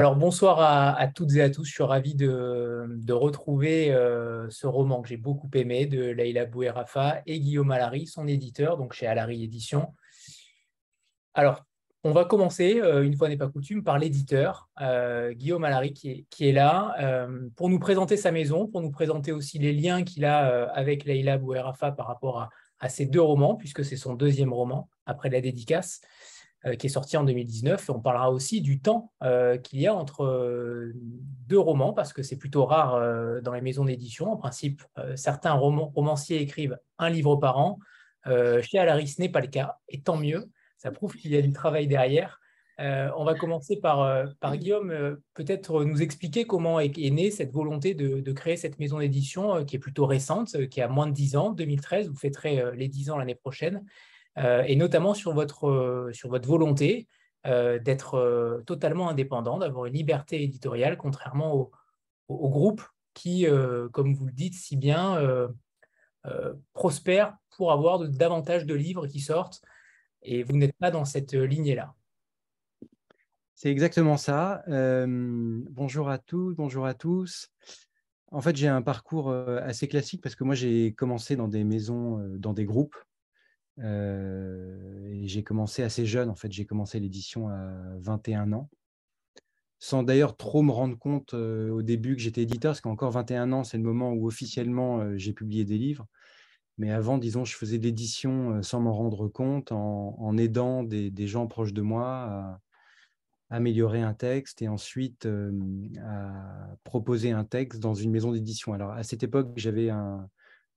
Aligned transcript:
Alors 0.00 0.16
bonsoir 0.16 0.60
à, 0.62 1.08
toutes 1.08 1.34
et 1.34 1.42
à 1.42 1.50
tous, 1.50 1.66
je 1.66 1.72
suis 1.72 1.82
ravi 1.82 2.14
de, 2.14 3.12
retrouver 3.12 3.92
euh, 3.92 4.48
ce 4.48 4.66
roman 4.66 5.02
que 5.02 5.10
j'ai 5.10 5.18
beaucoup 5.18 5.50
aimé 5.52 5.84
de 5.84 6.02
Leïla 6.02 6.46
Bouerafa 6.46 7.20
et 7.26 7.38
Guillaume 7.38 7.70
Allary, 7.70 8.06
son 8.06 8.26
éditeur, 8.26 8.78
donc 8.78 8.94
chez 8.94 9.06
Allary 9.06 9.44
Édition. 9.44 9.92
Alors, 11.34 11.66
on 12.02 12.12
va 12.12 12.24
commencer, 12.24 12.80
euh, 12.80 13.02
une 13.02 13.14
fois 13.14 13.28
n'est 13.28 13.36
pas 13.36 13.50
coutume, 13.50 13.84
par 13.84 13.98
l'éditeur, 13.98 14.70
euh, 14.80 15.34
Guillaume 15.34 15.64
Allary, 15.64 15.92
qui 15.92 16.48
est, 16.48 16.52
là, 16.52 17.28
pour 17.54 17.68
nous 17.68 17.78
présenter 17.78 18.16
sa 18.16 18.32
maison, 18.32 18.68
pour 18.68 18.80
nous 18.80 18.90
présenter 18.90 19.32
aussi 19.32 19.58
les 19.58 19.74
liens 19.74 20.02
qu'il 20.02 20.24
a 20.24 20.70
avec 20.70 21.04
Leïla 21.04 21.36
Bouerafa 21.36 21.92
par 21.92 22.06
rapport 22.06 22.40
à, 22.40 22.48
à 22.78 22.88
ces 22.88 23.04
deux 23.04 23.20
romans, 23.20 23.54
puisque 23.54 23.84
c'est 23.84 23.96
son 23.96 24.14
deuxième 24.14 24.54
roman, 24.54 24.88
après 25.04 25.28
la 25.28 25.42
dédicace. 25.42 26.00
Euh, 26.66 26.74
qui 26.74 26.88
est 26.88 26.90
sorti 26.90 27.16
en 27.16 27.24
2019. 27.24 27.88
On 27.88 28.00
parlera 28.00 28.30
aussi 28.30 28.60
du 28.60 28.80
temps 28.80 29.12
euh, 29.22 29.56
qu'il 29.56 29.80
y 29.80 29.86
a 29.86 29.94
entre 29.94 30.24
euh, 30.24 30.92
deux 31.48 31.58
romans, 31.58 31.94
parce 31.94 32.12
que 32.12 32.22
c'est 32.22 32.36
plutôt 32.36 32.66
rare 32.66 33.00
dans 33.40 33.54
les 33.54 33.62
maisons 33.62 33.86
d'édition. 33.86 34.30
En 34.30 34.36
principe, 34.36 34.82
certains 35.16 35.54
romanciers 35.54 36.42
écrivent 36.42 36.78
un 36.98 37.08
livre 37.08 37.36
par 37.36 37.58
an. 37.58 37.78
chez 38.26 38.78
Alary, 38.78 39.08
ce 39.08 39.22
n'est 39.22 39.30
pas 39.30 39.40
le 39.40 39.48
cas, 39.48 39.78
et 39.88 40.02
tant 40.02 40.16
mieux. 40.16 40.50
Ça 40.76 40.90
prouve 40.90 41.16
qu'il 41.16 41.30
y 41.32 41.36
a 41.36 41.42
du 41.42 41.52
travail 41.52 41.88
derrière. 41.88 42.40
on 42.78 43.24
va 43.24 43.34
commencer 43.34 43.80
par, 43.80 44.28
par 44.38 44.56
Guillaume, 44.56 45.18
peut-être 45.34 45.82
nous 45.82 46.02
expliquer 46.02 46.44
comment 46.44 46.78
est, 46.78 47.10
née 47.10 47.32
cette 47.32 47.52
volonté 47.52 47.94
de, 47.94 48.20
de 48.20 48.32
créer 48.32 48.56
cette 48.56 48.78
maison 48.78 48.98
d'édition 49.00 49.64
qui 49.64 49.76
est 49.76 49.80
plutôt 49.80 50.06
récente, 50.06 50.68
qui 50.68 50.80
a 50.80 50.88
moins 50.88 51.08
de 51.08 51.12
10 51.12 51.36
ans, 51.36 51.50
2013, 51.50 52.08
vous 52.08 52.16
fêterez 52.16 52.62
les 52.76 52.86
10 52.86 53.10
ans 53.10 53.18
l'année 53.18 53.34
prochaine. 53.34 53.84
Euh, 54.38 54.62
et 54.66 54.76
notamment 54.76 55.14
sur 55.14 55.34
votre, 55.34 55.68
euh, 55.68 56.12
sur 56.12 56.28
votre 56.28 56.48
volonté 56.48 57.08
euh, 57.46 57.78
d'être 57.78 58.62
totalement 58.66 59.08
indépendant, 59.08 59.58
d'avoir 59.58 59.86
une 59.86 59.94
liberté 59.94 60.42
éditoriale, 60.42 60.96
contrairement 60.96 61.54
au, 61.54 61.70
au, 62.28 62.48
groupe 62.48 62.82
qui, 63.14 63.46
comme 63.92 64.14
vous 64.14 64.26
le 64.26 64.32
dites 64.32 64.54
si 64.54 64.76
bien, 64.76 65.18
prospère 66.74 67.36
pour 67.56 67.72
avoir 67.72 67.98
davantage 68.08 68.66
de 68.66 68.74
livres 68.74 69.06
qui 69.06 69.20
sortent. 69.20 69.62
Et 70.22 70.42
vous 70.42 70.56
n'êtes 70.56 70.76
pas 70.76 70.90
dans 70.90 71.04
cette 71.04 71.32
lignée-là. 71.32 71.94
C'est 73.54 73.70
exactement 73.70 74.16
ça. 74.16 74.62
bonjour 74.68 76.08
à 76.08 76.18
tous, 76.18 76.54
bonjour 76.54 76.86
à 76.86 76.94
tous. 76.94 77.48
En 78.30 78.40
fait, 78.40 78.54
j'ai 78.54 78.68
un 78.68 78.82
parcours 78.82 79.32
assez 79.32 79.88
classique 79.88 80.22
parce 80.22 80.36
que 80.36 80.44
moi, 80.44 80.54
j'ai 80.54 80.92
commencé 80.92 81.34
dans 81.36 81.48
des 81.48 81.64
maisons, 81.64 82.18
dans 82.36 82.52
des 82.52 82.64
groupes. 82.64 82.96
Euh, 83.82 85.08
et 85.12 85.26
j'ai 85.26 85.42
commencé 85.42 85.82
assez 85.82 86.06
jeune, 86.06 86.30
en 86.30 86.34
fait, 86.34 86.52
j'ai 86.52 86.66
commencé 86.66 87.00
l'édition 87.00 87.48
à 87.48 87.72
21 88.00 88.52
ans, 88.52 88.68
sans 89.78 90.02
d'ailleurs 90.02 90.36
trop 90.36 90.62
me 90.62 90.70
rendre 90.70 90.98
compte 90.98 91.34
euh, 91.34 91.70
au 91.70 91.82
début 91.82 92.16
que 92.16 92.22
j'étais 92.22 92.42
éditeur, 92.42 92.70
parce 92.70 92.80
qu'encore 92.80 93.10
21 93.10 93.52
ans, 93.52 93.64
c'est 93.64 93.78
le 93.78 93.82
moment 93.82 94.12
où 94.12 94.26
officiellement 94.26 95.00
euh, 95.00 95.16
j'ai 95.16 95.32
publié 95.32 95.64
des 95.64 95.78
livres. 95.78 96.06
Mais 96.78 96.90
avant, 96.90 97.18
disons, 97.18 97.44
je 97.44 97.56
faisais 97.56 97.78
l'édition 97.78 98.62
sans 98.62 98.80
m'en 98.80 98.92
rendre 98.94 99.28
compte, 99.28 99.70
en, 99.70 100.36
aidant 100.38 100.82
des, 100.82 101.26
gens 101.26 101.46
proches 101.46 101.74
de 101.74 101.82
moi 101.82 102.06
à, 102.06 102.60
améliorer 103.50 104.00
un 104.00 104.14
texte 104.14 104.62
et 104.62 104.68
ensuite 104.68 105.28
à 106.02 106.76
proposer 106.84 107.32
un 107.32 107.44
texte 107.44 107.80
dans 107.80 107.92
une 107.92 108.10
maison 108.10 108.32
d'édition. 108.32 108.72
Alors 108.72 108.92
à 108.92 109.02
cette 109.02 109.22
époque, 109.22 109.50
j'avais 109.56 109.90
un, 109.90 110.26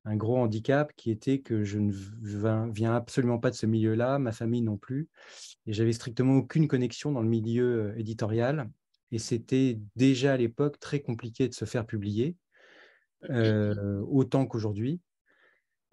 un 0.06 0.16
gros 0.16 0.38
handicap 0.38 0.92
qui 0.96 1.12
était 1.12 1.40
que 1.40 1.64
je 1.64 1.80
ne 1.80 2.72
viens 2.72 2.96
absolument 2.96 3.40
pas 3.40 3.50
de 3.50 3.56
ce 3.56 3.66
milieu-là, 3.66 4.20
ma 4.20 4.32
famille 4.32 4.62
non 4.62 4.78
plus, 4.78 5.10
et 5.66 5.74
j'avais 5.74 5.94
strictement 5.94 6.36
aucune 6.38 6.68
connexion 6.68 7.12
dans 7.12 7.22
le 7.22 7.30
milieu 7.30 7.92
euh, 7.92 7.98
éditorial. 7.98 8.70
Et 9.12 9.20
c'était 9.20 9.80
déjà 9.96 10.34
à 10.34 10.38
l'époque 10.38 10.80
très 10.80 11.02
compliqué 11.02 11.48
de 11.48 11.54
se 11.54 11.66
faire 11.66 11.86
publier, 11.86 12.36
euh, 13.30 14.02
autant 14.02 14.46
qu'aujourd'hui. 14.46 15.00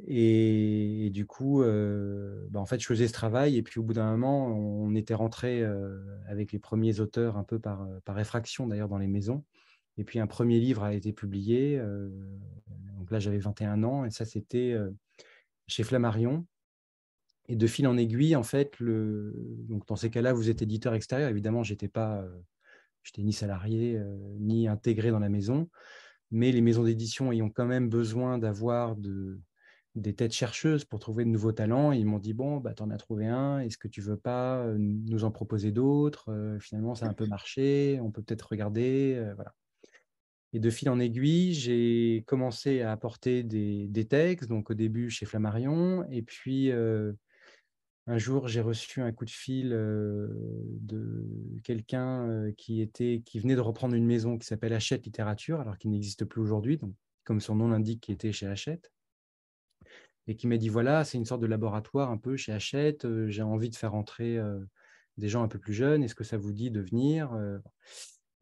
Et, 0.06 1.10
du 1.12 1.26
coup, 1.26 1.62
euh, 1.62 2.46
bah, 2.48 2.60
en 2.60 2.64
fait, 2.64 2.80
je 2.80 2.86
faisais 2.86 3.06
ce 3.06 3.12
travail. 3.12 3.58
Et 3.58 3.62
puis, 3.62 3.78
au 3.78 3.82
bout 3.82 3.92
d'un 3.92 4.10
moment, 4.12 4.46
on 4.46 4.94
était 4.94 5.12
rentré 5.12 5.62
avec 6.26 6.52
les 6.52 6.58
premiers 6.58 7.00
auteurs 7.00 7.36
un 7.36 7.44
peu 7.44 7.58
par, 7.58 7.86
par 8.06 8.18
effraction, 8.18 8.66
d'ailleurs, 8.66 8.88
dans 8.88 8.96
les 8.96 9.06
maisons. 9.06 9.44
Et 9.96 10.04
puis, 10.04 10.18
un 10.18 10.26
premier 10.26 10.58
livre 10.60 10.82
a 10.82 10.94
été 10.94 11.12
publié 11.12 11.80
donc 13.00 13.10
là, 13.10 13.18
j'avais 13.18 13.38
21 13.38 13.82
ans 13.82 14.04
et 14.04 14.10
ça, 14.10 14.24
c'était 14.24 14.76
chez 15.66 15.82
Flammarion. 15.82 16.46
Et 17.48 17.56
de 17.56 17.66
fil 17.66 17.88
en 17.88 17.96
aiguille, 17.96 18.36
en 18.36 18.42
fait, 18.42 18.74
donc 18.80 19.86
dans 19.88 19.96
ces 19.96 20.10
cas-là, 20.10 20.32
vous 20.32 20.50
êtes 20.50 20.62
éditeur 20.62 20.94
extérieur. 20.94 21.30
Évidemment, 21.30 21.64
j'étais 21.64 21.88
pas, 21.88 22.24
j'étais 23.02 23.22
ni 23.22 23.32
salarié 23.32 24.00
ni 24.38 24.68
intégré 24.68 25.10
dans 25.10 25.18
la 25.18 25.30
maison, 25.30 25.68
mais 26.30 26.52
les 26.52 26.60
maisons 26.60 26.84
d'édition 26.84 27.32
ayant 27.32 27.48
quand 27.48 27.66
même 27.66 27.88
besoin 27.88 28.38
d'avoir 28.38 28.94
de, 28.94 29.40
des 29.96 30.14
têtes 30.14 30.34
chercheuses 30.34 30.84
pour 30.84 31.00
trouver 31.00 31.24
de 31.24 31.30
nouveaux 31.30 31.52
talents. 31.52 31.90
ils 31.90 32.06
m'ont 32.06 32.20
dit 32.20 32.34
bon, 32.34 32.58
bah, 32.58 32.74
tu 32.74 32.82
en 32.82 32.90
as 32.90 32.98
trouvé 32.98 33.26
un. 33.26 33.60
Est-ce 33.60 33.78
que 33.78 33.88
tu 33.88 34.02
veux 34.02 34.18
pas 34.18 34.64
nous 34.76 35.24
en 35.24 35.30
proposer 35.32 35.72
d'autres 35.72 36.58
Finalement, 36.60 36.94
ça 36.94 37.06
a 37.06 37.08
un 37.08 37.14
peu 37.14 37.26
marché. 37.26 37.98
On 38.02 38.12
peut 38.12 38.22
peut-être 38.22 38.50
regarder. 38.50 39.32
voilà. 39.34 39.54
Et 40.52 40.58
de 40.58 40.70
fil 40.70 40.90
en 40.90 40.98
aiguille, 40.98 41.52
j'ai 41.54 42.24
commencé 42.26 42.80
à 42.80 42.90
apporter 42.90 43.44
des, 43.44 44.06
textes, 44.08 44.48
donc 44.48 44.70
au 44.70 44.74
début 44.74 45.08
chez 45.08 45.24
Flammarion, 45.24 46.04
et 46.10 46.22
puis 46.22 46.72
un 46.72 48.18
jour 48.18 48.48
j'ai 48.48 48.60
reçu 48.60 49.00
un 49.00 49.12
coup 49.12 49.24
de 49.24 49.30
fil 49.30 49.70
de 49.70 51.24
quelqu'un 51.62 52.50
qui, 52.56 52.80
était, 52.80 53.22
qui 53.24 53.38
venait 53.38 53.54
de 53.54 53.60
reprendre 53.60 53.94
une 53.94 54.06
maison 54.06 54.38
qui 54.38 54.46
s'appelle 54.46 54.72
Hachette 54.72 55.06
Littérature, 55.06 55.60
alors 55.60 55.78
qu'il 55.78 55.92
n'existe 55.92 56.24
plus 56.24 56.40
aujourd'hui, 56.40 56.78
donc 56.78 56.94
comme 57.22 57.40
son 57.40 57.54
nom 57.54 57.68
l'indique, 57.68 58.00
qui 58.00 58.10
était 58.10 58.32
chez 58.32 58.48
Hachette, 58.48 58.90
et 60.26 60.34
qui 60.34 60.48
m'a 60.48 60.56
dit 60.56 60.68
voilà, 60.68 61.04
c'est 61.04 61.16
une 61.16 61.26
sorte 61.26 61.42
de 61.42 61.46
laboratoire 61.46 62.10
un 62.10 62.18
peu 62.18 62.36
chez 62.36 62.50
Hachette, 62.50 63.06
j'ai 63.28 63.42
envie 63.42 63.70
de 63.70 63.76
faire 63.76 63.94
entrer 63.94 64.40
des 65.16 65.28
gens 65.28 65.44
un 65.44 65.48
peu 65.48 65.60
plus 65.60 65.74
jeunes, 65.74 66.02
est-ce 66.02 66.16
que 66.16 66.24
ça 66.24 66.38
vous 66.38 66.52
dit 66.52 66.72
de 66.72 66.80
venir 66.80 67.30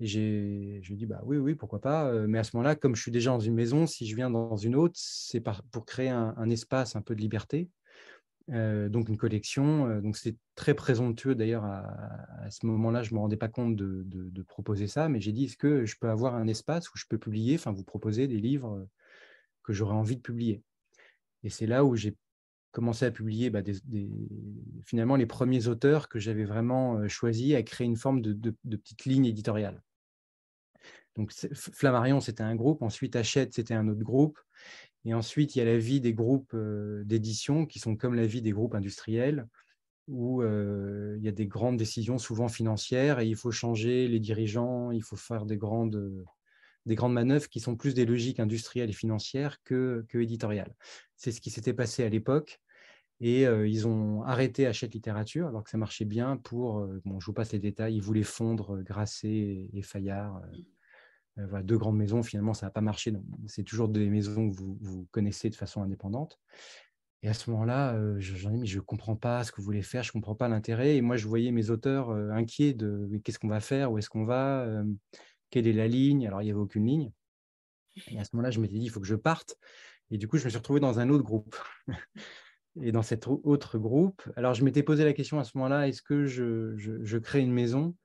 et 0.01 0.81
je 0.83 0.95
dit, 0.95 1.07
bah 1.07 1.21
oui, 1.25 1.39
oui, 1.39 1.55
pourquoi 1.55 1.81
pas. 1.81 2.13
Mais 2.27 2.39
à 2.39 2.45
ce 2.45 2.57
moment-là, 2.57 2.77
comme 2.77 2.95
je 2.95 3.03
suis 3.03 3.11
déjà 3.11 3.31
dans 3.31 3.41
une 3.41 3.55
maison, 3.55 3.87
si 3.87 4.07
je 4.07 4.15
viens 4.15 4.31
dans 4.31 4.57
une 4.57 4.77
autre, 4.77 4.95
c'est 4.97 5.43
pour 5.73 5.85
créer 5.85 6.09
un, 6.09 6.51
espace 6.51 6.95
un 6.95 7.03
peu 7.03 7.17
de 7.17 7.21
liberté. 7.21 7.69
donc 8.49 9.09
une 9.09 9.17
collection. 9.17 10.01
donc 10.01 10.17
c'est 10.17 10.37
très 10.55 10.75
présomptueux 10.75 11.35
d'ailleurs 11.35 11.65
à, 11.65 12.49
ce 12.51 12.67
moment-là, 12.67 13.03
je 13.03 13.11
ne 13.11 13.17
me 13.17 13.21
rendais 13.21 13.37
pas 13.37 13.49
compte 13.49 13.75
de, 13.77 14.43
proposer 14.43 14.87
ça, 14.87 15.09
mais 15.09 15.21
j'ai 15.21 15.33
dit, 15.33 15.45
est-ce 15.47 15.57
que 15.57 15.85
je 15.85 15.97
peux 16.01 16.09
avoir 16.09 16.37
un 16.37 16.47
espace 16.47 16.89
où 16.93 16.97
je 16.97 17.05
peux 17.09 17.19
publier, 17.19 17.57
enfin 17.57 17.73
vous 17.73 17.85
proposer 17.85 18.29
des 18.29 18.39
livres 18.39 18.87
que 19.65 19.73
j'aurais 19.73 19.97
envie 19.97 20.17
de 20.17 20.23
publier? 20.23 20.63
Et 21.43 21.51
c'est 21.51 21.67
là 21.67 21.85
où 21.85 21.97
j'ai 21.97 22.17
commencé 22.71 23.05
à 23.05 23.11
publier 23.11 23.51
bah, 23.51 23.63
des, 23.63 23.81
finalement 24.85 25.17
les 25.17 25.27
premiers 25.27 25.67
auteurs 25.67 26.09
que 26.09 26.21
j'avais 26.21 26.45
vraiment 26.45 27.09
choisis 27.09 27.55
à 27.55 27.63
créer 27.65 27.87
une 27.87 27.97
forme 27.97 28.21
de 28.21 28.77
petite 28.77 29.05
ligne 29.05 29.27
éditoriale. 29.27 29.83
Donc 31.19 31.33
Flammarion, 31.33 32.21
c'était 32.21 32.45
un 32.45 32.55
groupe, 32.55 32.81
ensuite 32.81 33.17
Hachette, 33.17 33.53
c'était 33.53 33.75
un 33.75 33.89
autre 33.89 34.05
groupe, 34.05 34.39
et 35.05 35.15
ensuite 35.15 35.57
il 35.57 35.59
y 35.59 35.63
a 35.63 35.65
la 35.65 35.77
vie 35.77 36.01
des 36.01 36.15
groupes 36.15 36.53
euh, 36.55 37.03
d'édition 37.05 37.67
qui 37.67 37.81
sont 37.81 37.97
comme 37.97 38.15
la 38.15 38.25
vie 38.25 38.41
des 38.41 38.53
groupes 38.53 38.77
industriels, 38.77 39.49
où 40.07 40.43
euh, 40.43 41.17
il 41.19 41.25
y 41.25 41.29
a 41.29 41.33
des 41.33 41.49
grandes 41.49 41.77
décisions, 41.77 42.19
souvent 42.19 42.47
financières, 42.47 43.19
et 43.19 43.27
il 43.27 43.35
faut 43.35 43.51
changer 43.51 44.07
les 44.07 44.21
dirigeants, 44.21 44.93
il 44.93 45.03
faut 45.03 45.17
faire 45.17 45.45
des 45.45 45.57
grandes, 45.57 46.25
des 46.87 46.95
grandes 46.95 47.15
manœuvres 47.15 47.49
qui 47.49 47.59
sont 47.59 47.75
plus 47.75 47.95
des 47.95 48.07
logiques 48.07 48.39
industrielles 48.39 48.91
et 48.91 48.95
financières 48.95 49.61
que, 49.65 50.07
que 50.09 50.19
éditoriales. 50.19 50.73
C'est 51.17 51.33
ce 51.33 51.41
qui 51.41 51.51
s'était 51.51 51.75
passé 51.75 52.05
à 52.05 52.09
l'époque. 52.09 52.61
Et 53.21 53.49
euh, 53.49 53.67
ils 53.67 53.89
ont 53.89 54.23
arrêté 54.23 54.67
Hachette 54.67 54.95
Littérature, 54.95 55.49
alors 55.49 55.65
que 55.65 55.71
ça 55.71 55.79
marchait 55.79 56.05
bien 56.05 56.37
pour, 56.37 56.87
bon, 57.05 57.19
je 57.19 57.27
vous 57.27 57.33
passe 57.33 57.53
les 57.53 57.59
détails, 57.59 57.97
ils 57.97 58.03
voulaient 58.03 58.23
fondre 58.23 58.81
Grasset 58.85 59.69
et 59.73 59.83
Fayard, 59.83 60.41
euh, 61.39 61.63
deux 61.63 61.79
grandes 61.79 61.97
maisons, 61.97 62.23
finalement, 62.23 62.55
ça 62.55 62.67
n'a 62.67 62.71
pas 62.71 62.81
marché. 62.81 63.13
C'est 63.47 63.65
toujours 63.65 63.89
des 63.89 64.09
maisons 64.09 64.51
que 64.51 64.57
vous, 64.57 65.07
connaissez 65.11 65.51
de 65.51 65.55
façon 65.55 65.83
indépendante. 65.83 66.39
Et 67.23 67.29
à 67.29 67.35
ce 67.35 67.51
moment-là, 67.51 67.95
euh, 67.95 68.17
j'en 68.21 68.53
ai 68.53 68.59
mis, 68.59 68.67
je 68.67 68.77
ne 68.77 68.83
comprends 68.83 69.17
pas 69.17 69.43
ce 69.43 69.51
que 69.51 69.57
vous 69.57 69.65
voulez 69.65 69.83
faire, 69.83 70.05
je 70.05 70.11
ne 70.11 70.13
comprends 70.13 70.37
pas 70.37 70.49
l'intérêt. 70.49 70.97
Et 70.97 71.01
moi, 71.01 71.17
je 71.17 71.27
voyais 71.27 71.51
mes 71.51 71.71
auteurs 71.71 72.11
euh, 72.11 72.31
inquiets 72.31 72.75
de 72.75 73.09
qu'est-ce 73.25 73.39
qu'on 73.39 73.49
va 73.49 73.61
faire, 73.61 73.91
où 73.91 73.99
est-ce 73.99 74.09
qu'on 74.09 74.25
va, 74.25 74.67
quelle 75.51 75.67
est 75.67 75.73
la 75.73 75.89
ligne? 75.89 76.27
Alors, 76.27 76.43
il 76.43 76.47
n'y 76.47 76.51
avait 76.51 76.61
aucune 76.61 76.87
ligne. 76.87 77.11
Et 78.09 78.19
à 78.19 78.25
ce 78.25 78.31
moment-là, 78.35 78.51
je 78.51 78.61
m'étais 78.61 78.79
dit, 78.79 78.85
il 78.85 78.91
faut 78.91 79.01
que 79.01 79.07
je 79.07 79.17
parte. 79.17 79.57
Et 80.11 80.19
du 80.19 80.29
coup, 80.29 80.39
je 80.39 80.45
me 80.45 80.51
suis 80.51 80.59
retrouvé 80.59 80.81
dans 80.81 81.01
un 81.01 81.09
autre 81.09 81.25
groupe. 81.25 81.57
et 82.81 82.93
dans 82.93 83.03
cet 83.03 83.27
autre 83.27 83.79
groupe, 83.79 84.23
alors 84.37 84.55
je 84.55 84.65
m'étais 84.65 84.85
posé 84.85 85.05
la 85.05 85.13
question 85.13 85.41
à 85.41 85.45
ce 85.45 85.59
moment-là, 85.59 85.89
est-ce 85.89 86.03
que 86.03 86.27
je 86.27 87.19
crée 87.19 87.41
une 87.41 87.53
maison? 87.53 87.97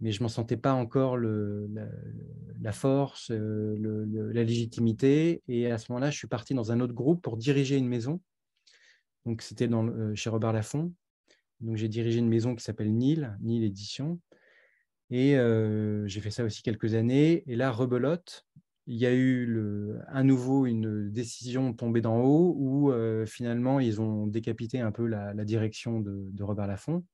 Mais 0.00 0.12
je 0.12 0.22
m'en 0.22 0.28
sentais 0.28 0.56
pas 0.56 0.72
encore 0.72 1.16
la, 1.16 2.72
force, 2.72 3.30
euh, 3.32 4.06
la 4.32 4.44
légitimité. 4.44 5.42
Et 5.48 5.70
à 5.70 5.78
ce 5.78 5.90
moment-là, 5.90 6.10
je 6.10 6.16
suis 6.16 6.28
parti 6.28 6.54
dans 6.54 6.70
un 6.70 6.80
autre 6.80 6.94
groupe 6.94 7.22
pour 7.22 7.36
diriger 7.36 7.76
une 7.76 7.88
maison. 7.88 8.20
Donc, 9.26 9.42
c'était 9.42 9.68
euh, 9.70 10.14
chez 10.14 10.30
Robert 10.30 10.52
Laffont. 10.52 10.92
Donc, 11.60 11.76
j'ai 11.76 11.88
dirigé 11.88 12.20
une 12.20 12.28
maison 12.28 12.54
qui 12.54 12.62
s'appelle 12.62 12.94
Nil, 12.94 13.36
Nil 13.40 13.64
Édition. 13.64 14.20
Et 15.10 15.36
j'ai 16.04 16.20
fait 16.20 16.30
ça 16.30 16.44
aussi 16.44 16.62
quelques 16.62 16.94
années. 16.94 17.42
Et 17.46 17.56
là, 17.56 17.70
rebelote, 17.72 18.46
il 18.86 18.96
y 18.96 19.06
a 19.06 19.14
eu 19.14 19.96
à 20.06 20.22
nouveau 20.22 20.66
une 20.66 21.10
décision 21.10 21.72
tombée 21.72 22.02
d'en 22.02 22.20
haut 22.20 22.54
où 22.58 22.92
finalement 23.24 23.80
ils 23.80 24.02
ont 24.02 24.26
décapité 24.26 24.80
un 24.80 24.92
peu 24.92 25.06
la, 25.06 25.32
direction 25.46 26.00
de, 26.00 26.28
de, 26.30 26.42
Robert 26.44 26.66
Laffont. 26.66 27.04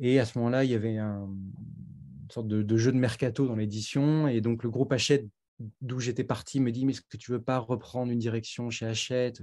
Et 0.00 0.18
à 0.18 0.24
ce 0.24 0.38
moment-là, 0.38 0.64
il 0.64 0.70
y 0.70 0.74
avait 0.74 0.96
un, 0.96 1.26
une 1.26 2.30
sorte 2.30 2.48
de, 2.48 2.76
jeu 2.76 2.90
de 2.90 2.96
mercato 2.96 3.46
dans 3.46 3.54
l'édition. 3.54 4.26
Et 4.26 4.40
donc 4.40 4.64
le 4.64 4.70
groupe 4.70 4.92
Hachette, 4.92 5.28
d'où 5.82 6.00
j'étais 6.00 6.24
parti, 6.24 6.58
me 6.58 6.72
dit 6.72 6.86
Mais 6.86 6.92
est-ce 6.92 7.02
que 7.02 7.16
tu 7.16 7.30
veux 7.30 7.42
pas 7.42 7.58
reprendre 7.58 8.10
une 8.10 8.18
direction 8.18 8.70
chez 8.70 8.86
Hachette? 8.86 9.42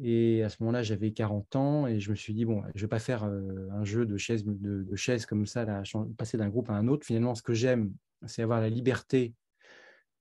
Et 0.00 0.42
à 0.42 0.48
ce 0.48 0.56
moment-là, 0.60 0.82
j'avais 0.82 1.12
40 1.12 1.56
ans 1.56 1.86
et 1.86 1.98
je 1.98 2.10
me 2.10 2.14
suis 2.14 2.32
dit, 2.32 2.44
bon, 2.44 2.62
je 2.74 2.78
ne 2.78 2.80
vais 2.82 2.88
pas 2.88 3.00
faire 3.00 3.24
un 3.24 3.84
jeu 3.84 4.06
de 4.06 4.16
chaises, 4.16 4.44
de, 4.44 4.94
chaises 4.94 5.26
comme 5.26 5.44
ça, 5.44 5.66
passer 6.16 6.38
d'un 6.38 6.48
groupe 6.48 6.70
à 6.70 6.74
un 6.74 6.86
autre. 6.86 7.04
Finalement, 7.04 7.34
ce 7.34 7.42
que 7.42 7.52
j'aime, 7.52 7.92
c'est 8.26 8.42
avoir 8.42 8.60
la 8.60 8.68
liberté 8.68 9.34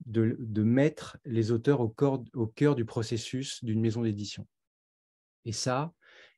de, 0.08 0.64
mettre 0.64 1.18
les 1.26 1.52
auteurs 1.52 1.80
au 1.82 1.90
cœur 2.48 2.76
du 2.76 2.86
processus 2.86 3.64
d'une 3.64 3.80
maison 3.80 4.02
d'édition. 4.02 4.48
Et 5.46 5.52
ça, 5.52 5.94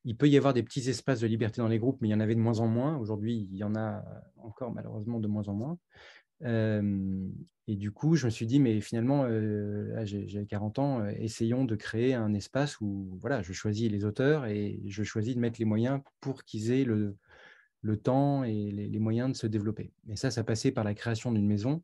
il 0.05 0.15
peut 0.15 0.29
y 0.29 0.37
avoir 0.37 0.53
des 0.53 0.63
petits 0.63 0.89
espaces 0.89 1.19
de 1.19 1.27
liberté 1.27 1.61
dans 1.61 1.67
les 1.67 1.79
groupes, 1.79 1.97
mais 2.01 2.07
il 2.07 2.11
y 2.11 2.15
en 2.15 2.19
avait 2.19 2.35
de 2.35 2.39
moins 2.39 2.59
en 2.59 2.67
moins. 2.67 2.97
Aujourd'hui, 2.97 3.47
il 3.51 3.57
y 3.57 3.63
en 3.63 3.75
a 3.75 4.03
encore 4.37 4.71
malheureusement 4.71 5.19
de 5.19 5.27
moins 5.27 5.47
en 5.47 5.53
moins 5.53 5.77
et 7.69 7.75
du 7.75 7.91
coup, 7.91 8.15
je 8.15 8.25
me 8.25 8.29
suis 8.31 8.47
dit, 8.47 8.59
mais 8.59 8.81
finalement, 8.81 9.27
j'ai 10.03 10.45
40 10.47 10.79
ans, 10.79 11.05
essayons 11.07 11.65
de 11.65 11.75
créer 11.75 12.13
un 12.13 12.33
espace 12.33 12.79
où 12.81 13.17
voilà, 13.21 13.41
je 13.41 13.53
choisis 13.53 13.91
les 13.91 14.05
auteurs 14.05 14.45
et 14.45 14.79
je 14.87 15.03
choisis 15.03 15.35
de 15.35 15.39
mettre 15.39 15.59
les 15.59 15.65
moyens 15.65 16.01
pour 16.19 16.43
qu'ils 16.43 16.71
aient 16.71 16.83
le, 16.83 17.15
le, 17.81 17.97
temps 17.97 18.43
et 18.43 18.71
les, 18.71 18.99
moyens 18.99 19.31
de 19.31 19.35
se 19.35 19.47
développer. 19.47 19.91
Et 20.09 20.15
ça, 20.15 20.31
ça 20.31 20.43
passait 20.43 20.71
par 20.71 20.83
la 20.83 20.93
création 20.95 21.31
d'une 21.31 21.47
maison. 21.47 21.83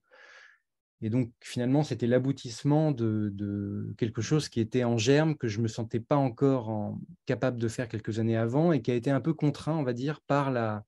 Et 1.01 1.09
donc, 1.09 1.31
finalement, 1.42 1.83
c'était 1.83 2.07
l'aboutissement 2.07 2.92
de, 2.92 3.94
quelque 3.97 4.21
chose 4.21 4.50
qui 4.50 4.59
était 4.59 4.83
en 4.83 4.97
germe, 4.97 5.36
que 5.36 5.47
je 5.47 5.57
ne 5.57 5.63
me 5.63 5.68
sentais 5.68 6.00
pas 6.00 6.15
encore 6.15 6.69
en, 6.69 7.00
capable 7.25 7.59
de 7.59 7.68
faire 7.68 7.89
quelques 7.89 8.19
années 8.19 8.38
avant 8.38 8.71
et 8.71 8.81
qui 8.81 8.92
a 8.92 8.95
été 8.95 9.12
un 9.12 9.21
peu 9.21 9.33
contraint, 9.33 9.75
on 9.75 9.83
va 9.83 9.94
dire, 9.94 10.21
par 10.21 10.51
la, 10.51 10.83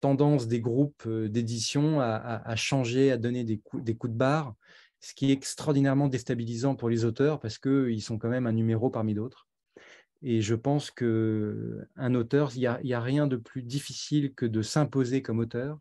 tendance 0.00 0.46
des 0.46 0.60
groupes 0.60 1.08
d'édition 1.08 2.00
à, 2.00 2.54
changer, 2.56 3.10
à 3.10 3.16
donner 3.16 3.42
des 3.42 3.58
coups, 3.58 3.82
de 3.84 4.08
barre, 4.08 4.54
ce 5.00 5.12
qui 5.14 5.30
est 5.30 5.32
extraordinairement 5.32 6.08
déstabilisant 6.08 6.76
pour 6.76 6.88
les 6.88 7.04
auteurs 7.04 7.40
parce 7.40 7.58
qu'ils 7.58 8.02
sont 8.02 8.18
quand 8.18 8.28
même 8.28 8.46
un 8.46 8.52
numéro 8.52 8.90
parmi 8.90 9.14
d'autres. 9.14 9.48
Et 10.22 10.40
je 10.40 10.54
pense 10.54 10.90
qu'un 10.90 12.14
auteur, 12.14 12.52
il 12.54 12.60
n'y 12.60 12.94
a, 12.94 13.00
rien 13.00 13.26
de 13.26 13.36
plus 13.36 13.62
difficile 13.62 14.34
que 14.34 14.46
de 14.46 14.62
s'imposer 14.62 15.22
comme 15.22 15.38
auteur, 15.38 15.78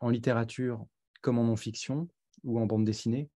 en 0.00 0.08
littérature 0.08 0.86
comme 1.22 1.38
en 1.38 1.44
non-fiction 1.44 2.08
ou 2.44 2.60
en 2.60 2.66
bande 2.66 2.84
dessinée. 2.84 3.30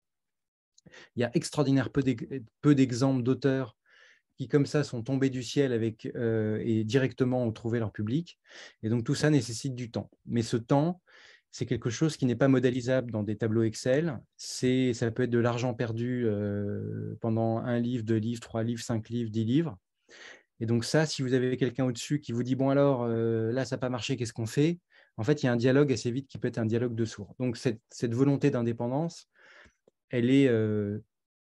Il 1.17 1.21
y 1.21 1.25
a 1.25 1.31
extraordinaire 1.35 1.91
peu 1.91 2.75
d'exemples 2.75 3.23
d'auteurs 3.23 3.77
qui 4.37 4.49
comme 4.49 4.67
ça 4.67 4.85
sont 4.85 5.03
tombés 5.03 5.31
du 5.31 5.43
ciel 5.43 5.73
avec, 5.73 6.11
euh, 6.15 6.61
et 6.65 6.85
directement 6.85 7.43
ont 7.43 7.53
trouvé 7.53 7.79
leur 7.79 7.93
public. 7.93 8.38
Et 8.83 8.88
donc 8.88 9.05
tout 9.05 9.15
ça 9.15 9.31
nécessite 9.31 9.75
du 9.75 9.91
temps. 9.91 10.11
Mais 10.27 10.43
ce 10.43 10.56
temps, 10.56 11.00
c'est 11.50 11.65
quelque 11.65 11.88
chose 11.88 12.17
qui 12.17 12.27
n'est 12.27 12.37
pas 12.37 12.49
modélisable 12.49 13.11
dans 13.11 13.23
des 13.23 13.37
tableaux 13.37 13.62
Excel. 13.62 14.21
C'est, 14.37 14.93
ça 14.93 15.11
peut 15.11 15.23
être 15.23 15.31
de 15.31 15.38
l'argent 15.38 15.73
perdu 15.73 16.27
euh, 16.27 17.17
pendant 17.21 17.59
un 17.59 17.79
livre, 17.81 18.05
deux 18.05 18.19
livres, 18.19 18.41
trois 18.41 18.62
livres, 18.62 18.83
cinq 18.83 19.09
livres, 19.09 19.31
dix 19.31 19.44
livres. 19.44 19.79
Et 20.61 20.67
donc 20.67 20.85
ça, 20.85 21.06
si 21.06 21.23
vous 21.23 21.33
avez 21.33 21.56
quelqu'un 21.56 21.87
au-dessus 21.87 22.21
qui 22.21 22.33
vous 22.33 22.43
dit, 22.43 22.56
bon 22.56 22.69
alors, 22.69 23.05
euh, 23.05 23.53
là, 23.53 23.65
ça 23.65 23.77
n'a 23.77 23.81
pas 23.81 23.88
marché, 23.88 24.17
qu'est-ce 24.17 24.33
qu'on 24.33 24.47
fait? 24.47 24.81
En 25.17 25.25
fait, 25.25 25.43
il 25.43 25.47
y 25.47 25.49
a 25.49 25.53
un 25.53 25.57
dialogue 25.57 25.93
assez 25.93 26.11
vite 26.11 26.29
qui 26.29 26.39
peut 26.39 26.49
être 26.49 26.59
un 26.59 26.67
dialogue 26.67 26.95
de 26.95 27.05
sourds. 27.05 27.35
Donc 27.39 27.57
cette, 27.57 28.15
volonté 28.15 28.51
d'indépendance, 28.51 29.29
elle 30.11 30.31
est 30.31 30.51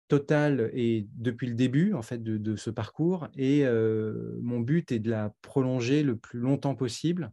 totale 0.08 0.70
et 0.72 1.08
depuis 1.14 1.46
le 1.48 1.54
début 1.54 1.92
en 1.92 2.02
fait 2.02 2.22
de, 2.22 2.56
ce 2.56 2.70
parcours. 2.70 3.28
Et 3.36 3.64
mon 4.40 4.60
but 4.60 4.92
est 4.92 4.98
de 4.98 5.10
la 5.10 5.34
prolonger 5.42 6.02
le 6.02 6.16
plus 6.16 6.38
longtemps 6.38 6.74
possible 6.74 7.30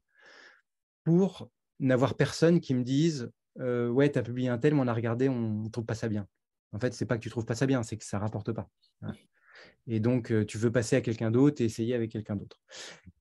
pour 1.03 1.49
n'avoir 1.79 2.15
personne 2.15 2.59
qui 2.59 2.73
me 2.73 2.83
dise 2.83 3.31
ouais 3.57 4.11
tu 4.11 4.19
as 4.19 4.23
publié 4.23 4.49
un 4.49 4.57
tel 4.57 4.73
mais 4.73 4.81
on 4.81 4.87
a 4.87 4.93
regardé 4.93 5.29
on 5.29 5.63
ne 5.63 5.69
trouve 5.69 5.85
pas 5.85 5.95
ça 5.95 6.09
bien. 6.09 6.27
En 6.73 6.79
fait 6.79 6.93
c'est 6.93 7.05
pas 7.05 7.17
que 7.17 7.23
tu 7.23 7.29
trouves 7.29 7.45
pas 7.45 7.55
ça 7.55 7.67
bien 7.67 7.83
c'est 7.83 7.97
que 7.97 8.05
ça 8.05 8.19
rapporte 8.19 8.51
pas 8.51 8.67
et 9.87 9.99
donc 9.99 10.33
tu 10.47 10.57
veux 10.57 10.71
passer 10.71 10.95
à 10.95 11.01
quelqu'un 11.01 11.31
d'autre 11.31 11.61
et 11.61 11.65
essayer 11.65 11.93
avec 11.93 12.11
quelqu'un 12.11 12.35
d'autre 12.35 12.61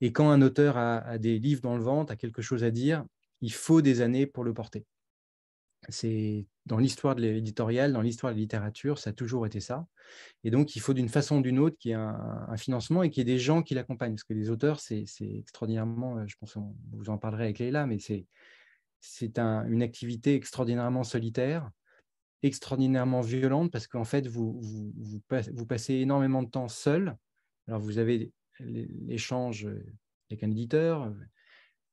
et 0.00 0.12
quand 0.12 0.30
un 0.30 0.42
auteur 0.42 0.76
a 0.76 1.18
des 1.18 1.38
livres 1.38 1.62
dans 1.62 1.76
le 1.76 1.82
ventre 1.82 2.12
a 2.12 2.16
quelque 2.16 2.42
chose 2.42 2.64
à 2.64 2.70
dire 2.70 3.04
il 3.40 3.52
faut 3.52 3.82
des 3.82 4.00
années 4.00 4.26
pour 4.26 4.44
le 4.44 4.54
porter 4.54 4.86
c'est 5.88 6.46
dans 6.66 6.78
l'histoire 6.78 7.16
de 7.16 7.22
l'éditorial, 7.22 7.92
dans 7.92 8.02
l'histoire 8.02 8.32
de 8.32 8.36
la 8.36 8.40
littérature, 8.40 8.98
ça 8.98 9.10
a 9.10 9.12
toujours 9.12 9.46
été 9.46 9.58
ça. 9.58 9.86
Et 10.44 10.50
donc, 10.50 10.76
il 10.76 10.80
faut 10.80 10.94
d'une 10.94 11.08
façon 11.08 11.38
ou 11.38 11.42
d'une 11.42 11.58
autre 11.58 11.76
qu'il 11.76 11.90
y 11.90 11.94
ait 11.94 11.96
un, 11.96 12.56
financement 12.56 13.02
et 13.02 13.10
qu'il 13.10 13.26
y 13.26 13.30
ait 13.30 13.34
des 13.34 13.40
gens 13.40 13.62
qui 13.62 13.74
l'accompagnent. 13.74 14.14
Parce 14.14 14.24
que 14.24 14.34
les 14.34 14.50
auteurs, 14.50 14.78
c'est 14.78 15.04
extraordinairement, 15.20 16.18
euh, 16.18 16.24
je 16.26 16.36
pense 16.36 16.54
que 16.54 16.60
vous 16.92 17.10
en 17.10 17.18
parlerez 17.18 17.44
avec 17.44 17.58
Leïla, 17.58 17.86
mais 17.86 17.98
c'est 17.98 19.38
une 19.38 19.82
activité 19.82 20.34
extraordinairement 20.36 21.02
solitaire, 21.02 21.68
extraordinairement 22.42 23.20
violente, 23.20 23.70
parce 23.70 23.86
qu'en 23.86 24.04
fait, 24.04 24.26
vous, 24.26 24.60
vous, 24.60 25.66
passez 25.66 25.94
énormément 25.94 26.42
de 26.42 26.50
temps 26.50 26.68
seul. 26.68 27.16
Alors, 27.68 27.80
vous 27.80 27.98
avez 27.98 28.32
l'échange 28.60 29.68
avec 30.30 30.42
un 30.42 30.50
éditeur, 30.50 31.12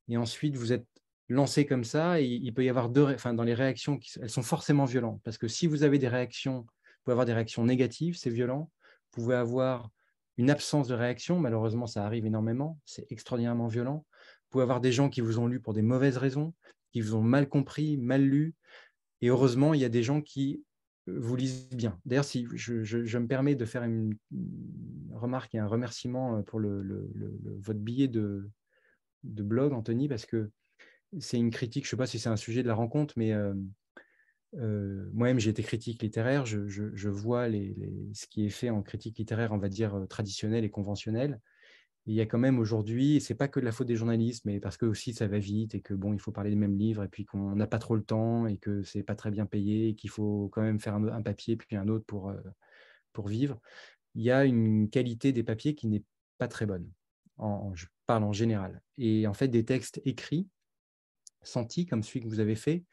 et 0.07 0.17
ensuite, 0.17 0.55
vous 0.55 0.73
êtes 0.73 0.87
lancé 1.27 1.65
comme 1.65 1.83
ça, 1.83 2.19
il 2.19 2.53
peut 2.53 2.65
y 2.65 2.69
avoir 2.69 2.89
deux, 2.89 3.05
enfin, 3.05 3.33
dans 3.33 3.43
les 3.43 3.53
réactions, 3.53 3.99
elles 4.19 4.29
sont 4.29 4.41
forcément 4.41 4.85
violentes. 4.85 5.21
Parce 5.23 5.37
que 5.37 5.47
si 5.47 5.67
vous 5.67 5.83
avez 5.83 5.99
des 5.99 6.07
réactions, 6.07 6.61
vous 6.61 7.03
pouvez 7.03 7.13
avoir 7.13 7.25
des 7.25 7.33
réactions 7.33 7.63
négatives, 7.63 8.17
c'est 8.17 8.31
violent. 8.31 8.71
Vous 9.13 9.21
pouvez 9.21 9.35
avoir 9.35 9.89
une 10.37 10.49
absence 10.49 10.87
de 10.87 10.95
réaction, 10.95 11.39
malheureusement, 11.39 11.85
ça 11.85 12.05
arrive 12.05 12.25
énormément, 12.25 12.79
c'est 12.85 13.05
extraordinairement 13.11 13.67
violent. 13.67 14.05
Vous 14.13 14.49
pouvez 14.51 14.63
avoir 14.63 14.81
des 14.81 14.91
gens 14.91 15.09
qui 15.09 15.21
vous 15.21 15.37
ont 15.37 15.47
lu 15.47 15.59
pour 15.59 15.73
des 15.73 15.81
mauvaises 15.81 16.17
raisons, 16.17 16.53
qui 16.91 17.01
vous 17.01 17.15
ont 17.15 17.21
mal 17.21 17.47
compris, 17.47 17.97
mal 17.97 18.23
lu. 18.23 18.55
Et 19.21 19.29
heureusement, 19.29 19.73
il 19.73 19.81
y 19.81 19.85
a 19.85 19.89
des 19.89 20.03
gens 20.03 20.21
qui 20.21 20.63
euh, 21.07 21.19
vous 21.19 21.35
lisent 21.35 21.69
bien. 21.69 21.99
D'ailleurs, 22.05 22.25
si 22.25 22.47
je, 22.53 23.17
me 23.17 23.27
permets 23.27 23.55
de 23.55 23.65
faire 23.65 23.83
une, 23.83 24.15
remarque 25.13 25.53
et 25.55 25.59
un 25.59 25.67
remerciement 25.67 26.37
euh, 26.37 26.41
pour 26.41 26.61
votre 26.61 27.79
billet 27.79 28.07
de, 28.07 28.49
de 29.23 29.43
blog, 29.43 29.73
Anthony, 29.73 30.07
parce 30.07 30.25
que 30.25 30.49
c'est 31.19 31.37
une 31.37 31.51
critique, 31.51 31.85
je 31.85 31.89
ne 31.89 31.91
sais 31.91 31.97
pas 31.97 32.07
si 32.07 32.19
c'est 32.19 32.29
un 32.29 32.37
sujet 32.37 32.63
de 32.63 32.67
la 32.67 32.75
rencontre, 32.75 33.15
mais 33.17 33.33
moi-même 34.53 35.39
j'ai 35.39 35.49
été 35.49 35.63
critique 35.63 36.03
littéraire, 36.03 36.45
je, 36.45 37.09
vois 37.09 37.47
ce 37.49 38.27
qui 38.27 38.45
est 38.45 38.49
fait 38.49 38.69
en 38.69 38.83
critique 38.83 39.17
littéraire, 39.17 39.51
on 39.51 39.57
va 39.57 39.69
dire 39.69 40.05
traditionnelle 40.07 40.63
et 40.63 40.69
conventionnelle. 40.69 41.39
Il 42.09 42.15
y 42.15 42.21
a 42.21 42.25
quand 42.25 42.39
même 42.39 42.57
aujourd'hui, 42.57 43.17
et 43.17 43.19
c'est 43.19 43.35
pas 43.35 43.47
que 43.47 43.59
de 43.59 43.65
la 43.65 43.71
faute 43.71 43.85
des 43.85 43.95
journalistes, 43.95 44.43
mais 44.43 44.59
parce 44.59 44.77
que 44.77 44.87
aussi 44.87 45.13
ça 45.13 45.27
va 45.27 45.37
vite 45.37 45.75
et 45.75 45.81
que 45.81 45.93
bon, 45.93 46.11
il 46.11 46.19
faut 46.19 46.31
parler 46.31 46.49
des 46.49 46.55
mêmes 46.55 46.75
livres 46.75 47.03
et 47.03 47.07
puis 47.07 47.23
qu'on 47.23 47.55
n'a 47.55 47.67
pas 47.67 47.77
trop 47.77 47.95
le 47.95 48.03
temps 48.03 48.47
et 48.47 48.57
que 48.57 48.81
c'est 48.81 49.03
pas 49.03 49.13
très 49.13 49.29
bien 49.29 49.45
payé 49.45 49.89
et 49.89 49.95
qu'il 49.95 50.09
faut 50.09 50.49
quand 50.51 50.63
même 50.63 50.79
faire 50.79 50.95
un, 50.95 51.21
papier 51.21 51.55
puis 51.55 51.75
un 51.75 51.87
autre 51.87 52.05
pour, 52.05 52.33
pour 53.13 53.27
vivre. 53.27 53.61
Il 54.15 54.23
y 54.23 54.31
a 54.31 54.43
une 54.43 54.89
qualité 54.89 55.31
des 55.33 55.43
papiers 55.43 55.75
qui 55.75 55.85
n'est 55.85 56.03
pas 56.39 56.47
très 56.47 56.65
bonne. 56.65 56.89
je 57.75 57.85
parle 58.07 58.23
en 58.23 58.33
général. 58.33 58.81
Et 58.97 59.27
en 59.27 59.35
fait, 59.35 59.47
des 59.47 59.63
textes 59.63 60.01
écrits 60.03 60.47
senti 61.43 61.85
comme 61.85 62.01
celui 62.01 62.21
que 62.21 62.27
vous 62.27 62.39
avez 62.39 62.55
fait, 62.55 62.85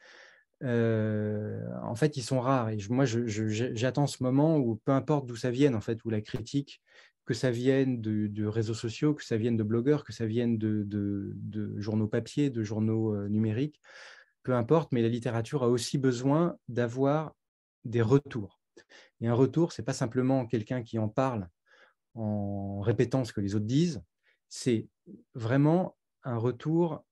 en 0.61 1.95
fait, 1.95 2.17
ils 2.17 2.23
sont 2.23 2.39
rares. 2.39 2.69
Et 2.69 2.77
moi, 2.91 3.05
j'attends 3.05 4.05
ce 4.05 4.21
moment 4.21 4.57
où, 4.57 4.75
peu 4.75 4.91
importe 4.91 5.25
d'où 5.25 5.35
ça 5.35 5.49
vienne, 5.49 5.73
en 5.73 5.81
fait, 5.81 6.05
où 6.05 6.11
la 6.11 6.21
critique, 6.21 6.83
que 7.27 7.33
ça 7.33 7.51
vienne 7.51 8.01
de, 8.01 8.45
réseaux 8.45 8.73
sociaux, 8.73 9.13
que 9.13 9.23
ça 9.23 9.35
vienne 9.35 9.57
de 9.57 9.63
blogueurs, 9.63 10.05
que 10.05 10.13
ça 10.13 10.25
vienne 10.25 10.57
de, 10.57 11.75
journaux 11.77 12.07
papier, 12.07 12.49
de 12.49 12.63
journaux 12.63 13.27
numériques, 13.27 13.81
peu 14.43 14.55
importe, 14.55 14.93
mais 14.93 15.01
la 15.01 15.09
littérature 15.09 15.61
a 15.63 15.67
aussi 15.67 15.97
besoin 15.97 16.55
d'avoir 16.69 17.35
des 17.83 18.01
retours. 18.01 18.61
Et 19.19 19.27
un 19.27 19.33
retour, 19.33 19.73
c'est 19.73 19.83
pas 19.83 19.93
simplement 19.93 20.45
quelqu'un 20.45 20.81
qui 20.81 20.97
en 20.99 21.09
parle 21.09 21.49
en 22.15 22.79
répétant 22.79 23.25
ce 23.25 23.33
que 23.33 23.41
les 23.41 23.55
autres 23.55 23.65
disent, 23.65 24.01
c'est 24.47 24.87
vraiment 25.35 25.97
un 26.23 26.37
retour 26.37 27.05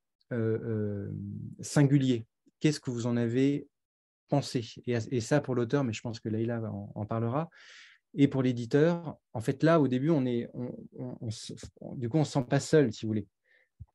singulier. 1.60 2.26
Qu'est-ce 2.62 2.80
que 2.80 2.90
vous 2.90 3.06
en 3.06 3.18
avez 3.18 3.68
pensé? 4.30 4.66
Et, 4.88 5.20
ça 5.20 5.42
pour 5.42 5.56
l'auteur, 5.56 5.84
mais 5.84 5.92
je 5.92 6.02
pense 6.02 6.22
que 6.22 6.30
Leïla 6.30 6.62
en, 6.72 7.06
parlera. 7.06 7.50
Et 8.16 8.28
pour 8.28 8.42
l'éditeur, 8.42 9.18
en 9.34 9.42
fait, 9.42 9.62
là, 9.62 9.80
au 9.80 9.88
début, 9.88 10.10
on 10.10 10.26
est, 10.26 10.50
du 11.96 12.10
coup, 12.10 12.18
on 12.18 12.22
ne 12.22 12.26
se 12.26 12.32
sent 12.32 12.46
pas 12.50 12.60
seul, 12.60 12.92
si 12.94 13.06
vous 13.06 13.10
voulez. 13.10 13.28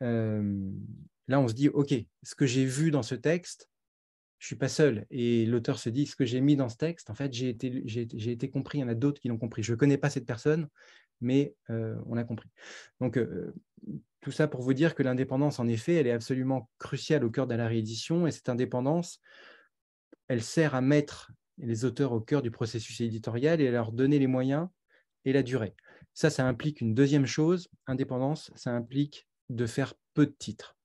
là, 0.00 1.40
on 1.40 1.48
se 1.48 1.54
dit, 1.54 1.68
OK, 1.68 1.94
ce 2.22 2.34
que 2.34 2.46
j'ai 2.46 2.64
vu 2.64 2.90
dans 2.90 3.02
ce 3.02 3.14
texte, 3.14 3.68
je 4.38 4.44
ne 4.44 4.48
suis 4.48 4.56
pas 4.56 4.68
seul. 4.68 5.06
Et 5.10 5.46
l'auteur 5.46 5.78
se 5.78 5.88
dit, 5.88 6.06
ce 6.06 6.16
que 6.16 6.24
j'ai 6.24 6.40
mis 6.40 6.56
dans 6.56 6.68
ce 6.68 6.76
texte, 6.76 7.10
en 7.10 7.14
fait, 7.14 7.32
j'ai 7.32 7.48
été, 7.48 7.82
j'ai, 7.86 8.30
été 8.30 8.50
compris. 8.50 8.78
Il 8.78 8.80
y 8.82 8.84
en 8.84 8.88
a 8.88 8.94
d'autres 8.94 9.20
qui 9.20 9.28
l'ont 9.28 9.38
compris. 9.38 9.62
Je 9.62 9.72
ne 9.72 9.76
connais 9.76 9.98
pas 9.98 10.10
cette 10.10 10.26
personne, 10.26 10.68
mais 11.20 11.54
on 11.68 12.16
a 12.16 12.24
compris. 12.24 12.48
Donc, 13.00 13.18
tout 14.20 14.32
ça 14.32 14.48
pour 14.48 14.60
vous 14.60 14.74
dire 14.74 14.94
que 14.94 15.02
l'indépendance, 15.02 15.58
en 15.58 15.68
effet, 15.68 15.94
elle 15.94 16.06
est 16.06 16.12
absolument 16.12 16.68
cruciale 16.78 17.24
au 17.24 17.30
cœur 17.30 17.46
de 17.46 17.54
la 17.54 17.68
réédition, 17.68 18.26
et 18.26 18.30
cette 18.30 18.48
indépendance, 18.48 19.20
elle 20.28 20.42
sert 20.42 20.74
à 20.74 20.80
mettre 20.80 21.32
les 21.60 21.84
auteurs 21.84 22.12
au 22.12 22.20
cœur 22.20 22.42
du 22.42 22.50
processus 22.50 23.00
éditorial 23.00 23.60
et 23.60 23.70
leur 23.70 23.92
donner 23.92 24.18
les 24.18 24.26
moyens 24.26 24.68
et 25.24 25.32
la 25.32 25.42
durée. 25.42 25.74
Ça, 26.14 26.30
ça 26.30 26.46
implique 26.46 26.80
une 26.80 26.94
deuxième 26.94 27.26
chose, 27.26 27.68
indépendance, 27.86 28.50
ça 28.56 28.70
implique 28.72 29.28
de 29.48 29.66
faire 29.66 29.94
peu 30.14 30.26
de 30.26 30.34
titres. 30.38 30.76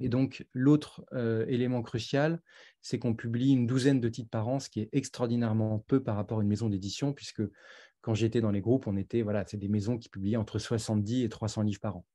Et 0.00 0.08
donc, 0.08 0.46
l'autre 0.52 1.04
élément 1.48 1.82
crucial, 1.82 2.40
c'est 2.80 2.98
qu'on 2.98 3.14
publie 3.14 3.50
une 3.50 3.66
douzaine 3.66 4.00
de 4.00 4.08
titres 4.08 4.30
par 4.30 4.46
an, 4.46 4.60
ce 4.60 4.70
qui 4.70 4.80
est 4.80 4.88
extraordinairement 4.92 5.80
peu 5.88 6.02
par 6.02 6.14
rapport 6.14 6.38
à 6.38 6.42
une 6.42 6.48
maison 6.48 6.68
d'édition, 6.68 7.12
puisque 7.12 7.42
quand 8.00 8.14
j'étais 8.14 8.40
dans 8.40 8.52
les 8.52 8.60
groupes, 8.60 8.86
on 8.86 8.96
était, 8.96 9.22
voilà, 9.22 9.44
c'est 9.46 9.56
des 9.56 9.68
maisons 9.68 9.98
qui 9.98 10.08
publiaient 10.08 10.36
entre 10.36 10.60
70 10.60 11.24
et 11.24 11.28
300 11.28 11.62
livres 11.62 11.80
par 11.80 11.96
an. 11.96 12.06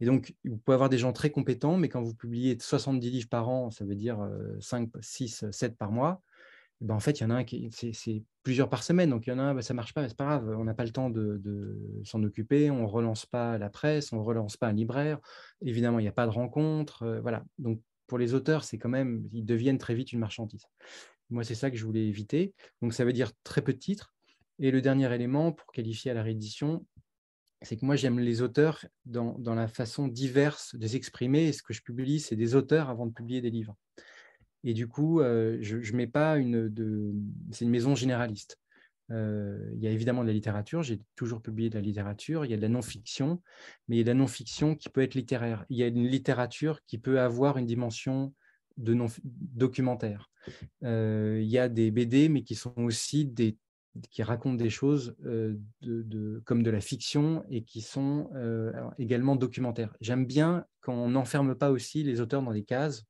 Et 0.00 0.06
donc, 0.06 0.34
vous 0.44 0.56
pouvez 0.56 0.74
avoir 0.74 0.88
des 0.88 0.96
gens 0.98 1.12
très 1.12 1.30
compétents, 1.30 1.76
mais 1.76 1.90
quand 1.90 2.02
vous 2.02 2.14
publiez 2.14 2.58
70 2.58 3.10
livres 3.10 3.28
par 3.28 3.48
an, 3.50 3.70
ça 3.70 3.84
veut 3.84 3.94
dire 3.94 4.26
5, 4.60 4.88
6, 5.00 5.44
7 5.50 5.76
par 5.76 5.92
mois, 5.92 6.22
ben 6.82 6.94
en 6.94 7.00
fait, 7.00 7.20
il 7.20 7.22
y 7.22 7.26
en 7.26 7.30
a 7.30 7.34
un 7.34 7.44
qui, 7.44 7.70
c'est 7.72 8.24
plusieurs 8.42 8.68
par 8.68 8.82
semaine. 8.82 9.10
Donc, 9.10 9.26
il 9.26 9.30
y 9.30 9.32
en 9.32 9.38
a 9.38 9.42
un, 9.42 9.54
bah, 9.54 9.62
ça 9.62 9.72
ne 9.72 9.76
marche 9.76 9.94
pas, 9.94 10.02
mais 10.02 10.08
ce 10.08 10.12
n'est 10.12 10.16
pas 10.16 10.24
grave, 10.24 10.54
on 10.58 10.64
n'a 10.64 10.74
pas 10.74 10.84
le 10.84 10.90
temps 10.90 11.10
de, 11.10 11.78
s'en 12.04 12.22
occuper, 12.22 12.70
on 12.70 12.82
ne 12.82 12.86
relance 12.86 13.24
pas 13.24 13.56
la 13.58 13.70
presse, 13.70 14.12
on 14.12 14.16
ne 14.16 14.22
relance 14.22 14.56
pas 14.56 14.68
un 14.68 14.72
libraire. 14.72 15.18
Évidemment, 15.60 15.98
il 16.00 16.02
n'y 16.02 16.08
a 16.08 16.12
pas 16.12 16.26
de 16.26 16.32
rencontre. 16.32 17.04
Euh, 17.04 17.20
voilà. 17.20 17.44
Donc, 17.58 17.80
pour 18.06 18.18
les 18.18 18.34
auteurs, 18.34 18.64
c'est 18.64 18.78
quand 18.78 18.88
même, 18.88 19.28
ils 19.32 19.44
deviennent 19.44 19.78
très 19.78 19.94
vite 19.94 20.12
une 20.12 20.18
marchandise. 20.18 20.66
Moi, 21.30 21.44
c'est 21.44 21.54
ça 21.54 21.70
que 21.70 21.76
je 21.76 21.84
voulais 21.84 22.06
éviter. 22.06 22.52
Donc, 22.82 22.92
ça 22.92 23.04
veut 23.04 23.12
dire 23.12 23.30
très 23.44 23.62
peu 23.62 23.72
de 23.72 23.78
titres. 23.78 24.12
Et 24.58 24.70
le 24.70 24.82
dernier 24.82 25.12
élément 25.14 25.52
pour 25.52 25.72
qualifier 25.72 26.10
à 26.10 26.14
la 26.14 26.22
réédition, 26.22 26.84
c'est 27.62 27.76
que 27.76 27.86
moi, 27.86 27.96
j'aime 27.96 28.18
les 28.18 28.42
auteurs 28.42 28.84
dans, 29.06 29.36
la 29.54 29.68
façon 29.68 30.08
diverse 30.08 30.74
de 30.74 30.86
s'exprimer. 30.86 31.48
Et 31.48 31.52
ce 31.52 31.62
que 31.62 31.72
je 31.72 31.82
publie, 31.82 32.20
c'est 32.20 32.36
des 32.36 32.54
auteurs 32.54 32.90
avant 32.90 33.06
de 33.06 33.12
publier 33.12 33.40
des 33.40 33.50
livres. 33.50 33.76
Et 34.64 34.74
du 34.74 34.86
coup, 34.86 35.20
euh, 35.20 35.58
je 35.60 35.76
ne 35.76 35.96
mets 35.96 36.06
pas 36.06 36.36
une. 36.36 36.68
De... 36.68 37.12
C'est 37.50 37.64
une 37.64 37.70
maison 37.70 37.94
généraliste. 37.94 38.58
Euh, 39.10 39.70
il 39.74 39.82
y 39.82 39.86
a 39.86 39.90
évidemment 39.90 40.22
de 40.22 40.28
la 40.28 40.32
littérature, 40.32 40.82
j'ai 40.82 41.00
toujours 41.16 41.42
publié 41.42 41.68
de 41.68 41.74
la 41.74 41.80
littérature, 41.82 42.46
il 42.46 42.50
y 42.50 42.54
a 42.54 42.56
de 42.56 42.62
la 42.62 42.68
non-fiction, 42.68 43.42
mais 43.86 43.96
il 43.96 43.98
y 43.98 44.00
a 44.00 44.04
de 44.04 44.08
la 44.08 44.14
non-fiction 44.14 44.74
qui 44.74 44.88
peut 44.88 45.02
être 45.02 45.14
littéraire. 45.14 45.66
Il 45.68 45.76
y 45.76 45.82
a 45.82 45.88
une 45.88 46.06
littérature 46.06 46.80
qui 46.86 46.98
peut 46.98 47.20
avoir 47.20 47.58
une 47.58 47.66
dimension 47.66 48.32
de 48.78 48.94
non 48.94 49.06
documentaire. 49.26 50.30
Euh, 50.82 51.40
il 51.42 51.48
y 51.48 51.58
a 51.58 51.68
des 51.68 51.90
BD, 51.90 52.28
mais 52.28 52.42
qui 52.42 52.54
sont 52.54 52.72
aussi 52.76 53.26
des 53.26 53.56
qui 54.10 54.22
racontent 54.22 54.54
des 54.56 54.70
choses 54.70 55.14
de, 55.22 56.42
comme 56.46 56.62
de 56.62 56.70
la 56.70 56.80
fiction 56.80 57.44
et 57.50 57.62
qui 57.62 57.82
sont 57.82 58.30
également 58.98 59.36
documentaires. 59.36 59.94
J'aime 60.00 60.24
bien 60.24 60.64
quand 60.80 60.94
on 60.94 61.10
n'enferme 61.10 61.54
pas 61.54 61.70
aussi 61.70 62.02
les 62.02 62.22
auteurs 62.22 62.40
dans 62.40 62.54
des 62.54 62.64
cases, 62.64 63.04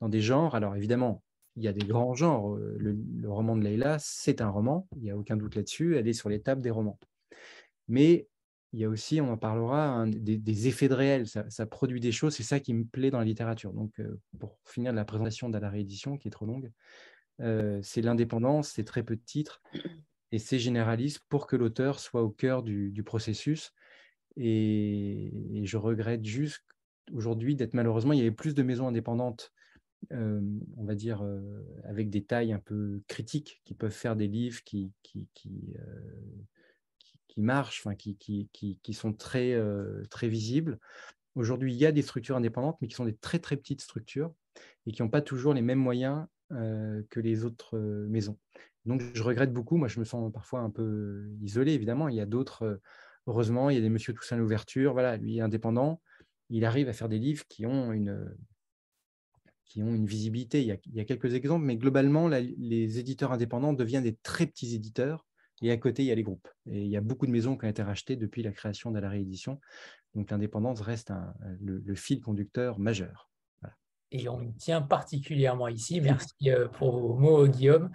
dans 0.00 0.08
des 0.08 0.20
genres. 0.20 0.54
Alors 0.54 0.76
évidemment, 0.76 1.22
il 1.56 1.64
y 1.64 1.68
a 1.68 1.72
des 1.72 1.86
grands 1.86 2.14
genres. 2.14 2.56
Le, 2.56 2.96
roman 3.28 3.56
de 3.56 3.62
Leïla, 3.62 3.98
c'est 3.98 4.40
un 4.40 4.48
roman, 4.48 4.86
il 4.96 5.02
n'y 5.02 5.10
a 5.10 5.16
aucun 5.16 5.36
doute 5.36 5.56
là-dessus, 5.56 5.96
elle 5.96 6.08
est 6.08 6.12
sur 6.12 6.28
les 6.28 6.40
tables 6.40 6.62
des 6.62 6.70
romans. 6.70 6.98
Mais 7.88 8.28
il 8.72 8.80
y 8.80 8.84
a 8.84 8.88
aussi, 8.88 9.20
on 9.20 9.32
en 9.32 9.38
parlera, 9.38 10.04
des, 10.06 10.68
effets 10.68 10.88
de 10.88 10.94
réel, 10.94 11.26
ça, 11.26 11.66
produit 11.66 12.00
des 12.00 12.12
choses, 12.12 12.34
c'est 12.34 12.42
ça 12.42 12.60
qui 12.60 12.74
me 12.74 12.84
plaît 12.84 13.10
dans 13.10 13.18
la 13.18 13.24
littérature. 13.24 13.72
Donc 13.72 14.00
pour 14.38 14.58
finir 14.64 14.92
la 14.92 15.04
présentation 15.04 15.48
de 15.48 15.58
la 15.58 15.70
réédition, 15.70 16.18
qui 16.18 16.28
est 16.28 16.30
trop 16.30 16.46
longue, 16.46 16.70
c'est 17.38 18.02
l'indépendance, 18.02 18.68
c'est 18.68 18.84
très 18.84 19.02
peu 19.02 19.16
de 19.16 19.22
titres, 19.24 19.62
et 20.32 20.38
c'est 20.38 20.58
généraliste 20.58 21.20
pour 21.28 21.46
que 21.46 21.56
l'auteur 21.56 22.00
soit 22.00 22.22
au 22.22 22.30
cœur 22.30 22.62
du, 22.62 23.02
processus. 23.04 23.72
Et, 24.36 25.62
je 25.64 25.76
regrette 25.76 26.24
juste 26.24 26.64
aujourd'hui 27.12 27.56
d'être 27.56 27.74
malheureusement, 27.74 28.12
il 28.12 28.18
y 28.18 28.22
avait 28.22 28.30
plus 28.30 28.54
de 28.54 28.62
maisons 28.62 28.88
indépendantes, 28.88 29.52
on 30.10 30.84
va 30.84 30.94
dire, 30.94 31.24
avec 31.84 32.10
des 32.10 32.24
tailles 32.24 32.52
un 32.52 32.58
peu 32.58 33.02
critiques, 33.08 33.60
qui 33.64 33.74
peuvent 33.74 33.90
faire 33.90 34.16
des 34.16 34.28
livres 34.28 34.62
qui, 34.64 34.92
qui, 35.02 35.28
qui, 35.34 35.74
qui 37.36 37.40
marchent, 37.40 37.86
qui, 37.98 38.16
qui, 38.52 38.94
sont 38.94 39.12
très, 39.12 39.60
très 40.10 40.28
visibles. 40.28 40.78
Aujourd'hui, 41.34 41.74
il 41.74 41.78
y 41.78 41.86
a 41.86 41.92
des 41.92 42.02
structures 42.02 42.36
indépendantes, 42.36 42.78
mais 42.80 42.88
qui 42.88 42.94
sont 42.94 43.04
des 43.04 43.16
très 43.16 43.38
très 43.38 43.56
petites 43.56 43.82
structures 43.82 44.32
et 44.86 44.92
qui 44.92 45.02
n'ont 45.02 45.10
pas 45.10 45.20
toujours 45.20 45.52
les 45.52 45.62
mêmes 45.62 45.78
moyens 45.78 46.26
que 46.50 47.20
les 47.20 47.44
autres 47.44 47.78
maisons. 48.08 48.38
Donc, 48.86 49.02
je 49.14 49.22
regrette 49.22 49.52
beaucoup. 49.52 49.76
Moi, 49.76 49.88
je 49.88 49.98
me 49.98 50.04
sens 50.04 50.32
parfois 50.32 50.60
un 50.60 50.70
peu 50.70 51.28
isolé, 51.42 51.72
évidemment. 51.72 52.08
Il 52.08 52.14
y 52.14 52.20
a 52.20 52.26
d'autres, 52.26 52.80
heureusement, 53.26 53.68
il 53.68 53.74
y 53.74 53.78
a 53.78 53.82
des 53.82 53.90
Monsieur 53.90 54.14
Toussaint 54.14 54.36
Louverture. 54.36 54.92
Voilà, 54.92 55.16
lui 55.16 55.38
est 55.38 55.40
indépendant. 55.40 56.00
Il 56.48 56.64
arrive 56.64 56.88
à 56.88 56.92
faire 56.92 57.08
des 57.08 57.18
livres 57.18 57.44
qui 57.48 57.66
ont 57.66 57.92
une, 57.92 58.32
qui 59.66 59.82
ont 59.82 59.94
une 59.94 60.06
visibilité. 60.06 60.62
Il 60.62 60.78
y 60.94 61.00
a, 61.00 61.04
quelques 61.04 61.34
exemples, 61.34 61.64
mais 61.64 61.76
globalement, 61.76 62.28
les 62.28 62.98
éditeurs 62.98 63.32
indépendants 63.32 63.72
deviennent 63.72 64.04
des 64.04 64.16
très 64.16 64.46
petits 64.46 64.74
éditeurs. 64.74 65.26
Et 65.62 65.70
à 65.70 65.76
côté, 65.76 66.02
il 66.02 66.06
y 66.06 66.12
a 66.12 66.14
les 66.14 66.22
groupes. 66.22 66.48
Et 66.66 66.82
il 66.82 66.88
y 66.88 66.96
a 66.96 67.00
beaucoup 67.00 67.26
de 67.26 67.30
maisons 67.30 67.56
qui 67.56 67.64
ont 67.64 67.68
été 67.68 67.82
rachetées 67.82 68.16
depuis 68.16 68.42
la 68.42 68.52
création 68.52 68.90
de 68.90 68.98
la 68.98 69.08
réédition. 69.08 69.58
Donc, 70.14 70.30
l'indépendance 70.30 70.80
reste 70.80 71.12
le, 71.60 71.94
fil 71.94 72.20
conducteur 72.20 72.78
majeur 72.78 73.30
et 74.12 74.28
on 74.28 74.52
tient 74.52 74.82
particulièrement 74.82 75.68
ici. 75.68 76.00
Merci 76.00 76.50
euh, 76.50 76.68
pour 76.68 76.98
vos 76.98 77.14
mots, 77.14 77.46
Guillaume. 77.46 77.90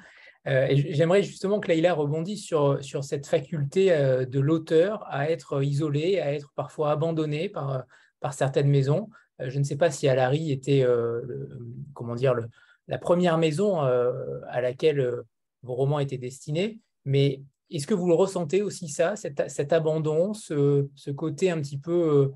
Euh, 0.47 0.67
j'aimerais 0.71 1.21
justement 1.21 1.59
que 1.59 1.67
Leïla 1.67 1.93
rebondisse 1.93 2.43
sur, 2.43 2.83
sur 2.83 3.03
cette 3.03 3.27
faculté 3.27 3.91
euh, 3.91 4.25
de 4.25 4.39
l'auteur 4.39 5.05
à 5.07 5.29
être 5.29 5.63
isolé, 5.63 6.19
à 6.19 6.33
être 6.33 6.51
parfois 6.55 6.91
abandonné 6.91 7.47
par, 7.47 7.83
par 8.19 8.33
certaines 8.33 8.69
maisons. 8.69 9.09
Je 9.47 9.59
ne 9.59 9.63
sais 9.63 9.77
pas 9.77 9.91
si 9.91 10.07
Alary 10.07 10.51
était 10.51 10.85
comment 11.93 12.15
dire, 12.15 12.35
la 12.87 12.97
première 12.97 13.37
maison 13.37 13.79
à 13.79 14.61
laquelle 14.61 15.23
vos 15.63 15.75
romans 15.75 15.99
étaient 15.99 16.17
destinés, 16.17 16.79
mais 17.05 17.41
est-ce 17.69 17.87
que 17.87 17.93
vous 17.93 18.07
le 18.07 18.13
ressentez 18.13 18.61
aussi 18.61 18.89
ça, 18.89 19.15
cet, 19.15 19.73
abandon, 19.73 20.33
ce, 20.33 21.11
côté 21.11 21.49
un 21.49 21.61
petit 21.61 21.77
peu 21.77 22.31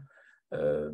euh, 0.53 0.91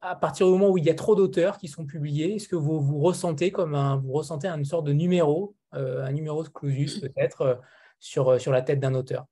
à 0.00 0.16
partir 0.16 0.46
du 0.46 0.52
moment 0.52 0.70
où 0.70 0.78
il 0.78 0.84
y 0.84 0.90
a 0.90 0.94
trop 0.94 1.14
d'auteurs 1.14 1.58
qui 1.58 1.68
sont 1.68 1.86
publiés, 1.86 2.34
est-ce 2.34 2.48
que 2.48 2.56
vous, 2.56 3.00
ressentez 3.00 3.50
comme 3.50 3.74
un, 3.74 3.96
vous 3.96 4.12
ressentez 4.12 4.48
une 4.48 4.64
sorte 4.64 4.86
de 4.86 4.92
numéro, 4.92 5.54
euh, 5.74 6.04
un 6.04 6.12
numéro 6.12 6.42
de 6.42 6.48
clausus 6.48 7.00
peut-être 7.00 7.40
euh, 7.42 8.38
sur 8.38 8.52
la 8.52 8.62
tête 8.62 8.80
d'un 8.80 8.94
auteur? 8.94 9.26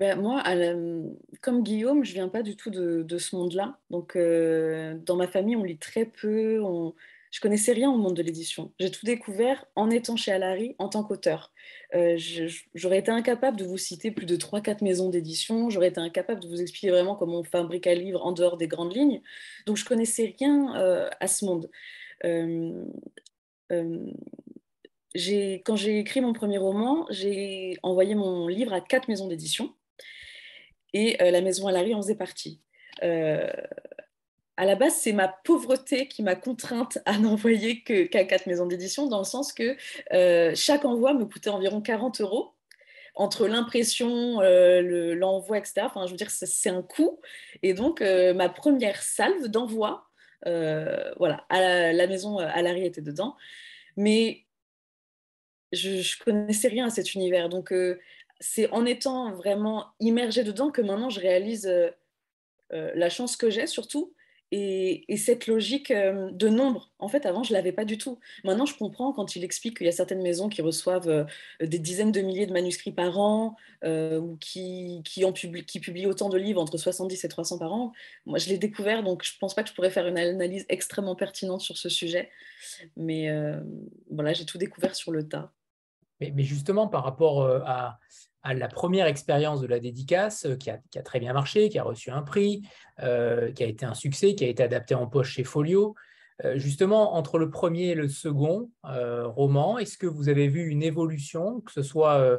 Ben, 0.00 0.20
moi, 0.20 0.42
comme 1.42 1.62
Guillaume, 1.62 2.04
je 2.04 2.12
viens 2.12 2.28
pas 2.28 2.42
du 2.42 2.56
tout 2.56 2.70
de, 2.70 3.18
ce 3.18 3.36
monde-là. 3.36 3.78
Donc, 3.90 4.16
dans 4.16 5.16
ma 5.16 5.28
famille, 5.28 5.56
on 5.56 5.62
lit 5.62 5.78
très 5.78 6.06
peu. 6.06 6.60
On, 6.62 6.94
je 7.30 7.40
connaissais 7.40 7.72
rien 7.72 7.90
au 7.90 7.96
monde 7.96 8.16
de 8.16 8.22
l'édition. 8.22 8.72
J'ai 8.80 8.90
tout 8.90 9.06
découvert 9.06 9.64
en 9.76 9.88
étant 9.90 10.16
chez 10.16 10.32
Alary 10.32 10.74
en 10.78 10.88
tant 10.88 11.04
qu'auteur. 11.04 11.52
Euh, 11.94 12.18
j'aurais 12.74 12.98
été 12.98 13.10
incapable 13.12 13.56
de 13.56 13.64
vous 13.64 13.78
citer 13.78 14.10
plus 14.10 14.26
de 14.26 14.36
3-4 14.36 14.82
maisons 14.82 15.10
d'édition. 15.10 15.70
J'aurais 15.70 15.88
été 15.88 16.00
incapable 16.00 16.40
de 16.40 16.48
vous 16.48 16.60
expliquer 16.60 16.90
vraiment 16.90 17.14
comment 17.14 17.38
on 17.38 17.44
fabrique 17.44 17.86
un 17.86 17.94
livre 17.94 18.24
en 18.26 18.32
dehors 18.32 18.56
des 18.56 18.66
grandes 18.66 18.94
lignes. 18.94 19.22
Donc 19.66 19.76
je 19.76 19.84
connaissais 19.84 20.34
rien 20.38 20.74
euh, 20.76 21.08
à 21.20 21.28
ce 21.28 21.44
monde. 21.44 21.70
Euh, 22.24 22.84
quand 25.64 25.76
j'ai 25.76 25.98
écrit 25.98 26.20
mon 26.20 26.32
premier 26.32 26.58
roman, 26.58 27.06
j'ai 27.10 27.76
envoyé 27.84 28.16
mon 28.16 28.48
livre 28.48 28.72
à 28.72 28.80
quatre 28.80 29.06
maisons 29.06 29.28
d'édition 29.28 29.72
et 30.92 31.16
la 31.18 31.40
maison 31.40 31.66
Alary 31.66 31.94
en 31.94 32.02
faisait 32.02 32.14
partie 32.14 32.60
à 34.60 34.66
la 34.66 34.74
base, 34.74 34.94
c'est 34.94 35.14
ma 35.14 35.26
pauvreté 35.26 36.06
qui 36.06 36.22
m'a 36.22 36.34
contrainte 36.34 36.98
à 37.06 37.16
n'envoyer 37.18 37.82
qu'à 37.82 38.24
quatre 38.24 38.46
maisons 38.46 38.66
d'édition, 38.66 39.06
dans 39.06 39.18
le 39.18 39.24
sens 39.24 39.54
que 39.54 39.74
euh, 40.12 40.52
chaque 40.54 40.84
envoi 40.84 41.14
me 41.14 41.24
coûtait 41.24 41.48
environ 41.48 41.80
40 41.80 42.20
euros 42.20 42.52
entre 43.14 43.48
l'impression, 43.48 44.42
euh, 44.42 45.14
l'envoi, 45.14 45.56
etc. 45.56 45.80
Enfin, 45.84 46.04
je 46.04 46.10
veux 46.10 46.16
dire, 46.18 46.30
c'est 46.30 46.68
un 46.68 46.82
coût. 46.82 47.20
Et 47.62 47.72
donc, 47.72 48.02
euh, 48.02 48.34
ma 48.34 48.50
première 48.50 49.02
salve 49.02 49.46
d'envoi, 49.46 50.06
voilà, 50.44 51.46
à 51.48 51.92
la, 51.92 52.06
maison 52.06 52.38
Alary 52.38 52.84
était 52.84 53.00
dedans. 53.00 53.36
Mais 53.96 54.44
je 55.72 55.90
ne 55.90 56.24
connaissais 56.24 56.68
rien 56.68 56.86
à 56.86 56.90
cet 56.90 57.14
univers. 57.14 57.48
Donc, 57.48 57.72
c'est 58.40 58.70
en 58.70 58.86
étant 58.86 59.32
vraiment 59.32 59.88
immergée 60.00 60.44
dedans 60.44 60.70
que 60.70 60.82
maintenant 60.82 61.10
je 61.10 61.20
réalise 61.20 61.70
la 62.70 63.10
chance 63.10 63.36
que 63.36 63.50
j'ai, 63.50 63.66
surtout 63.66 64.14
et, 64.52 65.16
cette 65.16 65.46
logique 65.46 65.92
euh, 65.92 66.30
de 66.32 66.48
nombre, 66.48 66.90
en 66.98 67.08
fait, 67.08 67.24
avant, 67.24 67.44
je 67.44 67.52
ne 67.52 67.56
l'avais 67.56 67.70
pas 67.70 67.84
du 67.84 67.98
tout. 67.98 68.18
Maintenant, 68.42 68.66
je 68.66 68.76
comprends 68.76 69.12
quand 69.12 69.36
il 69.36 69.44
explique 69.44 69.78
qu'il 69.78 69.86
y 69.86 69.88
a 69.88 69.92
certaines 69.92 70.22
maisons 70.22 70.48
qui 70.48 70.60
reçoivent 70.60 71.08
euh, 71.08 71.24
des 71.60 71.78
dizaines 71.78 72.10
de 72.10 72.20
milliers 72.20 72.46
de 72.46 72.52
manuscrits 72.52 72.90
par 72.90 73.18
an 73.20 73.54
euh, 73.84 74.18
ou 74.18 74.36
qui, 74.38 75.02
qui, 75.04 75.24
ont 75.24 75.32
qui 75.32 75.78
publient 75.78 76.06
autant 76.06 76.28
de 76.28 76.36
livres, 76.36 76.60
entre 76.60 76.78
70 76.78 77.24
et 77.24 77.28
300 77.28 77.58
par 77.58 77.72
an. 77.72 77.92
Moi, 78.26 78.38
je 78.38 78.48
l'ai 78.48 78.58
découvert, 78.58 79.04
donc 79.04 79.22
je 79.22 79.34
ne 79.34 79.38
pense 79.38 79.54
pas 79.54 79.62
que 79.62 79.68
je 79.68 79.74
pourrais 79.74 79.90
faire 79.90 80.08
une 80.08 80.18
analyse 80.18 80.66
extrêmement 80.68 81.14
pertinente 81.14 81.60
sur 81.60 81.78
ce 81.78 81.88
sujet. 81.88 82.28
Mais 82.96 83.30
voilà, 84.10 84.32
j'ai 84.32 84.46
tout 84.46 84.58
découvert 84.58 84.96
sur 84.96 85.12
le 85.12 85.28
tas. 85.28 85.52
Mais, 86.20 86.42
justement, 86.42 86.88
par 86.88 87.04
rapport 87.04 87.46
à, 87.46 88.00
la 88.44 88.68
première 88.68 89.06
expérience 89.06 89.60
de 89.60 89.66
la 89.66 89.80
dédicace, 89.80 90.46
qui 90.58 90.70
a, 90.70 91.02
très 91.02 91.20
bien 91.20 91.32
marché, 91.32 91.68
qui 91.68 91.78
a 91.78 91.82
reçu 91.82 92.10
un 92.10 92.22
prix, 92.22 92.62
qui 92.98 93.04
a 93.04 93.66
été 93.66 93.84
un 93.84 93.94
succès, 93.94 94.34
qui 94.34 94.44
a 94.44 94.48
été 94.48 94.62
adapté 94.62 94.94
en 94.94 95.06
poche 95.06 95.32
chez 95.32 95.44
Folio, 95.44 95.94
justement, 96.54 97.14
entre 97.14 97.38
le 97.38 97.50
premier 97.50 97.88
et 97.88 97.94
le 97.94 98.08
second 98.08 98.70
roman, 98.82 99.78
est-ce 99.78 99.98
que 99.98 100.06
vous 100.06 100.28
avez 100.28 100.48
vu 100.48 100.68
une 100.68 100.82
évolution, 100.82 101.60
que 101.60 101.72
ce 101.72 101.82
soit... 101.82 102.38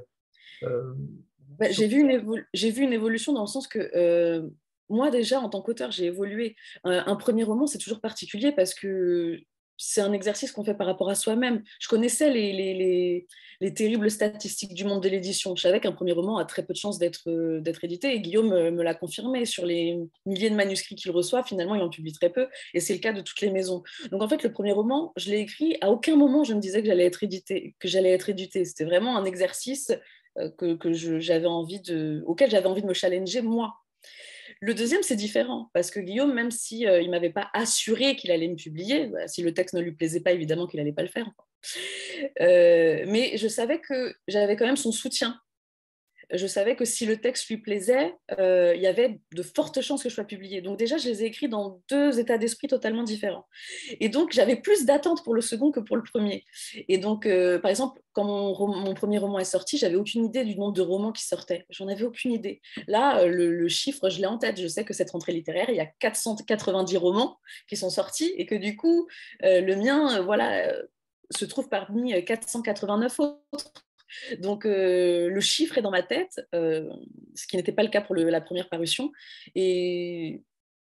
Bah, 0.61 1.69
j'ai 1.69 1.87
vu, 1.87 2.07
vu, 2.53 2.81
une 2.81 2.93
évolution 2.93 3.33
dans 3.33 3.41
le 3.41 3.47
sens 3.47 3.67
que 3.67 4.49
moi 4.91 5.09
déjà, 5.09 5.39
en 5.39 5.49
tant 5.49 5.61
qu'auteur, 5.61 5.91
j'ai 5.91 6.05
évolué. 6.05 6.55
Un, 6.83 7.15
premier 7.15 7.43
roman, 7.43 7.65
c'est 7.65 7.77
toujours 7.77 8.01
particulier 8.01 8.51
parce 8.51 8.73
que 8.73 9.39
c'est 9.81 10.01
un 10.01 10.13
exercice 10.13 10.51
qu'on 10.51 10.63
fait 10.63 10.75
par 10.75 10.85
rapport 10.85 11.09
à 11.09 11.15
soi-même. 11.15 11.63
Je 11.79 11.87
connaissais 11.87 12.31
les, 12.31 13.25
les, 13.59 13.73
terribles 13.73 14.11
statistiques 14.11 14.73
du 14.73 14.85
monde 14.85 15.01
de 15.01 15.09
l'édition. 15.09 15.55
Je 15.55 15.61
savais 15.61 15.79
qu'un 15.79 15.91
premier 15.91 16.11
roman 16.11 16.37
a 16.37 16.45
très 16.45 16.63
peu 16.63 16.73
de 16.73 16.77
chances 16.77 16.99
d'être 16.99 17.27
édité 17.83 18.13
et 18.13 18.19
Guillaume 18.19 18.49
me, 18.49 18.83
l'a 18.83 18.93
confirmé. 18.93 19.45
Sur 19.45 19.65
les 19.65 19.97
milliers 20.25 20.49
de 20.49 20.55
manuscrits 20.55 20.95
qu'il 20.95 21.11
reçoit, 21.11 21.43
finalement, 21.43 21.75
il 21.75 21.81
en 21.81 21.89
publie 21.89 22.13
très 22.13 22.29
peu 22.29 22.47
et 22.73 22.79
c'est 22.79 22.93
le 22.93 22.99
cas 22.99 23.13
de 23.13 23.21
toutes 23.21 23.41
les 23.41 23.49
maisons. 23.49 23.81
Donc 24.11 24.21
en 24.21 24.27
fait, 24.27 24.43
le 24.43 24.51
premier 24.51 24.71
roman, 24.71 25.13
je 25.17 25.31
l'ai 25.31 25.39
écrit, 25.39 25.77
à 25.81 25.89
aucun 25.89 26.15
moment 26.15 26.43
je 26.43 26.53
me 26.53 26.59
disais 26.59 26.81
que 26.81 26.87
j'allais 26.87 27.05
être 27.05 27.23
édité. 27.23 27.75
Que 27.79 27.87
j'allais 27.87 28.11
être 28.11 28.29
édité. 28.29 28.65
C'était 28.65 28.85
vraiment 28.85 29.17
un 29.17 29.25
exercice 29.25 29.91
euh, 30.37 30.49
que, 30.57 30.75
que 30.75 30.93
j'avais 30.93 31.47
envie 31.47 31.81
de, 31.81 32.23
auquel 32.25 32.49
j'avais 32.49 32.67
envie 32.67 32.81
de 32.81 32.87
me 32.87 32.93
challenger 32.93 33.41
moi. 33.41 33.73
Le 34.63 34.75
deuxième, 34.75 35.01
c'est 35.01 35.15
différent, 35.15 35.71
parce 35.73 35.89
que 35.89 35.99
Guillaume, 35.99 36.33
même 36.35 36.51
si 36.51 36.85
euh, 36.85 37.01
il 37.01 37.07
ne 37.07 37.11
m'avait 37.11 37.31
pas 37.31 37.49
assuré 37.53 38.15
qu'il 38.15 38.31
allait 38.31 38.47
me 38.47 38.55
publier, 38.55 39.07
bah, 39.07 39.27
si 39.27 39.41
le 39.41 39.55
texte 39.55 39.73
ne 39.73 39.81
lui 39.81 39.91
plaisait 39.91 40.19
pas, 40.19 40.33
évidemment 40.33 40.67
qu'il 40.67 40.79
n'allait 40.79 40.93
pas 40.93 41.01
le 41.01 41.07
faire. 41.07 41.27
Euh, 42.41 43.03
mais 43.07 43.37
je 43.37 43.47
savais 43.47 43.79
que 43.79 44.13
j'avais 44.27 44.55
quand 44.55 44.67
même 44.67 44.77
son 44.77 44.91
soutien 44.91 45.39
je 46.33 46.47
savais 46.47 46.75
que 46.75 46.85
si 46.85 47.05
le 47.05 47.17
texte 47.17 47.47
lui 47.49 47.57
plaisait, 47.57 48.15
euh, 48.39 48.73
il 48.75 48.81
y 48.81 48.87
avait 48.87 49.19
de 49.33 49.43
fortes 49.43 49.81
chances 49.81 50.03
que 50.03 50.09
je 50.09 50.13
sois 50.13 50.23
publiée. 50.23 50.61
Donc 50.61 50.77
déjà, 50.77 50.97
je 50.97 51.07
les 51.07 51.23
ai 51.23 51.25
écrits 51.27 51.49
dans 51.49 51.81
deux 51.89 52.19
états 52.19 52.37
d'esprit 52.37 52.67
totalement 52.67 53.03
différents. 53.03 53.45
Et 53.99 54.09
donc, 54.09 54.31
j'avais 54.31 54.55
plus 54.55 54.85
d'attentes 54.85 55.23
pour 55.23 55.33
le 55.33 55.41
second 55.41 55.71
que 55.71 55.79
pour 55.79 55.97
le 55.97 56.03
premier. 56.03 56.45
Et 56.87 56.97
donc, 56.97 57.25
euh, 57.25 57.59
par 57.59 57.69
exemple, 57.69 58.01
quand 58.13 58.23
mon, 58.23 58.93
premier 58.93 59.17
roman 59.17 59.39
est 59.39 59.45
sorti, 59.45 59.77
j'avais 59.77 59.95
aucune 59.95 60.25
idée 60.25 60.43
du 60.43 60.55
nombre 60.55 60.73
de 60.73 60.81
romans 60.81 61.11
qui 61.11 61.25
sortaient. 61.25 61.65
J'en 61.69 61.87
avais 61.87 62.03
aucune 62.03 62.31
idée. 62.31 62.61
Là, 62.87 63.21
euh, 63.21 63.27
le, 63.27 63.67
chiffre, 63.67 64.09
je 64.09 64.19
l'ai 64.19 64.27
en 64.27 64.37
tête. 64.37 64.59
Je 64.59 64.67
sais 64.67 64.85
que 64.85 64.93
cette 64.93 65.11
rentrée 65.11 65.33
littéraire, 65.33 65.69
il 65.69 65.75
y 65.75 65.81
a 65.81 65.85
490 65.99 66.97
romans 66.97 67.37
qui 67.67 67.75
sont 67.75 67.89
sortis 67.89 68.33
et 68.37 68.45
que 68.45 68.55
du 68.55 68.75
coup, 68.75 69.07
le 69.41 69.75
mien, 69.75 70.21
voilà, 70.21 70.71
se 71.29 71.45
trouve 71.45 71.69
parmi 71.69 72.23
489 72.23 73.19
autres. 73.19 73.85
Donc, 74.39 74.65
euh, 74.65 75.29
le 75.29 75.39
chiffre 75.41 75.77
est 75.77 75.81
dans 75.81 75.91
ma 75.91 76.03
tête, 76.03 76.41
euh, 76.53 76.89
ce 77.35 77.47
qui 77.47 77.57
n'était 77.57 77.71
pas 77.71 77.83
le 77.83 77.89
cas 77.89 78.01
pour 78.01 78.15
la 78.15 78.41
première 78.41 78.69
parution. 78.69 79.11
Et, 79.55 80.41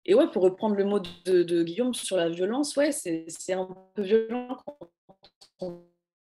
et 0.05 0.15
ouais, 0.15 0.29
pour 0.31 0.43
reprendre 0.43 0.75
le 0.75 0.85
mot 0.85 0.99
de, 0.99 1.63
Guillaume 1.63 1.93
sur 1.93 2.17
la 2.17 2.29
violence, 2.29 2.75
ouais, 2.77 2.91
c'est 2.91 3.53
un 3.53 3.67
peu 3.93 4.01
violent 4.01 4.57
quand 4.65 4.79
on 5.59 5.83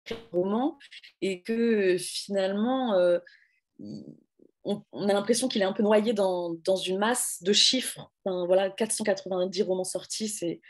écrit 0.06 0.22
un 0.32 0.36
roman 0.36 0.78
et 1.20 1.42
que 1.42 1.98
finalement, 1.98 2.94
euh, 2.94 3.18
on, 4.64 5.08
a 5.08 5.12
l'impression 5.12 5.48
qu'il 5.48 5.60
est 5.60 5.66
un 5.66 5.72
peu 5.72 5.82
noyé 5.82 6.14
dans, 6.14 6.54
dans 6.64 6.76
une 6.76 6.98
masse 6.98 7.42
de 7.42 7.52
chiffres. 7.52 8.10
Voilà, 8.24 8.70
490 8.70 9.62
romans 9.62 9.84
sortis, 9.84 10.28
c'est 10.28 10.60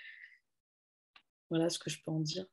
voilà 1.50 1.70
ce 1.70 1.78
que 1.78 1.88
je 1.88 2.02
peux 2.02 2.10
en 2.10 2.20
dire. 2.20 2.46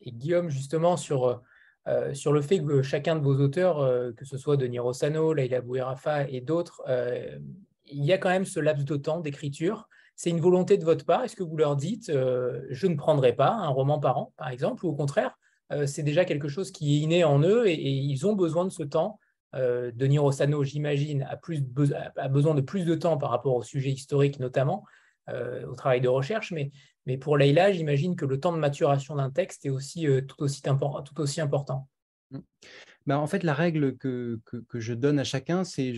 Et 0.00 0.12
Guillaume, 0.12 0.50
justement, 0.50 0.96
sur 0.96 1.42
euh, 1.88 2.14
sur 2.14 2.32
le 2.32 2.42
fait 2.42 2.62
que 2.62 2.82
chacun 2.82 3.14
de 3.16 3.20
vos 3.20 3.36
auteurs, 3.36 3.78
euh, 3.78 4.12
que 4.12 4.24
ce 4.24 4.36
soit 4.36 4.56
Denis 4.56 4.80
Rossano, 4.80 5.32
Laila 5.32 5.60
Bouirafa 5.60 6.28
et 6.28 6.40
d'autres, 6.40 6.82
euh, 6.88 7.38
il 7.86 8.04
y 8.04 8.12
a 8.12 8.18
quand 8.18 8.28
même 8.28 8.44
ce 8.44 8.58
laps 8.58 8.84
de 8.84 8.96
temps 8.96 9.20
d'écriture. 9.20 9.88
C'est 10.16 10.30
une 10.30 10.40
volonté 10.40 10.78
de 10.78 10.84
votre 10.84 11.04
part 11.04 11.22
Est-ce 11.22 11.36
que 11.36 11.44
vous 11.44 11.56
leur 11.56 11.76
dites 11.76 12.10
je 12.10 12.86
ne 12.86 12.96
prendrai 12.96 13.34
pas 13.34 13.50
un 13.50 13.68
roman 13.68 14.00
par 14.00 14.18
an, 14.18 14.32
par 14.36 14.48
exemple, 14.48 14.84
ou 14.84 14.88
au 14.88 14.94
contraire, 14.94 15.38
c'est 15.84 16.02
déjà 16.02 16.24
quelque 16.24 16.48
chose 16.48 16.72
qui 16.72 16.96
est 16.96 17.00
inné 17.00 17.22
en 17.22 17.40
eux 17.42 17.68
et, 17.68 17.78
ils 17.78 18.26
ont 18.26 18.34
besoin 18.34 18.64
de 18.64 18.70
ce 18.70 18.82
temps 18.82 19.20
Denis 19.52 20.18
Rossano, 20.18 20.64
j'imagine, 20.64 21.22
a, 21.24 21.38
a, 22.16 22.28
besoin 22.28 22.54
de 22.54 22.62
plus 22.62 22.84
de 22.84 22.94
temps 22.94 23.18
par 23.18 23.30
rapport 23.30 23.54
au 23.54 23.62
sujet 23.62 23.90
historique 23.90 24.40
notamment, 24.40 24.84
au 25.28 25.74
travail 25.74 26.00
de 26.00 26.08
recherche, 26.08 26.52
mais 26.52 26.70
mais 27.06 27.16
pour 27.16 27.36
Leïla, 27.36 27.72
j'imagine 27.72 28.16
que 28.16 28.24
le 28.24 28.40
temps 28.40 28.52
de 28.52 28.58
maturation 28.58 29.14
d'un 29.14 29.30
texte 29.30 29.64
est 29.64 29.70
aussi, 29.70 30.06
euh, 30.08 30.20
tout, 30.22 30.42
aussi 30.42 31.40
important. 31.40 31.88
Mmh. 32.32 32.38
Bah, 33.06 33.20
en 33.20 33.28
fait, 33.28 33.44
la 33.44 33.54
règle 33.54 33.96
que, 33.96 34.40
que, 34.44 34.80
je 34.80 34.92
donne 34.92 35.20
à 35.20 35.24
chacun, 35.24 35.62
c'est 35.62 35.94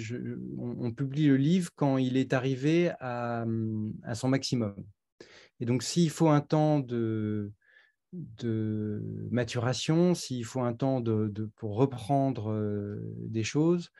on, 0.58 0.76
on, 0.78 0.92
publie 0.92 1.26
le 1.26 1.38
livre 1.38 1.70
quand 1.74 1.96
il 1.96 2.18
est 2.18 2.34
arrivé 2.34 2.90
à, 3.00 3.46
à 4.02 4.14
son 4.14 4.28
maximum. 4.28 4.74
Et 5.58 5.64
donc, 5.64 5.82
s'il 5.82 6.10
faut 6.10 6.28
un 6.28 6.42
temps 6.42 6.80
de, 6.80 7.50
de 8.12 9.02
maturation, 9.30 10.14
s'il 10.14 10.44
faut 10.44 10.60
un 10.60 10.74
temps 10.74 11.00
de, 11.00 11.28
de, 11.28 11.46
pour 11.56 11.76
reprendre 11.76 12.52
euh, 12.52 13.00
des 13.16 13.42
choses, 13.42 13.90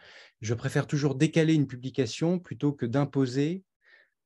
je 0.43 0.53
préfère 0.53 0.87
toujours 0.87 1.15
décaler 1.15 1.55
une 1.55 1.67
publication 1.67 2.39
plutôt 2.39 2.73
que 2.73 2.85
d'imposer 2.85 3.65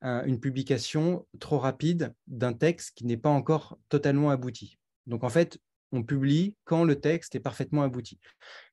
une 0.03 0.41
publication 0.41 1.27
trop 1.39 1.59
rapide 1.59 2.15
d'un 2.27 2.53
texte 2.53 2.93
qui 2.97 3.07
n'est 3.07 3.17
pas 3.17 3.31
encore 3.31 3.79
totalement 3.89 4.31
abouti. 4.31 4.79
Donc 5.07 5.23
en 5.23 5.29
fait, 5.29 5.59
on 5.93 6.03
publie 6.03 6.57
quand 6.65 6.85
le 6.85 7.01
texte 7.01 7.35
est 7.35 7.41
parfaitement 7.41 7.83
abouti. 7.83 8.19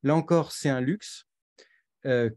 Là 0.03 0.15
encore, 0.15 0.51
c'est 0.51 0.69
un 0.69 0.81
luxe 0.81 1.27
euh, 2.05 2.29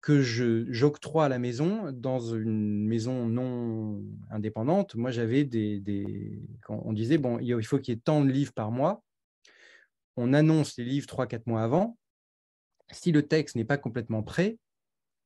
que 0.00 0.20
j'octroie 0.20 1.26
à 1.26 1.28
la 1.28 1.38
maison 1.38 1.90
dans 1.92 2.18
une 2.18 2.86
maison 2.86 3.26
non 3.26 4.04
indépendante. 4.30 4.96
Moi, 4.96 5.10
j'avais 5.10 5.44
des, 5.44 5.80
des, 5.80 6.42
Quand 6.62 6.82
on 6.84 6.92
disait, 6.92 7.16
bon, 7.16 7.38
il 7.38 7.64
faut 7.64 7.78
qu'il 7.78 7.94
y 7.94 7.96
ait 7.96 8.00
tant 8.00 8.22
de 8.22 8.30
livres 8.30 8.52
par 8.52 8.70
mois, 8.70 9.02
on 10.16 10.34
annonce 10.34 10.76
les 10.76 10.84
livres 10.84 11.06
3-4 11.06 11.42
mois 11.46 11.62
avant. 11.62 11.96
Si 12.90 13.12
le 13.12 13.22
texte 13.22 13.56
n'est 13.56 13.64
pas 13.64 13.78
complètement 13.78 14.22
prêt, 14.22 14.58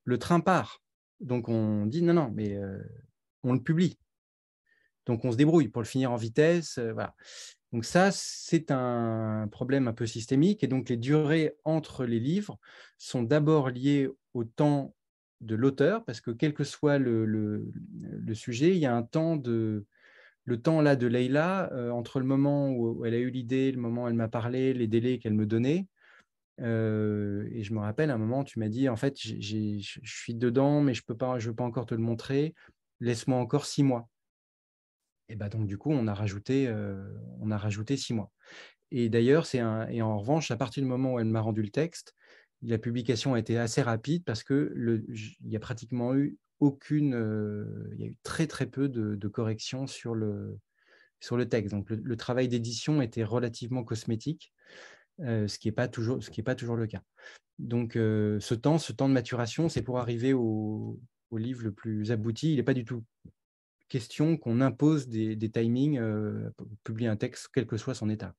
le 0.05 0.19
train 0.19 0.39
part. 0.39 0.81
Donc 1.21 1.49
on 1.49 1.87
dit 1.87 2.03
non, 2.03 2.15
non, 2.15 2.31
mais 2.35 2.57
euh, 2.57 2.79
on 3.43 3.53
le 3.53 3.63
publie. 3.63 3.99
Donc 5.07 5.25
on 5.25 5.33
se 5.33 5.37
débrouille 5.37 5.69
pour 5.69 5.83
le 5.83 5.87
finir 5.87 6.13
en 6.13 6.17
vitesse. 6.17 6.79
Euh, 6.79 6.93
voilà. 6.93 7.15
Donc 7.73 7.85
ça, 7.85 8.11
c'est 8.13 8.71
un 8.71 9.49
problème 9.51 9.89
un 9.89 9.93
peu 9.93 10.07
systémique. 10.07 10.63
Et 10.65 10.69
donc 10.69 10.89
les 10.89 10.97
durées 10.97 11.57
entre 11.65 12.05
les 12.05 12.21
livres 12.21 12.59
sont 12.97 13.23
d'abord 13.23 13.71
liées 13.71 14.09
au 14.35 14.45
temps 14.45 14.95
de 15.41 15.55
l'auteur, 15.55 16.05
parce 16.05 16.21
que 16.21 16.31
quel 16.31 16.53
que 16.53 16.65
soit 16.65 16.99
le, 16.99 17.71
sujet, 18.35 18.71
il 18.71 18.79
y 18.79 18.87
a 18.87 18.95
un 18.95 19.03
temps 19.03 19.37
de... 19.37 19.87
Le 20.45 20.59
temps 20.59 20.81
là 20.81 20.97
de 20.97 21.07
Leïla, 21.07 21.71
euh, 21.75 21.91
entre 21.91 22.21
le 22.21 22.25
moment 22.25 22.71
où 22.71 23.05
elle 23.05 23.13
a 23.13 23.19
eu 23.19 23.29
l'idée, 23.29 23.71
le 23.71 23.79
moment 23.79 24.05
où 24.05 24.09
elle 24.09 24.15
m'a 24.15 24.29
parlé, 24.29 24.73
les 24.73 24.87
délais 24.87 25.19
qu'elle 25.19 25.35
me 25.35 25.45
donnait, 25.45 25.87
et 26.59 27.63
je 27.63 27.73
me 27.73 27.79
rappelle, 27.79 28.11
à 28.11 28.15
un 28.15 28.19
moment, 28.19 28.45
tu 28.45 28.59
m'as 28.59 28.69
dit, 28.69 28.89
en 28.89 28.97
fait, 28.97 29.17
je 29.21 29.99
suis 30.03 30.35
dedans, 30.35 30.81
mais 30.81 30.95
je 30.95 31.03
ne 31.09 31.15
peux 31.15 31.39
je 31.39 31.49
veux 31.49 31.55
pas 31.55 31.65
encore 31.65 31.87
te 31.87 31.95
le 31.95 32.01
montrer. 32.01 32.55
Laisse-moi 33.01 33.39
encore 33.39 33.67
six 33.67 33.83
mois. 33.83 34.09
Et 35.29 35.37
bah 35.37 35.49
donc, 35.49 35.67
du 35.67 35.77
coup, 35.79 35.93
on 35.93 36.07
a 36.07 36.15
rajouté, 36.15 36.73
on 37.41 37.51
a 37.51 37.59
rajouté 37.59 37.97
six 37.97 38.15
mois. 38.15 38.33
Et 38.91 39.09
d'ailleurs, 39.09 39.47
c'est 39.47 39.59
un, 39.59 39.87
et 39.89 40.03
en 40.03 40.19
revanche, 40.19 40.51
à 40.51 40.57
partir 40.57 40.83
du 40.83 40.89
moment 40.89 41.15
où 41.15 41.21
elle 41.21 41.27
m'a 41.27 41.41
rendu 41.41 41.63
le 41.63 41.69
texte, 41.69 42.15
la 42.63 42.79
publication 42.79 43.35
a 43.35 43.39
été 43.39 43.59
assez 43.59 43.83
rapide 43.83 44.25
parce 44.25 44.43
que 44.43 44.73
le, 44.75 45.05
y 45.45 45.57
a 45.57 45.61
pratiquement 45.61 46.15
eu 46.15 46.39
aucune, 46.61 47.13
y 47.99 48.05
a 48.05 48.07
eu 48.07 48.17
très 48.23 48.47
très 48.47 48.67
peu 48.67 48.89
de, 48.89 49.29
corrections 49.29 49.87
sur 49.87 50.15
le, 50.15 50.59
sur 51.21 51.37
le 51.37 51.49
texte. 51.49 51.73
Donc, 51.75 51.91
le 51.91 52.17
travail 52.17 52.49
d'édition 52.49 53.03
était 53.03 53.25
relativement 53.25 53.85
cosmétique. 53.85 54.53
Euh, 55.21 55.49
ce 55.49 55.59
qui 55.59 55.69
n'est 55.69 55.73
pas, 55.73 55.89
toujours, 55.89 56.19
le 56.19 56.87
cas. 56.87 57.03
Donc 57.59 57.97
euh, 57.97 58.39
ce 58.41 58.55
temps, 58.55 58.79
ce 58.79 58.93
temps 58.93 59.09
de 59.09 59.15
maturation, 59.15 59.69
c'est 59.69 59.83
pour 59.83 59.99
arriver 59.99 60.33
au, 60.33 61.01
livre 61.33 61.65
le 61.65 61.73
plus 61.73 62.13
abouti. 62.13 62.53
Il 62.53 62.57
n'est 62.57 62.63
pas 62.63 62.75
du 62.75 62.85
tout 62.85 63.05
question 63.89 64.37
qu'on 64.37 64.61
impose 64.61 65.09
des, 65.09 65.51
timings 65.51 65.99
euh, 65.99 66.51
pour 66.57 66.69
publier 66.85 67.09
un 67.09 67.17
texte, 67.17 67.49
quel 67.53 67.67
que 67.67 67.77
soit 67.77 67.95
son 67.95 68.11
état. 68.11 68.35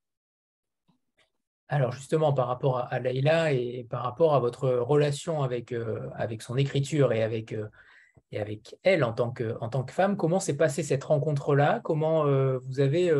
Alors 1.68 1.92
justement, 1.92 2.34
par 2.34 2.48
rapport 2.48 2.78
à, 2.78 2.94
à 2.94 3.52
et 3.52 3.86
par 3.90 4.04
rapport 4.04 4.34
à 4.34 4.40
votre 4.40 4.70
relation 4.70 5.44
avec, 5.44 5.74
son 6.40 6.56
écriture 6.56 7.12
et 7.14 7.22
avec, 7.22 7.56
elle 8.84 9.04
en 9.04 9.14
tant, 9.14 9.32
que, 9.32 9.56
en 9.60 9.70
tant 9.70 9.84
que 9.84 9.92
femme, 9.92 10.18
comment 10.18 10.40
s'est 10.40 10.58
passée 10.58 10.82
cette 10.82 11.04
rencontre-là? 11.04 11.82
Comment 11.84 12.24
vous 12.58 12.80
avez 12.80 13.12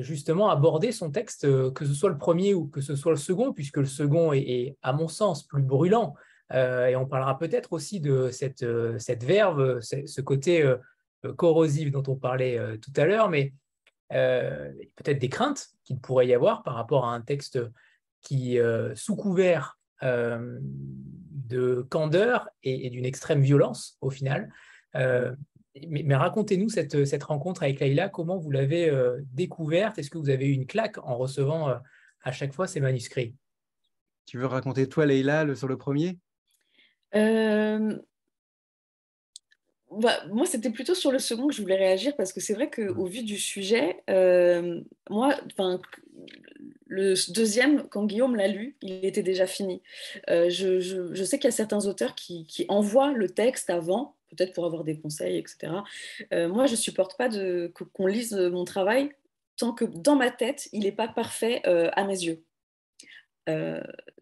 justement 0.00 0.50
aborder 0.50 0.92
son 0.92 1.10
texte, 1.10 1.44
euh, 1.44 1.70
que 1.70 1.86
ce 1.86 1.94
soit 1.94 2.10
le 2.10 2.18
premier 2.18 2.54
ou 2.54 2.66
que 2.66 2.80
ce 2.80 2.94
soit 2.94 3.12
le 3.12 3.18
second, 3.18 3.52
puisque 3.52 3.78
le 3.78 3.86
second 3.86 4.32
est, 4.32 4.76
à 4.82 4.92
mon 4.92 5.08
sens, 5.08 5.46
plus 5.46 5.62
brûlant. 5.62 6.14
Euh, 6.52 6.86
et 6.86 6.96
on 6.96 7.06
parlera 7.06 7.38
peut-être 7.38 7.72
aussi 7.72 8.00
de 8.00 8.30
cette, 8.30 8.66
cette 8.98 9.24
verve, 9.24 9.80
ce 9.80 10.20
côté 10.20 10.70
corrosif 11.36 11.90
dont 11.90 12.02
on 12.08 12.16
parlait 12.16 12.60
tout 12.78 12.92
à 12.96 13.06
l'heure, 13.06 13.30
mais 13.30 13.54
peut-être 14.10 15.18
des 15.18 15.30
craintes 15.30 15.68
qu'il 15.84 15.98
pourrait 15.98 16.26
y 16.26 16.34
avoir 16.34 16.62
par 16.62 16.74
rapport 16.74 17.06
à 17.06 17.14
un 17.14 17.22
texte 17.22 17.58
qui, 18.20 18.58
sous 18.94 19.16
couvert 19.16 19.78
de 20.02 21.86
candeur 21.88 22.50
et, 22.62 22.90
d'une 22.90 23.06
extrême 23.06 23.40
violence 23.40 23.96
au 24.02 24.10
final, 24.10 24.52
mais, 25.88 26.14
racontez-nous 26.14 26.68
cette, 26.68 27.04
cette, 27.04 27.22
rencontre 27.24 27.62
avec 27.62 27.80
Laïla, 27.80 28.08
comment 28.08 28.36
vous 28.36 28.50
l'avez 28.50 28.90
découverte? 29.32 29.98
Est-ce 29.98 30.10
que 30.10 30.18
vous 30.18 30.30
avez 30.30 30.46
eu 30.46 30.52
une 30.52 30.66
claque 30.66 30.98
en 30.98 31.16
recevant 31.16 31.68
à 32.22 32.32
chaque 32.32 32.52
fois 32.52 32.66
ces 32.66 32.80
manuscrits? 32.80 33.34
Tu 34.26 34.38
veux 34.38 34.46
raconter 34.46 34.88
toi, 34.88 35.06
Leïla, 35.06 35.54
sur 35.54 35.68
le 35.68 35.78
premier? 35.78 36.18
Bah, 39.92 40.22
moi, 40.30 40.46
c'était 40.46 40.70
plutôt 40.70 40.94
sur 40.94 41.12
le 41.12 41.18
second 41.18 41.48
que 41.48 41.54
je 41.54 41.60
voulais 41.60 41.76
réagir 41.76 42.16
parce 42.16 42.32
que 42.32 42.40
c'est 42.40 42.54
vrai 42.54 42.70
qu'au 42.70 43.04
vu 43.04 43.22
du 43.24 43.36
sujet, 43.36 44.02
euh, 44.08 44.80
moi, 45.10 45.36
le 46.86 47.14
deuxième, 47.32 47.86
quand 47.88 48.06
Guillaume 48.06 48.34
l'a 48.34 48.48
lu, 48.48 48.76
il 48.80 49.04
était 49.04 49.22
déjà 49.22 49.46
fini. 49.46 49.82
Euh, 50.30 50.48
je, 50.48 50.80
je, 50.80 51.24
sais 51.24 51.38
qu'il 51.38 51.46
y 51.46 51.52
a 51.52 51.56
certains 51.56 51.84
auteurs 51.86 52.14
qui, 52.14 52.46
qui 52.46 52.64
envoient 52.68 53.12
le 53.12 53.28
texte 53.28 53.68
avant, 53.68 54.16
peut-être 54.34 54.52
pour 54.52 54.64
avoir 54.64 54.84
des 54.84 54.98
conseils, 54.98 55.38
etc. 55.38 55.72
Euh, 56.32 56.48
moi, 56.48 56.66
je 56.66 56.76
supporte 56.76 57.16
pas 57.16 57.28
qu'on 57.92 58.06
lise 58.06 58.34
mon 58.34 58.64
travail 58.64 59.10
tant 59.58 59.72
que 59.72 59.84
dans 59.84 60.16
ma 60.16 60.30
tête, 60.30 60.68
il 60.72 60.84
n'est 60.84 60.92
pas 60.92 61.08
parfait 61.08 61.62
à 61.64 62.04
mes 62.04 62.24
yeux. 62.24 62.42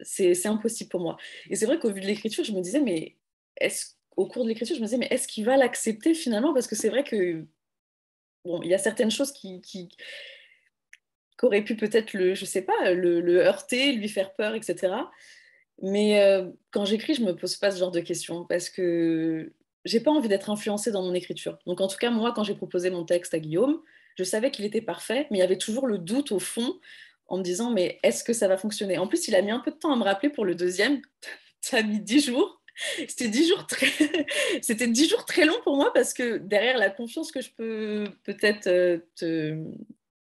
c'est 0.00 0.46
impossible 0.46 0.90
pour 0.90 1.00
moi. 1.00 1.16
Et 1.48 1.56
c'est 1.56 1.66
vrai 1.66 1.78
qu'au 1.78 1.90
vu 1.90 2.00
de 2.00 2.06
l'écriture, 2.06 2.44
je 2.44 2.52
me 2.52 2.60
disais, 2.60 2.80
mais 2.80 3.16
est-ce 3.56 3.94
au 4.20 4.26
cours 4.26 4.44
de 4.44 4.48
l'écriture, 4.48 4.76
je 4.76 4.80
me 4.80 4.86
disais, 4.86 4.98
mais 4.98 5.08
est-ce 5.10 5.26
qu'il 5.26 5.44
va 5.44 5.56
l'accepter 5.56 6.14
finalement? 6.14 6.52
Parce 6.52 6.66
que 6.66 6.76
c'est 6.76 6.88
vrai 6.88 7.04
que, 7.04 7.46
bon, 8.44 8.60
il 8.62 8.68
y 8.68 8.74
a 8.74 8.78
certaines 8.78 9.10
choses 9.10 9.32
qui, 9.32 9.60
qui, 9.62 9.88
auraient 11.42 11.64
pu 11.64 11.74
peut-être 11.74 12.12
le, 12.12 12.34
je 12.34 12.44
sais 12.44 12.60
pas, 12.60 12.92
le, 12.92 13.38
heurter, 13.38 13.92
lui 13.92 14.08
faire 14.08 14.34
peur, 14.34 14.54
etc. 14.54 14.92
Mais 15.80 16.20
euh, 16.20 16.50
quand 16.70 16.84
j'écris, 16.84 17.14
je 17.14 17.22
me 17.22 17.34
pose 17.34 17.56
pas 17.56 17.70
ce 17.70 17.78
genre 17.78 17.90
de 17.90 18.00
questions 18.00 18.44
parce 18.44 18.68
que 18.68 19.50
j'ai 19.84 20.00
pas 20.00 20.10
envie 20.10 20.28
d'être 20.28 20.50
influencée 20.50 20.90
dans 20.90 21.02
mon 21.02 21.14
écriture. 21.14 21.58
Donc 21.66 21.80
en 21.80 21.88
tout 21.88 21.96
cas, 21.96 22.10
moi, 22.10 22.32
quand 22.32 22.44
j'ai 22.44 22.54
proposé 22.54 22.90
mon 22.90 23.04
texte 23.04 23.34
à 23.34 23.38
Guillaume, 23.38 23.80
je 24.16 24.24
savais 24.24 24.50
qu'il 24.50 24.64
était 24.64 24.82
parfait, 24.82 25.26
mais 25.30 25.38
il 25.38 25.40
y 25.40 25.44
avait 25.44 25.58
toujours 25.58 25.86
le 25.86 25.98
doute 25.98 26.32
au 26.32 26.38
fond 26.38 26.78
en 27.28 27.38
me 27.38 27.42
disant, 27.42 27.70
mais 27.70 27.98
est-ce 28.02 28.24
que 28.24 28.32
ça 28.32 28.48
va 28.48 28.56
fonctionner? 28.56 28.98
En 28.98 29.06
plus, 29.06 29.28
il 29.28 29.34
a 29.34 29.42
mis 29.42 29.50
un 29.50 29.60
peu 29.60 29.70
de 29.70 29.76
temps 29.76 29.92
à 29.92 29.96
me 29.96 30.02
rappeler 30.02 30.30
pour 30.30 30.44
le 30.44 30.54
deuxième. 30.54 31.00
ça 31.60 31.78
a 31.78 31.82
mis 31.82 32.00
dix 32.00 32.24
jours. 32.26 32.60
C'était 33.08 33.28
dix 33.28 33.46
jours 33.46 33.66
très, 33.66 33.88
c'était 34.62 34.86
dix 34.86 35.08
jours 35.08 35.26
très 35.26 35.44
longs 35.44 35.60
pour 35.64 35.76
moi 35.76 35.92
parce 35.92 36.14
que 36.14 36.38
derrière 36.38 36.78
la 36.78 36.88
confiance 36.88 37.30
que 37.30 37.42
je 37.42 37.50
peux 37.50 38.04
peut-être 38.24 38.68
euh, 38.68 38.98
te, 39.16 39.54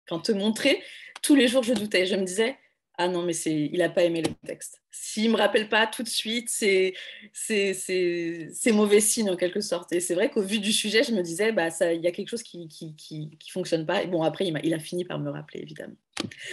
te 0.06 0.32
montrer, 0.32 0.82
tous 1.22 1.34
les 1.34 1.48
jours 1.48 1.62
je 1.62 1.72
doutais. 1.72 2.04
Je 2.04 2.14
me 2.14 2.24
disais, 2.24 2.56
ah 3.02 3.08
non, 3.08 3.22
mais 3.22 3.32
c'est, 3.32 3.52
il 3.52 3.78
n'a 3.78 3.88
pas 3.88 4.04
aimé 4.04 4.22
le 4.22 4.32
texte. 4.46 4.80
S'il 4.92 5.24
ne 5.26 5.32
me 5.32 5.36
rappelle 5.36 5.68
pas 5.68 5.88
tout 5.88 6.04
de 6.04 6.08
suite, 6.08 6.48
c'est, 6.48 6.94
c'est, 7.32 7.74
c'est, 7.74 8.72
mauvais 8.72 9.00
signe 9.00 9.28
en 9.28 9.36
quelque 9.36 9.60
sorte. 9.60 9.92
Et 9.92 9.98
c'est 9.98 10.14
vrai 10.14 10.30
qu'au 10.30 10.42
vu 10.42 10.60
du 10.60 10.72
sujet, 10.72 11.02
je 11.02 11.12
me 11.12 11.22
disais, 11.22 11.50
bah, 11.50 11.68
il 11.92 12.00
y 12.00 12.06
a 12.06 12.12
quelque 12.12 12.28
chose 12.28 12.44
qui 12.44 12.58
ne 12.58 12.66
qui, 12.66 12.94
qui, 12.94 13.36
qui, 13.38 13.50
fonctionne 13.50 13.86
pas. 13.86 14.02
Et 14.02 14.06
bon, 14.06 14.22
après, 14.22 14.46
il, 14.46 14.56
a, 14.56 14.60
il 14.62 14.72
a 14.72 14.78
fini 14.78 15.04
par 15.04 15.18
me 15.18 15.30
rappeler, 15.30 15.60
évidemment. 15.60 15.96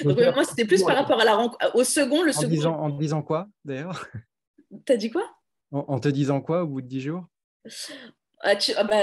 Donc, 0.03 0.17
moi, 0.17 0.43
c'était 0.43 0.65
plus 0.65 0.83
par 0.83 0.95
rapport 0.95 1.21
à 1.21 1.25
la 1.25 1.37
au 1.75 1.83
second. 1.83 2.23
Le 2.23 2.31
en, 2.31 2.33
second... 2.33 2.47
Disant, 2.47 2.79
en 2.79 2.89
disant 2.89 3.21
quoi, 3.21 3.47
d'ailleurs? 3.63 4.09
T'as 4.85 4.97
dit 4.97 5.11
quoi? 5.11 5.29
En, 5.71 5.99
te 5.99 6.09
disant 6.09 6.41
quoi 6.41 6.63
au 6.63 6.67
bout 6.67 6.81
de 6.81 6.87
dix 6.87 7.01
jours? 7.01 7.25
Ah, 8.41 8.53
ah 8.77 8.83
bah, 8.85 9.01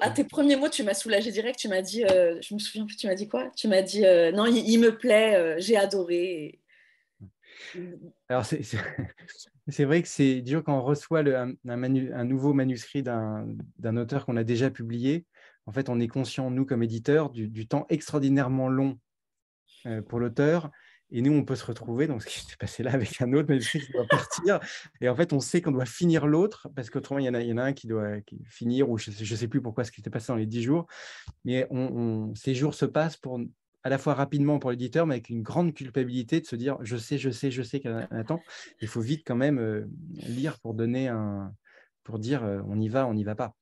à 0.00 0.10
tes 0.10 0.24
premiers 0.24 0.56
mots, 0.56 0.68
tu 0.68 0.82
m'as 0.82 0.94
soulagé 0.94 1.30
direct. 1.30 1.58
Tu 1.58 1.68
m'as 1.68 1.82
dit, 1.82 2.04
euh, 2.04 2.38
je 2.42 2.54
me 2.54 2.58
souviens 2.58 2.84
plus, 2.84 2.96
tu 2.96 3.06
m'as 3.06 3.14
dit 3.14 3.28
quoi? 3.28 3.50
Tu 3.56 3.68
m'as 3.68 3.82
dit, 3.82 4.04
euh, 4.04 4.32
non, 4.32 4.46
il, 4.46 4.78
me 4.78 4.96
plaît, 4.96 5.36
euh, 5.36 5.54
j'ai 5.58 5.76
adoré. 5.76 6.60
Alors, 8.28 8.44
c'est 9.68 9.84
vrai 9.84 10.02
que 10.02 10.08
c'est 10.08 10.42
dur 10.42 10.62
quand 10.64 10.78
on 10.78 10.82
reçoit 10.82 11.20
un, 11.20 12.24
nouveau 12.24 12.52
manuscrit 12.52 13.02
d'un 13.02 13.96
auteur 13.96 14.26
qu'on 14.26 14.36
a 14.36 14.44
déjà 14.44 14.70
publié. 14.70 15.26
En 15.66 15.72
fait, 15.72 15.88
on 15.88 16.00
est 16.00 16.08
conscient, 16.08 16.50
nous, 16.50 16.66
comme 16.66 16.82
éditeurs, 16.82 17.30
du, 17.30 17.66
temps 17.66 17.86
extraordinairement 17.88 18.68
long 18.68 18.98
pour 20.08 20.18
l'auteur 20.18 20.70
et 21.10 21.22
nous, 21.22 21.32
on 21.32 21.44
peut 21.44 21.54
se 21.54 21.64
retrouver, 21.64 22.08
donc 22.08 22.22
ce 22.22 22.26
qui 22.26 22.40
s'est 22.40 22.56
passé 22.58 22.82
là 22.82 22.92
avec 22.92 23.20
un 23.22 23.32
autre 23.34 23.48
manuscrit 23.48 23.80
qui 23.80 23.92
doit 23.92 24.06
partir. 24.06 24.58
Et 25.00 25.08
en 25.08 25.14
fait, 25.14 25.32
on 25.32 25.38
sait 25.38 25.60
qu'on 25.60 25.70
doit 25.70 25.86
finir 25.86 26.26
l'autre, 26.26 26.68
parce 26.74 26.90
qu'autrement, 26.90 27.20
il 27.20 27.26
y, 27.26 27.52
en 27.52 27.58
a, 27.58 27.62
un 27.62 27.72
qui 27.72 27.86
doit 27.86 28.16
finir, 28.48 28.90
ou 28.90 28.98
je 28.98 29.10
ne 29.10 29.36
sais, 29.36 29.48
plus 29.48 29.62
pourquoi 29.62 29.84
ce 29.84 29.92
qui 29.92 30.00
s'est 30.00 30.10
passé 30.10 30.32
dans 30.32 30.36
les 30.36 30.46
dix 30.46 30.62
jours. 30.62 30.86
Mais 31.44 31.68
ces 32.34 32.54
jours 32.54 32.74
se 32.74 32.84
passent 32.84 33.16
pour, 33.16 33.38
à 33.84 33.90
la 33.90 33.98
fois 33.98 34.14
rapidement 34.14 34.58
pour 34.58 34.70
l'éditeur, 34.70 35.06
mais 35.06 35.16
avec 35.16 35.28
une 35.28 35.42
grande 35.42 35.74
culpabilité 35.74 36.40
de 36.40 36.46
se 36.46 36.56
dire 36.56 36.78
je 36.80 36.96
sais, 36.96 37.18
je 37.18 37.30
sais, 37.30 37.50
je 37.50 37.62
sais 37.62 37.80
qu'il 37.80 37.90
y 37.90 37.94
en 37.94 37.98
a 37.98 38.06
un 38.10 38.24
temps. 38.24 38.42
Il 38.80 38.88
faut 38.88 39.02
vite 39.02 39.22
quand 39.26 39.36
même 39.36 39.58
euh, 39.58 39.84
lire 40.26 40.58
pour 40.58 40.72
donner 40.72 41.08
un. 41.08 41.54
pour 42.02 42.18
dire 42.18 42.42
euh, 42.44 42.62
on 42.66 42.80
y 42.80 42.88
va, 42.88 43.06
on 43.06 43.14
n'y 43.14 43.24
va 43.24 43.34
pas. 43.34 43.54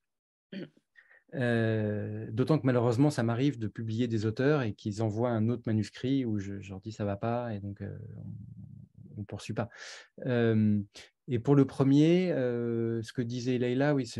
Euh, 1.34 2.26
d'autant 2.30 2.58
que 2.58 2.66
malheureusement, 2.66 3.10
ça 3.10 3.24
m'arrive 3.24 3.58
de 3.58 3.66
publier 3.66 4.06
des 4.06 4.24
auteurs 4.24 4.62
et 4.62 4.74
qu'ils 4.74 5.02
envoient 5.02 5.30
un 5.30 5.48
autre 5.48 5.64
manuscrit 5.66 6.24
où 6.24 6.38
je, 6.38 6.54
leur 6.68 6.80
dis 6.80 6.92
ça 6.92 7.04
va 7.04 7.16
pas 7.16 7.52
et 7.52 7.58
donc 7.58 7.82
on 9.16 9.20
ne 9.20 9.24
poursuit 9.24 9.54
pas. 9.54 9.70
Et 11.28 11.38
pour 11.38 11.54
le 11.54 11.64
premier, 11.64 12.28
ce 12.28 13.12
que 13.12 13.22
disait 13.22 13.56
Leïla, 13.56 13.94
oui, 13.94 14.12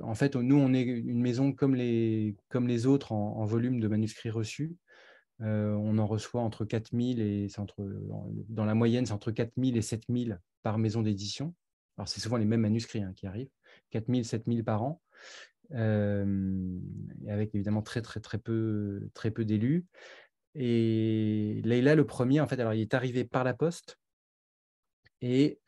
en 0.00 0.14
fait, 0.14 0.36
nous, 0.36 0.56
on 0.56 0.72
est 0.74 0.82
une 0.82 1.20
maison 1.20 1.52
comme 1.52 1.74
les, 1.74 2.34
comme 2.48 2.66
les 2.66 2.86
autres 2.86 3.12
en, 3.12 3.44
volume 3.44 3.78
de 3.78 3.88
manuscrits 3.88 4.30
reçus. 4.30 4.76
On 5.40 5.98
en 5.98 6.06
reçoit 6.06 6.42
entre 6.42 6.64
4000 6.64 7.20
et 7.20 7.48
entre, 7.58 7.86
dans 8.48 8.64
la 8.64 8.74
moyenne, 8.74 9.06
c'est 9.06 9.12
entre 9.12 9.30
4000 9.30 9.76
et 9.76 9.82
7000 9.82 10.40
par 10.62 10.78
maison 10.78 11.02
d'édition. 11.02 11.54
Alors, 11.96 12.08
c'est 12.08 12.20
souvent 12.20 12.36
les 12.36 12.44
mêmes 12.44 12.60
manuscrits 12.60 13.02
hein, 13.02 13.12
qui 13.14 13.26
arrivent, 13.26 13.50
4000, 13.90 14.24
7000 14.24 14.64
par 14.64 14.82
an 14.82 15.00
avec 15.72 17.54
évidemment 17.54 17.82
très 17.82 18.02
très 18.02 18.18
très 18.20 18.38
peu, 18.38 19.08
très 19.14 19.30
peu 19.30 19.44
d'élus. 19.44 19.86
Et 20.54 21.60
Leïla, 21.64 21.94
le 21.94 22.04
premier, 22.06 22.40
en 22.40 22.46
fait, 22.46 22.58
alors 22.58 22.74
il 22.74 22.80
est 22.80 22.94
arrivé 22.94 23.24
par 23.24 23.44
la 23.44 23.54
poste 23.54 23.98
et, 25.22 25.60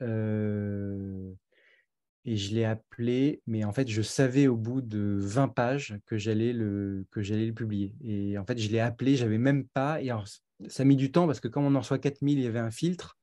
et 2.25 2.37
je 2.37 2.55
l'ai 2.55 2.65
appelé, 2.65 3.43
mais 3.47 3.65
en 3.65 3.73
fait, 3.73 3.89
je 3.89 4.03
savais 4.03 4.47
au 4.47 4.57
bout 4.57 4.81
de 4.81 5.17
20 5.19 5.49
pages 5.49 5.99
que 6.07 6.17
j'allais 6.17 6.53
le, 6.53 7.05
que 7.11 7.21
j'allais 7.21 7.47
le 7.47 7.53
publier. 7.53 7.95
Et 8.05 8.39
en 8.39 8.45
fait, 8.45 8.59
je 8.59 8.71
l'ai 8.71 8.79
appelé, 8.79 9.17
j'avais 9.17 9.39
même 9.39 9.67
pas. 9.67 10.01
Et 10.01 10.11
alors, 10.11 10.27
ça 10.69 10.83
a 10.83 10.87
mis 10.87 10.97
du 10.97 11.11
temps 11.11 11.27
parce 11.27 11.41
que 11.41 11.49
quand 11.49 11.63
on 11.63 11.75
en 11.75 11.81
reçoit 11.81 11.99
4000, 11.99 12.39
il 12.39 12.45
y 12.45 12.47
avait 12.47 12.61
un 12.61 12.71
filtre. 12.71 13.19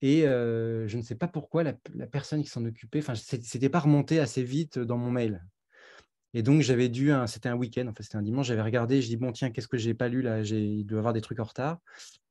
Et 0.00 0.22
je 0.22 0.96
ne 0.96 1.02
sais 1.02 1.16
pas 1.16 1.26
pourquoi 1.26 1.64
la, 1.64 1.74
la 1.94 2.06
personne 2.06 2.42
qui 2.44 2.48
s'en 2.48 2.64
occupait, 2.64 3.00
enfin, 3.00 3.16
c'était 3.16 3.68
pas 3.68 3.80
remonté 3.80 4.20
assez 4.20 4.44
vite 4.44 4.78
dans 4.78 4.96
mon 4.96 5.10
mail. 5.10 5.44
Et 6.34 6.42
donc, 6.42 6.60
j'avais 6.60 6.88
dû, 6.88 7.10
c'était 7.26 7.48
un 7.48 7.56
week-end, 7.56 7.88
en 7.88 7.94
fait, 7.94 8.04
c'était 8.04 8.16
un 8.16 8.22
dimanche, 8.22 8.46
j'avais 8.46 8.62
regardé, 8.62 9.00
je 9.02 9.08
dis, 9.08 9.16
bon, 9.16 9.32
tiens, 9.32 9.50
qu'est-ce 9.50 9.66
que 9.66 9.78
j'ai 9.78 9.94
pas 9.94 10.08
lu 10.08 10.22
là? 10.22 10.42
Il 10.42 10.84
doit 10.84 10.98
y 10.98 11.00
avoir 11.00 11.14
des 11.14 11.20
trucs 11.20 11.40
en 11.40 11.44
retard. 11.44 11.78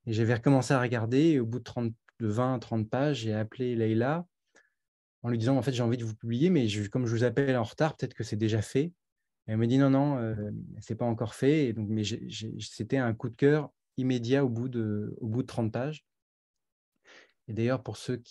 Et 0.06 0.14
j'avais 0.14 0.36
recommencé 0.36 0.74
à 0.74 0.80
regarder, 0.80 1.32
et 1.32 1.40
au 1.40 1.46
bout 1.46 1.60
de, 1.60 1.64
30, 1.64 1.94
de 2.20 2.28
20, 2.28 2.60
30 2.60 2.90
pages, 2.90 3.18
j'ai 3.18 3.34
appelé 3.34 3.76
Leïla 3.76 4.26
en 5.28 5.30
lui 5.30 5.38
disant, 5.38 5.58
en 5.58 5.62
fait, 5.62 5.74
j'ai 5.74 5.84
envie 5.84 5.98
de 5.98 6.06
vous 6.06 6.16
publier, 6.16 6.50
mais 6.50 6.68
comme 6.90 7.06
je 7.06 7.12
vous 7.14 7.26
appelle 7.26 7.58
en 7.58 7.64
retard, 7.64 7.98
peut-être 7.98 8.14
que 8.14 8.24
c'est 8.24 8.38
déjà 8.38 8.62
fait. 8.62 8.94
Elle 9.46 9.58
me 9.58 9.68
dit, 9.68 9.78
non, 9.78 9.90
non, 9.90 10.18
euh, 10.20 10.52
c'est 10.80 10.96
pas 10.96 11.04
encore 11.04 11.36
fait. 11.36 11.74
Mais 11.76 12.04
c'était 12.62 12.96
un 12.96 13.14
coup 13.14 13.28
de 13.28 13.36
cœur 13.36 13.70
immédiat 13.98 14.46
au 14.46 14.48
bout 14.48 14.70
de, 14.70 15.18
au 15.20 15.28
bout 15.28 15.42
de 15.42 15.48
30 15.48 15.70
pages. 15.74 16.06
Et 17.50 17.54
d'ailleurs, 17.54 17.84
pour 17.84 17.98
celles 17.98 18.22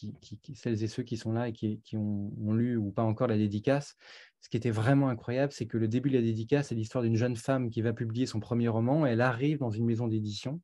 et 0.64 0.88
ceux 0.88 1.02
qui 1.02 1.18
sont 1.18 1.32
là 1.32 1.48
et 1.48 1.52
qui, 1.52 1.96
ont, 1.96 2.32
ont, 2.40 2.54
lu 2.54 2.78
ou 2.78 2.90
pas 2.92 3.02
encore 3.02 3.26
la 3.26 3.36
dédicace, 3.36 3.94
ce 4.40 4.48
qui 4.48 4.56
était 4.56 4.70
vraiment 4.70 5.10
incroyable, 5.10 5.52
c'est 5.52 5.66
que 5.66 5.76
le 5.76 5.88
début 5.88 6.08
de 6.08 6.16
la 6.16 6.22
dédicace, 6.22 6.68
c'est 6.68 6.74
l'histoire 6.74 7.04
d'une 7.04 7.16
jeune 7.16 7.36
femme 7.36 7.68
qui 7.68 7.82
va 7.82 7.92
publier 7.92 8.24
son 8.24 8.40
premier 8.40 8.68
roman. 8.68 9.04
Elle 9.04 9.20
arrive 9.20 9.58
dans 9.58 9.70
une 9.70 9.84
maison 9.84 10.08
d'édition 10.08 10.62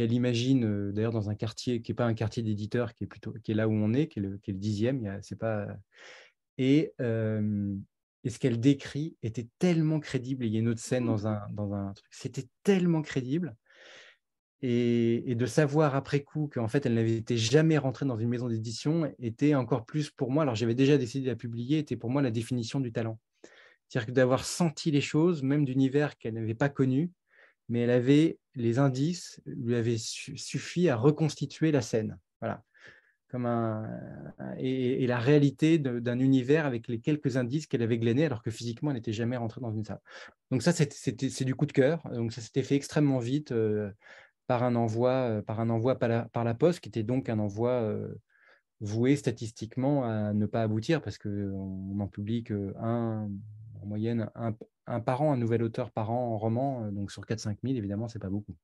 elle 0.00 0.12
imagine, 0.12 0.92
d'ailleurs, 0.92 1.12
dans 1.12 1.30
un 1.30 1.34
quartier 1.34 1.82
qui 1.82 1.90
n'est 1.90 1.96
pas 1.96 2.06
un 2.06 2.14
quartier 2.14 2.42
d'éditeur, 2.42 2.94
qui 2.94 3.04
est 3.04 3.06
plutôt 3.06 3.32
qui 3.44 3.52
est 3.52 3.54
là 3.54 3.68
où 3.68 3.72
on 3.72 3.92
est, 3.94 4.08
qui 4.08 4.18
est 4.18 4.22
le, 4.22 4.38
qui 4.38 4.50
est 4.50 4.54
le 4.54 4.60
dixième. 4.60 5.18
c'est 5.22 5.38
pas... 5.38 5.66
et, 6.58 6.92
et 8.26 8.30
ce 8.30 8.40
qu'elle 8.40 8.58
décrit 8.58 9.16
était 9.22 9.46
tellement 9.60 10.00
crédible. 10.00 10.44
il 10.44 10.52
y 10.52 10.56
a 10.56 10.58
une 10.58 10.68
autre 10.68 10.80
scène 10.80 11.06
dans 11.06 11.28
un, 11.28 11.40
dans 11.52 11.74
un 11.74 11.92
truc. 11.92 12.10
C'était 12.10 12.48
tellement 12.64 13.00
crédible. 13.00 13.54
Et, 14.62 15.36
de 15.36 15.46
savoir 15.46 15.94
après 15.94 16.24
coup 16.24 16.50
qu'en 16.52 16.66
fait, 16.66 16.86
elle 16.86 16.94
n'avait 16.94 17.14
été 17.14 17.36
jamais 17.36 17.78
rentrée 17.78 18.04
dans 18.04 18.16
une 18.16 18.28
maison 18.28 18.48
d'édition 18.48 19.12
était 19.20 19.54
encore 19.54 19.84
plus 19.84 20.10
pour 20.10 20.32
moi, 20.32 20.42
alors 20.42 20.56
j'avais 20.56 20.74
déjà 20.74 20.98
décidé 20.98 21.26
de 21.26 21.30
la 21.30 21.36
publier, 21.36 21.78
était 21.78 21.96
pour 21.96 22.10
moi 22.10 22.20
la 22.20 22.32
définition 22.32 22.80
du 22.80 22.90
talent. 22.90 23.20
C'est-à-dire 23.88 24.06
que 24.06 24.12
d'avoir 24.12 24.44
senti 24.44 24.90
les 24.90 25.00
choses, 25.00 25.44
même 25.44 25.64
d'univers 25.64 26.18
qu'elle 26.18 26.34
n'avait 26.34 26.54
pas 26.54 26.68
connu, 26.68 27.12
mais 27.68 27.80
elle 27.80 27.90
avait 27.90 28.38
les 28.54 28.78
indices, 28.78 29.40
lui 29.44 29.74
avait 29.74 29.98
suffi 29.98 30.88
à 30.88 30.96
reconstituer 30.96 31.72
la 31.72 31.82
scène. 31.82 32.18
Voilà. 32.40 32.62
Comme 33.28 33.46
et, 34.58 35.06
la 35.06 35.18
réalité 35.18 35.78
d'un 35.78 36.18
univers 36.20 36.64
avec 36.64 36.86
les 36.86 37.00
quelques 37.00 37.36
indices 37.36 37.66
qu'elle 37.66 37.82
avait 37.82 37.98
glénés, 37.98 38.24
alors 38.24 38.42
que 38.42 38.50
physiquement, 38.50 38.90
elle 38.90 38.96
n'était 38.96 39.12
jamais 39.12 39.36
rentrée 39.36 39.60
dans 39.60 39.72
une 39.72 39.84
salle. 39.84 40.00
Donc 40.50 40.62
ça, 40.62 40.72
c'est 40.72 41.44
du 41.44 41.54
coup 41.54 41.66
de 41.66 41.72
cœur. 41.72 42.02
Donc 42.12 42.32
ça 42.32 42.40
s'était 42.40 42.62
fait 42.62 42.76
extrêmement 42.76 43.18
vite. 43.18 43.52
Euh, 43.52 43.90
par 44.46 44.62
un 44.62 44.76
envoi, 44.76 45.42
par, 45.44 45.58
un 45.58 45.70
envoi 45.70 45.98
par, 45.98 46.44
la, 46.44 46.54
poste, 46.54 46.78
qui 46.78 46.88
était 46.88 47.02
donc 47.02 47.28
un 47.28 47.40
envoi 47.40 47.98
voué 48.80 49.16
statistiquement 49.16 50.04
à 50.04 50.32
ne 50.32 50.46
pas 50.46 50.62
aboutir, 50.62 51.02
parce 51.02 51.18
qu'on 51.18 51.94
n'en 51.94 52.06
publie 52.06 52.44
qu'un, 52.44 53.28
en 53.82 53.86
moyenne, 53.86 54.30
un, 54.34 54.54
un 54.86 55.00
par 55.00 55.22
an, 55.22 55.32
un 55.32 55.36
nouvel 55.36 55.62
auteur 55.62 55.90
par 55.90 56.10
an 56.10 56.34
en 56.34 56.38
roman, 56.38 56.90
donc 56.92 57.10
sur 57.10 57.24
4-5 57.24 57.56
000, 57.62 57.76
évidemment, 57.76 58.08
ce 58.08 58.18
n'est 58.18 58.22
pas 58.22 58.30
beaucoup. 58.30 58.54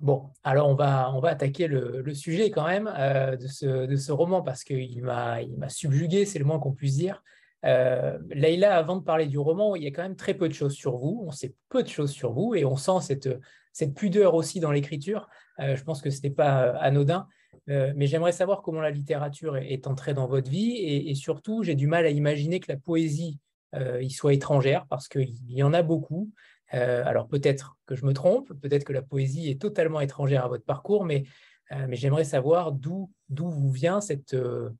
Bon, 0.00 0.30
alors 0.44 0.68
on 0.68 0.74
va, 0.74 1.12
on 1.12 1.20
va 1.20 1.28
attaquer 1.28 1.66
le, 1.66 2.14
sujet 2.14 2.50
quand 2.50 2.66
même 2.66 2.90
euh, 2.96 3.36
de, 3.36 3.46
ce, 3.46 3.86
de, 3.86 3.96
ce, 3.96 4.12
roman 4.12 4.40
parce 4.40 4.64
qu'il 4.64 5.02
m'a 5.02 5.38
subjugué, 5.68 6.24
c'est 6.24 6.38
le 6.38 6.46
moins 6.46 6.58
qu'on 6.58 6.72
puisse 6.72 6.96
dire. 6.96 7.22
Euh, 7.66 8.18
Leïla, 8.30 8.74
avant 8.76 8.96
de 8.96 9.02
parler 9.02 9.26
du 9.26 9.38
roman, 9.38 9.76
il 9.76 9.82
y 9.82 9.86
a 9.86 9.90
quand 9.90 10.02
même 10.02 10.16
très 10.16 10.32
peu 10.32 10.48
de 10.48 10.54
choses 10.54 10.72
sur 10.72 10.96
vous, 10.96 11.22
on 11.26 11.30
sait 11.30 11.54
peu 11.68 11.82
de 11.82 11.88
choses 11.88 12.12
sur 12.12 12.32
vous 12.32 12.54
et 12.54 12.64
on 12.64 12.76
sent 12.76 13.02
cette, 13.02 13.28
cette 13.74 13.94
pudeur 13.94 14.34
aussi 14.34 14.58
dans 14.58 14.72
l'écriture. 14.72 15.28
Euh, 15.58 15.76
je 15.76 15.84
pense 15.84 16.00
que 16.00 16.08
ce 16.08 16.22
n'est 16.22 16.30
pas 16.30 16.64
euh, 16.64 16.76
anodin, 16.80 17.26
mais 17.66 18.08
j'aimerais 18.08 18.32
savoir 18.32 18.62
comment 18.62 18.80
la 18.80 18.90
littérature 18.90 19.56
est, 19.56 19.86
entrée 19.86 20.12
dans 20.12 20.26
votre 20.26 20.50
vie 20.50 20.78
et 20.78 21.14
surtout, 21.14 21.62
j'ai 21.62 21.76
du 21.76 21.86
mal 21.86 22.04
à 22.04 22.10
imaginer 22.10 22.58
que 22.58 22.72
la 22.72 22.76
poésie 22.76 23.38
y 23.74 24.10
soit 24.10 24.34
étrangère 24.34 24.86
parce 24.88 25.08
qu'il 25.08 25.50
y 25.50 25.62
en 25.62 25.72
a 25.72 25.82
beaucoup. 25.82 26.30
Euh, 26.74 27.02
alors 27.04 27.26
peut-être 27.26 27.76
que 27.86 27.96
je 27.96 28.04
me 28.06 28.12
trompe, 28.12 28.52
peut-être 28.60 28.84
que 28.84 28.92
la 28.92 29.02
poésie 29.02 29.50
est 29.50 29.60
totalement 29.60 30.00
étrangère 30.00 30.44
à 30.44 30.48
votre 30.48 30.64
parcours, 30.64 31.04
mais, 31.04 31.24
euh, 31.72 31.86
j'aimerais 31.90 32.24
savoir 32.24 32.72
d'où 32.72 33.10
vous 33.28 33.70
vient 33.70 34.00
euh, 34.32 34.70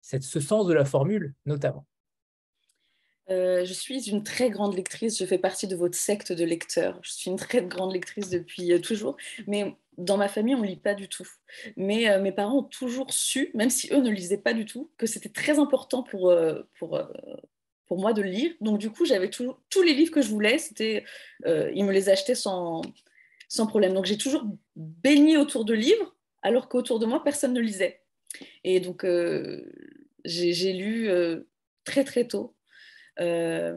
cette, 0.00 0.22
ce 0.22 0.40
sens 0.40 0.66
de 0.66 0.74
la 0.74 0.84
formule, 0.84 1.34
notamment. 1.46 1.86
je 3.28 3.72
suis 3.72 4.08
une 4.08 4.22
très 4.22 4.50
grande 4.50 4.74
lectrice, 4.74 5.18
je 5.18 5.24
fais 5.24 5.38
partie 5.38 5.66
de 5.66 5.76
votre 5.76 5.96
secte 5.96 6.32
de 6.32 6.44
lecteurs. 6.44 6.98
Je 7.02 7.12
suis 7.12 7.30
une 7.30 7.38
très 7.38 7.62
grande 7.64 7.92
lectrice 7.92 8.28
depuis 8.28 8.80
toujours, 8.80 9.16
mais 9.46 9.76
dans 9.96 10.16
ma 10.16 10.28
famille, 10.28 10.56
on 10.56 10.62
ne 10.62 10.66
lit 10.66 10.76
pas 10.76 10.94
du 10.94 11.08
tout. 11.08 11.28
Mais 11.76 12.20
mes 12.20 12.32
parents 12.32 12.58
ont 12.58 12.64
toujours 12.64 13.12
su, 13.12 13.50
même 13.54 13.70
si 13.70 13.92
eux 13.92 14.00
ne 14.00 14.10
lisaient 14.10 14.38
pas 14.38 14.52
du 14.52 14.64
tout, 14.64 14.90
que 14.98 15.06
c'était 15.06 15.28
très 15.28 15.60
important 15.60 16.02
pour, 16.02 16.34
pour, 16.78 17.00
pour 17.86 18.00
moi 18.00 18.12
de 18.12 18.22
lire. 18.22 18.52
Donc 18.60 18.78
du 18.78 18.90
coup, 18.90 19.04
j'avais 19.04 19.30
tous 19.30 19.82
les 19.82 19.94
livres 19.94 20.12
que 20.12 20.22
je 20.22 20.28
voulais, 20.28 20.58
c'était, 20.58 21.04
euh, 21.46 21.70
ils 21.74 21.84
me 21.84 21.92
les 21.92 22.08
achetaient 22.08 22.34
sans, 22.34 22.82
sans 23.48 23.66
problème. 23.66 23.94
Donc 23.94 24.06
j'ai 24.06 24.18
toujours 24.18 24.44
baigné 24.76 25.36
autour 25.36 25.64
de 25.64 25.74
livres, 25.74 26.14
alors 26.42 26.68
qu'autour 26.68 26.98
de 26.98 27.06
moi, 27.06 27.22
personne 27.22 27.52
ne 27.52 27.60
lisait. 27.60 28.00
Et 28.64 28.80
donc 28.80 29.04
euh, 29.04 29.70
j'ai 30.24 30.72
lu 30.72 31.08
euh, 31.08 31.42
très 31.84 32.04
très 32.04 32.26
tôt. 32.26 32.54
et 33.18 33.74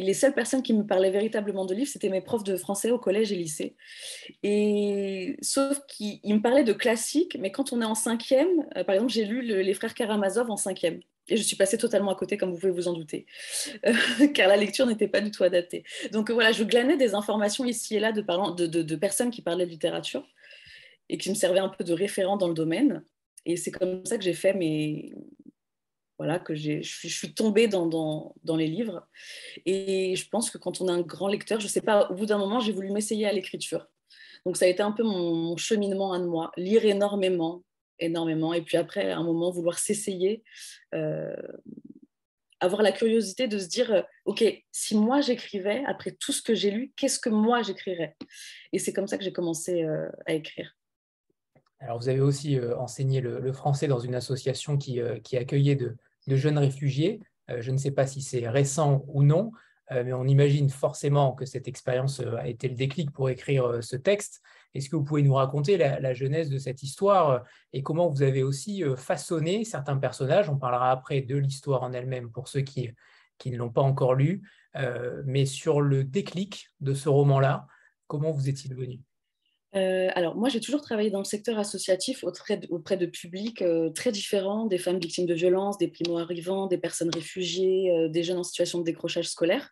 les 0.00 0.14
seules 0.14 0.34
personnes 0.34 0.62
qui 0.62 0.72
me 0.72 0.86
parlaient 0.86 1.10
véritablement 1.10 1.66
de 1.66 1.74
livres, 1.74 1.90
c'était 1.90 2.08
mes 2.08 2.22
profs 2.22 2.44
de 2.44 2.56
français 2.56 2.90
au 2.90 2.98
collège 2.98 3.32
et 3.32 3.36
lycée. 3.36 3.76
Et 4.42 5.36
sauf 5.42 5.80
qu'ils 5.86 6.34
me 6.34 6.40
parlaient 6.40 6.64
de 6.64 6.72
classiques, 6.72 7.36
mais 7.38 7.52
quand 7.52 7.72
on 7.72 7.82
est 7.82 7.84
en 7.84 7.94
cinquième, 7.94 8.66
par 8.86 8.94
exemple, 8.94 9.12
j'ai 9.12 9.24
lu 9.24 9.42
Les 9.42 9.74
Frères 9.74 9.94
Karamazov 9.94 10.50
en 10.50 10.56
cinquième. 10.56 11.00
Et 11.28 11.36
je 11.36 11.42
suis 11.42 11.56
passée 11.56 11.76
totalement 11.76 12.12
à 12.12 12.14
côté, 12.14 12.36
comme 12.36 12.52
vous 12.52 12.58
pouvez 12.58 12.72
vous 12.72 12.88
en 12.88 12.92
douter, 12.92 13.26
euh, 13.86 13.92
car 14.34 14.48
la 14.48 14.56
lecture 14.56 14.86
n'était 14.86 15.08
pas 15.08 15.20
du 15.20 15.30
tout 15.30 15.42
adaptée. 15.42 15.84
Donc 16.12 16.30
voilà, 16.30 16.52
je 16.52 16.62
glanais 16.64 16.96
des 16.96 17.14
informations 17.14 17.64
ici 17.64 17.96
et 17.96 18.00
là 18.00 18.12
de, 18.12 18.22
de, 18.66 18.96
personnes 18.96 19.30
qui 19.30 19.42
parlaient 19.42 19.66
de 19.66 19.70
littérature 19.70 20.26
et 21.08 21.18
qui 21.18 21.30
me 21.30 21.34
servaient 21.34 21.60
un 21.60 21.68
peu 21.68 21.84
de 21.84 21.92
référent 21.92 22.36
dans 22.36 22.48
le 22.48 22.54
domaine. 22.54 23.04
Et 23.44 23.56
c'est 23.56 23.70
comme 23.70 24.04
ça 24.06 24.18
que 24.18 24.24
j'ai 24.24 24.34
fait 24.34 24.54
mes... 24.54 25.14
Voilà, 26.18 26.38
que 26.38 26.54
je 26.54 26.80
suis 26.82 27.34
tombée 27.34 27.68
dans, 27.68 27.86
dans, 28.42 28.56
les 28.56 28.66
livres. 28.66 29.06
Et 29.66 30.16
je 30.16 30.26
pense 30.30 30.50
que 30.50 30.56
quand 30.56 30.80
on 30.80 30.88
est 30.88 30.92
un 30.92 31.02
grand 31.02 31.28
lecteur, 31.28 31.60
je 31.60 31.66
ne 31.66 31.70
sais 31.70 31.82
pas, 31.82 32.08
au 32.08 32.14
bout 32.14 32.24
d'un 32.24 32.38
moment, 32.38 32.58
j'ai 32.58 32.72
voulu 32.72 32.90
m'essayer 32.90 33.26
à 33.26 33.32
l'écriture. 33.32 33.86
Donc 34.46 34.56
ça 34.56 34.64
a 34.64 34.68
été 34.68 34.82
un 34.82 34.92
peu 34.92 35.02
mon 35.02 35.58
cheminement 35.58 36.14
à 36.14 36.18
moi, 36.18 36.52
lire 36.56 36.86
énormément, 36.86 37.64
énormément. 37.98 38.52
Et 38.52 38.62
puis 38.62 38.76
après, 38.76 39.10
un 39.12 39.22
moment, 39.22 39.50
vouloir 39.50 39.78
s'essayer, 39.78 40.42
euh, 40.94 41.34
avoir 42.60 42.82
la 42.82 42.92
curiosité 42.92 43.48
de 43.48 43.58
se 43.58 43.68
dire, 43.68 43.92
euh, 43.92 44.02
OK, 44.24 44.44
si 44.72 44.96
moi 44.96 45.20
j'écrivais, 45.20 45.84
après 45.86 46.12
tout 46.12 46.32
ce 46.32 46.42
que 46.42 46.54
j'ai 46.54 46.70
lu, 46.70 46.92
qu'est-ce 46.96 47.18
que 47.18 47.28
moi 47.28 47.62
j'écrirais? 47.62 48.16
Et 48.72 48.78
c'est 48.78 48.92
comme 48.92 49.06
ça 49.06 49.18
que 49.18 49.24
j'ai 49.24 49.32
commencé 49.32 49.82
euh, 49.82 50.08
à 50.26 50.32
écrire. 50.32 50.76
Alors, 51.78 51.98
vous 51.98 52.08
avez 52.08 52.20
aussi 52.20 52.58
enseigné 52.78 53.20
le, 53.20 53.52
français 53.52 53.86
dans 53.86 53.98
une 53.98 54.14
association 54.14 54.78
qui, 54.78 54.98
qui 55.22 55.36
accueillait 55.36 55.76
de, 55.76 55.94
jeunes 56.26 56.56
réfugiés. 56.56 57.20
je 57.58 57.70
ne 57.70 57.76
sais 57.76 57.90
pas 57.90 58.06
si 58.06 58.22
c'est 58.22 58.48
récent 58.48 59.04
ou 59.08 59.22
non, 59.22 59.52
mais 59.90 60.14
on 60.14 60.24
imagine 60.24 60.70
forcément 60.70 61.32
que 61.32 61.44
cette 61.44 61.68
expérience 61.68 62.20
a 62.20 62.48
été 62.48 62.68
le 62.68 62.76
déclic 62.76 63.10
pour 63.10 63.28
écrire 63.28 63.84
ce 63.84 63.94
texte. 63.94 64.40
Est-ce 64.76 64.90
que 64.90 64.96
vous 64.96 65.04
pouvez 65.04 65.22
nous 65.22 65.34
raconter 65.34 65.76
la, 65.76 66.14
genèse 66.14 66.50
de 66.50 66.58
cette 66.58 66.82
histoire 66.82 67.30
euh, 67.30 67.38
et 67.72 67.82
comment 67.82 68.08
vous 68.08 68.22
avez 68.22 68.42
aussi 68.42 68.84
euh, 68.84 68.96
façonné 68.96 69.64
certains 69.64 69.96
personnages? 69.96 70.50
On 70.50 70.58
parlera 70.58 70.90
après 70.90 71.22
de 71.22 71.36
l'histoire 71.36 71.82
en 71.82 71.92
elle-même 71.92 72.30
pour 72.30 72.48
ceux 72.48 72.60
qui, 72.60 72.90
qui 73.38 73.50
ne 73.50 73.56
l'ont 73.56 73.70
pas 73.70 73.82
encore 73.82 74.14
lu, 74.14 74.48
euh, 74.76 75.22
mais 75.26 75.46
sur 75.46 75.80
le 75.80 76.04
déclic 76.04 76.68
de 76.80 76.94
ce 76.94 77.08
roman-là, 77.08 77.66
comment 78.06 78.30
vous 78.30 78.48
est-il 78.48 78.74
venu? 78.74 79.00
Alors, 79.72 80.36
moi, 80.36 80.48
j'ai 80.48 80.60
toujours 80.60 80.80
travaillé 80.80 81.10
dans 81.10 81.18
le 81.18 81.24
secteur 81.24 81.58
associatif 81.58 82.24
auprès 82.24 82.56
de, 82.56 83.06
publics 83.06 83.62
très 83.94 84.10
différents, 84.10 84.66
des 84.66 84.78
femmes 84.78 84.98
victimes 84.98 85.26
de 85.26 85.34
violences, 85.34 85.76
des 85.76 85.88
primo-arrivants, 85.88 86.66
des 86.66 86.78
personnes 86.78 87.10
réfugiées, 87.10 88.08
des 88.08 88.22
jeunes 88.22 88.38
en 88.38 88.42
situation 88.42 88.78
de 88.78 88.84
décrochage 88.84 89.28
scolaire. 89.28 89.70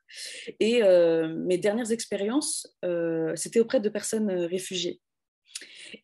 Et 0.61 0.83
mes 0.83 1.59
dernières 1.59 1.91
expériences, 1.91 2.77
c'était 3.35 3.61
auprès 3.61 3.81
de 3.81 3.89
personnes 3.89 4.31
réfugiées. 4.31 5.01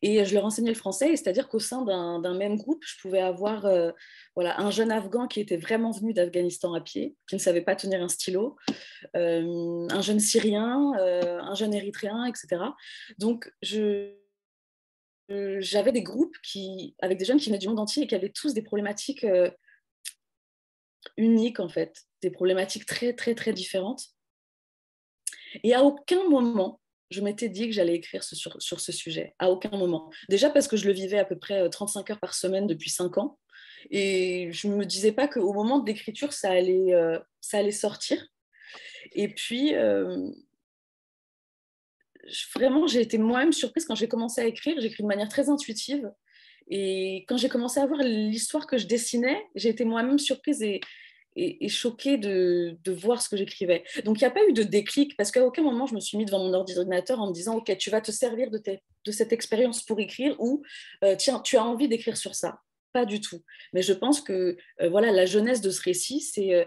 Et 0.02 0.24
je 0.24 0.34
leur 0.34 0.44
enseignais 0.44 0.70
le 0.70 0.76
français, 0.76 1.16
c'est-à-dire 1.16 1.48
qu'au 1.48 1.58
sein 1.58 1.84
d'un 1.84 2.34
même 2.34 2.56
groupe, 2.56 2.82
je 2.86 3.00
pouvais 3.00 3.20
avoir 3.20 3.66
euh, 3.66 3.90
voilà, 4.34 4.60
un 4.60 4.70
jeune 4.70 4.90
Afghan 4.90 5.26
qui 5.26 5.40
était 5.40 5.56
vraiment 5.56 5.90
venu 5.90 6.12
d'Afghanistan 6.12 6.74
à 6.74 6.80
pied, 6.80 7.16
qui 7.28 7.36
ne 7.36 7.40
savait 7.40 7.62
pas 7.62 7.76
tenir 7.76 8.02
un 8.02 8.08
stylo, 8.08 8.56
euh, 9.16 9.86
un 9.90 10.00
jeune 10.00 10.20
Syrien, 10.20 10.92
euh, 10.98 11.40
un 11.40 11.54
jeune 11.54 11.74
Érythréen, 11.74 12.26
etc. 12.26 12.62
Donc, 13.18 13.52
j'avais 13.62 14.16
des 15.92 16.02
groupes 16.02 16.36
qui, 16.42 16.94
avec 17.00 17.18
des 17.18 17.24
jeunes 17.24 17.38
qui 17.38 17.48
venaient 17.48 17.58
du 17.58 17.68
monde 17.68 17.80
entier 17.80 18.04
et 18.04 18.06
qui 18.06 18.14
avaient 18.14 18.30
tous 18.30 18.54
des 18.54 18.62
problématiques 18.62 19.26
uniques, 21.16 21.60
en 21.60 21.68
fait, 21.68 22.04
des 22.22 22.30
problématiques 22.30 22.86
très, 22.86 23.14
très, 23.14 23.34
très 23.34 23.52
différentes. 23.52 24.04
Et 25.64 25.74
à 25.74 25.82
aucun 25.82 26.28
moment, 26.28 26.80
je 27.10 27.20
m'étais 27.20 27.48
dit 27.48 27.66
que 27.66 27.72
j'allais 27.72 27.94
écrire 27.94 28.22
sur, 28.22 28.60
ce 28.60 28.92
sujet, 28.92 29.34
à 29.38 29.50
aucun 29.50 29.76
moment. 29.76 30.10
Déjà 30.28 30.48
parce 30.48 30.68
que 30.68 30.76
je 30.76 30.86
le 30.86 30.92
vivais 30.92 31.18
à 31.18 31.24
peu 31.24 31.36
près 31.38 31.68
35 31.68 32.08
euh, 32.08 32.12
heures 32.12 32.20
par 32.20 32.34
semaine 32.34 32.66
depuis 32.66 32.90
5 32.90 33.18
ans. 33.18 33.38
Et 33.90 34.50
je 34.52 34.68
ne 34.68 34.76
me 34.76 34.84
disais 34.84 35.12
pas 35.12 35.26
qu'au 35.26 35.52
moment 35.52 35.78
de 35.78 35.86
l'écriture, 35.86 36.32
ça, 36.32 36.50
allait, 36.50 36.94
euh, 36.94 37.18
sortir. 37.72 38.24
Et 39.12 39.28
puis, 39.28 39.74
euh, 39.74 40.30
vraiment, 42.54 42.86
j'ai 42.86 43.00
été 43.00 43.18
moi-même 43.18 43.52
surprise 43.52 43.86
quand 43.86 43.94
j'ai 43.94 44.08
commencé 44.08 44.40
à 44.40 44.46
écrire. 44.46 44.80
J'écris 44.80 45.02
de 45.02 45.08
manière 45.08 45.28
très 45.28 45.48
intuitive. 45.48 46.10
Et 46.68 47.24
quand 47.26 47.36
j'ai 47.36 47.48
commencé 47.48 47.80
à 47.80 47.86
voir 47.86 48.00
l'histoire 48.02 48.66
que 48.68 48.78
je 48.78 48.86
dessinais, 48.86 49.42
j'ai 49.56 49.70
été 49.70 49.84
moi-même 49.84 50.18
surprise 50.18 50.62
et, 50.62 50.80
et, 51.36 51.68
choquée 51.68 52.18
de, 52.18 52.76
voir 52.88 53.22
ce 53.22 53.28
que 53.28 53.36
j'écrivais. 53.36 53.84
Donc, 54.04 54.20
il 54.20 54.24
n'y 54.24 54.28
a 54.28 54.30
pas 54.30 54.44
eu 54.48 54.52
de 54.52 54.62
déclic 54.62 55.16
parce 55.16 55.30
qu'à 55.30 55.44
aucun 55.44 55.62
moment, 55.62 55.86
je 55.86 55.94
me 55.94 56.00
suis 56.00 56.18
mis 56.18 56.24
devant 56.24 56.40
mon 56.40 56.52
ordinateur 56.54 57.20
en 57.20 57.28
me 57.28 57.32
disant, 57.32 57.56
OK, 57.56 57.76
tu 57.78 57.90
vas 57.90 58.00
te 58.00 58.10
servir 58.10 58.50
de, 58.50 58.60
de 59.04 59.12
cette 59.12 59.32
expérience 59.32 59.82
pour 59.82 60.00
écrire 60.00 60.36
ou, 60.38 60.62
euh, 61.04 61.14
tiens, 61.16 61.40
tu 61.40 61.56
as 61.56 61.64
envie 61.64 61.88
d'écrire 61.88 62.16
sur 62.16 62.34
ça. 62.34 62.60
Pas 62.92 63.04
du 63.04 63.20
tout. 63.20 63.42
Mais 63.72 63.82
je 63.82 63.92
pense 63.92 64.20
que 64.20 64.56
euh, 64.80 64.88
voilà, 64.88 65.12
la 65.12 65.26
jeunesse 65.26 65.60
de 65.60 65.70
ce 65.70 65.82
récit, 65.82 66.24
euh, 66.38 66.64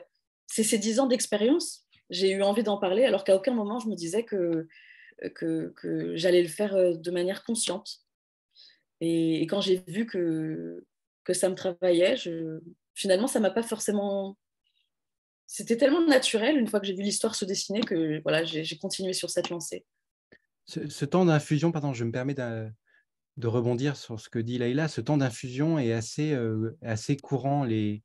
c'est 0.48 0.64
ces 0.64 0.78
dix 0.78 1.00
ans 1.00 1.08
d'expérience. 1.08 1.86
J'ai 2.10 2.32
eu 2.32 2.42
envie 2.42 2.64
d'en 2.64 2.78
parler 2.78 3.04
alors 3.04 3.24
qu'à 3.24 3.36
aucun 3.36 3.54
moment, 3.54 3.80
je 3.80 3.88
me 3.88 3.96
disais 3.96 4.24
que, 4.24 4.68
que, 5.36 5.74
que 5.76 6.16
j'allais 6.16 6.42
le 6.42 6.48
faire 6.48 6.76
de 6.76 7.12
manière 7.12 7.44
consciente. 7.44 8.00
Et, 9.02 9.42
et 9.42 9.48
quand 9.48 9.62
j'ai 9.62 9.84
vu 9.88 10.06
que, 10.06 10.86
que 11.24 11.34
ça 11.34 11.50
me 11.50 11.56
travaillait, 11.56 12.16
finalement, 12.94 13.28
ça 13.28 13.40
m'a 13.40 13.50
pas 13.50 13.64
forcément 13.64 14.38
c'était 15.54 15.78
tellement 15.78 16.04
naturel 16.04 16.58
une 16.58 16.68
fois 16.68 16.80
que 16.80 16.88
j'ai 16.88 16.96
vu 16.96 17.04
l'histoire 17.04 17.36
se 17.36 17.46
dessiner 17.46 17.82
que 17.82 18.20
voilà, 18.24 18.44
j'ai 18.44 18.78
continué 18.80 19.14
sur 19.14 19.30
cette 19.30 19.52
lancée. 19.52 19.86
Ce, 20.66 21.06
temps 21.06 21.26
d'infusion, 21.26 21.72
pardon, 21.72 21.94
je 21.94 22.04
me 22.04 22.12
permets 22.12 22.34
de, 22.34 23.48
rebondir 23.48 23.96
sur 23.96 24.20
ce 24.20 24.30
que 24.30 24.40
dit 24.40 24.58
Laïla, 24.58 24.88
ce 24.88 25.00
temps 25.00 25.18
d'infusion 25.18 25.78
est 25.78 25.94
assez, 25.94 26.32
euh, 26.32 26.76
assez 26.82 27.18
courant. 27.18 27.66
Les, 27.66 28.02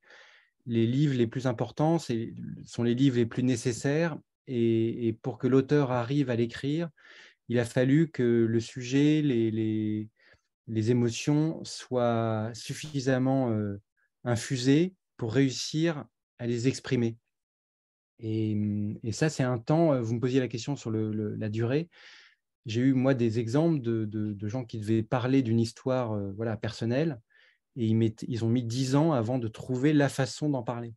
les 0.67 0.87
livres 0.87 1.15
les 1.15 1.27
plus 1.27 1.47
importants 1.47 1.99
sont 1.99 2.83
les 2.83 2.95
livres 2.95 3.17
les 3.17 3.25
plus 3.25 3.45
nécessaires 3.45 4.19
et, 4.47 5.19
pour 5.23 5.39
que 5.39 5.47
l'auteur 5.47 5.91
arrive 5.91 6.29
à 6.29 6.37
l'écrire, 6.37 6.91
il 7.49 7.59
a 7.59 7.65
fallu 7.65 8.11
que 8.11 8.45
le 8.47 8.61
sujet, 8.61 9.23
les, 9.23 9.51
les, 9.51 10.11
les 10.67 10.91
émotions 10.91 11.65
soient 11.65 12.51
suffisamment 12.53 13.53
euh, 13.53 13.81
infusées 14.25 14.93
pour 15.17 15.33
réussir 15.33 16.05
à 16.39 16.47
les 16.47 16.69
exprimer. 16.69 17.17
Mmh, 18.21 18.97
et, 19.05 19.13
ça, 19.13 19.29
c'est 19.29 19.43
un 19.43 19.59
temps, 19.59 20.01
vous 20.01 20.15
me 20.15 20.21
posiez 20.21 20.41
la 20.41 20.49
question 20.49 20.77
sur 20.77 20.91
la 20.91 21.49
durée, 21.49 21.89
j'ai 22.67 22.83
eu, 22.83 22.93
moi, 22.93 23.15
des 23.15 23.39
exemples 23.39 23.81
de, 23.81 24.49
gens 24.49 24.65
qui 24.65 24.79
devaient 24.79 25.03
parler 25.03 25.43
d'une 25.43 25.61
histoire 25.61 26.19
voilà, 26.35 26.57
personnelle 26.57 27.21
et 27.77 27.87
ils, 27.87 28.45
ont 28.45 28.49
mis 28.49 28.65
dix 28.65 28.97
ans 28.97 29.13
avant 29.13 29.39
de 29.39 29.49
trouver 29.49 29.93
la 29.93 30.09
façon 30.09 30.51
d'en 30.51 30.63
parler. 30.63 30.95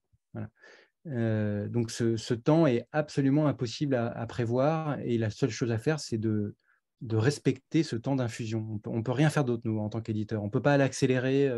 donc 1.05 1.91
ce, 1.91 2.33
temps 2.33 2.65
est 2.65 2.87
absolument 2.91 3.47
impossible 3.47 3.95
à, 3.95 4.25
prévoir 4.25 4.99
et 4.99 5.17
la 5.17 5.29
seule 5.29 5.51
chose 5.51 5.71
à 5.71 5.77
faire, 5.77 5.99
c'est 5.99 6.17
de, 6.17 6.55
de 7.01 7.17
respecter 7.17 7.83
ce 7.83 7.95
temps 7.95 8.15
d'infusion. 8.15 8.79
On 8.85 8.97
ne 8.97 9.03
peut 9.03 9.11
rien 9.11 9.29
faire 9.29 9.45
d'autre, 9.45 9.63
nous, 9.65 9.79
en 9.79 9.89
tant 9.89 10.01
qu'éditeur. 10.01 10.41
On 10.41 10.47
ne 10.47 10.51
peut 10.51 10.61
pas 10.61 10.77
l'accélérer. 10.77 11.49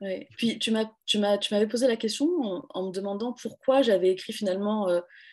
Ouais. 0.00 0.28
Puis 0.36 0.58
tu 0.58 0.70
m'avais 0.70 1.66
posé 1.66 1.86
la 1.86 1.96
question 1.96 2.28
en, 2.70 2.86
me 2.86 2.92
demandant 2.92 3.32
pourquoi 3.32 3.82
j'avais 3.82 4.10
écrit 4.10 4.32
finalement 4.32 4.88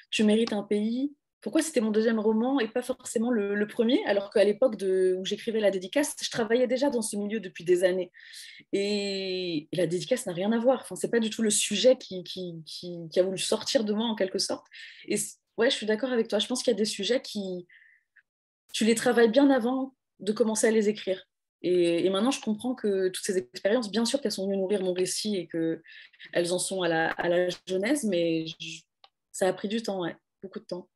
Tu 0.10 0.24
mérites 0.24 0.54
un 0.54 0.64
pays 0.64 1.14
pourquoi 1.42 1.64
c'était 1.64 1.82
mon 1.82 1.90
deuxième 1.90 2.20
roman 2.20 2.60
et 2.60 2.68
pas 2.68 2.84
forcément 2.84 3.32
le, 3.32 3.68
premier, 3.68 4.04
alors 4.06 4.30
qu'à 4.30 4.44
l'époque 4.44 4.76
où 4.82 5.26
j'écrivais 5.26 5.60
la 5.60 5.72
dédicace, 5.72 6.16
je 6.22 6.30
travaillais 6.30 6.68
déjà 6.68 6.90
dans 6.90 7.02
ce 7.02 7.16
milieu 7.16 7.40
depuis 7.40 7.64
des 7.64 7.84
années. 7.84 8.12
Et, 8.74 9.68
la 9.74 9.88
dédicace 9.88 10.28
n'a 10.28 10.34
rien 10.34 10.52
à 10.52 10.60
voir. 10.60 10.82
Enfin, 10.82 10.96
c'est 10.96 11.10
pas 11.10 11.20
du 11.20 11.32
tout 11.32 11.42
le 11.42 11.50
sujet 11.50 11.98
qui, 11.98 12.24
qui, 12.24 12.62
qui, 12.66 13.20
a 13.20 13.24
voulu 13.24 13.40
sortir 13.40 13.84
de 13.84 13.94
moi 13.94 14.06
en 14.06 14.16
quelque 14.16 14.38
sorte. 14.38 14.68
Et 15.08 15.16
ouais, 15.58 15.72
je 15.72 15.76
suis 15.76 15.88
d'accord 15.88 16.12
avec 16.12 16.28
toi. 16.28 16.38
Je 16.38 16.46
pense 16.46 16.62
qu'il 16.62 16.72
y 16.72 16.76
a 16.76 16.78
des 16.78 16.86
sujets 16.86 17.22
qui, 17.22 17.68
tu 18.72 18.86
les 18.86 18.96
travailles 18.96 19.32
bien 19.32 19.50
avant 19.50 19.96
de 20.20 20.32
commencer 20.32 20.68
à 20.68 20.72
les 20.72 20.90
écrire. 20.90 21.28
Et, 21.64 22.10
maintenant, 22.10 22.32
je 22.32 22.42
comprends 22.42 22.74
que 22.74 23.10
toutes 23.10 23.24
ces 23.24 23.38
expériences, 23.38 23.92
bien 23.92 24.06
sûr 24.06 24.20
qu'elles 24.20 24.32
sont 24.32 24.48
venues 24.48 24.58
nourrir 24.58 24.82
mon 24.84 24.94
récit 24.94 25.36
et 25.36 25.48
qu'elles 25.48 26.54
en 26.54 26.60
sont 26.60 26.82
à 26.82 26.88
la, 26.88 27.12
à 27.12 27.30
la 27.30 27.50
genèse, 27.68 28.04
mais 28.04 28.46
ça 29.32 29.48
a 29.48 29.54
pris 29.54 29.68
du 29.68 29.84
temps, 29.84 30.04
beaucoup 30.42 30.60
de 30.60 30.66
temps 30.66 30.88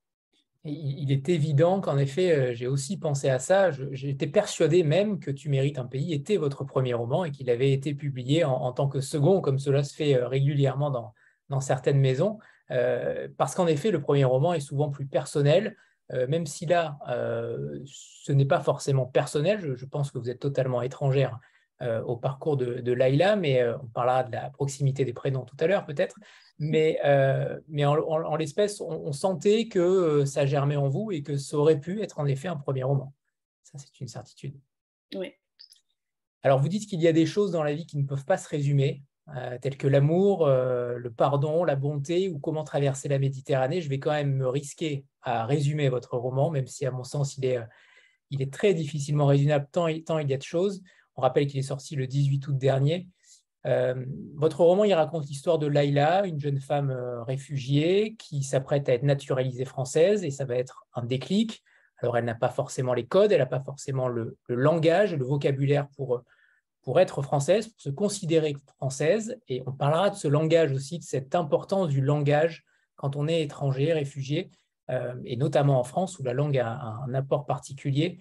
il 0.65 1.12
est 1.12 1.30
évident 1.30 1.80
qu'en 1.80 1.97
effet, 1.97 2.32
euh, 2.32 2.54
j'ai 2.54 2.67
aussi 2.67 2.97
pensé 2.97 3.30
à 3.30 3.38
ça. 3.38 3.69
J'étais 3.91 4.28
persuadé 4.28 4.84
même 4.84 5.19
que 5.19 5.30
Tu 5.30 5.49
mérites 5.49 5.78
un 5.78 5.86
pays 5.86 6.13
était 6.13 6.38
votre 6.38 6.63
premier 6.63 6.93
roman 6.93 7.23
et 7.23 7.32
qu'il 7.32 7.49
avait 7.49 7.71
été 7.71 7.93
publié 7.93 8.43
en, 8.43 8.71
tant 8.71 8.88
que 8.88 8.99
second, 8.99 9.41
comme 9.41 9.60
cela 9.60 9.84
se 9.84 9.95
fait 9.95 10.15
euh, 10.15 10.28
régulièrement 10.28 10.89
dans, 10.89 11.62
certaines 11.62 11.99
maisons. 11.99 12.39
Euh, 12.71 13.28
parce 13.38 13.54
qu'en 13.54 13.67
effet, 13.67 13.91
le 13.91 14.01
premier 14.01 14.25
roman 14.25 14.54
est 14.54 14.60
souvent 14.60 14.89
plus 14.89 15.06
personnel, 15.06 15.78
même 16.12 16.46
si 16.46 16.65
là, 16.65 16.98
ce 17.08 18.32
n'est 18.32 18.46
pas 18.46 18.60
forcément 18.60 19.06
personnel. 19.06 19.76
Je, 19.76 19.86
pense 19.86 20.12
que 20.12 20.18
vous 20.18 20.30
êtes 20.30 20.39
totalement 20.39 20.82
étrangère 20.82 21.39
au 21.82 22.15
parcours 22.15 22.58
de, 22.58 22.76
de 22.82 22.91
Laïla, 22.91 23.36
mais 23.36 23.68
on 23.82 23.88
parlera 23.88 24.24
de 24.24 24.32
la 24.32 24.50
proximité 24.50 25.04
des 25.04 25.13
prénoms 25.13 25.46
tout 25.46 25.58
à 25.60 25.68
l'heure 25.68 25.86
peut-être. 25.86 26.15
Mais, 26.58 27.00
euh, 27.04 27.60
mais 27.68 27.86
en, 27.86 28.36
l'espèce, 28.36 28.80
on, 28.80 29.12
sentait 29.12 29.68
que 29.68 29.80
euh, 29.80 30.26
ça 30.26 30.46
germait 30.46 30.78
en 30.78 30.88
vous 30.88 31.12
et 31.12 31.22
que 31.22 31.36
ça 31.36 31.58
aurait 31.58 31.80
pu 31.80 32.02
être 32.02 32.20
en 32.20 32.26
effet 32.26 32.48
un 32.48 32.56
premier 32.56 32.84
roman. 32.84 33.13
Ça, 33.63 33.78
c'est 33.78 34.00
une 34.00 34.08
certitude. 34.08 34.58
Oui. 35.15 35.34
Alors, 36.44 36.60
vous 36.60 36.70
dites 36.70 36.88
qu'il 36.88 37.02
y 37.02 37.08
a 37.08 37.13
des 37.13 37.26
choses 37.26 37.52
dans 37.52 37.63
la 37.63 37.74
vie 37.74 37.86
qui 37.86 37.98
ne 37.98 38.06
peuvent 38.06 38.24
pas 38.24 38.38
se 38.38 38.48
résumer, 38.48 39.04
euh, 39.36 39.58
telles 39.62 39.78
que 39.78 39.88
l'amour, 39.88 40.48
le 40.48 41.10
pardon, 41.10 41.63
la 41.65 41.76
bonté 41.76 42.30
ou 42.30 42.39
comment 42.39 42.63
traverser 42.63 43.10
la 43.10 43.20
Méditerranée. 43.20 43.82
Je 43.82 43.89
vais 43.89 44.00
quand 44.00 44.12
même 44.12 44.36
me 44.36 44.48
risquer 44.48 45.06
à 45.26 45.46
résumer 45.46 45.90
votre 45.90 46.18
roman, 46.18 46.52
même 46.52 46.68
si, 46.68 46.86
à 46.86 46.92
mon 46.92 47.04
sens, 47.04 47.38
il 47.38 47.46
est, 47.46 47.60
il 48.30 48.42
est 48.42 48.54
très 48.54 48.74
difficilement 48.74 49.26
résumable 49.26 49.68
tant, 49.72 49.88
tant 50.06 50.20
il 50.20 50.30
y 50.30 50.34
a 50.34 50.38
de 50.38 50.44
choses. 50.44 50.82
On 51.16 51.22
rappelle 51.22 51.48
qu'il 51.48 51.60
est 51.60 51.64
sorti 51.64 51.96
le 51.96 52.08
18 52.08 52.48
août 52.48 52.58
dernier. 52.58 53.10
Euh, 53.66 54.06
votre 54.36 54.62
roman, 54.62 54.84
il 54.84 54.94
raconte 54.94 55.26
l'histoire 55.26 55.58
de 55.58 55.66
Laila, 55.66 56.26
une 56.28 56.40
jeune 56.40 56.60
femme 56.60 56.92
euh, 56.92 57.24
réfugiée 57.24 58.16
qui 58.20 58.44
s'apprête 58.44 58.88
à 58.88 58.94
être 58.94 59.04
naturalisée 59.04 59.66
française 59.66 60.24
et 60.24 60.30
ça 60.30 60.46
va 60.46 60.56
être 60.56 60.86
un 60.94 61.04
déclic. 61.04 61.64
Alors, 61.98 62.18
elle 62.18 62.26
n'a 62.26 62.36
pas 62.36 62.50
forcément 62.50 62.94
les 62.94 63.08
codes, 63.08 63.32
elle 63.32 63.40
n'a 63.40 63.48
pas 63.48 63.62
forcément 63.62 64.08
le, 64.08 64.38
langage, 64.48 65.16
le 65.16 65.26
vocabulaire 65.26 65.88
pour, 65.96 66.24
pour 66.84 67.00
être 67.00 67.24
française, 67.24 67.70
pour 67.70 67.82
se 67.82 67.90
considérer 67.90 68.56
française. 68.78 69.40
Et 69.48 69.64
on 69.66 69.72
parlera 69.72 70.12
de 70.12 70.16
ce 70.16 70.28
langage 70.28 70.72
aussi, 70.72 71.00
de 71.00 71.04
cette 71.04 71.34
importance 71.34 71.88
du 71.88 72.02
langage 72.02 72.64
quand 72.96 73.16
on 73.16 73.28
est 73.28 73.42
étranger, 73.42 73.94
réfugié, 73.94 74.52
euh, 74.52 74.64
et 74.89 75.36
notamment 75.36 75.80
en 75.80 75.84
France 75.84 76.19
où 76.19 76.24
la 76.24 76.34
langue 76.34 76.58
a 76.58 76.69
un, 76.69 77.13
apport 77.13 77.45
particulier. 77.45 78.19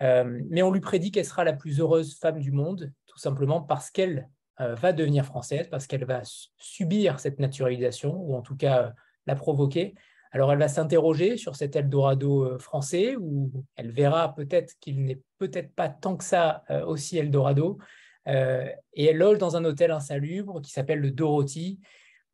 mais 0.00 0.62
on 0.62 0.70
lui 0.70 0.80
prédit 0.80 1.10
qu'elle 1.10 1.24
sera 1.24 1.44
la 1.44 1.52
plus 1.52 1.80
heureuse 1.80 2.18
femme 2.18 2.38
du 2.38 2.52
monde, 2.52 2.92
tout 3.06 3.18
simplement 3.18 3.62
parce 3.62 3.90
qu'elle 3.90 4.28
euh, 4.60 4.74
va 4.74 4.94
devenir 4.94 5.26
française 5.26 5.68
parce 5.70 5.86
qu'elle 5.86 6.06
va 6.06 6.22
subir 6.56 7.20
cette 7.20 7.38
naturalisation, 7.38 8.16
ou 8.16 8.34
en 8.34 8.40
tout 8.40 8.56
cas 8.56 8.84
euh, 8.84 8.90
la 9.26 9.34
provoquer. 9.34 9.94
Alors 10.32 10.50
elle 10.50 10.58
va 10.58 10.68
s'interroger 10.68 11.36
sur 11.36 11.56
cet 11.56 11.76
Eldorado 11.76 12.44
euh, 12.44 12.58
français, 12.58 13.16
où 13.16 13.52
elle 13.76 13.90
verra 13.90 14.34
peut-être 14.34 14.74
qu'il 14.80 15.04
n'est 15.04 15.20
peut-être 15.36 15.74
pas 15.74 15.90
tant 15.90 16.16
que 16.16 16.24
ça 16.24 16.64
aussi 16.86 17.18
Eldorado, 17.18 17.78
et 18.26 19.04
elle 19.04 19.18
loge 19.18 19.38
dans 19.38 19.56
un 19.56 19.64
hôtel 19.64 19.92
insalubre 19.92 20.60
qui 20.60 20.72
s'appelle 20.72 20.98
le 20.98 21.12
Dorothy, 21.12 21.78